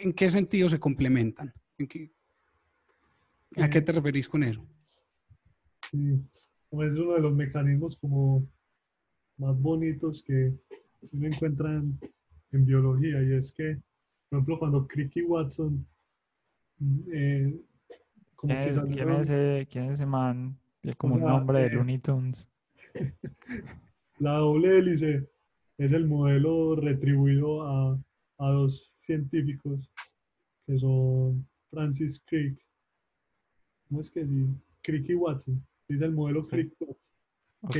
¿En 0.00 0.14
qué 0.14 0.30
sentido 0.30 0.70
se 0.70 0.78
complementan? 0.80 1.52
¿En 1.76 1.86
qué- 1.86 2.10
¿A 3.58 3.68
qué 3.68 3.82
te 3.82 3.92
referís 3.92 4.26
con 4.26 4.42
eso? 4.42 4.66
Como 6.72 6.84
es 6.84 6.94
uno 6.94 7.12
de 7.12 7.20
los 7.20 7.34
mecanismos 7.34 7.98
como 7.98 8.48
más 9.36 9.60
bonitos 9.60 10.22
que 10.22 10.54
uno 11.12 11.26
encuentra 11.26 11.70
en, 11.70 11.98
en 12.52 12.64
biología 12.64 13.22
y 13.22 13.34
es 13.34 13.52
que, 13.52 13.76
por 14.30 14.38
ejemplo, 14.38 14.58
cuando 14.58 14.86
Crick 14.86 15.14
y 15.16 15.22
Watson 15.22 15.86
mm, 16.78 17.00
eh, 17.12 17.60
como 18.36 18.54
¿Quién 18.54 18.68
es, 18.68 18.74
quién 18.76 18.86
salieron- 18.86 19.20
es 19.20 19.28
ese, 19.28 19.66
quién 19.70 19.84
es 19.84 19.94
ese 19.96 20.06
man? 20.06 20.56
Tiene 20.80 20.96
como 20.96 21.16
un 21.16 21.20
sea, 21.20 21.28
nombre 21.28 21.58
de 21.58 21.66
eh, 21.66 21.70
Looney 21.74 21.98
Tunes. 21.98 22.48
la 24.20 24.38
doble 24.38 24.78
hélice 24.78 25.28
es 25.76 25.92
el 25.92 26.06
modelo 26.06 26.74
retribuido 26.76 27.64
a, 27.68 27.98
a 28.38 28.50
dos 28.50 28.90
científicos 29.04 29.90
que 30.66 30.78
son 30.78 31.46
Francis 31.70 32.18
Crick, 32.26 32.58
¿cómo 33.90 34.00
es 34.00 34.10
que 34.10 34.24
sí? 34.24 34.46
Crick 34.82 35.10
y 35.10 35.14
Watson, 35.16 35.62
es 35.88 36.00
el 36.00 36.12
modelo. 36.12 36.42
Crick 36.42 36.74
que 36.78 36.86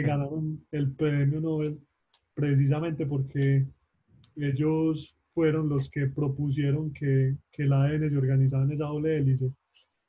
Ok. 0.00 0.06
ganaron 0.06 0.64
el 0.70 0.92
premio 0.92 1.40
Nobel 1.40 1.78
precisamente 2.34 3.04
porque 3.04 3.66
ellos 4.36 5.18
fueron 5.34 5.68
los 5.68 5.90
que 5.90 6.06
propusieron 6.06 6.92
que, 6.92 7.36
que 7.50 7.64
el 7.64 7.72
ADN 7.72 8.10
se 8.10 8.16
organizaba 8.16 8.64
en 8.64 8.72
esa 8.72 8.84
doble 8.84 9.16
hélice. 9.16 9.50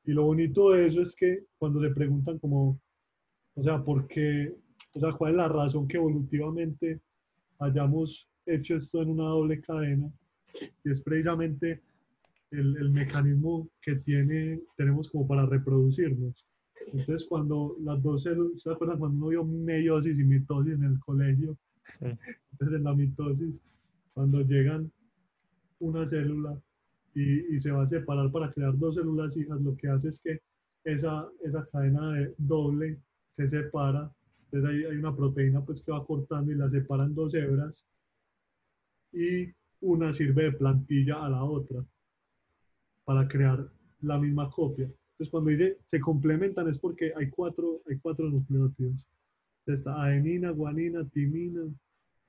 Y 0.05 0.11
lo 0.11 0.25
bonito 0.25 0.71
de 0.71 0.87
eso 0.87 1.01
es 1.01 1.15
que 1.15 1.45
cuando 1.57 1.81
se 1.81 1.89
preguntan 1.89 2.37
como, 2.39 2.79
o 3.55 3.63
sea, 3.63 3.83
¿por 3.83 4.07
qué? 4.07 4.53
O 4.93 4.99
sea, 4.99 5.13
¿cuál 5.13 5.31
es 5.31 5.37
la 5.37 5.47
razón 5.47 5.87
que 5.87 5.97
evolutivamente 5.97 6.99
hayamos 7.59 8.29
hecho 8.45 8.75
esto 8.75 9.01
en 9.01 9.09
una 9.09 9.23
doble 9.23 9.59
cadena? 9.61 10.11
Y 10.83 10.91
es 10.91 11.01
precisamente 11.01 11.81
el, 12.51 12.77
el 12.77 12.89
mecanismo 12.91 13.69
que 13.81 13.95
tiene, 13.95 14.59
tenemos 14.77 15.09
como 15.09 15.25
para 15.27 15.45
reproducirnos. 15.45 16.45
Entonces, 16.91 17.27
cuando 17.27 17.75
las 17.81 18.01
dos 18.01 18.23
células, 18.23 18.61
¿se 18.61 18.71
acuerdan 18.71 18.99
cuando 18.99 19.17
uno 19.17 19.27
vio 19.27 19.43
meiosis 19.43 20.19
y 20.19 20.23
mitosis 20.23 20.73
en 20.73 20.83
el 20.83 20.99
colegio? 20.99 21.57
Sí. 21.87 22.05
Entonces, 22.51 22.77
en 22.77 22.83
la 22.83 22.93
mitosis, 22.93 23.61
cuando 24.13 24.41
llegan 24.41 24.91
una 25.79 26.07
célula 26.07 26.59
y, 27.13 27.55
y 27.55 27.61
se 27.61 27.71
va 27.71 27.83
a 27.83 27.87
separar 27.87 28.31
para 28.31 28.51
crear 28.51 28.77
dos 28.77 28.95
células 28.95 29.35
hijas, 29.37 29.59
lo 29.61 29.75
que 29.75 29.87
hace 29.87 30.09
es 30.09 30.19
que 30.19 30.41
esa, 30.83 31.27
esa 31.41 31.65
cadena 31.67 32.13
de 32.13 32.33
doble 32.37 32.99
se 33.31 33.47
separa. 33.47 34.11
Entonces 34.45 34.69
ahí 34.69 34.85
hay 34.85 34.97
una 34.97 35.15
proteína 35.15 35.61
pues 35.61 35.81
que 35.81 35.91
va 35.91 36.05
cortando 36.05 36.51
y 36.51 36.55
la 36.55 36.69
separan 36.69 37.15
dos 37.15 37.33
hebras 37.33 37.83
y 39.11 39.51
una 39.81 40.13
sirve 40.13 40.43
de 40.43 40.51
plantilla 40.53 41.23
a 41.23 41.29
la 41.29 41.43
otra 41.43 41.83
para 43.05 43.27
crear 43.27 43.67
la 44.01 44.17
misma 44.17 44.49
copia. 44.49 44.89
Entonces 45.23 45.31
cuando 45.31 45.51
dice 45.51 45.77
se 45.87 46.01
complementan 46.01 46.67
es 46.67 46.77
porque 46.77 47.13
hay 47.15 47.29
cuatro, 47.29 47.81
hay 47.89 47.97
cuatro 47.99 48.29
nucleótidos. 48.29 49.07
Entonces 49.59 49.87
adenina, 49.87 50.49
guanina, 50.49 51.07
timina 51.07 51.61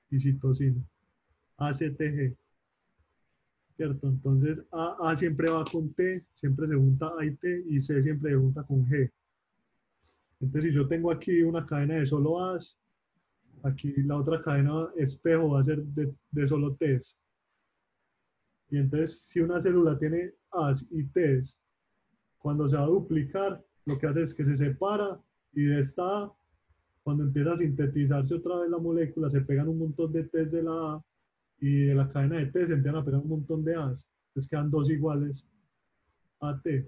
y 0.09 0.17
citosina. 0.17 0.81
ACTG. 1.57 2.37
¿Cierto? 3.75 4.07
Entonces 4.07 4.63
A, 4.71 5.09
A 5.09 5.15
siempre 5.17 5.49
va 5.51 5.65
con 5.65 5.93
T, 5.93 6.23
siempre 6.35 6.69
se 6.69 6.75
junta 6.75 7.11
A 7.19 7.25
y 7.25 7.35
T 7.35 7.65
y 7.67 7.81
C 7.81 8.01
siempre 8.01 8.31
se 8.31 8.37
junta 8.37 8.63
con 8.63 8.85
G. 8.85 9.11
Entonces 10.39 10.71
si 10.71 10.73
yo 10.73 10.87
tengo 10.87 11.11
aquí 11.11 11.41
una 11.41 11.65
cadena 11.65 11.95
de 11.95 12.05
solo 12.05 12.45
A's, 12.45 12.79
aquí 13.63 13.91
la 14.03 14.15
otra 14.15 14.41
cadena 14.41 14.87
espejo 14.95 15.49
va 15.49 15.59
a 15.59 15.65
ser 15.65 15.83
de, 15.83 16.13
de 16.31 16.47
solo 16.47 16.73
T's. 16.75 17.17
Y 18.69 18.77
entonces 18.77 19.19
si 19.19 19.41
una 19.41 19.61
célula 19.61 19.99
tiene 19.99 20.31
A's 20.51 20.87
y 20.91 21.03
T's, 21.03 21.57
cuando 22.45 22.67
se 22.67 22.77
va 22.77 22.83
a 22.83 22.85
duplicar, 22.89 23.65
lo 23.85 23.97
que 23.97 24.05
hace 24.05 24.21
es 24.21 24.31
que 24.35 24.45
se 24.45 24.55
separa 24.55 25.19
y 25.53 25.63
de 25.63 25.79
esta 25.79 26.03
A, 26.03 26.33
cuando 27.01 27.23
empieza 27.23 27.53
a 27.53 27.57
sintetizarse 27.57 28.35
otra 28.35 28.59
vez 28.59 28.69
la 28.69 28.77
molécula, 28.77 29.31
se 29.31 29.41
pegan 29.41 29.67
un 29.67 29.79
montón 29.79 30.13
de 30.13 30.25
T's 30.25 30.51
de 30.51 30.61
la 30.61 30.71
A 30.71 31.03
y 31.59 31.85
de 31.85 31.95
la 31.95 32.07
cadena 32.07 32.37
de 32.37 32.45
T 32.45 32.67
se 32.67 32.73
empiezan 32.73 33.01
a 33.01 33.03
pegar 33.03 33.21
un 33.21 33.29
montón 33.29 33.63
de 33.63 33.73
A's. 33.73 34.05
Entonces 34.27 34.47
quedan 34.47 34.69
dos 34.69 34.91
iguales 34.91 35.43
a 36.39 36.61
T. 36.61 36.87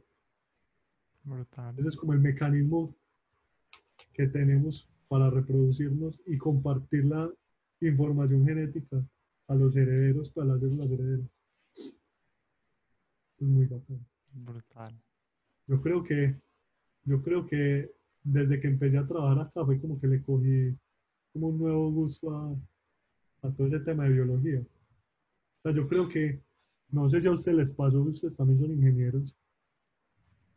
Brutal. 1.24 1.74
Ese 1.80 1.88
es 1.88 1.98
como 1.98 2.14
el 2.14 2.20
mecanismo 2.20 2.96
que 4.14 4.28
tenemos 4.28 4.88
para 5.08 5.32
reproducirnos 5.32 6.22
y 6.28 6.38
compartir 6.38 7.04
la 7.06 7.32
información 7.82 8.46
genética 8.46 9.04
a 9.48 9.56
los 9.56 9.76
herederos, 9.76 10.30
para 10.30 10.50
las 10.50 10.60
células 10.60 10.92
herederas. 10.92 11.32
Es 13.40 13.48
muy 13.48 13.66
bacán. 13.66 14.06
Brutal. 14.34 15.02
Yo 15.68 15.82
creo 15.82 16.04
que, 16.04 16.36
yo 17.04 17.22
creo 17.22 17.46
que 17.46 17.92
desde 18.24 18.60
que 18.60 18.68
empecé 18.68 18.98
a 18.98 19.08
trabajar 19.08 19.40
acá 19.48 19.66
fue 19.66 19.80
como 19.80 20.00
que 20.00 20.08
le 20.08 20.22
cogí 20.22 20.76
como 21.34 21.48
un 21.50 21.60
nuevo 21.60 21.92
gusto 21.92 22.36
a, 22.36 22.56
a 23.48 23.52
todo 23.52 23.68
ese 23.68 23.80
tema 23.82 24.06
de 24.06 24.14
biología. 24.14 24.60
O 24.60 25.62
sea, 25.64 25.72
yo 25.74 25.88
creo 25.88 26.08
que, 26.08 26.40
no 26.90 27.08
sé 27.08 27.22
si 27.22 27.28
a 27.28 27.32
ustedes 27.32 27.58
les 27.58 27.72
pasó, 27.72 28.02
ustedes 28.02 28.38
también 28.38 28.60
son 28.60 28.72
ingenieros, 28.72 29.36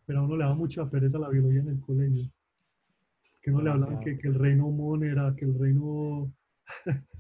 pero 0.07 0.21
a 0.21 0.23
uno 0.23 0.37
le 0.37 0.45
da 0.45 0.55
mucha 0.55 0.89
pereza 0.89 1.19
la 1.19 1.29
biología 1.29 1.61
en 1.61 1.69
el 1.69 1.81
colegio. 1.81 2.31
Que 3.43 3.51
no 3.51 3.63
le 3.63 3.71
hablaban 3.71 4.01
que, 4.01 4.19
que 4.19 4.29
el 4.29 4.35
reino 4.35 4.71
mon 4.71 5.03
era, 5.05 5.35
que 5.35 5.45
el 5.45 5.59
reino... 5.59 6.33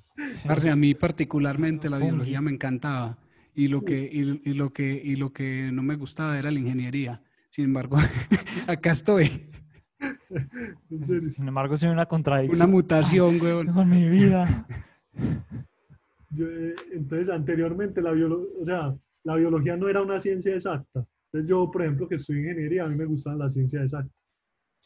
Parce, 0.47 0.69
a 0.69 0.77
mí 0.77 0.95
particularmente 0.95 1.89
la 1.89 1.99
biología 1.99 2.41
me 2.41 2.51
encantaba 2.51 3.19
y 3.55 3.69
lo 3.69 3.79
Sí. 3.81 3.85
que 3.87 4.11
y, 4.12 4.51
y 4.51 4.55
lo 4.55 4.73
que 4.73 5.01
y 5.03 5.17
lo 5.17 5.33
que 5.33 5.71
no 5.73 5.83
me 5.83 5.97
gustaba 5.97 6.39
era 6.39 6.51
la 6.51 6.59
ingeniería. 6.59 7.23
Sin 7.51 7.66
embargo, 7.66 7.97
acá 8.68 8.93
estoy. 8.93 9.47
Sin 11.32 11.48
embargo, 11.48 11.77
soy 11.77 11.89
una 11.89 11.94
Una 12.01 12.06
contradicción 12.06 12.70
mutación, 12.70 13.40
weón. 13.40 13.66
con 13.72 13.89
mi 13.89 14.09
vida. 14.09 14.66
Yo, 16.32 16.47
eh, 16.47 16.74
entonces, 16.93 17.28
anteriormente 17.28 18.01
la, 18.01 18.12
biolo- 18.12 18.47
o 18.60 18.64
sea, 18.64 18.97
la 19.24 19.35
biología 19.35 19.77
no 19.77 19.89
era 19.89 20.01
una 20.01 20.20
ciencia 20.20 20.55
exacta. 20.55 21.05
Entonces, 21.27 21.48
yo, 21.51 21.68
por 21.72 21.82
ejemplo, 21.82 22.09
que 22.09 22.14
estudio 22.14 22.40
ingeniería, 22.43 22.85
a 22.85 22.89
mí 22.89 22.94
me 22.94 23.05
gustan 23.05 23.36
las 23.39 23.52
ciencias 23.55 23.82
exactas. 23.82 24.12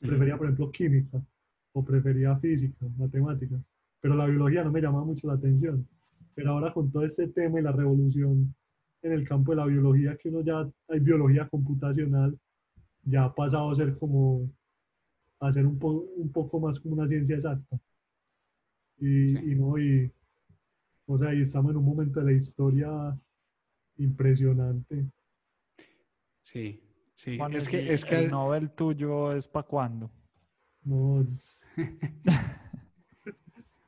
Prefería, 0.00 0.38
por 0.38 0.46
ejemplo, 0.46 0.70
química 0.70 1.22
o 1.74 1.84
prefería 1.84 2.34
física, 2.38 2.86
matemática. 2.96 3.56
Pero 4.00 4.14
la 4.14 4.26
biología 4.26 4.64
no 4.64 4.72
me 4.72 4.80
llamaba 4.80 5.04
mucho 5.04 5.26
la 5.26 5.34
atención. 5.34 5.86
Pero 6.34 6.52
ahora 6.52 6.72
con 6.72 6.90
todo 6.90 7.04
este 7.04 7.28
tema 7.28 7.60
y 7.60 7.62
la 7.62 7.72
revolución 7.72 8.54
en 9.02 9.12
el 9.12 9.28
campo 9.28 9.52
de 9.52 9.56
la 9.56 9.66
biología, 9.66 10.16
que 10.16 10.30
uno 10.30 10.40
ya 10.40 10.66
hay 10.88 11.00
biología 11.00 11.46
computacional, 11.48 12.38
ya 13.04 13.24
ha 13.24 13.34
pasado 13.34 13.70
a 13.70 13.74
ser 13.74 13.98
como, 13.98 14.50
a 15.40 15.52
ser 15.52 15.66
un, 15.66 15.78
po- 15.78 16.06
un 16.16 16.30
poco 16.32 16.60
más 16.60 16.80
como 16.80 16.94
una 16.94 17.06
ciencia 17.08 17.36
exacta. 17.36 17.78
Y, 18.98 19.30
Sí. 19.30 19.38
y 19.44 19.54
no, 19.56 19.78
y, 19.78 20.10
o 21.06 21.18
sea, 21.18 21.34
y 21.34 21.40
estamos 21.42 21.72
en 21.72 21.78
un 21.78 21.84
momento 21.84 22.20
de 22.20 22.26
la 22.26 22.32
historia 22.32 23.18
impresionante. 23.98 25.06
Sí, 26.42 26.80
sí. 27.14 27.36
Juan, 27.38 27.52
Es 27.54 27.68
¿y 27.68 27.70
que 27.70 27.92
es 27.92 28.04
que 28.04 28.18
el 28.24 28.30
Nobel 28.30 28.70
tuyo 28.70 29.32
es 29.32 29.48
para 29.48 29.66
cuándo? 29.66 30.10
No, 30.84 31.26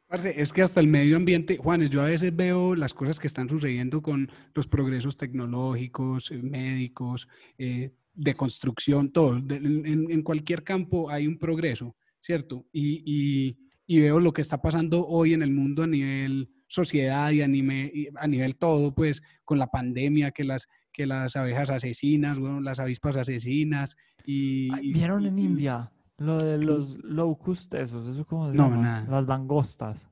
Parce, 0.08 0.40
es 0.40 0.52
que 0.52 0.62
hasta 0.62 0.78
el 0.80 0.86
medio 0.86 1.16
ambiente, 1.16 1.56
Juanes, 1.56 1.90
yo 1.90 2.00
a 2.00 2.04
veces 2.04 2.34
veo 2.34 2.76
las 2.76 2.94
cosas 2.94 3.18
que 3.18 3.26
están 3.26 3.48
sucediendo 3.48 4.00
con 4.02 4.30
los 4.54 4.68
progresos 4.68 5.16
tecnológicos, 5.16 6.30
eh, 6.30 6.40
médicos, 6.42 7.28
eh, 7.58 7.92
de 8.16 8.34
construcción, 8.34 9.12
todo. 9.12 9.38
De- 9.40 9.56
en, 9.56 10.22
cualquier 10.22 10.64
campo 10.64 11.08
hay 11.10 11.26
un 11.26 11.38
progreso, 11.38 11.94
¿cierto? 12.20 12.66
Y, 12.72 13.02
y- 13.06 13.58
y 13.86 14.00
veo 14.00 14.18
lo 14.18 14.32
que 14.32 14.40
está 14.42 14.60
pasando 14.60 15.06
hoy 15.06 15.32
en 15.34 15.42
el 15.42 15.52
mundo 15.52 15.84
a 15.84 15.86
nivel 15.86 16.50
sociedad 16.66 17.30
y 17.30 17.42
a 17.42 17.46
nivel, 17.46 17.92
y 17.94 18.08
a 18.16 18.26
nivel 18.26 18.56
todo, 18.56 18.92
pues 18.94 19.22
con 19.44 19.58
la 19.60 19.68
pandemia, 19.68 20.32
que 20.32 20.42
las, 20.42 20.66
que 20.92 21.06
las 21.06 21.36
abejas 21.36 21.70
asesinas, 21.70 22.38
bueno, 22.40 22.60
las 22.60 22.80
avispas 22.80 23.16
asesinas. 23.16 23.96
Y, 24.24 24.74
Ay, 24.74 24.92
¿Vieron 24.92 25.22
y- 25.24 25.28
en 25.28 25.38
y- 25.38 25.44
India 25.44 25.92
lo 26.18 26.38
de 26.38 26.58
los 26.58 26.98
locust 27.04 27.72
esos? 27.74 28.08
¿Eso 28.08 28.24
cómo 28.26 28.50
se 28.50 28.56
No, 28.56 28.70
llama? 28.70 28.82
nada. 28.82 29.06
Las 29.08 29.26
langostas. 29.28 30.10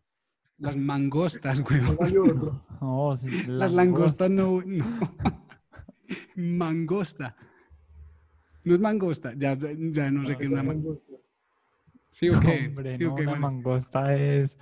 Las 0.58 0.76
mangostas. 0.76 1.64
Oh, 2.86 3.16
sí, 3.16 3.28
Las 3.48 3.72
langostas 3.72 4.30
no, 4.30 4.60
no. 4.62 4.84
Mangosta. 6.36 7.36
No 8.64 8.74
es 8.74 8.80
mangosta. 8.80 9.34
Ya, 9.36 9.56
ya 9.58 10.10
no 10.10 10.24
sé 10.24 10.32
No 10.32 10.38
qué 10.38 10.44
es 10.44 10.48
sé. 10.50 10.54
una 10.54 10.62
mangosta. 10.62 11.12
Sí, 12.10 12.28
ok. 12.28 12.44
Hombre, 12.68 12.96
sí, 12.96 13.04
no, 13.04 13.14
una 13.14 13.24
bueno. 13.24 13.40
mangosta 13.40 14.16
es, 14.16 14.58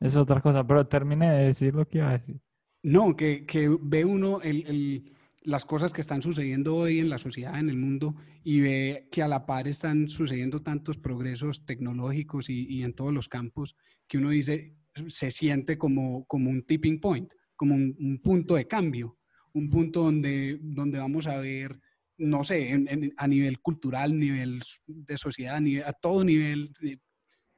es 0.00 0.16
otra 0.16 0.40
cosa. 0.40 0.66
Pero 0.66 0.86
termine 0.86 1.30
de 1.30 1.44
decir 1.46 1.74
lo 1.74 1.86
que 1.86 1.98
iba 1.98 2.10
a 2.10 2.18
decir. 2.18 2.40
No, 2.82 3.16
que, 3.16 3.44
que 3.46 3.68
ve 3.80 4.04
uno 4.04 4.40
el- 4.42 4.66
el- 4.66 5.12
las 5.42 5.64
cosas 5.64 5.92
que 5.92 6.00
están 6.00 6.22
sucediendo 6.22 6.74
hoy 6.74 6.98
en 6.98 7.08
la 7.08 7.18
sociedad, 7.18 7.58
en 7.58 7.68
el 7.70 7.76
mundo, 7.76 8.16
y 8.42 8.60
ve 8.60 9.08
que 9.12 9.22
a 9.22 9.28
la 9.28 9.46
par 9.46 9.68
están 9.68 10.08
sucediendo 10.08 10.60
tantos 10.62 10.98
progresos 10.98 11.64
tecnológicos 11.64 12.50
y, 12.50 12.66
y 12.68 12.82
en 12.82 12.94
todos 12.94 13.12
los 13.12 13.28
campos, 13.28 13.76
que 14.08 14.18
uno 14.18 14.30
dice, 14.30 14.74
se 15.06 15.30
siente 15.30 15.78
como, 15.78 16.24
como 16.26 16.50
un 16.50 16.64
tipping 16.64 16.98
point, 17.00 17.32
como 17.54 17.76
un, 17.76 17.94
un 18.00 18.18
punto 18.20 18.56
de 18.56 18.66
cambio, 18.66 19.18
un 19.52 19.70
punto 19.70 20.02
donde, 20.02 20.58
donde 20.60 20.98
vamos 20.98 21.28
a 21.28 21.36
ver, 21.38 21.78
no 22.18 22.44
sé, 22.44 22.70
en- 22.70 22.88
en- 22.88 23.12
a 23.16 23.26
nivel 23.28 23.60
cultural, 23.60 24.18
nivel 24.18 24.60
de 24.86 25.18
sociedad, 25.18 25.56
a, 25.56 25.60
nivel- 25.60 25.84
a 25.84 25.92
todo 25.92 26.24
nivel, 26.24 26.72
eh, 26.82 26.98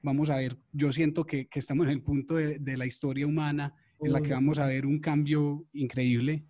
vamos 0.03 0.31
a 0.31 0.37
ver, 0.37 0.57
yo 0.73 0.93
siento 0.93 1.25
que, 1.25 1.47
que 1.49 1.59
estamos 1.59 1.87
en 1.87 1.93
el 1.93 2.03
punto 2.03 2.35
de, 2.37 2.59
de 2.59 2.77
la 2.77 2.87
historia 2.87 3.27
humana 3.27 3.75
en 4.01 4.13
la 4.13 4.21
que 4.23 4.33
vamos 4.33 4.59
a 4.59 4.67
ver 4.67 4.87
un 4.87 5.01
cambio 5.01 5.67
increíble. 5.73 6.45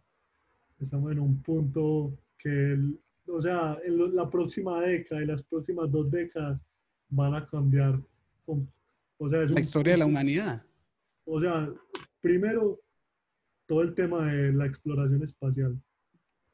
Estamos 0.78 1.12
en 1.12 1.18
un 1.20 1.42
punto 1.42 2.18
que, 2.38 2.48
el- 2.72 3.00
o 3.26 3.42
sea, 3.42 3.76
en 3.84 3.98
lo- 3.98 4.08
la 4.08 4.28
próxima 4.30 4.80
década 4.82 5.22
y 5.22 5.26
las 5.26 5.42
próximas 5.42 5.90
dos 5.90 6.10
décadas 6.10 6.60
van 7.10 7.34
a 7.34 7.46
cambiar. 7.46 8.00
O 9.20 9.28
sea, 9.28 9.42
es 9.42 9.50
La 9.50 9.56
un 9.56 9.60
historia 9.62 9.92
de 9.94 9.98
la 9.98 10.06
humanidad. 10.06 10.62
O 11.24 11.40
sea, 11.40 11.70
primero, 12.20 12.80
todo 13.66 13.82
el 13.82 13.94
tema 13.94 14.30
de 14.32 14.52
la 14.52 14.64
exploración 14.66 15.22
espacial. 15.22 15.78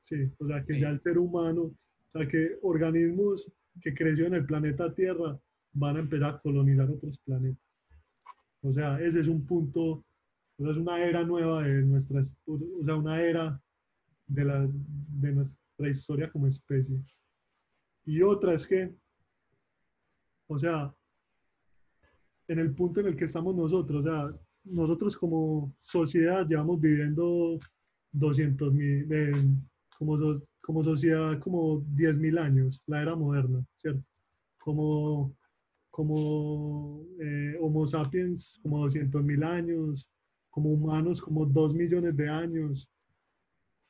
Sí, 0.04 0.16
o 0.38 0.46
sea, 0.46 0.62
que 0.64 0.74
Sí. 0.74 0.80
ya 0.80 0.90
el 0.90 1.00
ser 1.00 1.16
humano, 1.18 1.62
o 1.62 1.74
sea, 2.12 2.28
que 2.28 2.58
organismos 2.62 3.50
que 3.80 3.94
creció 3.94 4.26
en 4.26 4.34
el 4.34 4.44
planeta 4.44 4.94
Tierra 4.94 5.38
van 5.72 5.96
a 5.96 6.00
empezar 6.00 6.34
a 6.34 6.38
colonizar 6.40 6.88
otros 6.90 7.18
planetas. 7.20 7.64
O 8.60 8.72
sea, 8.72 9.00
ese 9.00 9.20
es 9.20 9.28
un 9.28 9.46
punto, 9.46 9.82
o 10.56 10.62
sea, 10.62 10.70
es 10.72 10.76
una 10.76 11.02
era 11.02 11.24
nueva 11.24 11.62
de 11.62 11.82
nuestra, 11.82 12.20
es- 12.20 12.32
o 12.46 12.84
sea, 12.84 12.96
una 12.96 13.20
era 13.22 13.60
de, 14.26 14.44
la, 14.44 14.68
de 14.68 15.32
nuestra 15.32 15.88
historia 15.88 16.30
como 16.30 16.46
especie. 16.48 17.02
Y 18.04 18.20
otra 18.22 18.52
es 18.52 18.66
que, 18.66 18.94
o 20.46 20.58
sea, 20.58 20.94
en 22.48 22.58
el 22.58 22.74
punto 22.74 23.00
en 23.00 23.06
el 23.06 23.16
que 23.16 23.24
estamos 23.24 23.56
nosotros, 23.56 24.04
o 24.04 24.08
sea, 24.08 24.38
nosotros 24.64 25.16
como 25.16 25.74
sociedad 25.80 26.46
llevamos 26.46 26.78
viviendo 26.78 27.58
200 28.12 28.72
mil, 28.72 29.08
como, 29.98 30.42
como 30.60 30.84
sociedad, 30.84 31.38
como 31.40 31.84
10 31.94 32.18
mil 32.18 32.38
años, 32.38 32.82
la 32.86 33.02
era 33.02 33.14
moderna, 33.14 33.64
¿cierto? 33.78 34.02
Como, 34.58 35.34
como 35.90 37.04
eh, 37.20 37.56
Homo 37.60 37.86
sapiens, 37.86 38.58
como 38.62 38.80
200 38.84 39.22
mil 39.22 39.42
años, 39.44 40.10
como 40.50 40.70
humanos, 40.70 41.20
como 41.20 41.46
2 41.46 41.74
millones 41.74 42.16
de 42.16 42.28
años. 42.28 42.88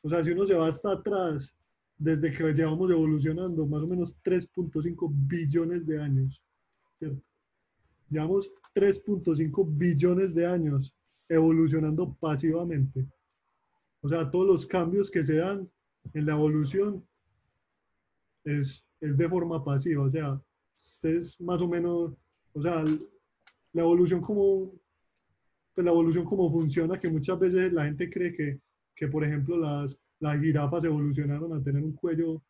O 0.02 0.08
sea, 0.08 0.22
si 0.22 0.30
uno 0.30 0.44
se 0.44 0.54
va 0.54 0.68
hasta 0.68 0.92
atrás, 0.92 1.56
desde 1.96 2.30
que 2.30 2.52
llevamos 2.52 2.90
evolucionando, 2.90 3.66
más 3.66 3.82
o 3.82 3.86
menos 3.86 4.16
3.5 4.22 5.10
billones 5.10 5.86
de 5.86 6.00
años, 6.00 6.42
¿cierto? 6.98 7.22
Llevamos 8.10 8.50
3.5 8.74 9.64
billones 9.66 10.34
de 10.34 10.46
años 10.46 10.94
evolucionando 11.28 12.14
pasivamente. 12.20 13.06
O 14.02 14.08
sea, 14.08 14.30
todos 14.30 14.46
los 14.46 14.66
cambios 14.66 15.10
que 15.10 15.22
se 15.22 15.36
dan 15.36 15.68
en 16.12 16.26
la 16.26 16.32
evolución 16.32 17.04
es, 18.44 18.84
es 19.00 19.16
de 19.16 19.28
forma 19.28 19.64
pasiva. 19.64 20.04
O 20.04 20.10
sea, 20.10 20.40
es 21.02 21.40
más 21.40 21.60
o 21.60 21.68
menos, 21.68 22.12
o 22.52 22.62
sea, 22.62 22.84
la 23.72 23.82
evolución 23.82 24.20
como, 24.20 24.72
pues 25.74 25.84
la 25.84 25.90
evolución 25.90 26.24
como 26.24 26.50
funciona, 26.50 26.98
que 26.98 27.08
muchas 27.08 27.38
veces 27.38 27.72
la 27.72 27.84
gente 27.84 28.10
cree 28.10 28.34
que, 28.34 28.60
que 28.94 29.08
por 29.08 29.24
ejemplo, 29.24 29.56
las, 29.56 29.98
las 30.20 30.40
jirafas 30.40 30.84
evolucionaron 30.84 31.52
a 31.52 31.62
tener 31.62 31.82
un 31.82 31.92
cuello 31.92 32.40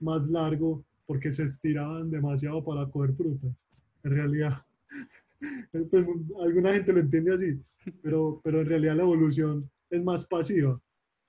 más 0.00 0.28
largo 0.28 0.84
porque 1.06 1.32
se 1.32 1.44
estiraban 1.44 2.10
demasiado 2.10 2.64
para 2.64 2.86
coger 2.86 3.14
frutas. 3.14 3.50
En 4.04 4.10
realidad, 4.10 4.64
pues, 5.90 6.06
alguna 6.42 6.72
gente 6.74 6.92
lo 6.92 7.00
entiende 7.00 7.34
así, 7.34 7.60
pero, 8.02 8.40
pero 8.42 8.60
en 8.60 8.66
realidad 8.66 8.96
la 8.96 9.02
evolución 9.02 9.68
es 9.90 10.02
más 10.02 10.26
pasiva. 10.26 10.80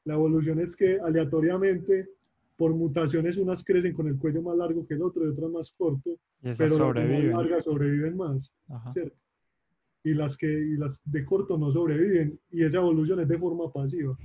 La 0.06 0.16
evolución 0.16 0.60
es 0.60 0.76
que 0.76 1.00
aleatoriamente, 1.00 2.10
por 2.58 2.74
mutaciones, 2.74 3.38
unas 3.38 3.64
crecen 3.64 3.94
con 3.94 4.08
el 4.08 4.18
cuello 4.18 4.42
más 4.42 4.58
largo 4.58 4.86
que 4.86 4.94
el 4.96 5.02
otro 5.02 5.26
y 5.26 5.30
otras 5.30 5.50
más 5.52 5.72
corto, 5.72 6.18
Y 6.42 6.50
esas 6.50 6.58
pero 6.58 6.70
las 6.70 6.78
sobreviven. 6.78 7.32
más 7.32 7.42
largas 7.42 7.64
sobreviven 7.64 8.18
más, 8.18 8.52
Ajá. 8.70 8.92
¿cierto? 8.92 9.16
Y 10.04 10.14
las, 10.14 10.36
que, 10.36 10.48
y 10.48 10.76
las 10.76 11.02
de 11.06 11.24
corto 11.24 11.58
no 11.58 11.72
sobreviven, 11.72 12.38
y 12.52 12.64
esa 12.64 12.78
evolución 12.78 13.22
es 13.22 13.28
de 13.28 13.38
forma 13.38 13.72
pasiva. 13.72 14.18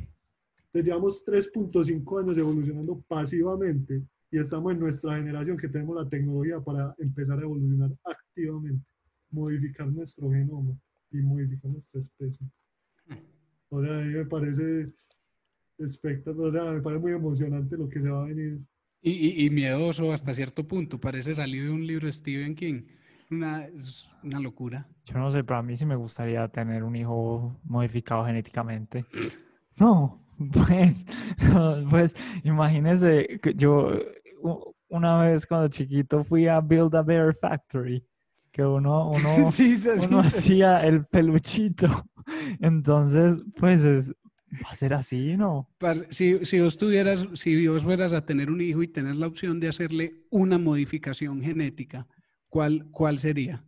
Entonces 0.67 0.85
llevamos 0.85 1.25
3.5 1.25 2.21
años 2.21 2.37
evolucionando 2.37 3.01
pasivamente 3.09 4.03
y 4.31 4.39
estamos 4.39 4.73
en 4.73 4.81
nuestra 4.81 5.17
generación 5.17 5.57
que 5.57 5.69
tenemos 5.69 5.97
la 5.97 6.09
tecnología 6.09 6.61
para 6.61 6.95
empezar 6.99 7.39
a 7.39 7.43
evolucionar 7.43 7.91
activamente, 8.05 8.85
modificar 9.31 9.87
nuestro 9.91 10.31
genoma 10.31 10.77
y 11.11 11.19
modificar 11.19 11.71
nuestra 11.71 12.01
especie. 12.01 12.47
O 13.71 13.83
sea, 13.83 13.99
a 13.99 14.03
mí 14.03 14.13
me 14.13 14.27
parece 14.27 14.93
espectacular, 15.79 16.49
o 16.49 16.53
sea, 16.53 16.73
me 16.73 16.81
parece 16.83 17.01
muy 17.03 17.13
emocionante 17.13 17.77
lo 17.77 17.89
que 17.89 18.01
se 18.01 18.09
va 18.09 18.23
a 18.23 18.27
venir. 18.27 18.59
Y, 19.01 19.11
y- 19.13 19.47
y 19.47 19.51
miedoso 19.51 20.13
hasta 20.13 20.35
cierto 20.35 20.67
punto. 20.67 21.01
Parece 21.01 21.35
salido 21.35 21.67
de 21.67 21.71
un 21.73 21.87
libro 21.87 22.07
de 22.07 22.13
Stephen 22.13 22.55
King. 22.55 22.83
Una, 23.31 23.67
es 23.67 24.09
una 24.23 24.41
locura. 24.41 24.89
Yo 25.05 25.19
no 25.19 25.31
sé, 25.31 25.45
pero 25.45 25.59
a 25.59 25.63
mí 25.63 25.77
sí 25.77 25.85
me 25.87 25.95
gustaría 25.97 26.49
tener 26.49 26.83
un 26.83 26.97
hijo 26.97 27.61
modificado 27.65 28.25
genéticamente. 28.25 29.05
No, 29.77 30.25
pues, 30.67 31.07
pues 31.91 32.17
imagínese 32.43 33.39
que 33.41 33.55
yo 33.55 33.91
una 34.89 35.19
vez 35.21 35.47
cuando 35.47 35.69
chiquito 35.69 36.25
fui 36.25 36.47
a 36.49 36.61
Build 36.61 36.95
a 36.97 37.03
Bear 37.03 37.35
Factory, 37.35 38.03
que 38.51 38.65
uno, 38.65 39.11
uno, 39.11 39.19
Sí, 39.53 39.77
sí, 39.77 39.91
sí. 39.99 40.07
uno 40.09 40.21
hacía 40.21 40.85
el 40.87 41.05
peluchito. 41.07 41.87
Entonces, 42.61 43.37
pues 43.57 43.85
es, 43.85 44.13
va 44.53 44.70
a 44.70 44.77
ser 44.77 44.95
así, 44.95 45.37
¿no? 45.37 45.69
Si, 46.11 46.45
si 46.45 46.61
vos 46.61 46.77
tuvieras, 46.79 47.27
si 47.35 47.66
vos 47.66 47.85
fueras 47.85 48.12
a 48.12 48.25
tener 48.27 48.51
un 48.51 48.61
hijo 48.61 48.83
y 48.83 48.89
tenés 48.89 49.16
la 49.16 49.27
opción 49.27 49.61
de 49.61 49.69
hacerle 49.69 50.25
una 50.31 50.59
modificación 50.59 51.41
genética, 51.43 52.07
¿cuál, 52.49 52.87
cuál 52.91 53.19
sería? 53.19 53.65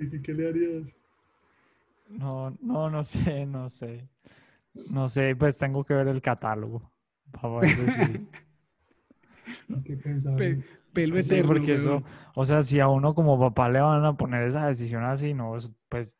¿Y 0.00 0.22
qué 0.22 0.32
le 0.32 0.48
harías? 0.48 0.86
No, 2.08 2.56
no, 2.60 2.90
no 2.90 3.04
sé, 3.04 3.46
no 3.46 3.68
sé. 3.70 4.08
No 4.88 5.08
sé, 5.08 5.36
pues 5.36 5.58
tengo 5.58 5.84
que 5.84 5.94
ver 5.94 6.08
el 6.08 6.22
catálogo 6.22 6.92
para 7.32 7.68
decir. 7.74 8.22
¿Qué? 9.84 9.96
Pe- 10.36 10.58
pelo 10.92 11.16
Sí, 11.16 11.42
eterno, 11.42 11.48
porque 11.48 11.74
eso, 11.74 12.02
o 12.34 12.44
sea, 12.44 12.62
si 12.62 12.80
a 12.80 12.88
uno 12.88 13.14
como 13.14 13.38
papá 13.38 13.68
le 13.68 13.80
van 13.80 14.04
a 14.04 14.16
poner 14.16 14.44
esa 14.44 14.66
decisión 14.68 15.04
así, 15.04 15.34
no, 15.34 15.56
pues 15.88 16.16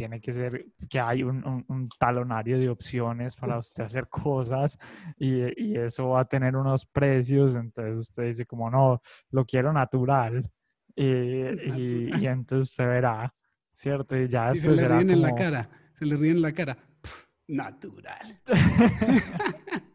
tiene 0.00 0.18
que 0.18 0.32
ser 0.32 0.64
que 0.88 0.98
hay 0.98 1.22
un, 1.22 1.46
un- 1.46 1.62
un 1.68 1.86
talonario 1.98 2.58
de 2.58 2.70
opciones 2.70 3.36
para 3.36 3.58
usted 3.58 3.84
hacer 3.84 4.08
cosas 4.08 4.78
y, 5.18 5.42
y 5.62 5.76
eso 5.76 6.08
va 6.08 6.20
a 6.20 6.24
tener 6.24 6.56
unos 6.56 6.86
precios, 6.86 7.54
entonces 7.54 7.96
usted 7.98 8.22
dice 8.28 8.46
como 8.46 8.70
no, 8.70 9.02
lo 9.30 9.44
quiero 9.44 9.74
natural 9.74 10.50
y, 10.96 11.04
y, 11.04 12.10
y 12.18 12.26
entonces 12.26 12.70
usted 12.70 12.86
verá, 12.88 13.34
¿cierto? 13.72 14.16
Y 14.16 14.26
ya 14.26 14.52
Y 14.52 14.56
se 14.56 14.70
después 14.70 14.80
le 14.80 14.88
ríen 14.88 15.10
en 15.10 15.20
la 15.20 15.28
como- 15.28 15.38
cara, 15.38 15.70
se 15.98 16.06
le 16.06 16.16
ríen 16.16 16.36
en 16.36 16.42
la 16.42 16.52
cara. 16.52 16.78
Pf, 17.02 17.26
natural. 17.48 18.40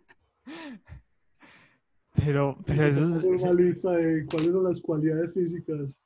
Pero, 2.18 2.58
pero 2.66 2.86
eso 2.88 3.04
es, 3.04 3.24
una 3.44 3.54
lista 3.54 3.92
de 3.92 4.26
cuáles 4.26 4.52
son 4.52 4.64
las 4.64 4.80
cualidades 4.82 5.34
físicas 5.34 6.00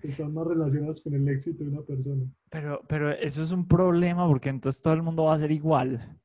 que 0.00 0.08
están 0.08 0.32
más 0.34 0.46
relacionadas 0.46 1.00
con 1.00 1.14
el 1.14 1.28
éxito 1.28 1.64
de 1.64 1.70
una 1.70 1.82
persona. 1.82 2.24
Pero, 2.50 2.82
pero 2.88 3.10
eso 3.10 3.42
es 3.42 3.50
un 3.50 3.66
problema 3.66 4.26
porque 4.26 4.48
entonces 4.48 4.80
todo 4.80 4.94
el 4.94 5.02
mundo 5.02 5.24
va 5.24 5.34
a 5.34 5.38
ser 5.38 5.50
igual. 5.52 6.18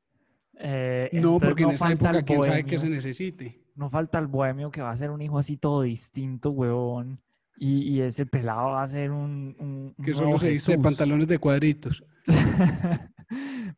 Eh, 0.58 1.10
No, 1.12 1.38
porque 1.38 1.64
en 1.64 1.70
esa 1.70 1.86
falta 1.86 2.10
época 2.10 2.24
quién 2.24 2.42
sabe 2.42 2.64
qué 2.64 2.78
se 2.78 2.88
necesite. 2.88 3.60
No 3.74 3.90
falta 3.90 4.18
el 4.18 4.28
bohemio 4.28 4.70
que 4.70 4.82
va 4.82 4.92
a 4.92 4.96
ser 4.96 5.10
un 5.10 5.20
hijo 5.20 5.38
así 5.38 5.56
todo 5.56 5.82
distinto, 5.82 6.50
huevón. 6.50 7.20
Y, 7.56 7.82
y 7.82 8.00
ese 8.00 8.26
pelado 8.26 8.72
va 8.72 8.82
a 8.82 8.88
ser 8.88 9.12
un, 9.12 9.54
un, 9.58 9.94
un 9.96 10.04
Que 10.04 10.12
solo 10.12 10.38
se 10.38 10.50
viste 10.50 10.72
de 10.72 10.78
pantalones 10.78 11.28
de 11.28 11.38
cuadritos. 11.38 12.04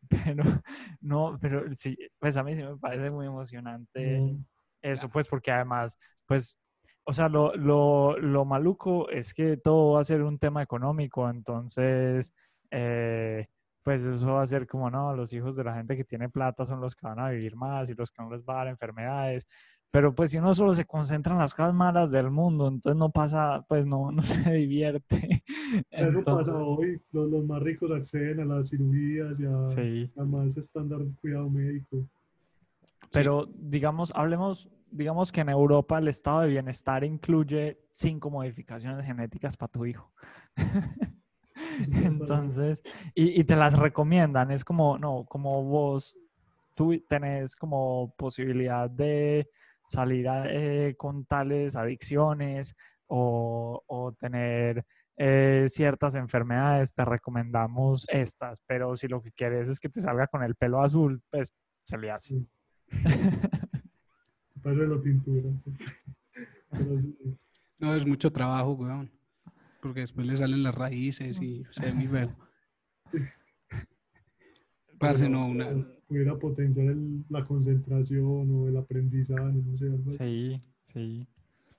Pero, 0.08 0.44
no, 1.00 1.38
pero 1.40 1.64
sí, 1.76 1.96
pues 2.18 2.36
a 2.36 2.42
mí 2.42 2.54
sí 2.54 2.62
me 2.62 2.76
parece 2.76 3.10
muy 3.10 3.26
emocionante 3.26 4.18
No, 4.18 4.44
eso, 4.82 5.08
pues 5.08 5.28
porque 5.28 5.50
además, 5.50 5.98
pues, 6.26 6.58
o 7.08 7.12
sea, 7.12 7.28
lo, 7.28 7.54
lo, 7.54 8.18
lo 8.18 8.44
maluco 8.44 9.08
es 9.10 9.32
que 9.32 9.56
todo 9.56 9.92
va 9.92 10.00
a 10.00 10.04
ser 10.04 10.22
un 10.22 10.38
tema 10.38 10.60
económico, 10.60 11.30
entonces, 11.30 12.34
eh, 12.72 13.46
pues 13.84 14.04
eso 14.04 14.26
va 14.26 14.42
a 14.42 14.46
ser 14.46 14.66
como, 14.66 14.90
no, 14.90 15.14
los 15.14 15.32
hijos 15.32 15.54
de 15.54 15.62
la 15.62 15.76
gente 15.76 15.96
que 15.96 16.02
tiene 16.02 16.28
plata 16.28 16.64
son 16.64 16.80
los 16.80 16.96
que 16.96 17.06
van 17.06 17.20
a 17.20 17.30
vivir 17.30 17.54
más 17.54 17.88
y 17.88 17.94
los 17.94 18.10
que 18.10 18.22
no 18.22 18.30
les 18.30 18.42
va 18.42 18.54
a 18.54 18.56
dar 18.56 18.68
enfermedades. 18.68 19.46
Pero 19.92 20.16
pues 20.16 20.32
si 20.32 20.38
uno 20.38 20.52
solo 20.52 20.74
se 20.74 20.84
concentra 20.84 21.32
en 21.32 21.38
las 21.38 21.54
cosas 21.54 21.72
malas 21.72 22.10
del 22.10 22.28
mundo, 22.28 22.66
entonces 22.66 22.98
no 22.98 23.10
pasa, 23.10 23.64
pues 23.68 23.86
no, 23.86 24.10
no 24.10 24.22
se 24.22 24.52
divierte. 24.52 25.44
Eso 25.90 26.08
Entonces, 26.08 26.24
pasa 26.24 26.58
hoy. 26.58 27.00
Los, 27.12 27.30
los 27.30 27.44
más 27.46 27.62
ricos 27.62 27.92
acceden 27.92 28.40
a 28.40 28.44
las 28.56 28.70
cirugías 28.70 29.38
y 29.38 29.46
a, 29.46 29.64
sí. 29.66 30.10
a 30.16 30.24
más 30.24 30.56
estándar 30.56 30.98
de 30.98 31.14
cuidado 31.20 31.48
médico. 31.48 32.04
Pero 33.12 33.48
digamos, 33.54 34.12
hablemos, 34.16 34.68
digamos 34.90 35.32
que 35.32 35.40
en 35.42 35.48
Europa 35.48 35.98
el 35.98 36.08
estado 36.08 36.40
de 36.40 36.48
bienestar 36.48 37.04
incluye 37.04 37.78
cinco 37.92 38.30
modificaciones 38.30 39.04
genéticas 39.04 39.56
para 39.56 39.72
tu 39.72 39.84
hijo. 39.86 40.12
Entonces, 41.92 42.82
y, 43.14 43.40
y 43.40 43.44
te 43.44 43.56
las 43.56 43.78
recomiendan, 43.78 44.50
es 44.50 44.64
como, 44.64 44.98
no, 44.98 45.24
como 45.24 45.62
vos, 45.64 46.18
tú 46.74 46.98
tenés 47.08 47.56
como 47.56 48.14
posibilidad 48.16 48.90
de 48.90 49.48
salir 49.88 50.28
a- 50.28 50.44
eh, 50.48 50.94
con 50.96 51.24
tales 51.26 51.76
adicciones 51.76 52.74
o, 53.06 53.82
o 53.86 54.12
tener 54.12 54.84
eh, 55.16 55.66
ciertas 55.68 56.14
enfermedades, 56.14 56.94
te 56.94 57.04
recomendamos 57.04 58.06
estas, 58.08 58.60
pero 58.66 58.96
si 58.96 59.08
lo 59.08 59.22
que 59.22 59.32
quieres 59.32 59.68
es 59.68 59.80
que 59.80 59.88
te 59.88 60.00
salga 60.02 60.26
con 60.26 60.42
el 60.42 60.54
pelo 60.56 60.82
azul, 60.82 61.22
pues 61.30 61.52
se 61.84 61.96
le 61.98 62.10
hace. 62.10 62.34
Pero 63.02 63.26
lo 64.74 65.00
tintura. 65.00 65.50
Pero 66.70 67.00
sí, 67.00 67.16
No, 67.78 67.94
es 67.94 68.06
mucho 68.06 68.30
trabajo, 68.30 68.72
weón. 68.72 69.10
Porque 69.80 70.00
después 70.00 70.26
le 70.26 70.36
salen 70.36 70.62
las 70.62 70.74
raíces 70.74 71.40
y 71.40 71.64
se 71.70 71.86
ve 71.86 71.92
muy 71.92 72.06
feo. 72.06 72.34
Parce, 74.98 75.28
no, 75.28 75.46
una, 75.48 75.68
Pudiera 76.08 76.36
potenciar 76.38 76.86
el- 76.86 77.24
la 77.28 77.44
concentración 77.44 78.50
o 78.52 78.68
el 78.68 78.76
aprendizaje, 78.76 79.52
no 79.52 79.76
sé. 79.76 80.18
Sí, 80.18 80.62
sí. 80.82 81.26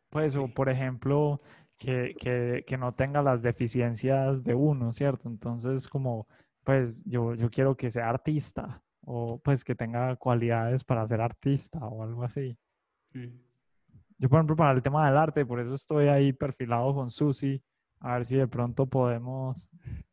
Pues, 0.10 0.36
o 0.36 0.48
por 0.50 0.70
ejemplo, 0.70 1.40
que, 1.78 2.14
que, 2.20 2.64
que 2.68 2.78
no 2.78 2.94
tenga 2.94 3.22
las 3.22 3.42
deficiencias 3.42 4.44
de 4.44 4.54
uno, 4.54 4.92
¿cierto? 4.92 5.30
Entonces, 5.30 5.88
como, 5.88 6.28
pues, 6.64 7.04
yo, 7.06 7.34
yo 7.36 7.50
quiero 7.50 7.76
que 7.78 7.90
sea 7.90 8.10
artista, 8.10 8.82
o 9.02 9.40
pues 9.40 9.64
que 9.64 9.76
tenga 9.76 10.16
cualidades 10.18 10.84
para 10.84 11.08
ser 11.08 11.22
artista 11.22 11.80
o 11.80 12.04
algo 12.04 12.24
así. 12.26 12.58
Yo, 14.20 14.30
por 14.30 14.40
ejemplo, 14.40 14.56
para 14.56 14.74
el 14.74 14.82
tema 14.82 15.08
del 15.08 15.18
arte, 15.18 15.46
por 15.46 15.60
eso 15.60 15.74
estoy 15.74 16.08
ahí 16.08 16.34
perfilado 16.34 16.94
con 16.94 17.10
Susi, 17.10 17.62
a 18.00 18.14
ver 18.14 18.26
si 18.26 18.38
de 18.38 18.48
pronto 18.48 18.88
podemos 18.88 19.70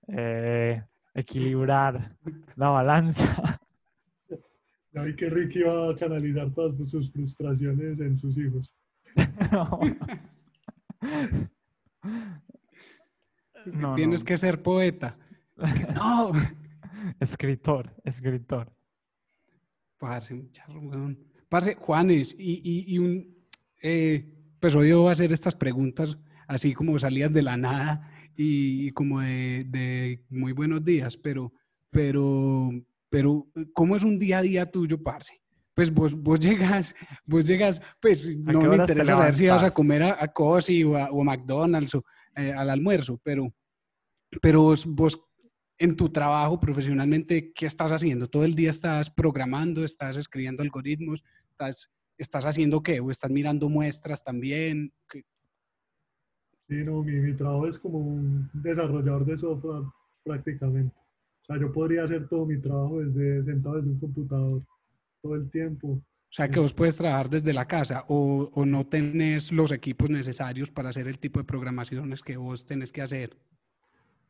eh, 0.08 0.82
equilibrar 1.14 2.16
la 2.56 2.68
balanza. 2.68 3.60
Ya 4.92 5.02
vi 5.02 5.16
que 5.16 5.28
Ricky 5.28 5.62
va 5.62 5.90
a 5.90 5.96
canalizar 5.96 6.52
todas 6.52 6.88
sus 6.88 7.10
frustraciones 7.10 7.98
en 8.00 8.16
sus 8.18 8.36
hijos. 8.38 8.74
No. 9.52 9.80
No, 13.66 13.94
Tienes 13.94 14.20
no. 14.20 14.26
que 14.26 14.36
ser 14.36 14.62
poeta. 14.62 15.16
No, 15.94 16.32
Escritor, 17.20 17.94
escritor. 18.04 18.72
Parce, 19.98 20.34
un 20.34 20.50
charro, 20.50 20.80
weón. 20.80 21.18
Parce, 21.48 21.74
Juanes, 21.74 22.34
y, 22.38 22.60
y, 22.64 22.94
y 22.94 22.98
un, 22.98 23.34
eh, 23.82 24.24
pues 24.60 24.74
voy 24.74 24.90
a 24.90 25.10
hacer 25.10 25.32
estas 25.32 25.54
preguntas 25.54 26.18
así 26.48 26.74
como 26.74 26.98
salidas 26.98 27.32
de 27.32 27.42
la 27.42 27.56
nada 27.56 28.10
y, 28.36 28.88
y 28.88 28.90
como 28.92 29.20
de, 29.20 29.64
de 29.68 30.24
muy 30.30 30.52
buenos 30.52 30.84
días, 30.84 31.16
pero, 31.16 31.52
pero, 31.90 32.70
pero, 33.08 33.46
¿cómo 33.72 33.96
es 33.96 34.04
un 34.04 34.18
día 34.18 34.38
a 34.38 34.42
día 34.42 34.70
tuyo, 34.70 35.02
parce? 35.02 35.40
Pues 35.74 35.92
vos, 35.92 36.14
vos 36.14 36.38
llegas, 36.40 36.94
vos 37.24 37.44
llegas, 37.44 37.82
pues 38.00 38.36
no 38.38 38.62
me 38.62 38.76
interesa 38.76 39.16
saber 39.16 39.36
si 39.36 39.46
vas 39.46 39.64
a 39.64 39.70
comer 39.70 40.02
a, 40.04 40.22
a 40.22 40.32
Cosi 40.32 40.84
o 40.84 40.96
a, 40.96 41.10
o 41.10 41.20
a 41.20 41.24
McDonald's 41.24 41.94
o 41.94 42.04
eh, 42.36 42.52
al 42.52 42.70
almuerzo, 42.70 43.20
pero, 43.22 43.52
pero 44.40 44.62
vos, 44.62 44.86
vos 44.86 45.20
en 45.78 45.96
tu 45.96 46.08
trabajo 46.08 46.58
profesionalmente, 46.60 47.52
¿qué 47.52 47.66
estás 47.66 47.90
haciendo? 47.92 48.28
¿Todo 48.28 48.44
el 48.44 48.54
día 48.54 48.70
estás 48.70 49.10
programando, 49.10 49.84
estás 49.84 50.16
escribiendo 50.16 50.62
algoritmos, 50.62 51.24
estás, 51.50 51.90
estás 52.16 52.44
haciendo 52.44 52.82
qué? 52.82 53.00
¿O 53.00 53.10
estás 53.10 53.30
mirando 53.30 53.68
muestras 53.68 54.22
también? 54.22 54.92
¿Qué- 55.08 55.24
Sí, 56.66 56.76
no, 56.82 57.02
mi, 57.02 57.12
mi 57.16 57.34
trabajo 57.34 57.66
es 57.66 57.78
como 57.78 57.98
un 57.98 58.48
desarrollador 58.54 59.26
de 59.26 59.36
software 59.36 59.82
prácticamente. 60.22 60.94
O 61.42 61.44
sea, 61.46 61.58
yo 61.58 61.70
podría 61.70 62.04
hacer 62.04 62.26
todo 62.28 62.46
mi 62.46 62.58
trabajo 62.58 63.00
desde 63.00 63.44
sentado 63.44 63.76
desde 63.76 63.90
un 63.90 63.98
computador 64.00 64.62
todo 65.20 65.34
el 65.34 65.50
tiempo. 65.50 65.88
O 65.88 66.02
sea, 66.36 66.48
que 66.48 66.58
vos 66.58 66.72
puedes 66.72 66.96
trabajar 66.96 67.28
desde 67.28 67.52
la 67.52 67.66
casa 67.66 68.04
o, 68.08 68.50
o 68.54 68.64
no 68.66 68.86
tenés 68.86 69.52
los 69.52 69.70
equipos 69.72 70.08
necesarios 70.10 70.70
para 70.70 70.88
hacer 70.88 71.06
el 71.06 71.18
tipo 71.18 71.38
de 71.38 71.44
programaciones 71.44 72.22
que 72.22 72.36
vos 72.38 72.64
tenés 72.64 72.90
que 72.92 73.02
hacer. 73.02 73.36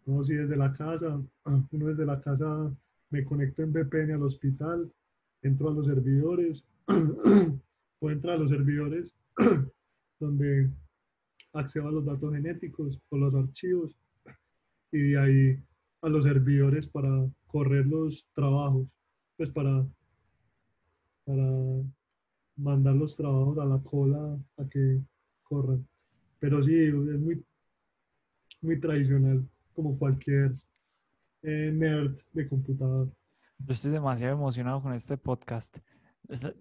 No, 0.06 0.22
sí, 0.22 0.34
desde 0.34 0.56
la 0.56 0.72
casa, 0.72 1.20
uno 1.72 1.86
desde 1.86 2.04
la 2.04 2.20
casa 2.20 2.70
me 3.10 3.24
conecto 3.24 3.62
en 3.62 3.72
VPN 3.72 4.14
al 4.14 4.22
hospital, 4.22 4.92
entro 5.42 5.70
a 5.70 5.72
los 5.72 5.86
servidores, 5.86 6.64
puedo 7.98 8.14
entrar 8.14 8.34
a 8.36 8.38
los 8.38 8.50
servidores 8.50 9.14
donde 10.20 10.70
accedo 11.52 11.88
a 11.88 11.92
los 11.92 12.04
datos 12.04 12.34
genéticos 12.34 13.00
o 13.10 13.16
los 13.16 13.34
archivos 13.34 13.96
y 14.92 14.98
de 15.10 15.18
ahí 15.18 15.58
a 16.02 16.08
los 16.08 16.24
servidores 16.24 16.88
para 16.88 17.26
correr 17.46 17.86
los 17.86 18.26
trabajos, 18.32 18.86
pues 19.36 19.50
para, 19.50 19.86
para 21.24 21.50
mandar 22.56 22.94
los 22.94 23.16
trabajos 23.16 23.58
a 23.58 23.64
la 23.64 23.78
cola 23.78 24.38
a 24.58 24.68
que 24.68 25.00
corran. 25.44 25.86
Pero 26.40 26.62
sí, 26.62 26.74
es 26.76 26.94
muy, 26.94 27.42
muy 28.60 28.78
tradicional, 28.80 29.48
como 29.74 29.98
cualquier 29.98 30.52
eh, 31.42 31.70
nerd 31.74 32.16
de 32.32 32.48
computador. 32.48 33.08
Yo 33.58 33.72
estoy 33.72 33.90
demasiado 33.90 34.34
emocionado 34.34 34.82
con 34.82 34.92
este 34.92 35.16
podcast. 35.16 35.78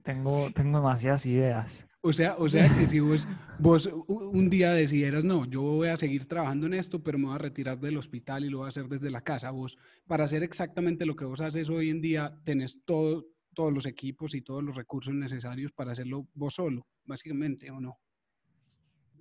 Tengo, 0.03 0.49
tengo 0.53 0.77
demasiadas 0.77 1.25
ideas. 1.25 1.87
O 2.01 2.11
sea, 2.11 2.35
o 2.37 2.49
sea 2.49 2.67
que 2.67 2.85
si 2.85 2.99
vos, 2.99 3.27
vos 3.59 3.89
un 4.07 4.49
día 4.49 4.73
decidieras, 4.73 5.23
no, 5.23 5.45
yo 5.45 5.61
voy 5.61 5.87
a 5.87 5.95
seguir 5.95 6.25
trabajando 6.25 6.67
en 6.67 6.73
esto, 6.73 7.01
pero 7.01 7.17
me 7.17 7.27
voy 7.27 7.35
a 7.35 7.37
retirar 7.37 7.79
del 7.79 7.95
hospital 7.95 8.43
y 8.43 8.49
lo 8.49 8.57
voy 8.57 8.65
a 8.65 8.69
hacer 8.69 8.89
desde 8.89 9.09
la 9.09 9.21
casa, 9.21 9.51
vos, 9.51 9.77
para 10.05 10.25
hacer 10.25 10.43
exactamente 10.43 11.05
lo 11.05 11.15
que 11.15 11.23
vos 11.23 11.39
haces 11.39 11.69
hoy 11.69 11.89
en 11.89 12.01
día, 12.01 12.37
tenés 12.43 12.81
todo, 12.83 13.25
todos 13.53 13.71
los 13.71 13.85
equipos 13.85 14.35
y 14.35 14.41
todos 14.41 14.61
los 14.61 14.75
recursos 14.75 15.13
necesarios 15.13 15.71
para 15.71 15.93
hacerlo 15.93 16.27
vos 16.33 16.55
solo, 16.55 16.85
básicamente, 17.05 17.71
¿o 17.71 17.79
no? 17.79 17.97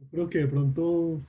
Yo 0.01 0.09
creo 0.11 0.29
que 0.29 0.39
de 0.39 0.49
pronto, 0.49 1.23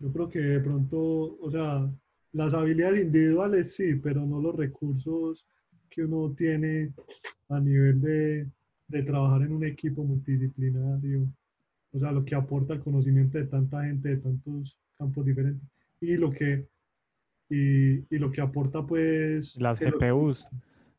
yo 0.00 0.12
creo 0.12 0.28
que 0.28 0.38
de 0.40 0.60
pronto, 0.60 0.98
o 1.40 1.50
sea, 1.50 1.90
las 2.32 2.54
habilidades 2.54 3.04
individuales 3.04 3.74
sí, 3.74 3.94
pero 3.94 4.26
no 4.26 4.40
los 4.40 4.54
recursos 4.54 5.46
que 5.88 6.04
uno 6.04 6.34
tiene 6.34 6.92
a 7.48 7.60
nivel 7.60 8.00
de, 8.00 8.50
de 8.88 9.02
trabajar 9.02 9.42
en 9.42 9.52
un 9.52 9.64
equipo 9.64 10.04
multidisciplinario. 10.04 11.26
O 11.92 11.98
sea, 11.98 12.12
lo 12.12 12.24
que 12.24 12.34
aporta 12.34 12.74
el 12.74 12.80
conocimiento 12.80 13.38
de 13.38 13.46
tanta 13.46 13.84
gente 13.84 14.10
de 14.10 14.16
tantos 14.18 14.76
campos 14.98 15.24
diferentes. 15.24 15.66
Y 16.00 16.16
lo 16.18 16.30
que, 16.30 16.66
y, 17.48 18.14
y 18.14 18.18
lo 18.18 18.30
que 18.30 18.42
aporta 18.42 18.84
pues... 18.84 19.56
Las 19.56 19.78
que 19.78 19.90
lo- 19.90 19.98
GPUs. 19.98 20.46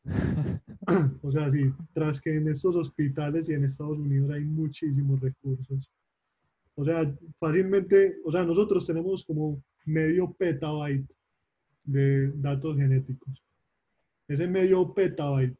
o 1.22 1.30
sea, 1.30 1.50
sí, 1.50 1.70
tras 1.92 2.20
que 2.20 2.34
en 2.34 2.48
estos 2.48 2.74
hospitales 2.74 3.48
y 3.48 3.52
en 3.52 3.64
Estados 3.64 3.98
Unidos 3.98 4.30
hay 4.30 4.44
muchísimos 4.44 5.20
recursos. 5.20 5.88
O 6.78 6.84
sea, 6.84 7.12
fácilmente, 7.40 8.18
o 8.24 8.30
sea, 8.30 8.44
nosotros 8.44 8.86
tenemos 8.86 9.24
como 9.24 9.60
medio 9.84 10.32
petabyte 10.34 11.10
de 11.82 12.30
datos 12.36 12.76
genéticos. 12.76 13.42
Ese 14.28 14.46
medio 14.46 14.94
petabyte, 14.94 15.58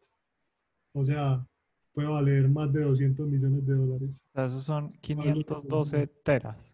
o 0.93 1.05
sea, 1.05 1.45
puede 1.93 2.07
valer 2.07 2.49
más 2.49 2.73
de 2.73 2.83
200 2.83 3.29
millones 3.29 3.67
de 3.67 3.75
dólares. 3.75 4.21
O 4.27 4.31
sea, 4.31 4.45
esos 4.47 4.63
son 4.63 4.93
512 5.01 6.07
teras. 6.23 6.73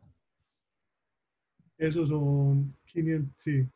Esos 1.78 2.10
son 2.10 2.76
500, 2.84 3.34
sí, 3.38 3.66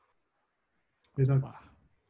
exacto. 1.16 1.46
Wow. 1.46 1.54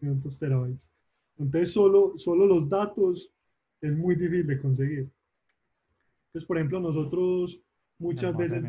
500 0.01 0.37
terabytes. 0.37 0.89
Entonces, 1.37 1.73
solo, 1.73 2.15
solo 2.17 2.45
los 2.45 2.69
datos 2.69 3.33
es 3.81 3.97
muy 3.97 4.17
difícil 4.17 4.49
de 4.49 4.61
conseguir. 4.61 5.11
Entonces, 6.27 6.45
por 6.45 6.57
ejemplo, 6.57 6.81
nosotros 6.81 7.63
muchas 7.99 8.37
veces, 8.37 8.62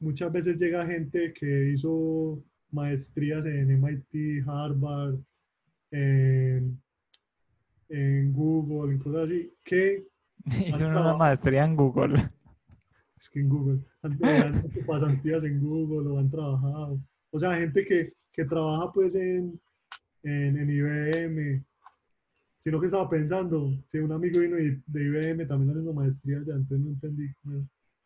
muchas 0.00 0.32
veces 0.32 0.56
llega 0.58 0.86
gente 0.86 1.32
que 1.32 1.70
hizo 1.74 2.42
maestrías 2.70 3.44
en 3.46 3.70
MIT, 3.80 4.46
Harvard, 4.46 5.16
en, 5.90 6.80
en 7.88 8.32
Google, 8.32 8.92
en 8.94 8.98
cosas 8.98 9.24
así, 9.24 9.52
que 9.64 10.06
Hice 10.46 10.84
una 10.84 10.94
trabajado. 10.94 11.18
maestría 11.18 11.64
en 11.64 11.76
Google. 11.76 12.14
es 13.16 13.28
que 13.30 13.40
en 13.40 13.48
Google, 13.48 13.80
han, 14.02 14.18
han 14.24 14.66
hecho 14.66 14.86
pasantías 14.86 15.44
en 15.44 15.60
Google 15.60 16.08
o 16.10 16.18
han 16.18 16.30
trabajado. 16.30 17.00
O 17.30 17.38
sea, 17.38 17.56
gente 17.56 17.84
que, 17.84 18.12
que 18.32 18.44
trabaja 18.44 18.92
pues 18.92 19.14
en, 19.14 19.60
en, 20.22 20.56
en 20.56 20.70
IBM, 20.70 21.64
sino 22.60 22.80
que 22.80 22.86
estaba 22.86 23.08
pensando, 23.08 23.72
si 23.88 23.98
un 23.98 24.12
amigo 24.12 24.40
vino 24.40 24.56
de 24.56 25.04
IBM 25.04 25.46
también 25.46 25.70
haciendo 25.70 25.92
maestría 25.92 26.38
ya, 26.46 26.54
entonces 26.54 26.80
no 26.80 26.90
entendí. 26.90 27.28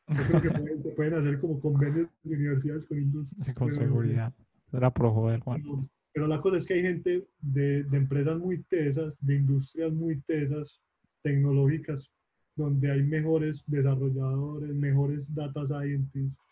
Yo 0.08 0.14
creo 0.28 0.42
que 0.42 0.50
pueden- 0.50 0.82
se 0.82 0.90
pueden 0.90 1.14
hacer 1.14 1.40
como 1.40 1.60
convenios 1.60 2.08
de 2.22 2.36
universidades 2.36 2.86
con 2.86 2.98
industria. 2.98 3.44
Sí, 3.44 3.52
con 3.54 3.68
pero- 3.68 3.78
seguridad. 3.80 4.32
Era 4.72 4.92
pro 4.92 5.12
joder, 5.12 5.40
Juan. 5.40 5.62
pero, 5.62 5.78
pero 6.14 6.26
la 6.26 6.40
cosa 6.40 6.56
es 6.56 6.66
que 6.66 6.74
hay 6.74 6.82
gente 6.82 7.26
de, 7.40 7.84
de 7.84 7.96
empresas 7.96 8.38
muy 8.38 8.62
tesas, 8.64 9.18
de 9.24 9.36
industrias 9.36 9.92
muy 9.92 10.20
tesas, 10.22 10.80
tecnológicas, 11.22 12.10
donde 12.56 12.90
hay 12.90 13.02
mejores 13.02 13.62
desarrolladores, 13.66 14.74
mejores 14.74 15.34
data 15.34 15.66
scientists. 15.66 16.42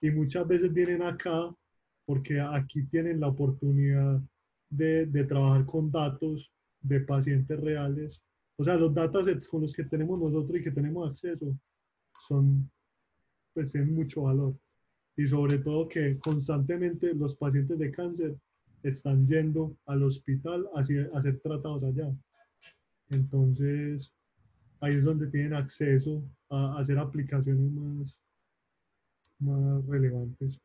Y 0.00 0.10
muchas 0.10 0.46
veces 0.48 0.72
vienen 0.72 1.02
acá 1.02 1.54
porque 2.06 2.40
aquí 2.40 2.82
tienen 2.84 3.20
la 3.20 3.28
oportunidad 3.28 4.20
de, 4.70 5.06
de 5.06 5.24
trabajar 5.24 5.66
con 5.66 5.90
datos 5.90 6.50
de 6.80 7.00
pacientes 7.00 7.60
reales. 7.60 8.22
O 8.56 8.64
sea, 8.64 8.76
los 8.76 8.94
datasets 8.94 9.48
con 9.48 9.62
los 9.62 9.72
que 9.72 9.84
tenemos 9.84 10.18
nosotros 10.18 10.58
y 10.58 10.62
que 10.64 10.70
tenemos 10.70 11.08
acceso 11.10 11.54
son, 12.28 12.70
pues, 13.54 13.72
tienen 13.72 13.94
mucho 13.94 14.22
valor 14.22 14.56
y 15.16 15.26
sobre 15.28 15.58
todo 15.58 15.88
que 15.88 16.18
constantemente 16.20 17.14
los 17.14 17.36
pacientes 17.36 17.78
de 17.78 17.90
cáncer 17.92 18.36
están 18.82 19.26
yendo 19.26 19.76
al 19.86 20.02
hospital 20.04 20.68
a, 20.74 20.82
ser- 20.84 21.10
a 21.14 21.22
ser 21.22 21.40
tratados 21.40 21.84
allá. 21.84 22.10
Entonces, 23.10 24.14
ahí 24.80 24.94
es 24.96 25.04
donde 25.04 25.28
tienen 25.28 25.54
acceso 25.54 26.22
a, 26.50 26.76
a 26.76 26.80
hacer 26.80 26.98
aplicaciones 26.98 27.70
más, 27.72 28.20
más 29.40 29.84
relevantes. 29.88 30.60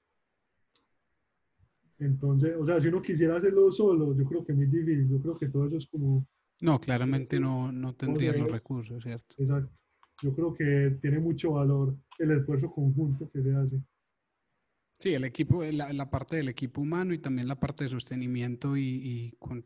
Entonces, 2.00 2.56
o 2.58 2.66
sea, 2.66 2.80
si 2.80 2.88
uno 2.88 3.02
quisiera 3.02 3.36
hacerlo 3.36 3.70
solo, 3.72 4.16
yo 4.16 4.24
creo 4.26 4.46
que 4.46 4.54
es 4.54 4.58
muy 4.58 4.68
difícil. 4.68 5.10
Yo 5.10 5.22
creo 5.22 5.38
que 5.38 5.50
todo 5.50 5.68
eso 5.68 5.78
es 5.78 5.88
como, 5.88 6.26
No, 6.60 6.82
claramente 6.82 7.40
no, 7.40 7.72
no 7.72 7.96
tendrías 7.96 8.36
los 8.36 8.52
recursos, 8.52 9.02
¿cierto? 9.02 9.38
exacto. 9.38 9.82
Yo 10.26 10.34
creo 10.34 10.56
que 10.56 10.98
tiene 11.04 11.20
mucho 11.20 11.52
valor 11.52 11.96
el 12.18 12.32
esfuerzo 12.32 12.72
conjunto 12.72 13.30
que 13.30 13.44
se 13.44 13.56
hace. 13.56 13.80
Sí, 15.00 15.14
el 15.14 15.24
equipo, 15.24 15.64
la, 15.64 15.94
la 15.94 16.10
parte 16.10 16.38
del 16.38 16.50
equipo 16.50 16.82
humano 16.82 17.14
y 17.14 17.20
también 17.20 17.48
la 17.48 17.60
parte 17.60 17.84
de 17.84 17.92
sostenimiento 17.92 18.76
y, 18.76 18.82
y 18.82 19.32
con, 19.38 19.64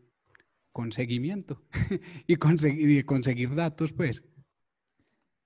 conseguimiento 0.74 1.62
y, 2.28 2.36
conseguir, 2.36 2.90
y 2.90 3.04
conseguir 3.04 3.56
datos, 3.56 3.94
pues. 3.94 4.22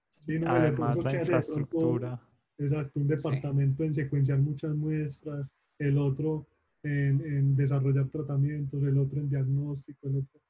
Sí, 0.10 0.40
no, 0.40 0.49
Además, 0.49 1.03
la 1.03 1.14
infraestructura. 1.14 2.19
Exacto, 2.57 2.99
un 2.99 3.07
departamento 3.07 3.84
en 3.84 3.94
secuenciar 3.94 4.40
muchas 4.40 4.76
muestras, 4.76 5.48
el 5.77 5.99
otro 5.99 6.48
en, 6.81 7.22
en 7.22 7.56
desarrollar 7.56 8.10
tratamientos, 8.10 8.81
el 8.81 8.98
otro 8.98 9.19
en 9.19 9.30
diagnóstico, 9.30 10.07
el 10.07 10.15
otro. 10.15 10.41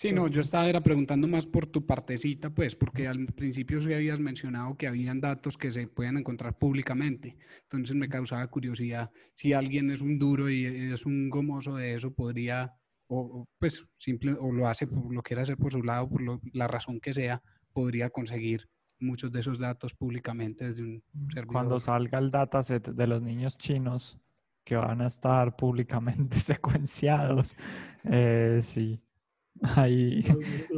Sí, 0.00 0.12
no, 0.12 0.28
yo 0.28 0.40
estaba 0.40 0.66
era 0.66 0.80
preguntando 0.80 1.28
más 1.28 1.46
por 1.46 1.66
tu 1.66 1.84
partecita, 1.84 2.48
pues, 2.48 2.74
porque 2.74 3.06
al 3.06 3.26
principio 3.26 3.82
sí 3.82 3.92
habías 3.92 4.18
mencionado 4.18 4.74
que 4.74 4.88
habían 4.88 5.20
datos 5.20 5.58
que 5.58 5.70
se 5.70 5.88
pueden 5.88 6.16
encontrar 6.16 6.56
públicamente. 6.56 7.36
Entonces 7.64 7.94
me 7.94 8.08
causaba 8.08 8.46
curiosidad 8.46 9.10
si 9.34 9.52
alguien 9.52 9.90
es 9.90 10.00
un 10.00 10.18
duro 10.18 10.48
y 10.48 10.64
es 10.64 11.04
un 11.04 11.28
gomoso 11.28 11.76
de 11.76 11.96
eso, 11.96 12.14
podría 12.14 12.72
o, 13.08 13.46
pues 13.58 13.86
simple, 13.98 14.34
o 14.40 14.50
lo 14.50 14.68
hace, 14.68 14.86
por, 14.86 15.12
lo 15.12 15.22
quiere 15.22 15.42
hacer 15.42 15.58
por 15.58 15.70
su 15.70 15.82
lado, 15.82 16.08
por 16.08 16.22
la 16.54 16.66
razón 16.66 16.98
que 16.98 17.12
sea, 17.12 17.42
podría 17.74 18.08
conseguir 18.08 18.70
muchos 19.00 19.30
de 19.30 19.40
esos 19.40 19.58
datos 19.58 19.92
públicamente 19.92 20.64
desde 20.64 20.82
un 20.82 21.02
servidor. 21.28 21.52
Cuando 21.52 21.78
salga 21.78 22.18
el 22.18 22.30
dataset 22.30 22.88
de 22.88 23.06
los 23.06 23.20
niños 23.20 23.58
chinos 23.58 24.18
que 24.64 24.76
van 24.76 25.02
a 25.02 25.08
estar 25.08 25.56
públicamente 25.56 26.40
secuenciados, 26.40 27.54
eh, 28.04 28.60
sí, 28.62 28.98
ahí 29.76 30.22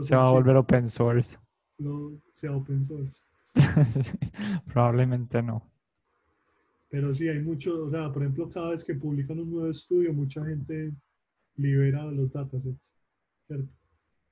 se 0.00 0.16
va 0.16 0.26
a 0.28 0.32
volver 0.32 0.56
open 0.56 0.88
source. 0.88 1.38
no 1.78 2.12
sea 2.34 2.52
open 2.56 2.84
source. 2.84 3.22
Probablemente 4.66 5.42
no. 5.42 5.68
Pero 6.88 7.14
sí, 7.14 7.28
hay 7.28 7.40
mucho, 7.40 7.84
o 7.86 7.90
sea, 7.90 8.12
por 8.12 8.22
ejemplo, 8.22 8.50
cada 8.50 8.70
vez 8.70 8.84
que 8.84 8.94
publican 8.94 9.38
un 9.40 9.50
nuevo 9.50 9.70
estudio, 9.70 10.12
mucha 10.12 10.44
gente 10.44 10.92
libera 11.56 12.04
los 12.04 12.30
datasets, 12.32 12.78
¿cierto? 13.46 13.68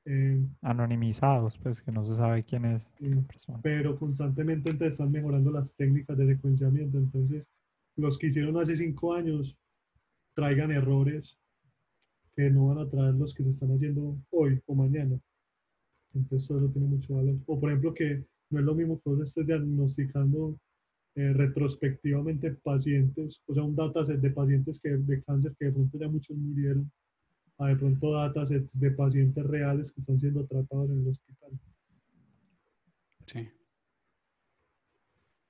Eh, 0.06 0.42
Anonimizados, 0.62 1.58
pues 1.58 1.82
que 1.82 1.92
no 1.92 2.04
se 2.04 2.14
sabe 2.14 2.42
quién 2.42 2.64
es 2.64 2.90
Sí. 2.98 3.10
la 3.12 3.22
persona. 3.22 3.60
pero 3.62 3.98
constantemente 3.98 4.70
entonces 4.70 4.94
están 4.94 5.12
mejorando 5.12 5.50
las 5.50 5.74
técnicas 5.74 6.16
de 6.18 6.26
secuenciamiento. 6.34 6.98
Entonces, 6.98 7.46
los 7.96 8.18
que 8.18 8.28
hicieron 8.28 8.56
hace 8.58 8.76
cinco 8.76 9.14
años 9.14 9.56
traigan 10.34 10.70
errores 10.70 11.38
que 12.36 12.50
no 12.50 12.68
van 12.68 12.78
a 12.78 12.88
traer 12.88 13.14
los 13.14 13.34
que 13.34 13.42
se 13.44 13.50
están 13.50 13.72
haciendo 13.72 14.16
hoy 14.30 14.60
o 14.66 14.74
mañana. 14.74 15.18
Entonces, 16.14 16.48
todo 16.48 16.58
eso 16.58 16.68
tiene 16.72 16.88
mucho 16.88 17.14
valor. 17.14 17.36
O, 17.46 17.60
por 17.60 17.70
ejemplo, 17.70 17.94
que 17.94 18.24
no 18.50 18.58
es 18.58 18.64
lo 18.64 18.74
mismo 18.74 19.00
que 19.00 19.10
vos 19.10 19.20
estés 19.20 19.46
diagnosticando 19.46 20.58
eh, 21.16 21.32
retrospectivamente 21.32 22.52
pacientes, 22.52 23.40
o 23.46 23.54
sea, 23.54 23.62
un 23.64 23.74
dataset 23.76 24.20
de 24.20 24.30
pacientes 24.30 24.80
que, 24.80 24.90
de 24.90 25.22
cáncer 25.22 25.54
que 25.58 25.66
de 25.66 25.72
pronto 25.72 25.98
ya 25.98 26.08
muchos 26.08 26.36
murieron, 26.36 26.90
a 27.58 27.68
de 27.68 27.76
pronto 27.76 28.12
datasets 28.12 28.78
de 28.78 28.90
pacientes 28.92 29.44
reales 29.44 29.92
que 29.92 30.00
están 30.00 30.18
siendo 30.18 30.46
tratados 30.46 30.90
en 30.90 31.00
el 31.00 31.08
hospital. 31.08 31.50
Sí. 33.26 33.48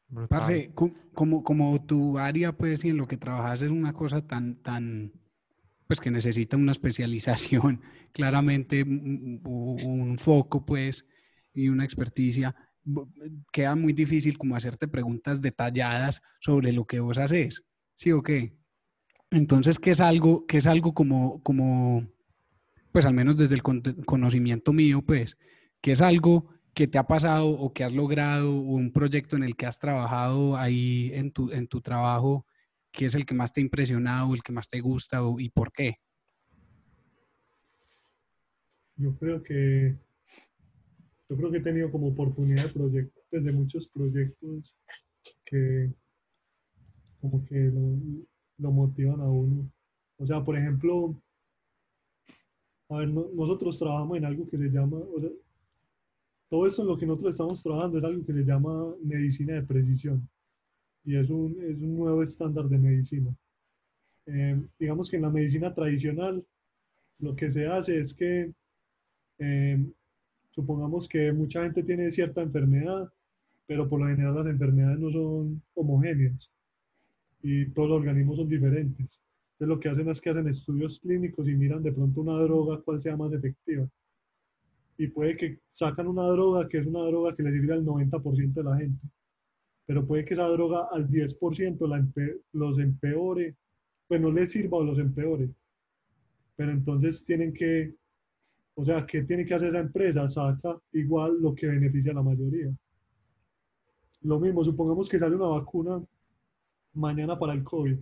Brutal. 0.09 0.29
Parce, 0.29 0.71
co- 0.75 0.93
como, 1.15 1.45
como 1.45 1.85
tu 1.85 2.19
área, 2.19 2.53
pues, 2.57 2.85
y 2.85 2.89
en 2.89 2.97
lo 2.97 3.07
que 3.07 3.17
trabajas 3.17 3.63
es 3.63 3.71
una 3.71 3.93
cosa 3.93 4.27
tan, 4.27 4.57
tan, 4.57 5.13
pues, 5.91 5.99
que 6.01 6.13
necesita 6.13 6.57
una 6.57 6.71
especialización, 6.71 7.83
claramente, 8.13 8.85
un, 8.85 9.41
un- 9.45 9.85
un 9.85 10.19
foco, 10.19 10.65
pues, 10.65 11.05
y 11.53 11.69
una 11.69 11.83
experticia, 11.85 12.55
queda 13.53 13.75
muy 13.75 13.93
difícil 13.93 14.39
como 14.39 14.55
hacerte 14.55 14.87
preguntas 14.87 15.41
detalladas 15.43 16.23
sobre 16.41 16.71
lo 16.73 16.85
que 16.87 17.01
vos 17.01 17.19
haces, 17.19 17.65
¿sí 17.97 18.13
o 18.13 18.23
qué? 18.23 18.55
Entonces, 19.33 19.81
¿qué 19.81 19.91
es 19.93 20.01
algo, 20.01 20.47
qué 20.47 20.59
es 20.59 20.69
algo 20.69 20.95
como, 20.95 21.43
como, 21.43 22.07
pues, 22.93 23.07
al 23.07 23.15
menos 23.15 23.37
desde 23.37 23.57
el 23.57 23.63
con- 23.63 23.83
conocimiento 24.07 24.73
mío, 24.73 25.03
pues, 25.03 25.37
que 25.81 25.93
es 25.93 26.03
algo 26.03 26.49
que 26.75 26.87
te 26.87 26.99
ha 26.99 27.09
pasado 27.09 27.49
o 27.49 27.73
que 27.73 27.85
has 27.85 27.93
logrado 27.93 28.55
o 28.55 28.61
un 28.77 28.93
proyecto 28.93 29.37
en 29.37 29.45
el 29.45 29.57
que 29.57 29.67
has 29.67 29.81
trabajado 29.81 30.57
ahí 30.57 31.11
en 31.15 31.33
tu, 31.33 31.51
en 31.53 31.69
tu 31.69 31.81
trabajo, 31.81 32.47
que 32.93 33.07
es 33.07 33.15
el 33.15 33.25
que 33.25 33.35
más 33.35 33.53
te 33.53 33.61
ha 33.61 33.65
impresionado, 33.65 34.35
el 34.35 34.43
que 34.43 34.53
más 34.53 34.69
te 34.69 34.81
gusta 34.81 35.21
y 35.39 35.49
por 35.51 35.73
qué? 35.73 35.97
Yo 38.97 39.17
creo 39.17 39.43
que 39.43 39.97
yo 41.29 41.37
creo 41.37 41.51
que 41.51 41.59
he 41.59 41.63
tenido 41.63 41.91
como 41.93 42.09
oportunidad 42.09 42.65
de 42.65 42.71
proyectos, 42.71 43.23
de 43.31 43.53
muchos 43.53 43.89
proyectos 43.89 44.77
que 45.45 45.93
como 47.21 47.45
que 47.45 47.55
lo, 47.55 47.99
lo 48.59 48.73
motivan 48.73 49.21
a 49.21 49.29
uno. 49.31 49.71
O 50.17 50.27
sea, 50.27 50.43
por 50.43 50.57
ejemplo, 50.57 51.15
a 52.89 52.97
ver, 52.99 53.09
no- 53.09 53.29
nosotros 53.33 53.79
trabajamos 53.79 54.19
en 54.19 54.25
algo 54.25 54.49
que 54.49 54.59
se 54.59 54.69
llama, 54.71 54.99
todo 56.49 56.67
esto 56.67 56.83
en 56.83 56.89
lo 56.89 56.99
que 56.99 57.07
nosotros 57.07 57.31
estamos 57.35 57.63
trabajando 57.63 57.99
es 57.99 58.05
algo 58.05 58.27
que 58.27 58.33
se 58.33 58.43
llama 58.43 58.95
medicina 59.05 59.55
de 59.55 59.63
precisión 59.63 60.29
y 61.05 61.17
es 61.17 61.31
un, 61.31 61.57
es 61.63 61.81
un 61.81 61.97
nuevo 61.97 62.23
estándar 62.23 62.69
de 62.69 62.79
medicina. 62.79 63.35
Eh, 64.27 64.61
digamos 64.79 65.11
que 65.11 65.17
en 65.17 65.23
la 65.23 65.31
medicina 65.31 65.75
tradicional 65.75 66.45
lo 67.19 67.35
que 67.35 67.51
se 67.51 67.67
hace 67.67 67.99
es 67.99 68.15
que 68.15 68.53
eh, 69.39 69.85
supongamos 70.51 71.09
que 71.09 71.33
mucha 71.33 71.63
gente 71.63 71.83
tiene 71.83 72.11
cierta 72.11 72.43
enfermedad, 72.43 73.11
pero 73.67 73.89
por 73.89 74.01
lo 74.01 74.07
general 74.07 74.35
las 74.35 74.47
enfermedades 74.47 74.99
no 74.99 75.11
son 75.11 75.63
homogéneas 75.75 76.51
y 77.43 77.67
todos 77.71 77.89
los 77.89 77.99
organismos 77.99 78.37
son 78.37 78.49
diferentes. 78.49 79.21
Entonces 79.53 79.69
lo 79.69 79.81
que 79.81 79.89
hacen 79.89 80.09
es 80.09 80.21
que 80.21 80.31
hacen 80.31 80.49
estudios 80.49 80.99
clínicos 81.01 81.49
y 81.49 81.55
miran 81.55 81.83
de 81.83 81.93
pronto 81.93 82.21
una 82.21 82.39
droga 82.41 82.81
cuál 82.83 83.01
sea 83.01 83.17
más 83.17 83.33
efectiva. 83.33 83.89
Y 84.99 85.07
puede 85.09 85.37
que 85.37 85.59
sacan 85.73 86.09
una 86.09 86.25
droga 86.25 86.69
que 86.69 86.79
es 86.79 86.87
una 86.87 87.01
droga 87.01 87.35
que 87.35 87.43
le 87.43 87.53
sirve 87.53 87.73
al 87.73 87.85
90% 87.85 88.53
de 88.53 88.65
la 88.65 88.77
gente, 88.77 89.07
pero 89.91 90.07
puede 90.07 90.25
que 90.25 90.35
esa 90.35 90.47
droga 90.47 90.87
al 90.93 91.09
10% 91.09 91.89
la 91.89 91.99
empe- 91.99 92.41
los 92.53 92.79
empeore, 92.79 93.57
pues 94.07 94.21
no 94.21 94.31
les 94.31 94.53
sirva 94.53 94.79
o 94.79 94.85
los 94.85 95.01
empeore. 95.01 95.51
Pero 96.55 96.71
entonces 96.71 97.25
tienen 97.25 97.53
que 97.53 97.97
o 98.77 98.85
sea, 98.85 99.05
¿qué 99.05 99.25
tiene 99.25 99.45
que 99.45 99.53
hacer 99.53 99.71
esa 99.71 99.81
empresa? 99.81 100.29
Saca 100.29 100.81
igual 100.93 101.43
lo 101.43 101.57
que 101.57 101.67
beneficia 101.67 102.13
a 102.13 102.15
la 102.15 102.23
mayoría. 102.23 102.73
Lo 104.23 104.39
mismo, 104.39 104.63
supongamos 104.63 105.09
que 105.09 105.19
sale 105.19 105.35
una 105.35 105.47
vacuna 105.49 106.01
mañana 106.95 107.37
para 107.37 107.55
el 107.55 107.65
COVID. 107.65 107.99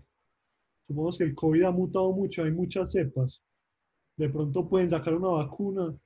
Supongamos 0.89 1.17
que 1.17 1.25
el 1.25 1.35
COVID 1.35 1.63
ha 1.63 1.71
mutado 1.71 2.13
mucho, 2.13 2.45
hay 2.45 2.53
muchas 2.53 2.93
cepas. 2.93 3.41
De 4.19 4.29
pronto 4.29 4.69
pueden 4.69 4.91
sacar 4.91 5.15
una 5.15 5.29
vacuna 5.29 5.97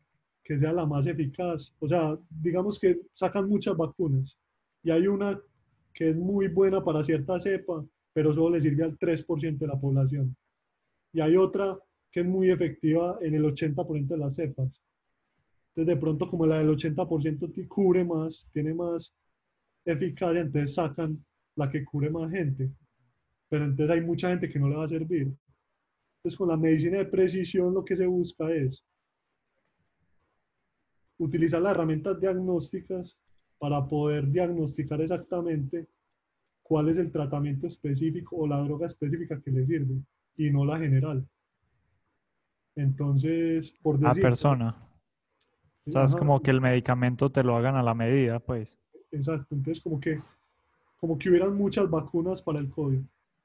que 0.45 0.57
sea 0.57 0.73
la 0.73 0.87
más 0.87 1.07
eficaz. 1.07 1.75
O 1.81 1.89
sea, 1.89 2.17
digamos 2.31 2.79
que 2.79 3.01
sacan 3.15 3.49
muchas 3.49 3.77
vacunas 3.77 4.39
y 4.85 4.93
hay 4.93 5.09
una 5.09 5.41
que 5.93 6.11
es 6.11 6.17
muy 6.17 6.49
buena 6.49 6.83
para 6.85 7.03
cierta 7.03 7.39
cepa, 7.39 7.85
pero 8.13 8.33
solo 8.33 8.55
le 8.57 8.61
sirve 8.61 8.85
al 8.85 8.99
3% 8.99 9.65
de 9.65 9.73
la 9.73 9.81
población. 9.81 10.37
Y 11.13 11.21
hay 11.21 11.37
otra 11.37 11.79
que 12.11 12.21
es 12.21 12.27
muy 12.27 12.51
efectiva 12.51 13.19
en 13.23 13.35
el 13.35 13.45
80% 13.45 14.15
de 14.15 14.19
las 14.19 14.35
cepas. 14.35 14.81
Entonces, 15.75 15.95
de 15.95 16.01
pronto, 16.01 16.29
como 16.29 16.47
la 16.47 16.59
del 16.59 16.69
80% 16.69 17.51
ti- 17.51 17.67
cubre 17.67 18.05
más, 18.05 18.47
tiene 18.53 18.75
más 18.75 19.15
eficacia, 19.85 20.41
entonces 20.43 20.75
sacan 20.75 21.25
la 21.57 21.71
que 21.71 21.85
cubre 21.85 22.11
más 22.11 22.31
gente. 22.31 22.71
Pero 23.49 23.65
entonces 23.65 23.91
hay 23.91 24.01
mucha 24.03 24.31
gente 24.31 24.49
que 24.51 24.59
no 24.59 24.69
le 24.69 24.77
va 24.77 24.85
a 24.85 24.89
servir. 24.89 25.33
Entonces, 26.19 26.37
con 26.39 26.49
la 26.49 26.57
medicina 26.57 26.99
de 26.99 27.07
precisión, 27.07 27.73
lo 27.75 27.85
que 27.85 27.97
se 27.97 28.07
busca 28.07 28.51
es 28.53 28.85
utilizar 31.19 31.63
las 31.63 31.73
herramientas 31.73 32.21
diagnósticas 32.21 33.17
para 33.63 33.87
poder 33.87 34.29
diagnosticar 34.29 35.01
exactamente 35.03 35.87
cuál 36.65 36.89
es 36.89 36.99
el 36.99 37.13
tratamiento 37.13 37.69
específico 37.69 38.35
o 38.35 38.49
la 38.49 38.59
droga 38.59 38.89
específica 38.89 39.41
que 39.41 39.53
le 39.53 39.65
sirve 39.65 40.03
y 40.37 40.51
no 40.51 40.65
la 40.65 40.81
general. 40.81 41.25
Entonces, 42.75 43.73
por 43.81 44.05
A 44.05 44.09
decir, 44.09 44.23
persona. 44.23 44.77
O 45.87 45.91
sea, 45.93 46.03
es 46.03 46.17
como 46.17 46.43
que 46.43 46.51
el 46.51 46.61
medicamento 46.61 47.31
te 47.31 47.45
lo 47.45 47.55
hagan 47.55 47.77
a 47.77 47.85
la 47.85 47.95
medida, 47.95 48.41
pues. 48.41 48.81
Exacto, 49.13 49.55
entonces 49.55 49.81
como 49.81 50.01
que, 50.01 50.19
como 50.97 51.17
que 51.17 51.31
hubieran 51.31 51.55
muchas 51.55 51.89
vacunas 51.89 52.43
para 52.43 52.59
el 52.59 52.69
COVID 52.69 52.99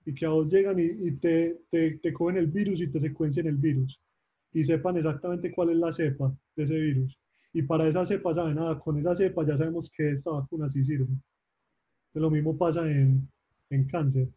y 0.05 0.15
que 0.15 0.25
a 0.25 0.29
vos 0.29 0.47
llegan 0.51 0.79
y, 0.79 0.85
y 0.85 1.11
te, 1.11 1.61
te, 1.69 1.99
te 1.99 2.11
cogen 2.11 2.37
el 2.37 2.47
virus 2.47 2.81
y 2.81 2.87
te 2.87 2.99
secuencian 2.99 3.45
el 3.45 3.57
virus 3.57 4.01
y 4.51 4.63
sepan 4.63 4.97
exactamente 4.97 5.51
cuál 5.51 5.69
es 5.69 5.77
la 5.77 5.93
cepa 5.93 6.35
de 6.55 6.63
ese 6.63 6.73
virus. 6.73 7.19
Y 7.57 7.63
para 7.63 7.87
esa 7.87 8.05
cepa 8.05 8.35
saben 8.35 8.57
nada, 8.57 8.77
con 8.77 8.99
esa 8.99 9.15
cepa 9.15 9.43
ya 9.43 9.57
sabemos 9.57 9.89
que 9.89 10.11
esta 10.11 10.29
vacuna 10.29 10.69
sí 10.69 10.85
sirve. 10.85 11.05
Entonces, 11.05 11.21
lo 12.13 12.29
mismo 12.29 12.55
pasa 12.55 12.87
en, 12.87 13.27
en 13.71 13.87
cáncer. 13.87 14.29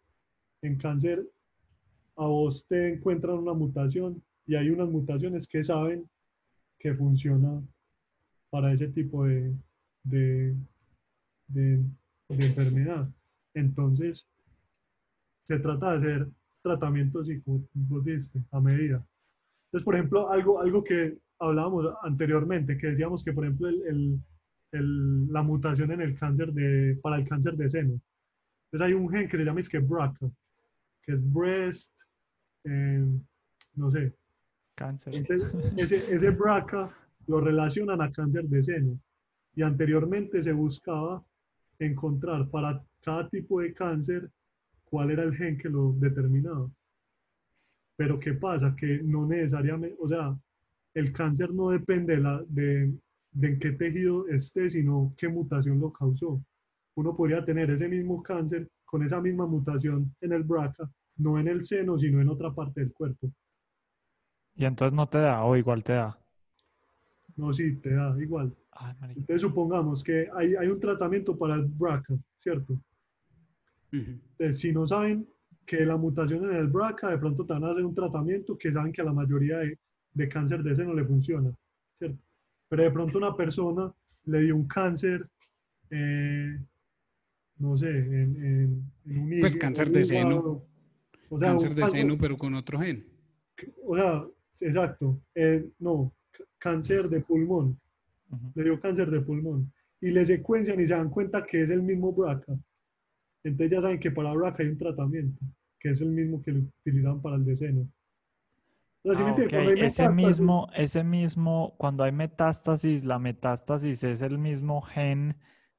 En 0.62 0.78
cáncer 0.78 1.28
a 2.16 2.24
vos 2.24 2.64
te 2.66 2.94
encuentran 2.94 3.36
una 3.36 3.52
mutación 3.52 4.22
y 4.46 4.54
hay 4.54 4.70
unas 4.70 4.88
mutaciones 4.88 5.46
que 5.46 5.62
saben 5.62 6.08
que 6.78 6.94
funciona 6.94 7.62
para 8.48 8.72
ese 8.72 8.88
tipo 8.88 9.26
de, 9.26 9.54
de, 10.02 10.56
de, 11.48 11.84
de 12.30 12.46
enfermedad. 12.46 13.06
Entonces, 13.52 14.26
se 15.42 15.58
trata 15.58 15.90
de 15.90 15.96
hacer 15.98 16.28
tratamientos, 16.62 17.28
y 17.28 17.38
como 17.42 17.68
vos 17.74 18.02
dijiste, 18.02 18.42
a 18.50 18.60
medida. 18.60 19.06
Entonces, 19.66 19.84
por 19.84 19.94
ejemplo, 19.94 20.30
algo, 20.30 20.58
algo 20.58 20.82
que 20.82 21.18
hablábamos 21.40 21.86
anteriormente, 22.02 22.76
que 22.78 22.88
decíamos 22.88 23.24
que, 23.24 23.32
por 23.32 23.44
ejemplo, 23.44 23.68
el, 23.68 23.82
el- 23.86 24.20
el- 24.72 25.32
la 25.32 25.42
mutación 25.42 25.90
en 25.92 26.00
el 26.00 26.14
cáncer 26.16 26.52
de, 26.52 26.96
para 27.02 27.16
el 27.16 27.26
cáncer 27.26 27.54
de 27.56 27.68
seno. 27.68 28.00
Entonces, 28.66 28.86
hay 28.86 28.92
un 28.94 29.08
gen 29.10 29.28
que 29.28 29.36
se 29.36 29.44
llama 29.44 29.60
es 29.60 29.68
que 29.68 29.80
BRCA, 29.80 30.30
que 31.02 31.12
es 31.12 31.32
breast, 31.32 31.92
eh, 32.64 33.04
no 33.74 33.90
sé, 33.90 34.14
Cáncer. 34.76 35.14
entonces, 35.14 35.52
ese, 35.76 36.14
ese 36.14 36.30
BRCA 36.30 36.94
lo 37.26 37.40
relacionan 37.40 38.00
a 38.00 38.12
cáncer 38.12 38.44
de 38.44 38.62
seno. 38.62 39.00
Y 39.56 39.62
anteriormente 39.62 40.42
se 40.42 40.52
buscaba 40.52 41.24
encontrar 41.80 42.48
para 42.48 42.80
cada 43.02 43.28
tipo 43.28 43.60
de 43.60 43.74
cáncer 43.74 44.30
cuál 44.84 45.10
era 45.10 45.24
el 45.24 45.34
gen 45.34 45.58
que 45.58 45.68
lo 45.68 45.92
determinaba. 45.98 46.70
Pero 47.96 48.18
¿qué 48.20 48.34
pasa? 48.34 48.74
Que 48.76 49.00
no 49.02 49.26
necesariamente, 49.26 49.96
o 50.00 50.08
sea, 50.08 50.36
el 50.94 51.12
cáncer 51.12 51.52
no 51.52 51.70
depende 51.70 52.16
de, 52.16 52.22
la, 52.22 52.42
de, 52.48 52.92
de 53.32 53.48
en 53.48 53.58
qué 53.58 53.72
tejido 53.72 54.26
esté, 54.28 54.70
sino 54.70 55.14
qué 55.16 55.28
mutación 55.28 55.80
lo 55.80 55.92
causó. 55.92 56.42
Uno 56.94 57.16
podría 57.16 57.44
tener 57.44 57.70
ese 57.70 57.88
mismo 57.88 58.22
cáncer 58.22 58.68
con 58.84 59.04
esa 59.04 59.20
misma 59.20 59.46
mutación 59.46 60.14
en 60.20 60.32
el 60.32 60.42
BRCA, 60.42 60.90
no 61.16 61.38
en 61.38 61.48
el 61.48 61.64
seno, 61.64 61.98
sino 61.98 62.20
en 62.20 62.28
otra 62.28 62.52
parte 62.52 62.80
del 62.80 62.92
cuerpo. 62.92 63.30
Y 64.56 64.64
entonces 64.64 64.94
no 64.94 65.08
te 65.08 65.18
da 65.18 65.44
o 65.44 65.56
igual 65.56 65.84
te 65.84 65.92
da. 65.92 66.18
No, 67.36 67.52
sí, 67.52 67.76
te 67.76 67.94
da 67.94 68.14
igual. 68.20 68.54
Ay, 68.72 68.94
marica. 69.00 69.20
Entonces 69.20 69.42
supongamos 69.42 70.02
que 70.02 70.28
hay, 70.34 70.56
hay 70.56 70.68
un 70.68 70.80
tratamiento 70.80 71.38
para 71.38 71.54
el 71.54 71.66
BRCA, 71.66 72.14
¿cierto? 72.36 72.82
Entonces, 73.92 74.58
si 74.58 74.72
no 74.72 74.86
saben 74.86 75.26
que 75.64 75.86
la 75.86 75.96
mutación 75.96 76.44
en 76.50 76.56
el 76.56 76.68
BRCA, 76.68 77.10
de 77.10 77.18
pronto 77.18 77.46
te 77.46 77.52
van 77.52 77.64
a 77.64 77.70
hacer 77.70 77.84
un 77.84 77.94
tratamiento 77.94 78.58
que 78.58 78.72
saben 78.72 78.92
que 78.92 79.02
a 79.02 79.04
la 79.04 79.12
mayoría 79.12 79.58
de, 79.58 79.78
de 80.14 80.28
cáncer 80.28 80.62
de 80.62 80.74
seno 80.74 80.94
le 80.94 81.04
funciona, 81.04 81.52
¿cierto? 81.98 82.18
Pero 82.68 82.82
de 82.84 82.90
pronto 82.90 83.18
una 83.18 83.36
persona 83.36 83.92
le 84.24 84.40
dio 84.42 84.56
un 84.56 84.66
cáncer, 84.66 85.28
eh, 85.90 86.58
no 87.58 87.76
sé, 87.76 87.90
en, 87.90 88.36
en- 88.44 88.92
en 89.06 89.18
un 89.34 89.40
Pues 89.40 89.56
cáncer 89.56 89.88
un 89.88 89.92
de 89.94 90.04
seno. 90.04 90.64
O 91.28 91.38
sea, 91.38 91.50
Cáncer 91.50 91.74
de 91.74 91.82
cáncer- 91.82 92.00
seno, 92.00 92.18
pero 92.18 92.36
con 92.36 92.54
otro 92.54 92.78
gen. 92.80 93.06
O 93.84 93.96
sea, 93.96 94.24
exacto. 94.60 95.20
eh, 95.34 95.68
no, 95.78 96.12
cáncer 96.58 97.08
de 97.08 97.20
pulmón. 97.20 97.78
Le 98.54 98.64
dio 98.64 98.80
cáncer 98.80 99.10
de 99.10 99.20
pulmón. 99.20 99.72
Y 100.00 100.10
le 100.10 100.24
secuencian 100.24 100.80
y 100.80 100.86
se 100.86 100.94
dan 100.94 101.10
cuenta 101.10 101.44
que 101.44 101.62
es 101.62 101.70
el 101.70 101.82
mismo 101.82 102.12
BRCA. 102.12 102.56
Entonces 103.44 103.70
ya 103.70 103.80
saben 103.80 103.98
que 104.00 104.10
para 104.10 104.32
BRCA 104.32 104.62
hay 104.62 104.68
un 104.70 104.78
tratamiento, 104.78 105.44
que 105.78 105.90
es 105.90 106.00
el 106.00 106.10
mismo 106.10 106.40
que 106.42 106.52
lo 106.52 106.60
utilizaban 106.84 107.20
para 107.20 107.36
el 107.36 107.44
de 107.44 107.56
seno. 107.56 107.88
O 109.02 109.14
sea, 109.14 109.34
¿sí 109.36 109.42
me 109.42 109.58
Ah, 109.58 109.86
Ese 109.86 110.08
mismo, 110.10 110.68
ese 110.74 111.02
mismo, 111.02 111.74
cuando 111.78 112.04
hay 112.04 112.12
metástasis, 112.12 113.04
la 113.04 113.18
metástasis 113.18 114.04
es 114.04 114.20
el 114.22 114.38
mismo 114.38 114.82
gen 114.82 115.36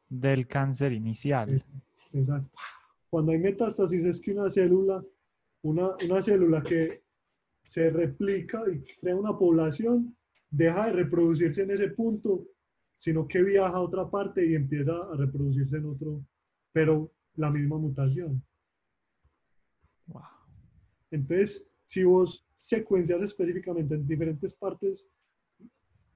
del 0.10 0.48
cáncer 0.48 0.92
inicial. 0.92 1.64
Exacto. 2.14 2.58
Cuando 3.10 3.32
hay 3.32 3.38
metástasis 3.38 4.06
es 4.06 4.22
que 4.22 4.32
una 4.32 4.50
célula, 4.50 5.04
una, 5.62 5.90
una 6.04 6.22
célula 6.22 6.64
que 6.64 7.04
se 7.64 7.90
replica 7.90 8.64
y 8.72 8.84
crea 9.00 9.16
una 9.16 9.38
población, 9.38 10.16
deja 10.50 10.88
de 10.88 10.94
reproducirse 10.94 11.62
en 11.62 11.72
ese 11.72 11.90
punto, 11.90 12.48
sino 12.98 13.28
que 13.28 13.44
viaja 13.44 13.78
a 13.78 13.82
otra 13.82 14.10
parte 14.10 14.46
y 14.46 14.56
empieza 14.56 14.94
a 14.94 15.16
reproducirse 15.16 15.78
en 15.78 15.86
otro, 15.86 16.26
pero 16.72 17.12
la 17.36 17.52
misma 17.52 17.78
mutación. 17.78 18.44
Wow. 20.08 20.24
Entonces, 21.12 21.68
si 21.86 22.04
vos 22.04 22.46
secuencias 22.62 23.20
específicamente 23.24 23.96
en 23.96 24.08
diferentes 24.08 24.54
partes, 24.54 25.04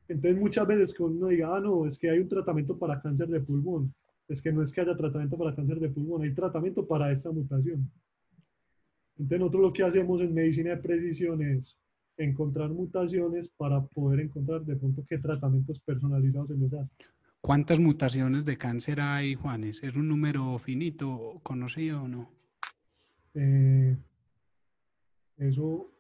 entonces 0.07 0.39
muchas 0.39 0.67
veces 0.67 0.93
que 0.93 1.01
uno 1.01 1.27
diga, 1.27 1.57
ah, 1.57 1.59
no, 1.59 1.87
es 1.87 1.97
que 1.97 2.09
hay 2.09 2.19
un 2.19 2.27
tratamiento 2.27 2.77
para 2.77 3.01
cáncer 3.01 3.27
de 3.27 3.41
pulmón. 3.41 3.93
Es 4.27 4.41
que 4.41 4.51
no 4.51 4.61
es 4.61 4.71
que 4.71 4.81
haya 4.81 4.95
tratamiento 4.95 5.37
para 5.37 5.55
cáncer 5.55 5.79
de 5.79 5.89
pulmón, 5.89 6.21
hay 6.21 6.33
tratamiento 6.33 6.87
para 6.87 7.11
esta 7.11 7.31
mutación. 7.31 7.91
Entonces 9.17 9.39
nosotros 9.39 9.61
lo 9.63 9.73
que 9.73 9.83
hacemos 9.83 10.21
en 10.21 10.33
medicina 10.33 10.71
de 10.71 10.77
precisión 10.77 11.41
es 11.41 11.79
encontrar 12.17 12.69
mutaciones 12.69 13.49
para 13.49 13.81
poder 13.83 14.19
encontrar 14.19 14.63
de 14.63 14.75
pronto 14.75 15.03
qué 15.07 15.17
tratamientos 15.17 15.79
personalizados 15.79 16.49
se 16.49 16.57
les. 16.57 16.71
¿Cuántas 17.41 17.79
mutaciones 17.79 18.45
de 18.45 18.57
cáncer 18.57 18.99
hay, 19.01 19.35
Juanes? 19.35 19.83
¿Es 19.83 19.95
un 19.95 20.07
número 20.07 20.57
finito, 20.59 21.39
conocido 21.43 22.03
o 22.03 22.07
no? 22.07 22.31
Eh, 23.35 23.97
eso, 25.37 25.94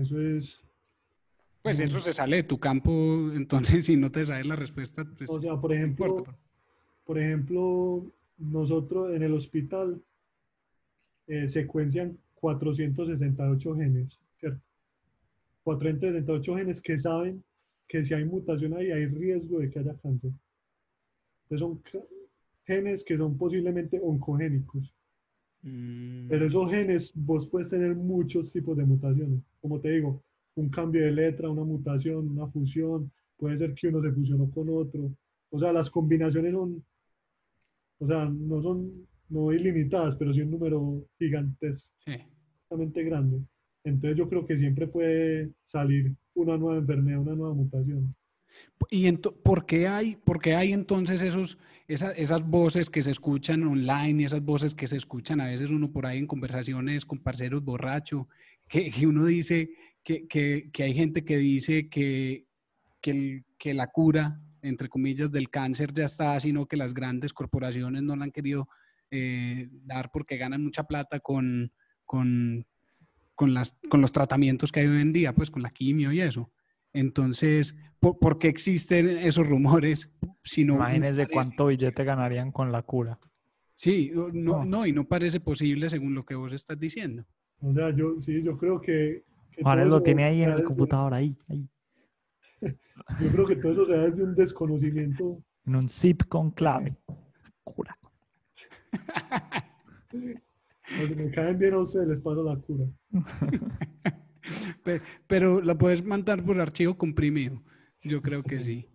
eso 0.00 0.20
es, 0.20 0.64
Pues 1.62 1.78
eso 1.80 2.00
se 2.00 2.12
sale 2.12 2.36
de 2.36 2.42
tu 2.44 2.58
campo, 2.58 2.90
entonces 3.34 3.86
si 3.86 3.96
no 3.96 4.10
te 4.10 4.24
sabes 4.24 4.46
la 4.46 4.56
respuesta, 4.56 5.04
pues 5.16 5.30
o 5.30 5.40
sea, 5.40 5.56
por 5.60 5.70
no 5.70 5.76
ejemplo, 5.76 6.06
importa. 6.06 6.38
por 7.04 7.18
ejemplo, 7.18 8.06
nosotros 8.38 9.12
en 9.14 9.22
el 9.22 9.34
hospital 9.34 10.02
eh, 11.26 11.46
secuencian 11.46 12.18
468 12.34 13.74
genes, 13.76 14.18
¿cierto? 14.38 14.60
468 15.64 16.56
genes 16.56 16.80
que 16.80 16.98
saben 16.98 17.44
que 17.86 18.02
si 18.02 18.14
hay 18.14 18.24
mutación 18.24 18.74
ahí 18.74 18.90
hay 18.90 19.06
riesgo 19.06 19.58
de 19.58 19.70
que 19.70 19.78
haya 19.80 19.94
cáncer. 19.98 20.32
Entonces 21.44 21.60
son 21.60 21.82
genes 22.64 23.04
que 23.04 23.16
son 23.16 23.36
posiblemente 23.36 24.00
oncogénicos. 24.02 24.94
Mm, 25.62 26.28
Pero 26.28 26.46
esos 26.46 26.70
genes, 26.70 27.12
vos 27.14 27.48
puedes 27.48 27.70
tener 27.70 27.94
muchos 27.94 28.52
tipos 28.52 28.76
de 28.76 28.84
mutaciones. 28.84 29.40
Como 29.60 29.80
te 29.80 29.90
digo, 29.90 30.22
un 30.54 30.68
cambio 30.68 31.02
de 31.04 31.12
letra, 31.12 31.50
una 31.50 31.64
mutación, 31.64 32.28
una 32.30 32.46
fusión, 32.48 33.10
puede 33.36 33.56
ser 33.56 33.74
que 33.74 33.88
uno 33.88 34.02
se 34.02 34.12
fusionó 34.12 34.50
con 34.50 34.68
otro. 34.70 35.12
O 35.50 35.58
sea, 35.58 35.72
las 35.72 35.90
combinaciones 35.90 36.52
son, 36.52 36.84
o 37.98 38.06
sea, 38.06 38.28
no 38.28 38.62
son 38.62 39.06
no 39.30 39.52
ilimitadas, 39.52 40.16
pero 40.16 40.34
sí 40.34 40.42
un 40.42 40.50
número 40.50 41.06
gigantescamente 41.18 43.00
sí. 43.00 43.04
grande. 43.04 43.40
Entonces 43.84 44.18
yo 44.18 44.28
creo 44.28 44.44
que 44.44 44.58
siempre 44.58 44.86
puede 44.86 45.52
salir 45.64 46.14
una 46.34 46.56
nueva 46.58 46.78
enfermedad, 46.78 47.20
una 47.20 47.34
nueva 47.34 47.54
mutación. 47.54 48.14
¿Y 48.90 49.10
por 49.12 49.64
qué 49.64 49.86
hay, 49.86 50.16
por 50.16 50.40
qué 50.40 50.54
hay 50.54 50.72
entonces 50.72 51.22
esos, 51.22 51.58
esa- 51.92 52.12
esas 52.12 52.42
voces 52.42 52.88
que 52.90 53.02
se 53.02 53.10
escuchan 53.10 53.62
online 53.64 54.24
esas 54.24 54.42
voces 54.42 54.74
que 54.74 54.86
se 54.86 54.96
escuchan 54.96 55.40
a 55.40 55.46
veces 55.46 55.70
uno 55.70 55.90
por 55.90 56.06
ahí 56.06 56.18
en 56.18 56.26
conversaciones 56.26 57.04
con 57.04 57.18
parceros 57.18 57.62
borracho, 57.64 58.28
que, 58.68 58.90
que 58.90 59.06
uno 59.06 59.24
dice 59.26 59.70
que, 60.04 60.26
que- 60.28 60.70
que 60.72 60.82
hay 60.84 60.94
gente 60.94 61.24
que 61.24 61.36
dice 61.36 61.88
que, 61.88 62.46
que 63.02 63.74
la 63.74 63.88
cura, 63.88 64.40
entre 64.62 64.88
comillas, 64.88 65.30
del 65.32 65.48
cáncer 65.50 65.92
ya 65.92 66.04
está, 66.04 66.38
sino 66.38 66.66
que 66.66 66.76
las 66.76 66.92
grandes 66.94 67.32
corporaciones 67.32 68.02
no 68.02 68.14
la 68.16 68.24
han 68.24 68.32
querido 68.32 68.68
eh, 69.10 69.68
dar 69.84 70.10
porque 70.12 70.36
ganan 70.36 70.62
mucha 70.62 70.84
plata 70.84 71.18
con, 71.20 71.72
con, 72.04 72.64
con, 73.34 73.54
las, 73.54 73.76
con 73.88 74.00
los 74.00 74.12
tratamientos 74.12 74.70
que 74.70 74.80
hay 74.80 74.86
hoy 74.86 75.00
en 75.00 75.12
día, 75.12 75.34
pues 75.34 75.50
con 75.50 75.62
la 75.62 75.70
quimio 75.70 76.12
y 76.12 76.20
eso. 76.20 76.52
Entonces, 76.92 77.76
¿por, 78.00 78.18
por 78.18 78.38
qué 78.38 78.48
existen 78.48 79.08
esos 79.08 79.46
rumores? 79.48 80.12
Si 80.42 80.64
no, 80.64 80.74
no 80.74 80.78
Imagínense 80.80 81.22
parece- 81.22 81.32
cuánto 81.32 81.66
billete 81.66 82.04
ganarían 82.04 82.50
con 82.52 82.72
la 82.72 82.82
cura. 82.82 83.18
Sí, 83.74 84.10
no, 84.14 84.28
no, 84.28 84.58
No. 84.58 84.64
no, 84.64 84.86
y 84.86 84.92
no 84.92 85.04
parece 85.06 85.40
posible 85.40 85.88
según 85.88 86.14
lo 86.14 86.24
que 86.24 86.34
vos 86.34 86.52
estás 86.52 86.78
diciendo. 86.78 87.24
O 87.62 87.72
sea, 87.72 87.90
yo 87.94 88.18
sí, 88.20 88.42
yo 88.42 88.56
creo 88.58 88.80
que... 88.80 89.24
que 89.52 89.62
todo 89.62 89.84
lo 89.86 90.02
tiene 90.02 90.24
ahí 90.24 90.42
en 90.42 90.50
el 90.50 90.64
computador, 90.64 91.14
ahí, 91.14 91.36
ahí. 91.48 91.68
Yo 93.22 93.28
creo 93.32 93.46
que 93.46 93.56
todo 93.56 93.72
eso 93.72 93.86
se 93.86 93.96
da 93.96 94.04
desde 94.04 94.22
un 94.22 94.34
desconocimiento 94.34 95.42
En 95.64 95.76
un 95.76 95.88
zip 95.88 96.24
con 96.28 96.50
clave. 96.50 96.94
Cura. 97.64 97.96
O 100.12 101.06
si 101.06 101.14
me 101.14 101.30
caen 101.30 101.56
bien 101.56 101.72
a 101.74 101.78
ustedes, 101.78 102.08
les 102.08 102.20
paso 102.20 102.42
la 102.42 102.56
cura. 102.56 102.84
Pe- 104.84 105.02
Pero 105.26 105.60
la 105.60 105.76
puedes 105.76 106.04
mandar 106.04 106.44
por 106.44 106.60
archivo 106.60 106.96
comprimido. 106.96 107.62
Yo 108.02 108.22
creo 108.22 108.42
que 108.42 108.62
sí. 108.64 108.86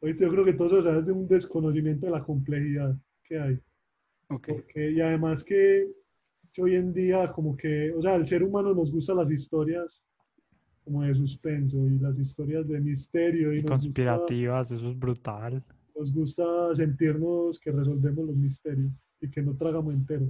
Oíste, 0.00 0.24
yo 0.24 0.30
creo 0.32 0.44
que 0.44 0.52
todo 0.54 0.66
eso 0.66 0.82
da 0.82 0.96
desde 0.98 1.12
un 1.12 1.28
desconocimiento 1.28 2.06
de 2.06 2.12
la 2.12 2.24
complejidad 2.24 2.96
que 3.24 3.38
hay. 3.38 3.60
Ok. 4.28 4.48
Porque, 4.48 4.90
y 4.90 5.00
además 5.00 5.44
que, 5.44 5.88
que 6.52 6.62
hoy 6.62 6.74
en 6.76 6.92
día 6.92 7.30
como 7.32 7.56
que, 7.56 7.92
o 7.92 8.02
sea, 8.02 8.14
al 8.14 8.26
ser 8.26 8.42
humano 8.42 8.74
nos 8.74 8.90
gustan 8.90 9.18
las 9.18 9.30
historias 9.30 10.02
como 10.84 11.02
de 11.04 11.14
suspenso 11.14 11.86
y 11.86 11.98
las 12.00 12.18
historias 12.18 12.66
de 12.68 12.80
misterio 12.80 13.52
y, 13.52 13.58
Y 13.58 13.62
nos, 13.62 13.86
gusta, 13.86 14.18
conspirativas, 14.18 14.72
eso 14.72 14.90
es 14.90 14.98
brutal. 14.98 15.62
nos 15.96 16.12
gusta 16.12 16.42
sentirnos 16.74 17.60
que 17.60 17.70
resolvemos 17.70 18.26
los 18.26 18.36
misterios 18.36 18.90
y 19.20 19.30
que 19.30 19.42
no 19.42 19.54
tragamos 19.56 19.94
entero. 19.94 20.26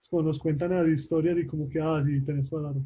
Es 0.00 0.08
como 0.08 0.22
nos 0.24 0.38
cuentan 0.40 0.70
las 0.72 0.88
historias 0.88 1.38
y 1.38 1.46
como 1.46 1.68
que, 1.68 1.80
ah, 1.80 2.02
sí, 2.04 2.20
tenés 2.24 2.50
toda 2.50 2.72
la, 2.72 2.80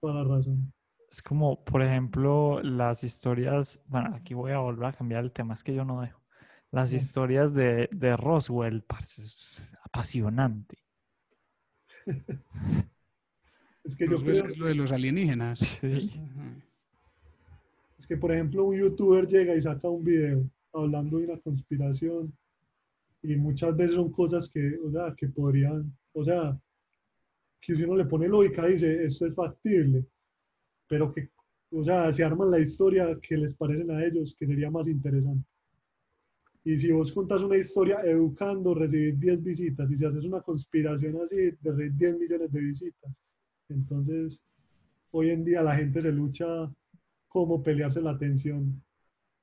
toda 0.00 0.14
la 0.14 0.24
razón. 0.24 0.72
Es 1.10 1.22
como, 1.22 1.64
por 1.64 1.82
ejemplo, 1.82 2.60
las 2.62 3.02
historias, 3.04 3.82
bueno, 3.88 4.14
aquí 4.14 4.34
voy 4.34 4.52
a 4.52 4.58
volver 4.58 4.86
a 4.86 4.92
cambiar 4.92 5.24
el 5.24 5.32
tema, 5.32 5.54
es 5.54 5.62
que 5.62 5.74
yo 5.74 5.84
no 5.84 6.00
dejo. 6.00 6.20
Las 6.70 6.92
historias 6.92 7.52
de, 7.52 7.88
de 7.90 8.16
Roswell, 8.16 8.82
parce, 8.82 9.22
es 9.22 9.76
apasionante. 9.82 10.78
Es 13.82 13.96
que 13.96 14.04
yo 14.04 14.12
Roswell 14.12 14.40
creo, 14.40 14.46
es 14.46 14.58
lo 14.58 14.66
de 14.66 14.74
los 14.74 14.92
alienígenas. 14.92 15.58
Sí. 15.80 16.20
Es 17.98 18.06
que 18.06 18.16
por 18.16 18.32
ejemplo 18.32 18.64
un 18.64 18.76
youtuber 18.78 19.26
llega 19.26 19.54
y 19.54 19.60
saca 19.62 19.88
un 19.88 20.04
video 20.04 20.48
hablando 20.72 21.18
de 21.18 21.24
una 21.24 21.40
conspiración 21.40 22.32
y 23.22 23.36
muchas 23.36 23.76
veces 23.76 23.96
son 23.96 24.10
cosas 24.10 24.48
que, 24.48 24.78
o 24.82 24.90
sea, 24.90 25.14
que 25.14 25.28
podrían, 25.28 25.94
o 26.12 26.24
sea, 26.24 26.58
que 27.60 27.74
si 27.74 27.84
uno 27.84 27.96
le 27.96 28.06
pone 28.06 28.28
lógica 28.28 28.66
dice, 28.66 29.04
esto 29.04 29.26
es 29.26 29.34
factible, 29.34 30.06
pero 30.88 31.12
que, 31.12 31.30
o 31.72 31.84
sea, 31.84 32.12
se 32.12 32.24
arman 32.24 32.50
la 32.50 32.58
historia 32.58 33.18
que 33.20 33.36
les 33.36 33.54
parecen 33.54 33.90
a 33.90 34.04
ellos, 34.04 34.34
que 34.38 34.46
sería 34.46 34.70
más 34.70 34.88
interesante. 34.88 35.44
Y 36.64 36.76
si 36.76 36.92
vos 36.92 37.12
contas 37.12 37.42
una 37.42 37.56
historia 37.56 38.00
educando, 38.04 38.74
recibís 38.74 39.18
10 39.18 39.42
visitas, 39.42 39.90
y 39.90 39.96
si 39.96 40.04
haces 40.04 40.24
una 40.24 40.42
conspiración 40.42 41.20
así, 41.22 41.50
recibís 41.62 41.96
10 41.96 42.18
millones 42.18 42.52
de 42.52 42.60
visitas. 42.60 43.12
Entonces, 43.68 44.40
hoy 45.10 45.30
en 45.30 45.44
día 45.44 45.62
la 45.62 45.76
gente 45.76 46.02
se 46.02 46.12
lucha 46.12 46.70
como 47.28 47.62
pelearse 47.62 48.02
la 48.02 48.10
atención. 48.12 48.82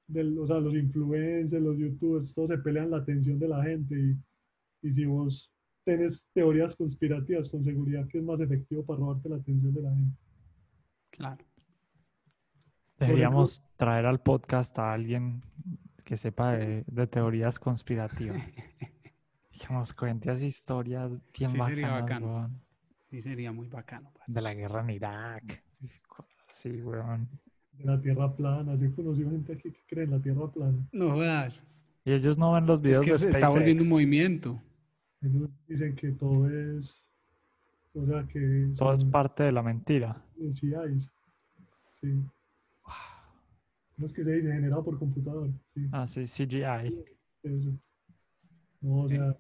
Del, 0.08 0.38
o 0.38 0.48
sea, 0.48 0.60
los 0.60 0.74
influencers, 0.74 1.62
los 1.62 1.78
youtubers, 1.78 2.34
todos 2.34 2.50
se 2.50 2.58
pelean 2.60 2.92
la 2.92 2.98
atención 2.98 3.40
de 3.40 3.48
la 3.48 3.64
gente. 3.64 3.96
Y, 3.96 4.88
y 4.88 4.92
si 4.92 5.06
vos 5.06 5.52
tenés 5.88 6.28
teorías 6.34 6.76
conspirativas, 6.76 7.48
con 7.48 7.64
seguridad 7.64 8.06
que 8.10 8.18
es 8.18 8.24
más 8.26 8.42
efectivo 8.42 8.84
para 8.86 9.00
robarte 9.00 9.30
la 9.30 9.38
atención 9.38 9.74
de 9.74 9.82
la 9.82 9.90
gente. 9.96 10.18
Claro. 11.12 11.46
Deberíamos 13.00 13.64
traer 13.78 14.06
al 14.06 14.20
podcast 14.20 14.78
a 14.80 14.92
alguien 14.92 15.40
que 16.04 16.18
sepa 16.18 16.52
de, 16.54 16.84
de 16.88 17.08
teorías 17.08 17.58
conspirativas. 17.60 18.42
Que 19.60 19.74
nos 19.74 19.92
cuente 19.92 20.30
así 20.30 20.46
historias 20.46 21.10
bien 21.36 21.50
Sí, 21.50 21.58
sería 21.60 21.88
bacanas, 21.88 22.02
bacano. 22.04 22.28
weón. 22.28 22.62
Sí, 23.10 23.22
sería 23.24 23.52
muy 23.52 23.68
bacano. 23.68 24.12
parce. 24.14 24.32
De 24.32 24.40
la 24.40 24.54
guerra 24.54 24.82
en 24.82 24.90
Irak. 24.92 25.64
Sí, 26.48 26.70
weón. 26.84 27.28
De 27.72 27.86
la 27.86 28.00
tierra 28.00 28.36
plana. 28.36 28.76
Yo 28.76 28.86
he 28.86 28.92
conocido 28.94 29.32
gente 29.32 29.54
aquí 29.54 29.72
que 29.72 29.80
cree 29.88 30.04
en 30.04 30.12
la 30.12 30.20
tierra 30.22 30.48
plana. 30.52 30.78
No 30.92 31.10
jodas. 31.10 31.64
Y 32.06 32.12
ellos 32.12 32.38
no 32.38 32.52
ven 32.54 32.68
los 32.68 32.82
Es 32.82 32.84
videos 32.84 33.04
que 33.06 33.12
de 33.14 33.18
se 33.18 33.30
está 33.30 33.50
volviendo 33.50 33.82
un 33.82 33.88
SpaceX. 33.88 33.92
movimiento. 33.92 34.62
Ellos 35.22 35.50
dicen 35.68 35.96
que 35.96 36.12
todo 36.12 36.50
es. 36.50 37.04
O 37.94 38.06
sea, 38.06 38.28
que. 38.28 38.72
Todo 38.78 38.94
es 38.94 39.04
parte 39.04 39.44
de 39.44 39.52
la 39.52 39.64
mentira. 39.64 40.24
CIs. 40.52 41.12
Sí. 42.00 42.14
¿Cómo 43.96 44.06
es 44.06 44.14
que 44.14 44.24
se 44.24 44.32
dice? 44.32 44.52
Generado 44.52 44.84
por 44.84 45.00
computador. 45.00 45.50
Sí, 45.74 45.88
Ah, 45.92 46.06
sí, 46.06 46.26
CGI. 46.28 46.94
eso. 47.44 47.72
No, 48.82 49.02
o 49.04 49.10
sea, 49.10 49.36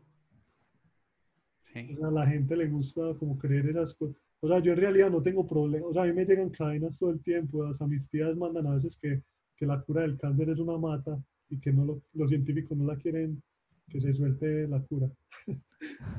Sí. 1.59 1.93
o 1.93 1.97
sea, 1.99 2.07
a 2.07 2.11
la 2.11 2.25
gente 2.27 2.55
le 2.57 2.67
gusta 2.67 3.01
como 3.19 3.37
creer 3.37 3.67
esas 3.69 3.93
cosas. 3.93 4.15
O 4.39 4.47
sea, 4.47 4.59
yo 4.59 4.71
en 4.73 4.79
realidad 4.79 5.11
no 5.11 5.21
tengo 5.21 5.45
problema. 5.47 5.85
O 5.87 5.93
sea, 5.93 6.03
a 6.03 6.05
mí 6.05 6.13
me 6.13 6.25
llegan 6.25 6.49
cadenas 6.49 6.97
todo 6.97 7.11
el 7.11 7.21
tiempo. 7.21 7.63
Hasta 7.65 7.85
mis 7.87 8.09
tías 8.09 8.35
mandan 8.35 8.65
a 8.67 8.73
veces 8.73 8.97
que, 8.97 9.21
que 9.55 9.65
la 9.67 9.79
cura 9.81 10.01
del 10.01 10.17
cáncer 10.17 10.49
es 10.49 10.59
una 10.59 10.77
mata 10.77 11.21
y 11.49 11.59
que 11.59 11.71
no 11.71 11.85
lo- 11.85 12.01
los 12.13 12.29
científicos 12.29 12.75
no 12.77 12.85
la 12.85 12.95
quieren 12.97 13.41
que 13.89 14.01
se 14.01 14.13
suelte 14.13 14.67
la 14.67 14.81
cura. 14.81 15.07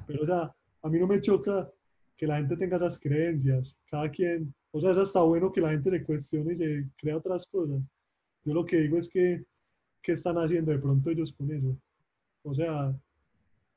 Pero, 0.07 0.23
o 0.23 0.27
sea, 0.27 0.55
a 0.83 0.89
mí 0.89 0.99
no 0.99 1.07
me 1.07 1.21
choca 1.21 1.71
que 2.17 2.27
la 2.27 2.37
gente 2.39 2.57
tenga 2.57 2.77
esas 2.77 2.99
creencias. 2.99 3.77
Cada 3.91 4.11
quien, 4.11 4.55
o 4.73 4.81
sea, 4.81 4.91
es 4.93 4.99
hasta 4.99 5.23
bueno 5.23 5.53
que 5.53 5.61
la 5.61 5.71
gente 5.71 5.91
se 5.91 6.05
cuestione 6.05 6.55
y 6.55 6.57
se 6.57 6.89
crea 6.97 7.17
otras 7.19 7.47
cosas. 7.47 7.81
Yo 8.45 8.55
lo 8.55 8.67
que 8.67 8.79
digo 8.79 8.99
es 8.99 9.09
que, 9.09 9.45
¿qué 10.03 10.13
están 10.13 10.37
haciendo 10.39 10.73
de 10.73 10.79
pronto 10.79 11.11
ellos 11.11 11.33
con 11.33 11.53
eso? 11.53 11.77
O 12.45 12.55
sea, 12.55 12.95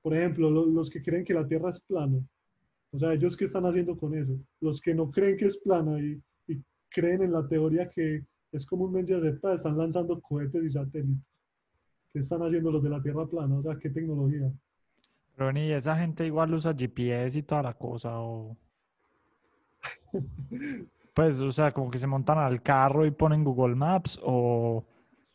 por 0.01 0.15
ejemplo, 0.15 0.49
lo- 0.49 0.65
los 0.65 0.89
que 0.89 1.01
creen 1.01 1.25
que 1.25 1.33
la 1.33 1.47
Tierra 1.47 1.71
es 1.71 1.81
plana, 1.81 2.19
o 2.91 2.99
sea, 2.99 3.13
ellos 3.13 3.37
qué 3.37 3.45
están 3.45 3.65
haciendo 3.65 3.97
con 3.97 4.15
eso? 4.17 4.37
Los 4.61 4.81
que 4.81 4.93
no 4.95 5.11
creen 5.11 5.37
que 5.37 5.45
es 5.47 5.57
plana 5.59 5.99
y, 6.01 6.21
y 6.47 6.61
creen 6.89 7.23
en 7.23 7.33
la 7.33 7.47
teoría 7.47 7.89
que 7.89 8.23
es 8.51 8.65
comúnmente 8.65 9.15
aceptada, 9.15 9.55
están 9.55 9.77
lanzando 9.77 10.19
cohetes 10.21 10.63
y 10.65 10.69
satélites. 10.71 11.23
¿Qué 12.13 12.19
están 12.19 12.41
haciendo 12.43 12.71
los 12.71 12.83
de 12.83 12.89
la 12.89 13.01
Tierra 13.01 13.27
plana? 13.27 13.57
O 13.59 13.63
sea, 13.63 13.77
¿qué 13.79 13.89
tecnología? 13.89 14.51
Pero 15.35 15.51
ni 15.51 15.71
esa 15.71 15.97
gente 15.97 16.25
igual 16.25 16.53
usa 16.53 16.73
GPS 16.75 17.39
y 17.39 17.43
toda 17.43 17.63
la 17.63 17.73
cosa, 17.73 18.19
o... 18.19 18.55
Pues, 21.13 21.41
o 21.41 21.51
sea, 21.51 21.71
como 21.71 21.91
que 21.91 21.97
se 21.97 22.07
montan 22.07 22.37
al 22.37 22.61
carro 22.61 23.05
y 23.05 23.11
ponen 23.11 23.43
Google 23.43 23.75
Maps, 23.75 24.17
o, 24.23 24.85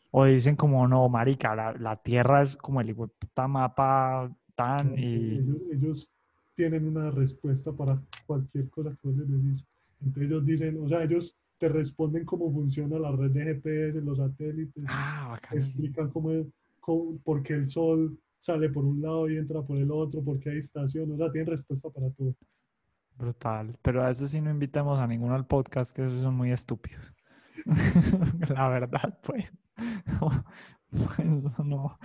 o 0.09 0.25
dicen 0.25 0.55
como, 0.55 0.87
no, 0.87 1.07
marica, 1.07 1.55
la, 1.55 1.71
la 1.73 1.95
Tierra 1.95 2.41
es 2.41 2.57
como 2.57 2.81
el 2.81 2.95
puta 2.95 3.47
mapa 3.47 4.31
tan 4.55 4.97
y... 4.97 5.35
Ellos, 5.37 5.57
ellos 5.71 6.09
tienen 6.55 6.87
una 6.87 7.11
respuesta 7.11 7.71
para 7.71 8.01
cualquier 8.25 8.69
cosa 8.71 8.89
que 8.89 9.07
vos 9.07 9.17
les 9.17 9.29
decís. 9.29 9.65
Entonces 10.01 10.23
ellos 10.23 10.45
dicen, 10.47 10.83
o 10.83 10.87
sea, 10.89 11.03
ellos 11.03 11.37
te 11.59 11.69
responden 11.69 12.25
cómo 12.25 12.51
funciona 12.51 12.97
la 12.97 13.11
red 13.11 13.29
de 13.29 13.43
GPS, 13.43 14.01
los 14.01 14.17
satélites, 14.17 14.83
Ah, 14.87 15.37
explican 15.51 16.09
cómo, 16.09 16.31
cómo- 16.79 17.19
por 17.23 17.43
qué 17.43 17.53
el 17.53 17.67
sol 17.67 18.17
sale 18.47 18.69
por 18.69 18.85
un 18.85 19.01
lado 19.01 19.29
y 19.29 19.37
entra 19.37 19.61
por 19.61 19.77
el 19.77 19.91
otro, 19.91 20.23
por 20.23 20.39
qué 20.39 20.51
hay 20.51 20.59
estaciones, 20.59 21.15
o 21.15 21.17
sea, 21.17 21.31
tienen 21.31 21.51
respuesta 21.51 21.89
para 21.89 22.09
todo. 22.11 22.33
Brutal. 23.17 23.77
Pero 23.81 24.01
a 24.03 24.09
eso 24.09 24.25
sí 24.25 24.39
no 24.39 24.49
invitemos 24.49 24.97
a 24.99 25.05
ninguno 25.05 25.35
al 25.35 25.45
podcast, 25.45 25.93
que 25.93 26.05
esos 26.05 26.21
son 26.21 26.35
muy 26.35 26.51
estúpidos. 26.51 27.13
La 28.49 28.69
verdad, 28.69 29.19
pues. 29.25 29.53
pues 30.89 31.59
no, 31.59 31.99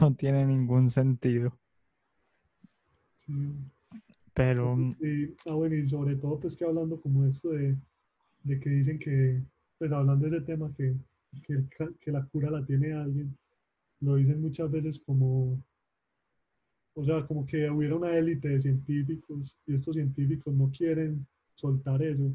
no 0.00 0.14
tiene 0.16 0.44
ningún 0.44 0.90
sentido. 0.90 1.56
Sí. 3.18 3.32
Pero 4.32 4.74
mm, 4.74 4.96
Y, 5.00 5.36
ah, 5.48 5.54
bueno, 5.54 5.76
y 5.76 5.86
sobre 5.86 6.16
todo, 6.16 6.40
pues 6.40 6.56
que 6.56 6.64
hablando 6.64 7.00
como 7.00 7.24
esto 7.24 7.50
de, 7.50 7.76
de 8.42 8.58
que 8.58 8.68
dicen 8.68 8.98
que, 8.98 9.44
pues 9.78 9.92
hablando 9.92 10.28
de 10.28 10.38
ese 10.38 10.46
tema, 10.46 10.74
que, 10.76 10.96
que 12.00 12.10
la 12.10 12.26
cura 12.26 12.50
la 12.50 12.66
tiene 12.66 12.94
alguien, 12.94 13.38
lo 14.00 14.16
dicen 14.16 14.40
muchas 14.40 14.68
veces 14.72 14.98
como, 14.98 15.62
o 16.94 17.04
sea, 17.04 17.26
como 17.26 17.46
que 17.46 17.70
hubiera 17.70 17.96
una 17.96 18.16
élite 18.16 18.48
de 18.48 18.60
científicos 18.60 19.56
y 19.66 19.74
estos 19.74 19.94
científicos 19.96 20.54
no 20.54 20.70
quieren 20.70 21.26
soltar 21.54 22.02
eso. 22.02 22.32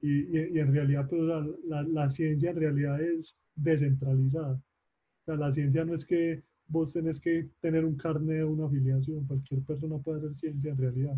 Y, 0.00 0.10
y- 0.38 0.50
y 0.56 0.58
en 0.60 0.72
realidad, 0.72 1.08
pues, 1.08 1.22
o 1.22 1.26
sea, 1.26 1.46
la, 1.66 1.82
la 1.84 2.10
ciencia 2.10 2.50
en 2.50 2.56
realidad 2.56 3.00
es 3.02 3.36
descentralizada. 3.56 4.54
O 4.54 5.24
sea, 5.26 5.36
la 5.36 5.50
ciencia 5.52 5.84
no 5.84 5.94
es 5.94 6.04
que 6.06 6.42
vos 6.68 6.92
tenés 6.92 7.20
que 7.20 7.50
tener 7.60 7.84
un 7.84 7.96
carnet 7.96 8.42
o 8.44 8.50
una 8.52 8.66
afiliación, 8.66 9.26
cualquier 9.26 9.62
persona 9.64 9.98
puede 9.98 10.18
hacer 10.20 10.36
ciencia 10.36 10.72
en 10.72 10.78
realidad. 10.78 11.16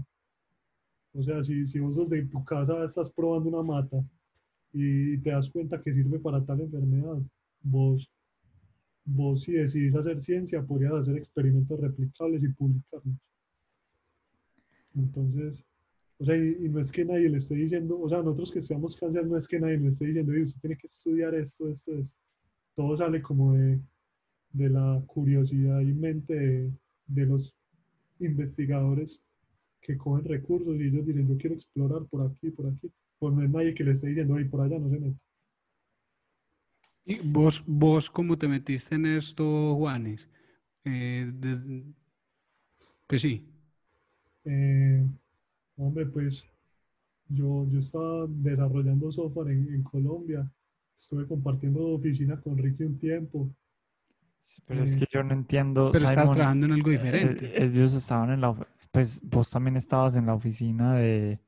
O 1.13 1.23
sea, 1.23 1.43
si, 1.43 1.67
si 1.67 1.79
vos 1.81 1.97
desde 1.97 2.27
tu 2.27 2.45
casa 2.45 2.85
estás 2.85 3.11
probando 3.11 3.49
una 3.49 3.63
mata 3.63 4.05
y 4.73 5.19
te 5.19 5.31
das 5.31 5.51
cuenta 5.51 5.83
que 5.83 5.93
sirve 5.93 6.21
para 6.21 6.45
tal 6.45 6.61
enfermedad, 6.63 7.19
vos, 7.63 8.11
vos 9.05 9.43
si 9.43 9.53
decidís 9.53 9.95
hacer 9.95 10.21
ciencia, 10.21 10.63
podrías 10.63 10.93
hacer 10.95 11.17
experimentos 11.17 11.81
replicables 11.81 12.43
y 12.43 12.49
publicarlos. 12.49 13.17
Entonces, 14.95 15.65
o 16.19 16.25
sea, 16.25 16.37
y, 16.37 16.57
y 16.65 16.69
no 16.69 16.81
es 16.81 16.93
que 16.93 17.05
nadie 17.05 17.29
le 17.29 17.39
esté 17.39 17.55
diciendo, 17.55 17.99
o 18.01 18.09
sea, 18.09 18.19
nosotros 18.19 18.53
que 18.53 18.59
estudiamos 18.59 18.97
cáncer, 18.97 19.27
no 19.27 19.37
es 19.37 19.49
que 19.49 19.61
nadie 19.61 19.79
le 19.79 19.89
esté 19.89 20.07
diciendo, 20.07 20.33
"Oye, 20.33 20.45
usted 20.45 20.61
tiene 20.61 20.77
que 20.77 20.87
estudiar 20.87 21.35
esto, 21.35 21.69
esto, 21.69 21.95
esto. 21.95 22.19
Todo 22.77 22.97
sale 22.97 23.23
como 23.23 23.55
de, 23.55 23.81
de 24.53 24.69
la 24.69 25.03
curiosidad 25.07 25.81
y 25.81 25.93
mente 25.93 26.73
de, 27.07 27.27
los 27.27 27.55
investigadores 28.19 29.21
que 29.81 29.97
cogen 29.97 30.25
recursos 30.25 30.77
y 30.77 30.85
ellos 30.85 31.07
dicen, 31.07 31.29
yo 31.29 31.37
quiero 31.39 31.57
explorar 31.57 32.05
por 32.07 32.27
aquí, 32.27 32.51
por 32.51 32.67
aquí. 32.67 32.91
Pues 33.19 33.35
no 33.35 33.43
es 33.43 33.51
nadie 33.51 33.75
que 33.75 33.85
le 33.85 33.93
esté 33.93 34.09
diciendo, 34.09 34.35
ay, 34.35 34.45
por 34.45 34.61
allá 34.61 34.79
no 34.79 34.91
se 34.91 34.99
mete. 34.99 35.19
¿Y 37.05 37.21
vos, 37.21 37.63
vos 37.67 38.11
cómo 38.11 38.39
te 38.39 38.49
metiste 38.49 38.95
en 38.95 39.07
esto, 39.07 39.75
Juanes? 39.77 40.29
Eh, 40.85 41.33
Pues 43.07 43.23
sí. 43.23 43.45
Eh, 44.45 45.03
hombre, 45.79 46.07
pues 46.07 46.47
yo, 47.29 47.67
yo 47.71 47.79
estaba 47.81 48.27
desarrollando 48.29 49.13
software 49.13 49.53
en, 49.53 49.75
en 49.75 49.83
Colombia. 49.85 50.51
Estuve 50.97 51.27
compartiendo 51.29 51.87
oficina 51.89 52.41
con 52.41 52.59
Ricky 52.59 52.85
un 52.85 52.99
tiempo. 52.99 53.51
sí, 54.41 54.63
pero 54.67 54.83
es 54.83 54.95
Eh, 54.95 54.97
que 54.97 55.07
yo 55.11 55.23
no 55.23 55.33
entiendo, 55.35 55.93
Pero 55.93 56.07
estás 56.07 56.31
Simon, 56.31 56.33
trabajando 56.33 56.67
en 56.67 56.73
algo 56.73 56.91
eh, 56.91 56.91
diferente. 56.91 57.55
ellos 57.55 57.95
estaban 57.95 58.31
en 58.31 58.41
la, 58.41 58.55
pues 58.93 59.21
vos 59.23 59.51
también 59.51 59.77
estabas 59.77 60.17
en 60.17 60.27
la 60.27 60.35
oficina 60.35 60.95
de, 60.97 61.41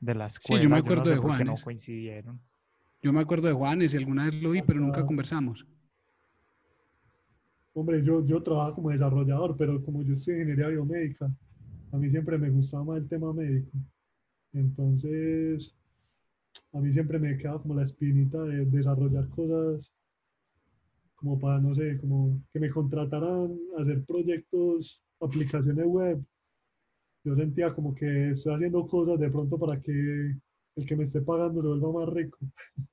de 0.00 0.14
la 0.14 0.26
yo 0.60 0.68
escuela. 0.68 0.70
me 0.70 0.78
no 0.82 1.04
acuerdo 1.04 1.04
sé 1.06 1.16
de 1.16 1.18
qué 1.34 1.44
no 1.44 1.60
Juanes. 1.60 1.60
coincidieron. 1.60 2.40
Yo 3.02 3.12
me 3.12 3.20
acuerdo 3.20 3.48
de 3.48 3.54
Juanes 3.54 3.94
y 3.94 3.96
alguna 3.96 4.24
vez 4.24 4.42
lo 4.42 4.50
vi, 4.50 4.62
pero 4.62 4.80
nunca 4.80 5.00
Ajá. 5.00 5.06
conversamos. 5.06 5.66
Hombre, 7.74 8.02
yo, 8.02 8.26
yo 8.26 8.42
trabajo 8.42 8.76
como 8.76 8.90
desarrollador, 8.90 9.56
pero 9.56 9.82
como 9.84 10.02
yo 10.02 10.14
en 10.14 10.18
ingeniería 10.18 10.68
biomédica, 10.68 11.30
a 11.92 11.96
mí 11.96 12.10
siempre 12.10 12.36
me 12.36 12.50
gustaba 12.50 12.84
más 12.84 12.98
el 12.98 13.08
tema 13.08 13.32
médico. 13.32 13.70
Entonces, 14.52 15.74
a 16.72 16.80
mí 16.80 16.92
siempre 16.92 17.18
me 17.18 17.36
quedaba 17.36 17.62
como 17.62 17.74
la 17.74 17.84
espinita 17.84 18.42
de 18.42 18.64
desarrollar 18.66 19.28
cosas 19.28 19.92
como 21.14 21.38
para, 21.38 21.60
no 21.60 21.74
sé, 21.74 21.98
como 21.98 22.40
que 22.52 22.60
me 22.60 22.70
contrataran 22.70 23.58
a 23.76 23.80
hacer 23.80 24.04
proyectos, 24.04 25.02
aplicaciones 25.20 25.86
web. 25.86 26.24
Yo 27.24 27.34
sentía 27.34 27.74
como 27.74 27.94
que 27.94 28.30
estoy 28.30 28.54
haciendo 28.54 28.86
cosas 28.86 29.18
de 29.18 29.28
pronto 29.28 29.58
para 29.58 29.80
que 29.80 30.36
el 30.78 30.86
que 30.86 30.96
me 30.96 31.04
esté 31.04 31.20
pagando 31.20 31.60
lo 31.60 31.70
vuelva 31.70 32.00
más 32.00 32.14
rico. 32.14 32.38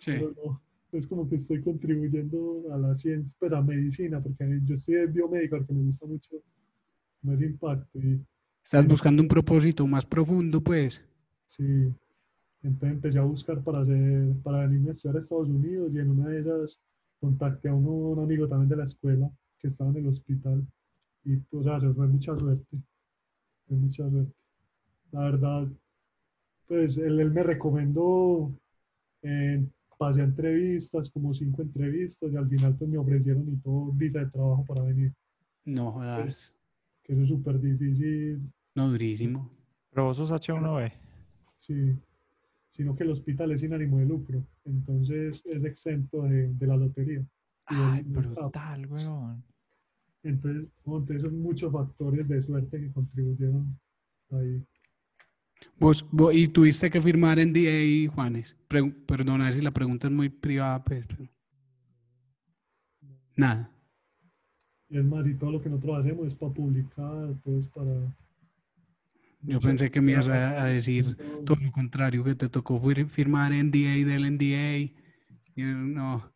Sí. 0.00 0.12
Pero 0.12 0.32
no, 0.44 0.62
es 0.92 1.08
como 1.08 1.28
que 1.28 1.34
estoy 1.34 1.60
contribuyendo 1.60 2.72
a 2.72 2.78
la 2.78 2.94
ciencia, 2.94 3.34
pues 3.40 3.52
a 3.52 3.60
medicina, 3.60 4.22
porque 4.22 4.60
yo 4.64 4.74
estoy 4.74 5.06
biomédico, 5.08 5.66
que 5.66 5.72
me 5.72 5.82
gusta 5.82 6.06
mucho 6.06 6.36
ese 7.24 7.44
impacto. 7.46 7.98
Y 7.98 8.24
Estás 8.62 8.86
buscando 8.86 9.20
un 9.22 9.28
propósito 9.28 9.84
más 9.88 10.06
profundo, 10.06 10.60
pues. 10.60 11.02
sí, 11.48 11.92
entonces 12.62 12.90
empecé 12.92 13.18
a 13.18 13.22
buscar 13.22 13.60
para 13.64 13.80
hacer, 13.80 14.32
para 14.44 14.68
venirme 14.68 14.90
a 14.90 14.92
estudiar 14.92 15.16
a 15.16 15.18
Estados 15.18 15.50
Unidos 15.50 15.90
y 15.92 15.98
en 15.98 16.10
una 16.10 16.28
de 16.28 16.40
esas 16.42 16.80
contacté 17.18 17.68
a 17.68 17.74
uno, 17.74 17.90
un 17.90 18.20
amigo 18.20 18.46
también 18.46 18.68
de 18.68 18.76
la 18.76 18.84
escuela 18.84 19.28
que 19.58 19.66
estaba 19.66 19.90
en 19.90 19.96
el 19.96 20.06
hospital 20.06 20.64
y 21.24 21.36
pues, 21.38 21.66
o 21.66 21.80
sea, 21.80 21.92
fue 21.92 22.06
mucha 22.06 22.38
suerte, 22.38 22.78
fue 23.66 23.76
mucha 23.76 24.08
suerte. 24.08 24.32
La 25.10 25.20
verdad, 25.22 25.68
pues 26.68 26.96
él, 26.98 27.18
él 27.18 27.30
me 27.32 27.42
recomendó, 27.42 28.52
eh, 29.22 29.66
pasé 29.98 30.20
a 30.20 30.24
entrevistas, 30.24 31.10
como 31.10 31.34
cinco 31.34 31.62
entrevistas, 31.62 32.32
y 32.32 32.36
al 32.36 32.48
final 32.48 32.76
pues 32.76 32.90
me 32.90 32.98
ofrecieron 32.98 33.48
y 33.48 33.56
todo 33.56 33.90
visa 33.92 34.20
de 34.20 34.30
trabajo 34.30 34.64
para 34.64 34.82
venir. 34.82 35.12
No 35.64 35.92
jodas. 35.92 36.54
Que 37.02 37.14
eso 37.14 37.22
es 37.22 37.28
súper 37.28 37.58
difícil, 37.60 38.40
No, 38.74 38.90
durísimo. 38.90 39.50
Pero 39.90 40.04
vos 40.04 40.16
sos 40.16 40.30
H1B. 40.30 40.92
sí. 41.56 41.96
Sino 42.70 42.94
que 42.94 43.02
el 43.02 43.10
hospital 43.10 43.50
es 43.50 43.60
sin 43.60 43.72
ánimo 43.72 43.98
de 43.98 44.04
lucro, 44.04 44.44
entonces 44.64 45.42
es 45.46 45.64
exento 45.64 46.22
de, 46.22 46.52
de 46.52 46.66
la 46.66 46.76
lotería. 46.76 47.24
Ay, 47.66 48.02
brutal, 48.04 48.86
weón. 48.86 49.42
Entonces, 50.22 50.68
bueno, 50.84 51.00
entonces 51.00 51.22
son 51.22 51.40
muchos 51.40 51.72
factores 51.72 52.28
de 52.28 52.40
suerte 52.40 52.78
que 52.78 52.92
contribuyeron 52.92 53.76
ahí. 54.30 54.62
Vos, 55.78 56.04
vo- 56.10 56.32
y 56.34 56.48
tuviste 56.48 56.90
que 56.90 57.00
firmar 57.00 57.38
NDA, 57.38 58.10
Juanes. 58.12 58.56
Pre- 58.68 58.90
perdona 59.06 59.50
si 59.52 59.60
la 59.62 59.70
pregunta 59.70 60.08
es 60.08 60.12
muy 60.12 60.28
privada, 60.28 60.82
pues, 60.82 61.06
pero... 61.06 61.28
Nada. 63.36 63.70
Y 64.90 64.98
es 64.98 65.04
más, 65.04 65.26
y 65.26 65.34
todo 65.34 65.52
lo 65.52 65.62
que 65.62 65.68
nosotros 65.68 65.98
hacemos 66.00 66.26
es 66.26 66.34
para 66.34 66.52
publicar, 66.52 67.28
pues 67.44 67.66
para... 67.68 67.92
Yo 69.42 69.60
pensé 69.60 69.90
que 69.90 70.00
me 70.00 70.12
ibas 70.12 70.28
a, 70.28 70.62
a 70.62 70.66
decir 70.66 71.16
todo 71.46 71.56
lo 71.62 71.70
contrario, 71.70 72.24
que 72.24 72.34
te 72.34 72.48
tocó 72.48 72.76
fir- 72.80 73.06
firmar 73.08 73.52
NDA 73.52 74.04
del 74.04 74.24
NDA. 74.32 74.78
Y 75.54 75.62
no, 75.62 76.32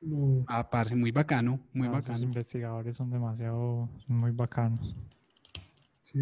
No, 0.00 0.44
ah, 0.48 0.68
parce, 0.70 0.96
muy 0.96 1.10
bacano, 1.12 1.60
muy 1.74 1.88
No, 1.88 1.98
esos 1.98 2.08
bacano. 2.08 2.24
investigadores 2.24 2.96
son 2.96 3.10
demasiado, 3.10 3.88
son 4.06 4.16
muy 4.16 4.30
bacanos. 4.30 4.96
sí, 6.02 6.18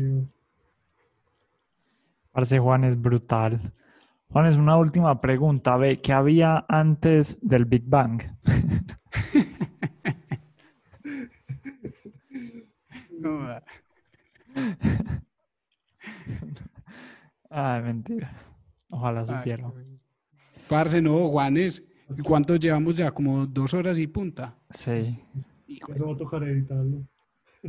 Parce 2.32 2.58
Juan 2.58 2.84
es 2.84 3.00
brutal. 3.00 3.72
Juan 4.28 4.46
es 4.46 4.56
una 4.56 4.76
última 4.76 5.20
pregunta. 5.20 5.76
Ve, 5.76 6.00
¿qué 6.00 6.12
había 6.12 6.64
antes 6.68 7.38
del 7.42 7.64
Big 7.64 7.84
Bang? 7.86 8.22
No, 13.20 13.38
ah, 13.42 13.60
Ay, 17.50 17.82
mentira. 17.84 18.32
Ojalá 18.88 19.20
ay, 19.20 19.26
supiera. 19.26 19.70
Parce, 20.68 21.02
no, 21.02 21.28
Juanes. 21.28 21.84
¿y 22.16 22.22
¿Cuánto 22.22 22.56
llevamos 22.56 22.96
ya? 22.96 23.10
Como 23.12 23.46
dos 23.46 23.74
horas 23.74 23.98
y 23.98 24.06
punta. 24.06 24.56
Sí. 24.70 25.18
Eso 25.68 26.06
va 26.06 26.14
a 26.14 26.16
tocar 26.16 26.42
editarlo. 26.44 27.06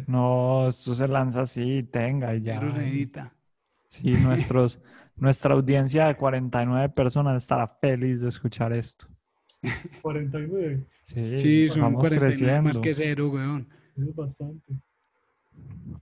No, 0.07 0.67
esto 0.69 0.95
se 0.95 1.07
lanza 1.07 1.41
así, 1.41 1.83
tenga 1.83 2.33
y 2.33 2.41
ya. 2.41 2.59
Pero 2.59 2.71
se 2.71 2.87
edita. 2.87 3.33
Sí, 3.91 4.11
nuestros, 4.23 4.79
nuestra 5.17 5.53
audiencia 5.53 6.07
de 6.07 6.15
49 6.15 6.87
personas 6.89 7.43
estará 7.43 7.67
feliz 7.67 8.21
de 8.21 8.29
escuchar 8.29 8.71
esto. 8.71 9.05
49, 10.01 10.87
Sí, 11.01 11.37
Sí, 11.37 11.69
son 11.69 11.81
vamos 11.81 11.99
49 11.99 12.61
más 12.61 12.79
creciendo. 12.79 12.81
que 12.81 12.93
cero, 12.93 13.29
weón. 13.29 13.67
eso 13.97 14.09
es 14.09 14.15
bastante. 14.15 14.79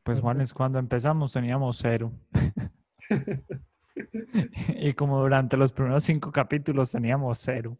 Pues 0.04 0.20
Juanes, 0.20 0.54
cuando 0.54 0.78
empezamos 0.78 1.34
teníamos 1.34 1.78
cero. 1.78 2.14
y 4.80 4.94
como 4.94 5.20
durante 5.20 5.58
los 5.58 5.72
primeros 5.72 6.04
cinco 6.04 6.32
capítulos 6.32 6.92
teníamos 6.92 7.40
cero. 7.40 7.76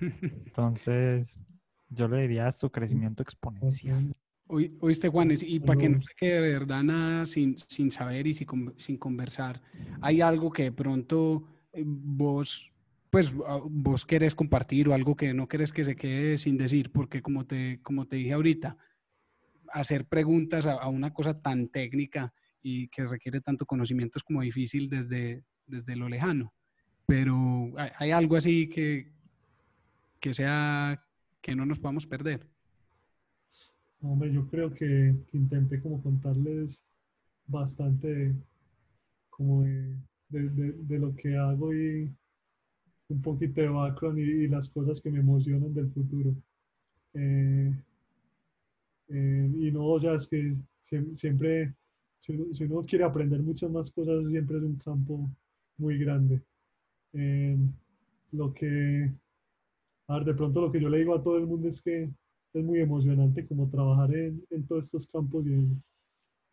Entonces, 0.00 1.38
yo 1.90 2.08
le 2.08 2.22
diría 2.22 2.48
esto 2.48 2.72
crecimiento 2.72 3.22
exponencial. 3.22 4.16
Oí- 4.52 4.76
Oíste, 4.80 5.08
Juanes, 5.08 5.42
y 5.42 5.60
para 5.60 5.78
que 5.78 5.88
no 5.88 6.02
se 6.02 6.12
quede 6.14 6.40
de 6.42 6.52
verdad 6.52 6.82
nada 6.82 7.26
sin, 7.26 7.56
sin 7.68 7.90
saber 7.90 8.26
y 8.26 8.34
sin, 8.34 8.46
sin 8.76 8.98
conversar, 8.98 9.62
¿hay 10.02 10.20
algo 10.20 10.52
que 10.52 10.64
de 10.64 10.72
pronto 10.72 11.48
eh, 11.72 11.82
vos, 11.86 12.70
pues, 13.08 13.34
ah, 13.46 13.60
vos 13.64 14.04
querés 14.04 14.34
compartir 14.34 14.88
o 14.90 14.94
algo 14.94 15.16
que 15.16 15.32
no 15.32 15.48
querés 15.48 15.72
que 15.72 15.84
se 15.84 15.96
quede 15.96 16.36
sin 16.36 16.58
decir? 16.58 16.92
Porque 16.92 17.22
como 17.22 17.46
te, 17.46 17.80
como 17.82 18.06
te 18.06 18.16
dije 18.16 18.34
ahorita, 18.34 18.76
hacer 19.72 20.04
preguntas 20.06 20.66
a, 20.66 20.74
a 20.74 20.88
una 20.88 21.14
cosa 21.14 21.40
tan 21.40 21.68
técnica 21.68 22.34
y 22.62 22.88
que 22.88 23.06
requiere 23.06 23.40
tanto 23.40 23.64
conocimiento 23.64 24.18
es 24.18 24.22
como 24.22 24.42
difícil 24.42 24.90
desde, 24.90 25.44
desde 25.66 25.96
lo 25.96 26.10
lejano. 26.10 26.52
Pero 27.06 27.72
hay, 27.78 27.90
hay 27.98 28.10
algo 28.10 28.36
así 28.36 28.68
que, 28.68 29.10
que 30.20 30.34
sea 30.34 31.02
que 31.40 31.56
no 31.56 31.64
nos 31.64 31.78
podamos 31.78 32.06
perder. 32.06 32.51
Hombre, 34.02 34.30
yo 34.30 34.46
creo 34.48 34.70
que, 34.74 35.14
que 35.30 35.38
intenté 35.38 35.80
como 35.80 36.02
contarles 36.02 36.82
bastante 37.46 38.34
como 39.30 39.62
de, 39.64 39.96
de- 40.30 40.50
de- 40.50 40.72
de 40.74 40.98
lo 40.98 41.14
que 41.16 41.36
hago 41.36 41.74
y 41.74 42.10
un 43.10 43.22
poquito 43.22 43.60
de 43.60 43.68
background 43.68 44.18
y, 44.18 44.22
y 44.44 44.48
las 44.48 44.68
cosas 44.68 45.00
que 45.00 45.10
me 45.10 45.20
emocionan 45.20 45.72
del 45.74 45.90
futuro. 45.92 46.34
Eh, 47.14 47.72
eh, 49.08 49.50
y 49.58 49.70
no, 49.70 49.86
o 49.86 50.00
sea, 50.00 50.14
es 50.14 50.26
que 50.28 50.54
siem- 50.88 51.16
siempre, 51.16 51.74
si 52.20 52.32
uno, 52.32 52.54
si 52.54 52.64
uno 52.64 52.84
quiere 52.86 53.04
aprender 53.04 53.40
muchas 53.42 53.70
más 53.70 53.90
cosas, 53.90 54.26
siempre 54.28 54.56
es 54.58 54.62
un 54.62 54.76
campo 54.76 55.28
muy 55.78 55.98
grande. 55.98 56.42
Eh, 57.14 57.58
lo 58.32 58.52
que, 58.54 59.12
a 60.08 60.14
ver, 60.16 60.24
de 60.26 60.34
pronto 60.34 60.60
lo 60.62 60.72
que 60.72 60.80
yo 60.80 60.88
le 60.88 60.98
digo 60.98 61.14
a 61.14 61.22
todo 61.22 61.38
el 61.38 61.46
mundo 61.46 61.68
es 61.68 61.82
que 61.82 62.10
es 62.54 62.64
muy 62.64 62.80
emocionante 62.80 63.46
como 63.46 63.68
trabajar 63.68 64.14
en, 64.14 64.44
en 64.50 64.66
todos 64.66 64.86
estos 64.86 65.06
campos 65.06 65.46
y 65.46 65.52
en, 65.52 65.82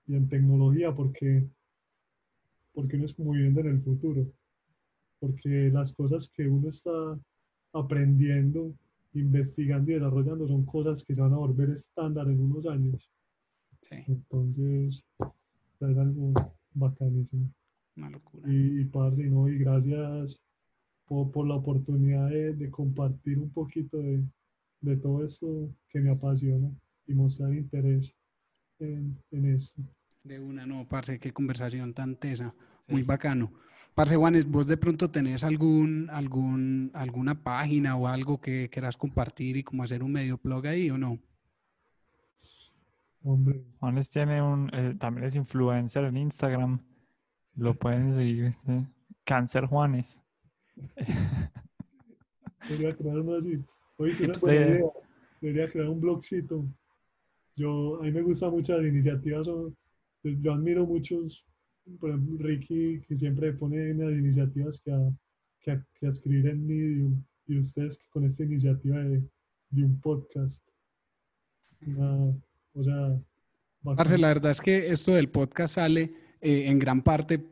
y 0.07 0.15
en 0.15 0.27
tecnología 0.29 0.93
porque, 0.93 1.47
porque 2.73 2.95
uno 2.95 3.05
es 3.05 3.13
como 3.13 3.31
viviendo 3.31 3.61
en 3.61 3.67
el 3.67 3.81
futuro. 3.81 4.25
Porque 5.19 5.69
las 5.71 5.93
cosas 5.93 6.29
que 6.33 6.47
uno 6.47 6.69
está 6.69 6.91
aprendiendo, 7.73 8.73
investigando 9.13 9.91
y 9.91 9.95
desarrollando 9.95 10.47
son 10.47 10.65
cosas 10.65 11.03
que 11.03 11.15
se 11.15 11.21
van 11.21 11.33
a 11.33 11.37
volver 11.37 11.69
estándar 11.71 12.27
en 12.29 12.39
unos 12.41 12.65
años. 12.67 13.09
Sí, 13.81 13.95
Entonces, 14.07 15.03
es 15.19 15.97
algo 15.97 16.33
bacanísimo. 16.73 17.49
una 17.97 18.09
locura. 18.09 18.47
Y, 18.51 18.81
y 18.81 18.85
parce, 18.85 19.23
¿no? 19.23 19.49
y 19.49 19.57
gracias 19.59 20.39
por, 21.05 21.31
por 21.31 21.47
la 21.47 21.55
oportunidad 21.55 22.29
de, 22.29 22.53
de 22.53 22.69
compartir 22.71 23.37
un 23.39 23.51
poquito 23.51 23.97
de, 23.97 24.23
de 24.81 24.97
todo 24.97 25.23
esto 25.23 25.69
que 25.89 25.99
me 25.99 26.11
apasiona 26.11 26.69
y 27.07 27.13
mostrar 27.13 27.53
interés 27.53 28.15
en, 28.79 29.17
en 29.31 29.45
esto. 29.53 29.81
De 30.23 30.39
una, 30.39 30.65
no, 30.65 30.87
parce, 30.87 31.19
qué 31.19 31.31
conversación 31.31 31.93
tan 31.93 32.15
tesa, 32.15 32.53
muy 32.87 33.03
bacano. 33.03 33.51
Parce 33.95 34.15
Juanes, 34.15 34.47
vos 34.47 34.67
de 34.67 34.77
pronto 34.77 35.09
tenés 35.09 35.43
algún, 35.43 36.09
algún, 36.09 36.91
alguna 36.93 37.43
página 37.43 37.95
o 37.95 38.07
algo 38.07 38.39
que 38.39 38.69
quieras 38.69 38.95
compartir 38.95 39.57
y 39.57 39.63
como 39.63 39.83
hacer 39.83 40.03
un 40.03 40.11
medio 40.11 40.39
blog 40.41 40.67
ahí 40.67 40.89
o 40.89 40.97
no? 40.97 41.19
Hombre, 43.21 43.65
Juanes 43.79 44.09
tiene 44.09 44.41
un, 44.41 44.69
eh, 44.73 44.95
también 44.97 45.25
es 45.27 45.35
influencer 45.35 46.05
en 46.05 46.17
Instagram. 46.17 46.79
Lo 47.55 47.73
pueden 47.73 48.13
seguir. 48.13 48.53
sí. 48.53 48.87
Cáncer 49.25 49.65
Juanes. 49.65 50.21
uno 52.69 53.35
así. 53.35 53.63
Oye, 53.99 54.11
es 54.11 54.17
Hipster. 54.19 54.41
buena 54.57 54.71
idea. 54.71 54.85
Debería 55.41 55.71
crear 55.71 55.89
un 55.89 56.01
blogcito. 56.01 56.65
Yo, 57.55 57.99
a 57.99 58.03
mí 58.03 58.11
me 58.11 58.21
gustan 58.21 58.51
mucho 58.51 58.75
las 58.77 58.85
iniciativas. 58.85 59.47
pues, 60.21 60.35
yo 60.41 60.53
admiro 60.53 60.85
muchos, 60.85 61.45
por 61.99 62.09
ejemplo, 62.09 62.37
Ricky, 62.39 63.01
que 63.07 63.15
siempre 63.15 63.53
pone 63.53 63.91
unas 63.93 64.11
iniciativas 64.13 64.81
que 64.81 64.91
a, 64.91 64.99
que 65.61 65.71
a- 65.71 65.85
que 65.99 66.05
a 66.05 66.09
escribir 66.09 66.47
en 66.47 66.65
Medium. 66.67 67.23
Y 67.47 67.57
ustedes 67.57 67.99
con 68.09 68.25
esta 68.25 68.43
iniciativa 68.43 68.97
de, 68.99 69.23
de 69.71 69.83
un 69.83 69.99
podcast. 70.01 70.63
Una- 71.85 72.33
o 72.73 72.83
sea, 72.83 73.19
bacán. 73.81 74.21
la 74.21 74.27
verdad 74.27 74.51
es 74.51 74.61
que 74.61 74.89
esto 74.91 75.13
del 75.13 75.29
podcast 75.29 75.75
sale 75.75 76.13
eh, 76.41 76.65
en 76.67 76.79
gran 76.79 77.01
parte 77.01 77.43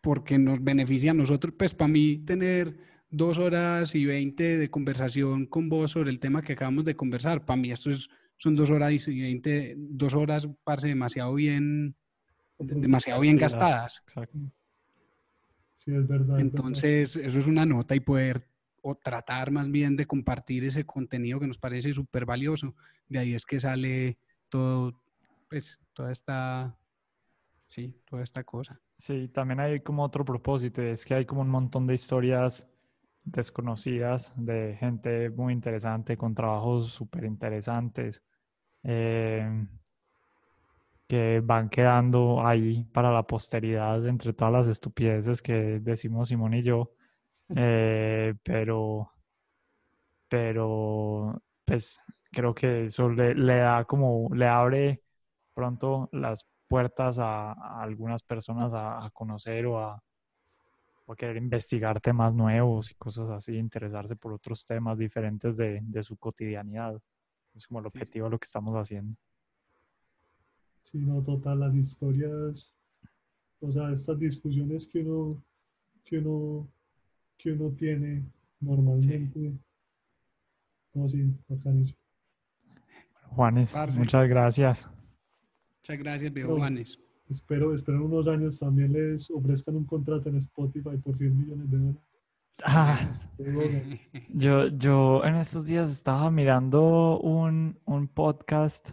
porque 0.00 0.36
nos 0.38 0.62
beneficia 0.62 1.12
a 1.12 1.14
nosotros. 1.14 1.54
Pues 1.56 1.74
para 1.74 1.88
mí 1.88 2.18
tener 2.26 2.76
dos 3.16 3.38
horas 3.38 3.94
y 3.94 4.04
veinte 4.04 4.58
de 4.58 4.70
conversación 4.70 5.46
con 5.46 5.68
vos 5.68 5.92
sobre 5.92 6.10
el 6.10 6.18
tema 6.18 6.42
que 6.42 6.54
acabamos 6.54 6.84
de 6.84 6.96
conversar, 6.96 7.44
para 7.44 7.56
mí 7.56 7.70
esto 7.70 7.90
es, 7.90 8.08
son 8.36 8.56
dos 8.56 8.70
horas 8.70 9.06
y 9.08 9.20
veinte, 9.20 9.74
dos 9.76 10.14
horas, 10.14 10.48
parce, 10.64 10.88
demasiado 10.88 11.34
bien, 11.34 11.94
demasiado 12.58 13.20
bien 13.20 13.36
gastadas. 13.36 14.02
Exacto. 14.04 14.38
Sí, 15.76 15.92
es 15.94 16.06
verdad. 16.08 16.12
es 16.12 16.26
verdad. 16.26 16.40
Entonces, 16.40 17.16
eso 17.16 17.38
es 17.38 17.46
una 17.46 17.64
nota 17.64 17.94
y 17.94 18.00
poder 18.00 18.48
o 18.82 18.96
tratar 18.96 19.50
más 19.50 19.70
bien 19.70 19.96
de 19.96 20.06
compartir 20.06 20.64
ese 20.64 20.84
contenido 20.84 21.40
que 21.40 21.46
nos 21.46 21.58
parece 21.58 21.94
súper 21.94 22.26
valioso. 22.26 22.74
De 23.08 23.18
ahí 23.18 23.34
es 23.34 23.46
que 23.46 23.60
sale 23.60 24.18
todo, 24.48 25.00
pues, 25.48 25.80
toda 25.94 26.10
esta, 26.10 26.76
sí, 27.68 27.94
toda 28.04 28.22
esta 28.22 28.44
cosa. 28.44 28.80
Sí, 28.96 29.28
también 29.28 29.60
hay 29.60 29.80
como 29.80 30.02
otro 30.02 30.24
propósito, 30.24 30.82
es 30.82 31.04
que 31.04 31.14
hay 31.14 31.24
como 31.24 31.40
un 31.40 31.48
montón 31.48 31.86
de 31.86 31.94
historias 31.94 32.68
desconocidas 33.24 34.32
de 34.36 34.76
gente 34.78 35.30
muy 35.30 35.52
interesante, 35.52 36.16
con 36.16 36.34
trabajos 36.34 36.92
súper 36.92 37.24
interesantes, 37.24 38.22
eh, 38.82 39.66
que 41.08 41.40
van 41.44 41.68
quedando 41.68 42.46
ahí 42.46 42.84
para 42.92 43.10
la 43.12 43.26
posteridad 43.26 44.06
entre 44.06 44.32
todas 44.32 44.52
las 44.52 44.68
estupideces 44.68 45.42
que 45.42 45.80
decimos 45.80 46.28
Simón 46.28 46.54
y 46.54 46.62
yo. 46.62 46.92
Eh, 47.56 48.34
pero, 48.42 49.10
pero 50.28 51.42
pues 51.64 52.00
creo 52.32 52.54
que 52.54 52.86
eso 52.86 53.08
le, 53.10 53.34
da 53.34 53.84
como, 53.84 54.28
le 54.34 54.46
abre 54.46 55.02
pronto 55.54 56.08
las 56.12 56.46
puertas 56.68 57.18
a, 57.18 57.52
algunas 57.82 58.22
personas 58.22 58.72
a, 58.74 59.04
a 59.04 59.10
conocer 59.10 59.66
o 59.66 59.78
a, 59.78 60.02
a 61.12 61.16
querer 61.16 61.36
investigar 61.36 62.00
temas 62.00 62.34
nuevos 62.34 62.90
y 62.90 62.94
cosas 62.94 63.28
así, 63.30 63.56
interesarse 63.56 64.16
por 64.16 64.32
otros 64.32 64.64
temas 64.64 64.96
diferentes 64.98 65.56
de, 65.56 65.80
de 65.82 66.02
su 66.02 66.16
cotidianidad. 66.16 66.98
Es 67.54 67.66
como 67.66 67.80
el 67.80 67.86
objetivo 67.86 68.24
de 68.26 68.30
lo 68.30 68.38
que 68.38 68.46
estamos 68.46 68.74
haciendo. 68.74 69.14
Sí, 70.82 70.98
no, 70.98 71.22
total, 71.22 71.60
las 71.60 71.74
historias, 71.74 72.72
o 73.60 73.72
sea, 73.72 73.90
estas 73.92 74.18
discusiones 74.18 74.86
que 74.88 75.00
uno, 75.00 75.42
que 76.04 76.18
uno, 76.18 76.68
que 77.38 77.52
uno 77.52 77.70
tiene 77.70 78.22
normalmente. 78.60 79.52
No, 80.92 81.08
sí, 81.08 81.34
bacanísimo. 81.48 81.98
Juanes, 83.30 83.72
Parce. 83.72 83.98
muchas 83.98 84.28
gracias. 84.28 84.90
Muchas 85.78 85.98
gracias, 85.98 86.32
viejo. 86.32 86.56
Juanes. 86.56 86.98
Espero, 87.30 87.74
espero 87.74 87.98
en 87.98 88.04
unos 88.04 88.28
años 88.28 88.58
también 88.58 88.92
les 88.92 89.30
ofrezcan 89.30 89.76
un 89.76 89.84
contrato 89.84 90.28
en 90.28 90.36
Spotify 90.36 90.96
por 91.02 91.16
100 91.16 91.38
millones 91.38 91.70
de 91.70 91.78
dólares. 91.78 92.02
Ah, 92.64 92.96
yo, 94.28 94.68
yo 94.68 95.24
en 95.24 95.34
estos 95.36 95.66
días 95.66 95.90
estaba 95.90 96.30
mirando 96.30 97.18
un, 97.20 97.78
un 97.84 98.08
podcast 98.08 98.90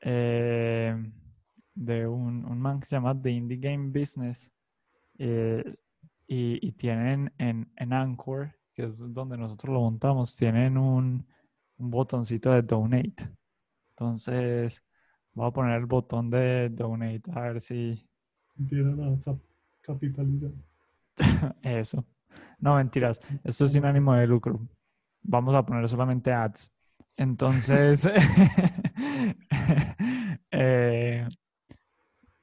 eh, 0.00 0.96
de 1.74 2.06
un, 2.06 2.44
un 2.44 2.58
man 2.58 2.80
que 2.80 2.86
se 2.86 2.96
llama 2.96 3.20
The 3.20 3.30
Indie 3.30 3.58
Game 3.58 3.90
Business 3.90 4.50
eh, 5.18 5.76
y, 6.26 6.66
y 6.66 6.72
tienen 6.72 7.32
en, 7.36 7.70
en 7.76 7.92
Anchor, 7.92 8.54
que 8.72 8.84
es 8.84 8.98
donde 9.12 9.36
nosotros 9.36 9.74
lo 9.74 9.80
montamos, 9.80 10.34
tienen 10.36 10.78
un, 10.78 11.26
un 11.76 11.90
botoncito 11.90 12.52
de 12.52 12.62
donate. 12.62 13.28
Entonces, 13.90 14.82
voy 15.40 15.48
a 15.48 15.52
poner 15.52 15.78
el 15.80 15.86
botón 15.86 16.30
de 16.30 16.68
donate 16.68 17.22
a 17.34 17.40
ver 17.40 17.60
si 17.60 18.06
Empiezan 18.58 19.02
a 19.02 19.20
cap- 19.20 19.40
capitalizar. 19.80 20.50
eso. 21.62 22.04
No, 22.58 22.76
mentiras. 22.76 23.20
Esto 23.42 23.64
es 23.64 23.72
sin 23.72 23.84
ánimo 23.84 24.14
de 24.14 24.26
lucro. 24.26 24.60
Vamos 25.22 25.54
a 25.54 25.64
poner 25.64 25.88
solamente 25.88 26.32
ads. 26.32 26.72
Entonces, 27.16 28.06
eh, 30.50 31.26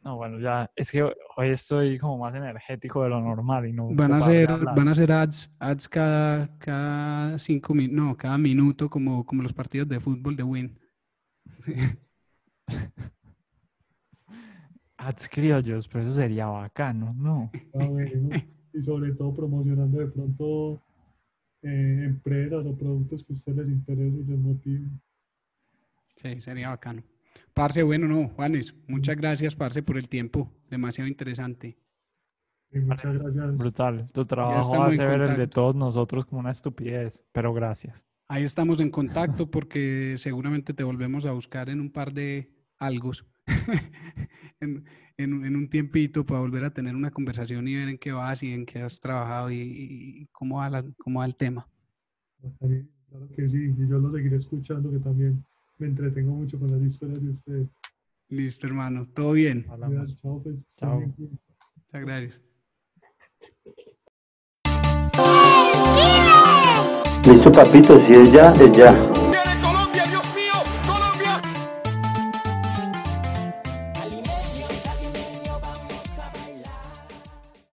no, 0.04 0.16
bueno, 0.16 0.40
ya, 0.40 0.72
es 0.76 0.92
que 0.92 1.04
hoy 1.04 1.50
estoy 1.50 1.98
como 1.98 2.18
más 2.18 2.34
energético 2.34 3.04
de 3.04 3.10
lo 3.10 3.20
normal 3.22 3.68
y 3.68 3.74
no 3.74 3.90
Van 3.92 4.14
a 4.14 4.22
ser, 4.22 4.48
van 4.48 4.88
a 4.88 4.94
ser 4.94 5.12
ads, 5.12 5.52
ads 5.60 5.90
cada, 5.90 6.58
cada 6.60 7.38
cinco 7.38 7.74
minutos, 7.74 8.06
no, 8.06 8.16
cada 8.18 8.38
minuto, 8.38 8.90
como, 8.90 9.26
como 9.26 9.44
los 9.44 9.54
partidos 9.54 9.88
de 9.88 10.00
fútbol 10.00 10.36
de 10.36 10.44
Win. 10.44 10.80
Ads 14.98 15.30
criollos, 15.30 15.88
pero 15.88 16.04
eso 16.04 16.12
sería 16.14 16.48
bacano, 16.48 17.14
¿no? 17.14 17.52
Ah, 17.74 17.88
bueno. 17.88 18.30
Y 18.74 18.82
sobre 18.82 19.14
todo 19.14 19.34
promocionando 19.34 20.00
de 20.00 20.08
pronto 20.08 20.82
eh, 21.62 22.04
empresas 22.06 22.66
o 22.66 22.76
productos 22.76 23.24
que 23.24 23.34
a 23.34 23.36
ustedes 23.36 23.58
les 23.58 23.70
interesen 23.70 24.22
y 24.22 24.32
les 24.32 24.40
motiven. 24.40 25.02
Sí, 26.16 26.42
sería 26.42 26.70
bacano. 26.70 27.04
Parce, 27.54 27.84
bueno, 27.84 28.08
no, 28.08 28.30
Juanes, 28.30 28.76
muchas 28.88 29.16
gracias, 29.16 29.56
Parce, 29.56 29.82
por 29.82 29.98
el 29.98 30.10
tiempo. 30.10 30.52
Demasiado 30.70 31.08
interesante. 31.08 31.78
Y 32.72 32.80
muchas 32.80 33.18
gracias. 33.18 33.58
Brutal. 33.58 34.08
Tu 34.14 34.26
trabajo 34.26 34.76
en 34.76 34.82
hace 34.82 35.06
ver 35.06 35.22
el 35.22 35.38
de 35.38 35.48
todos 35.48 35.76
nosotros 35.76 36.26
como 36.26 36.42
una 36.42 36.52
estupidez, 36.52 37.26
pero 37.32 37.54
gracias. 37.54 38.06
Ahí 38.28 38.44
estamos 38.44 38.80
en 38.82 38.90
contacto 38.90 39.50
porque 39.50 40.16
seguramente 40.18 40.74
te 40.74 40.84
volvemos 40.84 41.26
a 41.26 41.32
buscar 41.32 41.70
en 41.70 41.80
un 41.80 41.92
par 41.92 42.14
de 42.14 42.52
algos, 42.80 43.26
en, 44.60 44.84
en- 45.18 45.46
en 45.46 45.56
un 45.56 45.70
tiempito 45.70 46.26
para 46.26 46.40
volver 46.42 46.64
a 46.66 46.72
tener 46.74 46.96
una 46.96 47.12
conversación 47.12 47.68
y 47.68 47.76
ver 47.76 47.90
en 47.90 47.98
qué 47.98 48.12
vas 48.12 48.44
y 48.44 48.52
en 48.54 48.66
qué 48.66 48.82
has 48.82 49.00
trabajado 49.00 49.50
y, 49.52 49.60
y 49.62 50.26
cómo, 50.32 50.58
va 50.58 50.70
la- 50.70 50.86
cómo 50.98 51.20
va 51.20 51.26
el 51.26 51.36
tema. 51.36 51.68
Claro 52.60 53.28
que 53.36 53.50
sí, 53.50 53.74
y 53.78 53.88
yo 53.90 54.00
lo 54.00 54.12
seguiré 54.12 54.36
escuchando, 54.38 54.92
que 54.92 55.00
también 55.00 55.44
me 55.80 55.88
entretengo 55.88 56.32
mucho 56.36 56.60
con 56.60 56.70
las 56.72 56.82
historias 56.82 57.24
de 57.24 57.30
ustedes. 57.32 57.68
Listo, 58.30 58.68
hermano. 58.68 59.06
Todo 59.06 59.32
bien. 59.32 59.66
Hablamos. 59.70 60.16
Chao, 60.22 60.42
pues. 60.44 60.68
Chao. 60.68 61.00
Muchas 61.00 62.02
gracias. 62.02 62.42
Listo, 67.26 67.52
papito, 67.52 68.00
si 68.06 68.14
es 68.14 68.32
ya, 68.32 68.54
es 68.56 68.78
ya. 68.78 69.27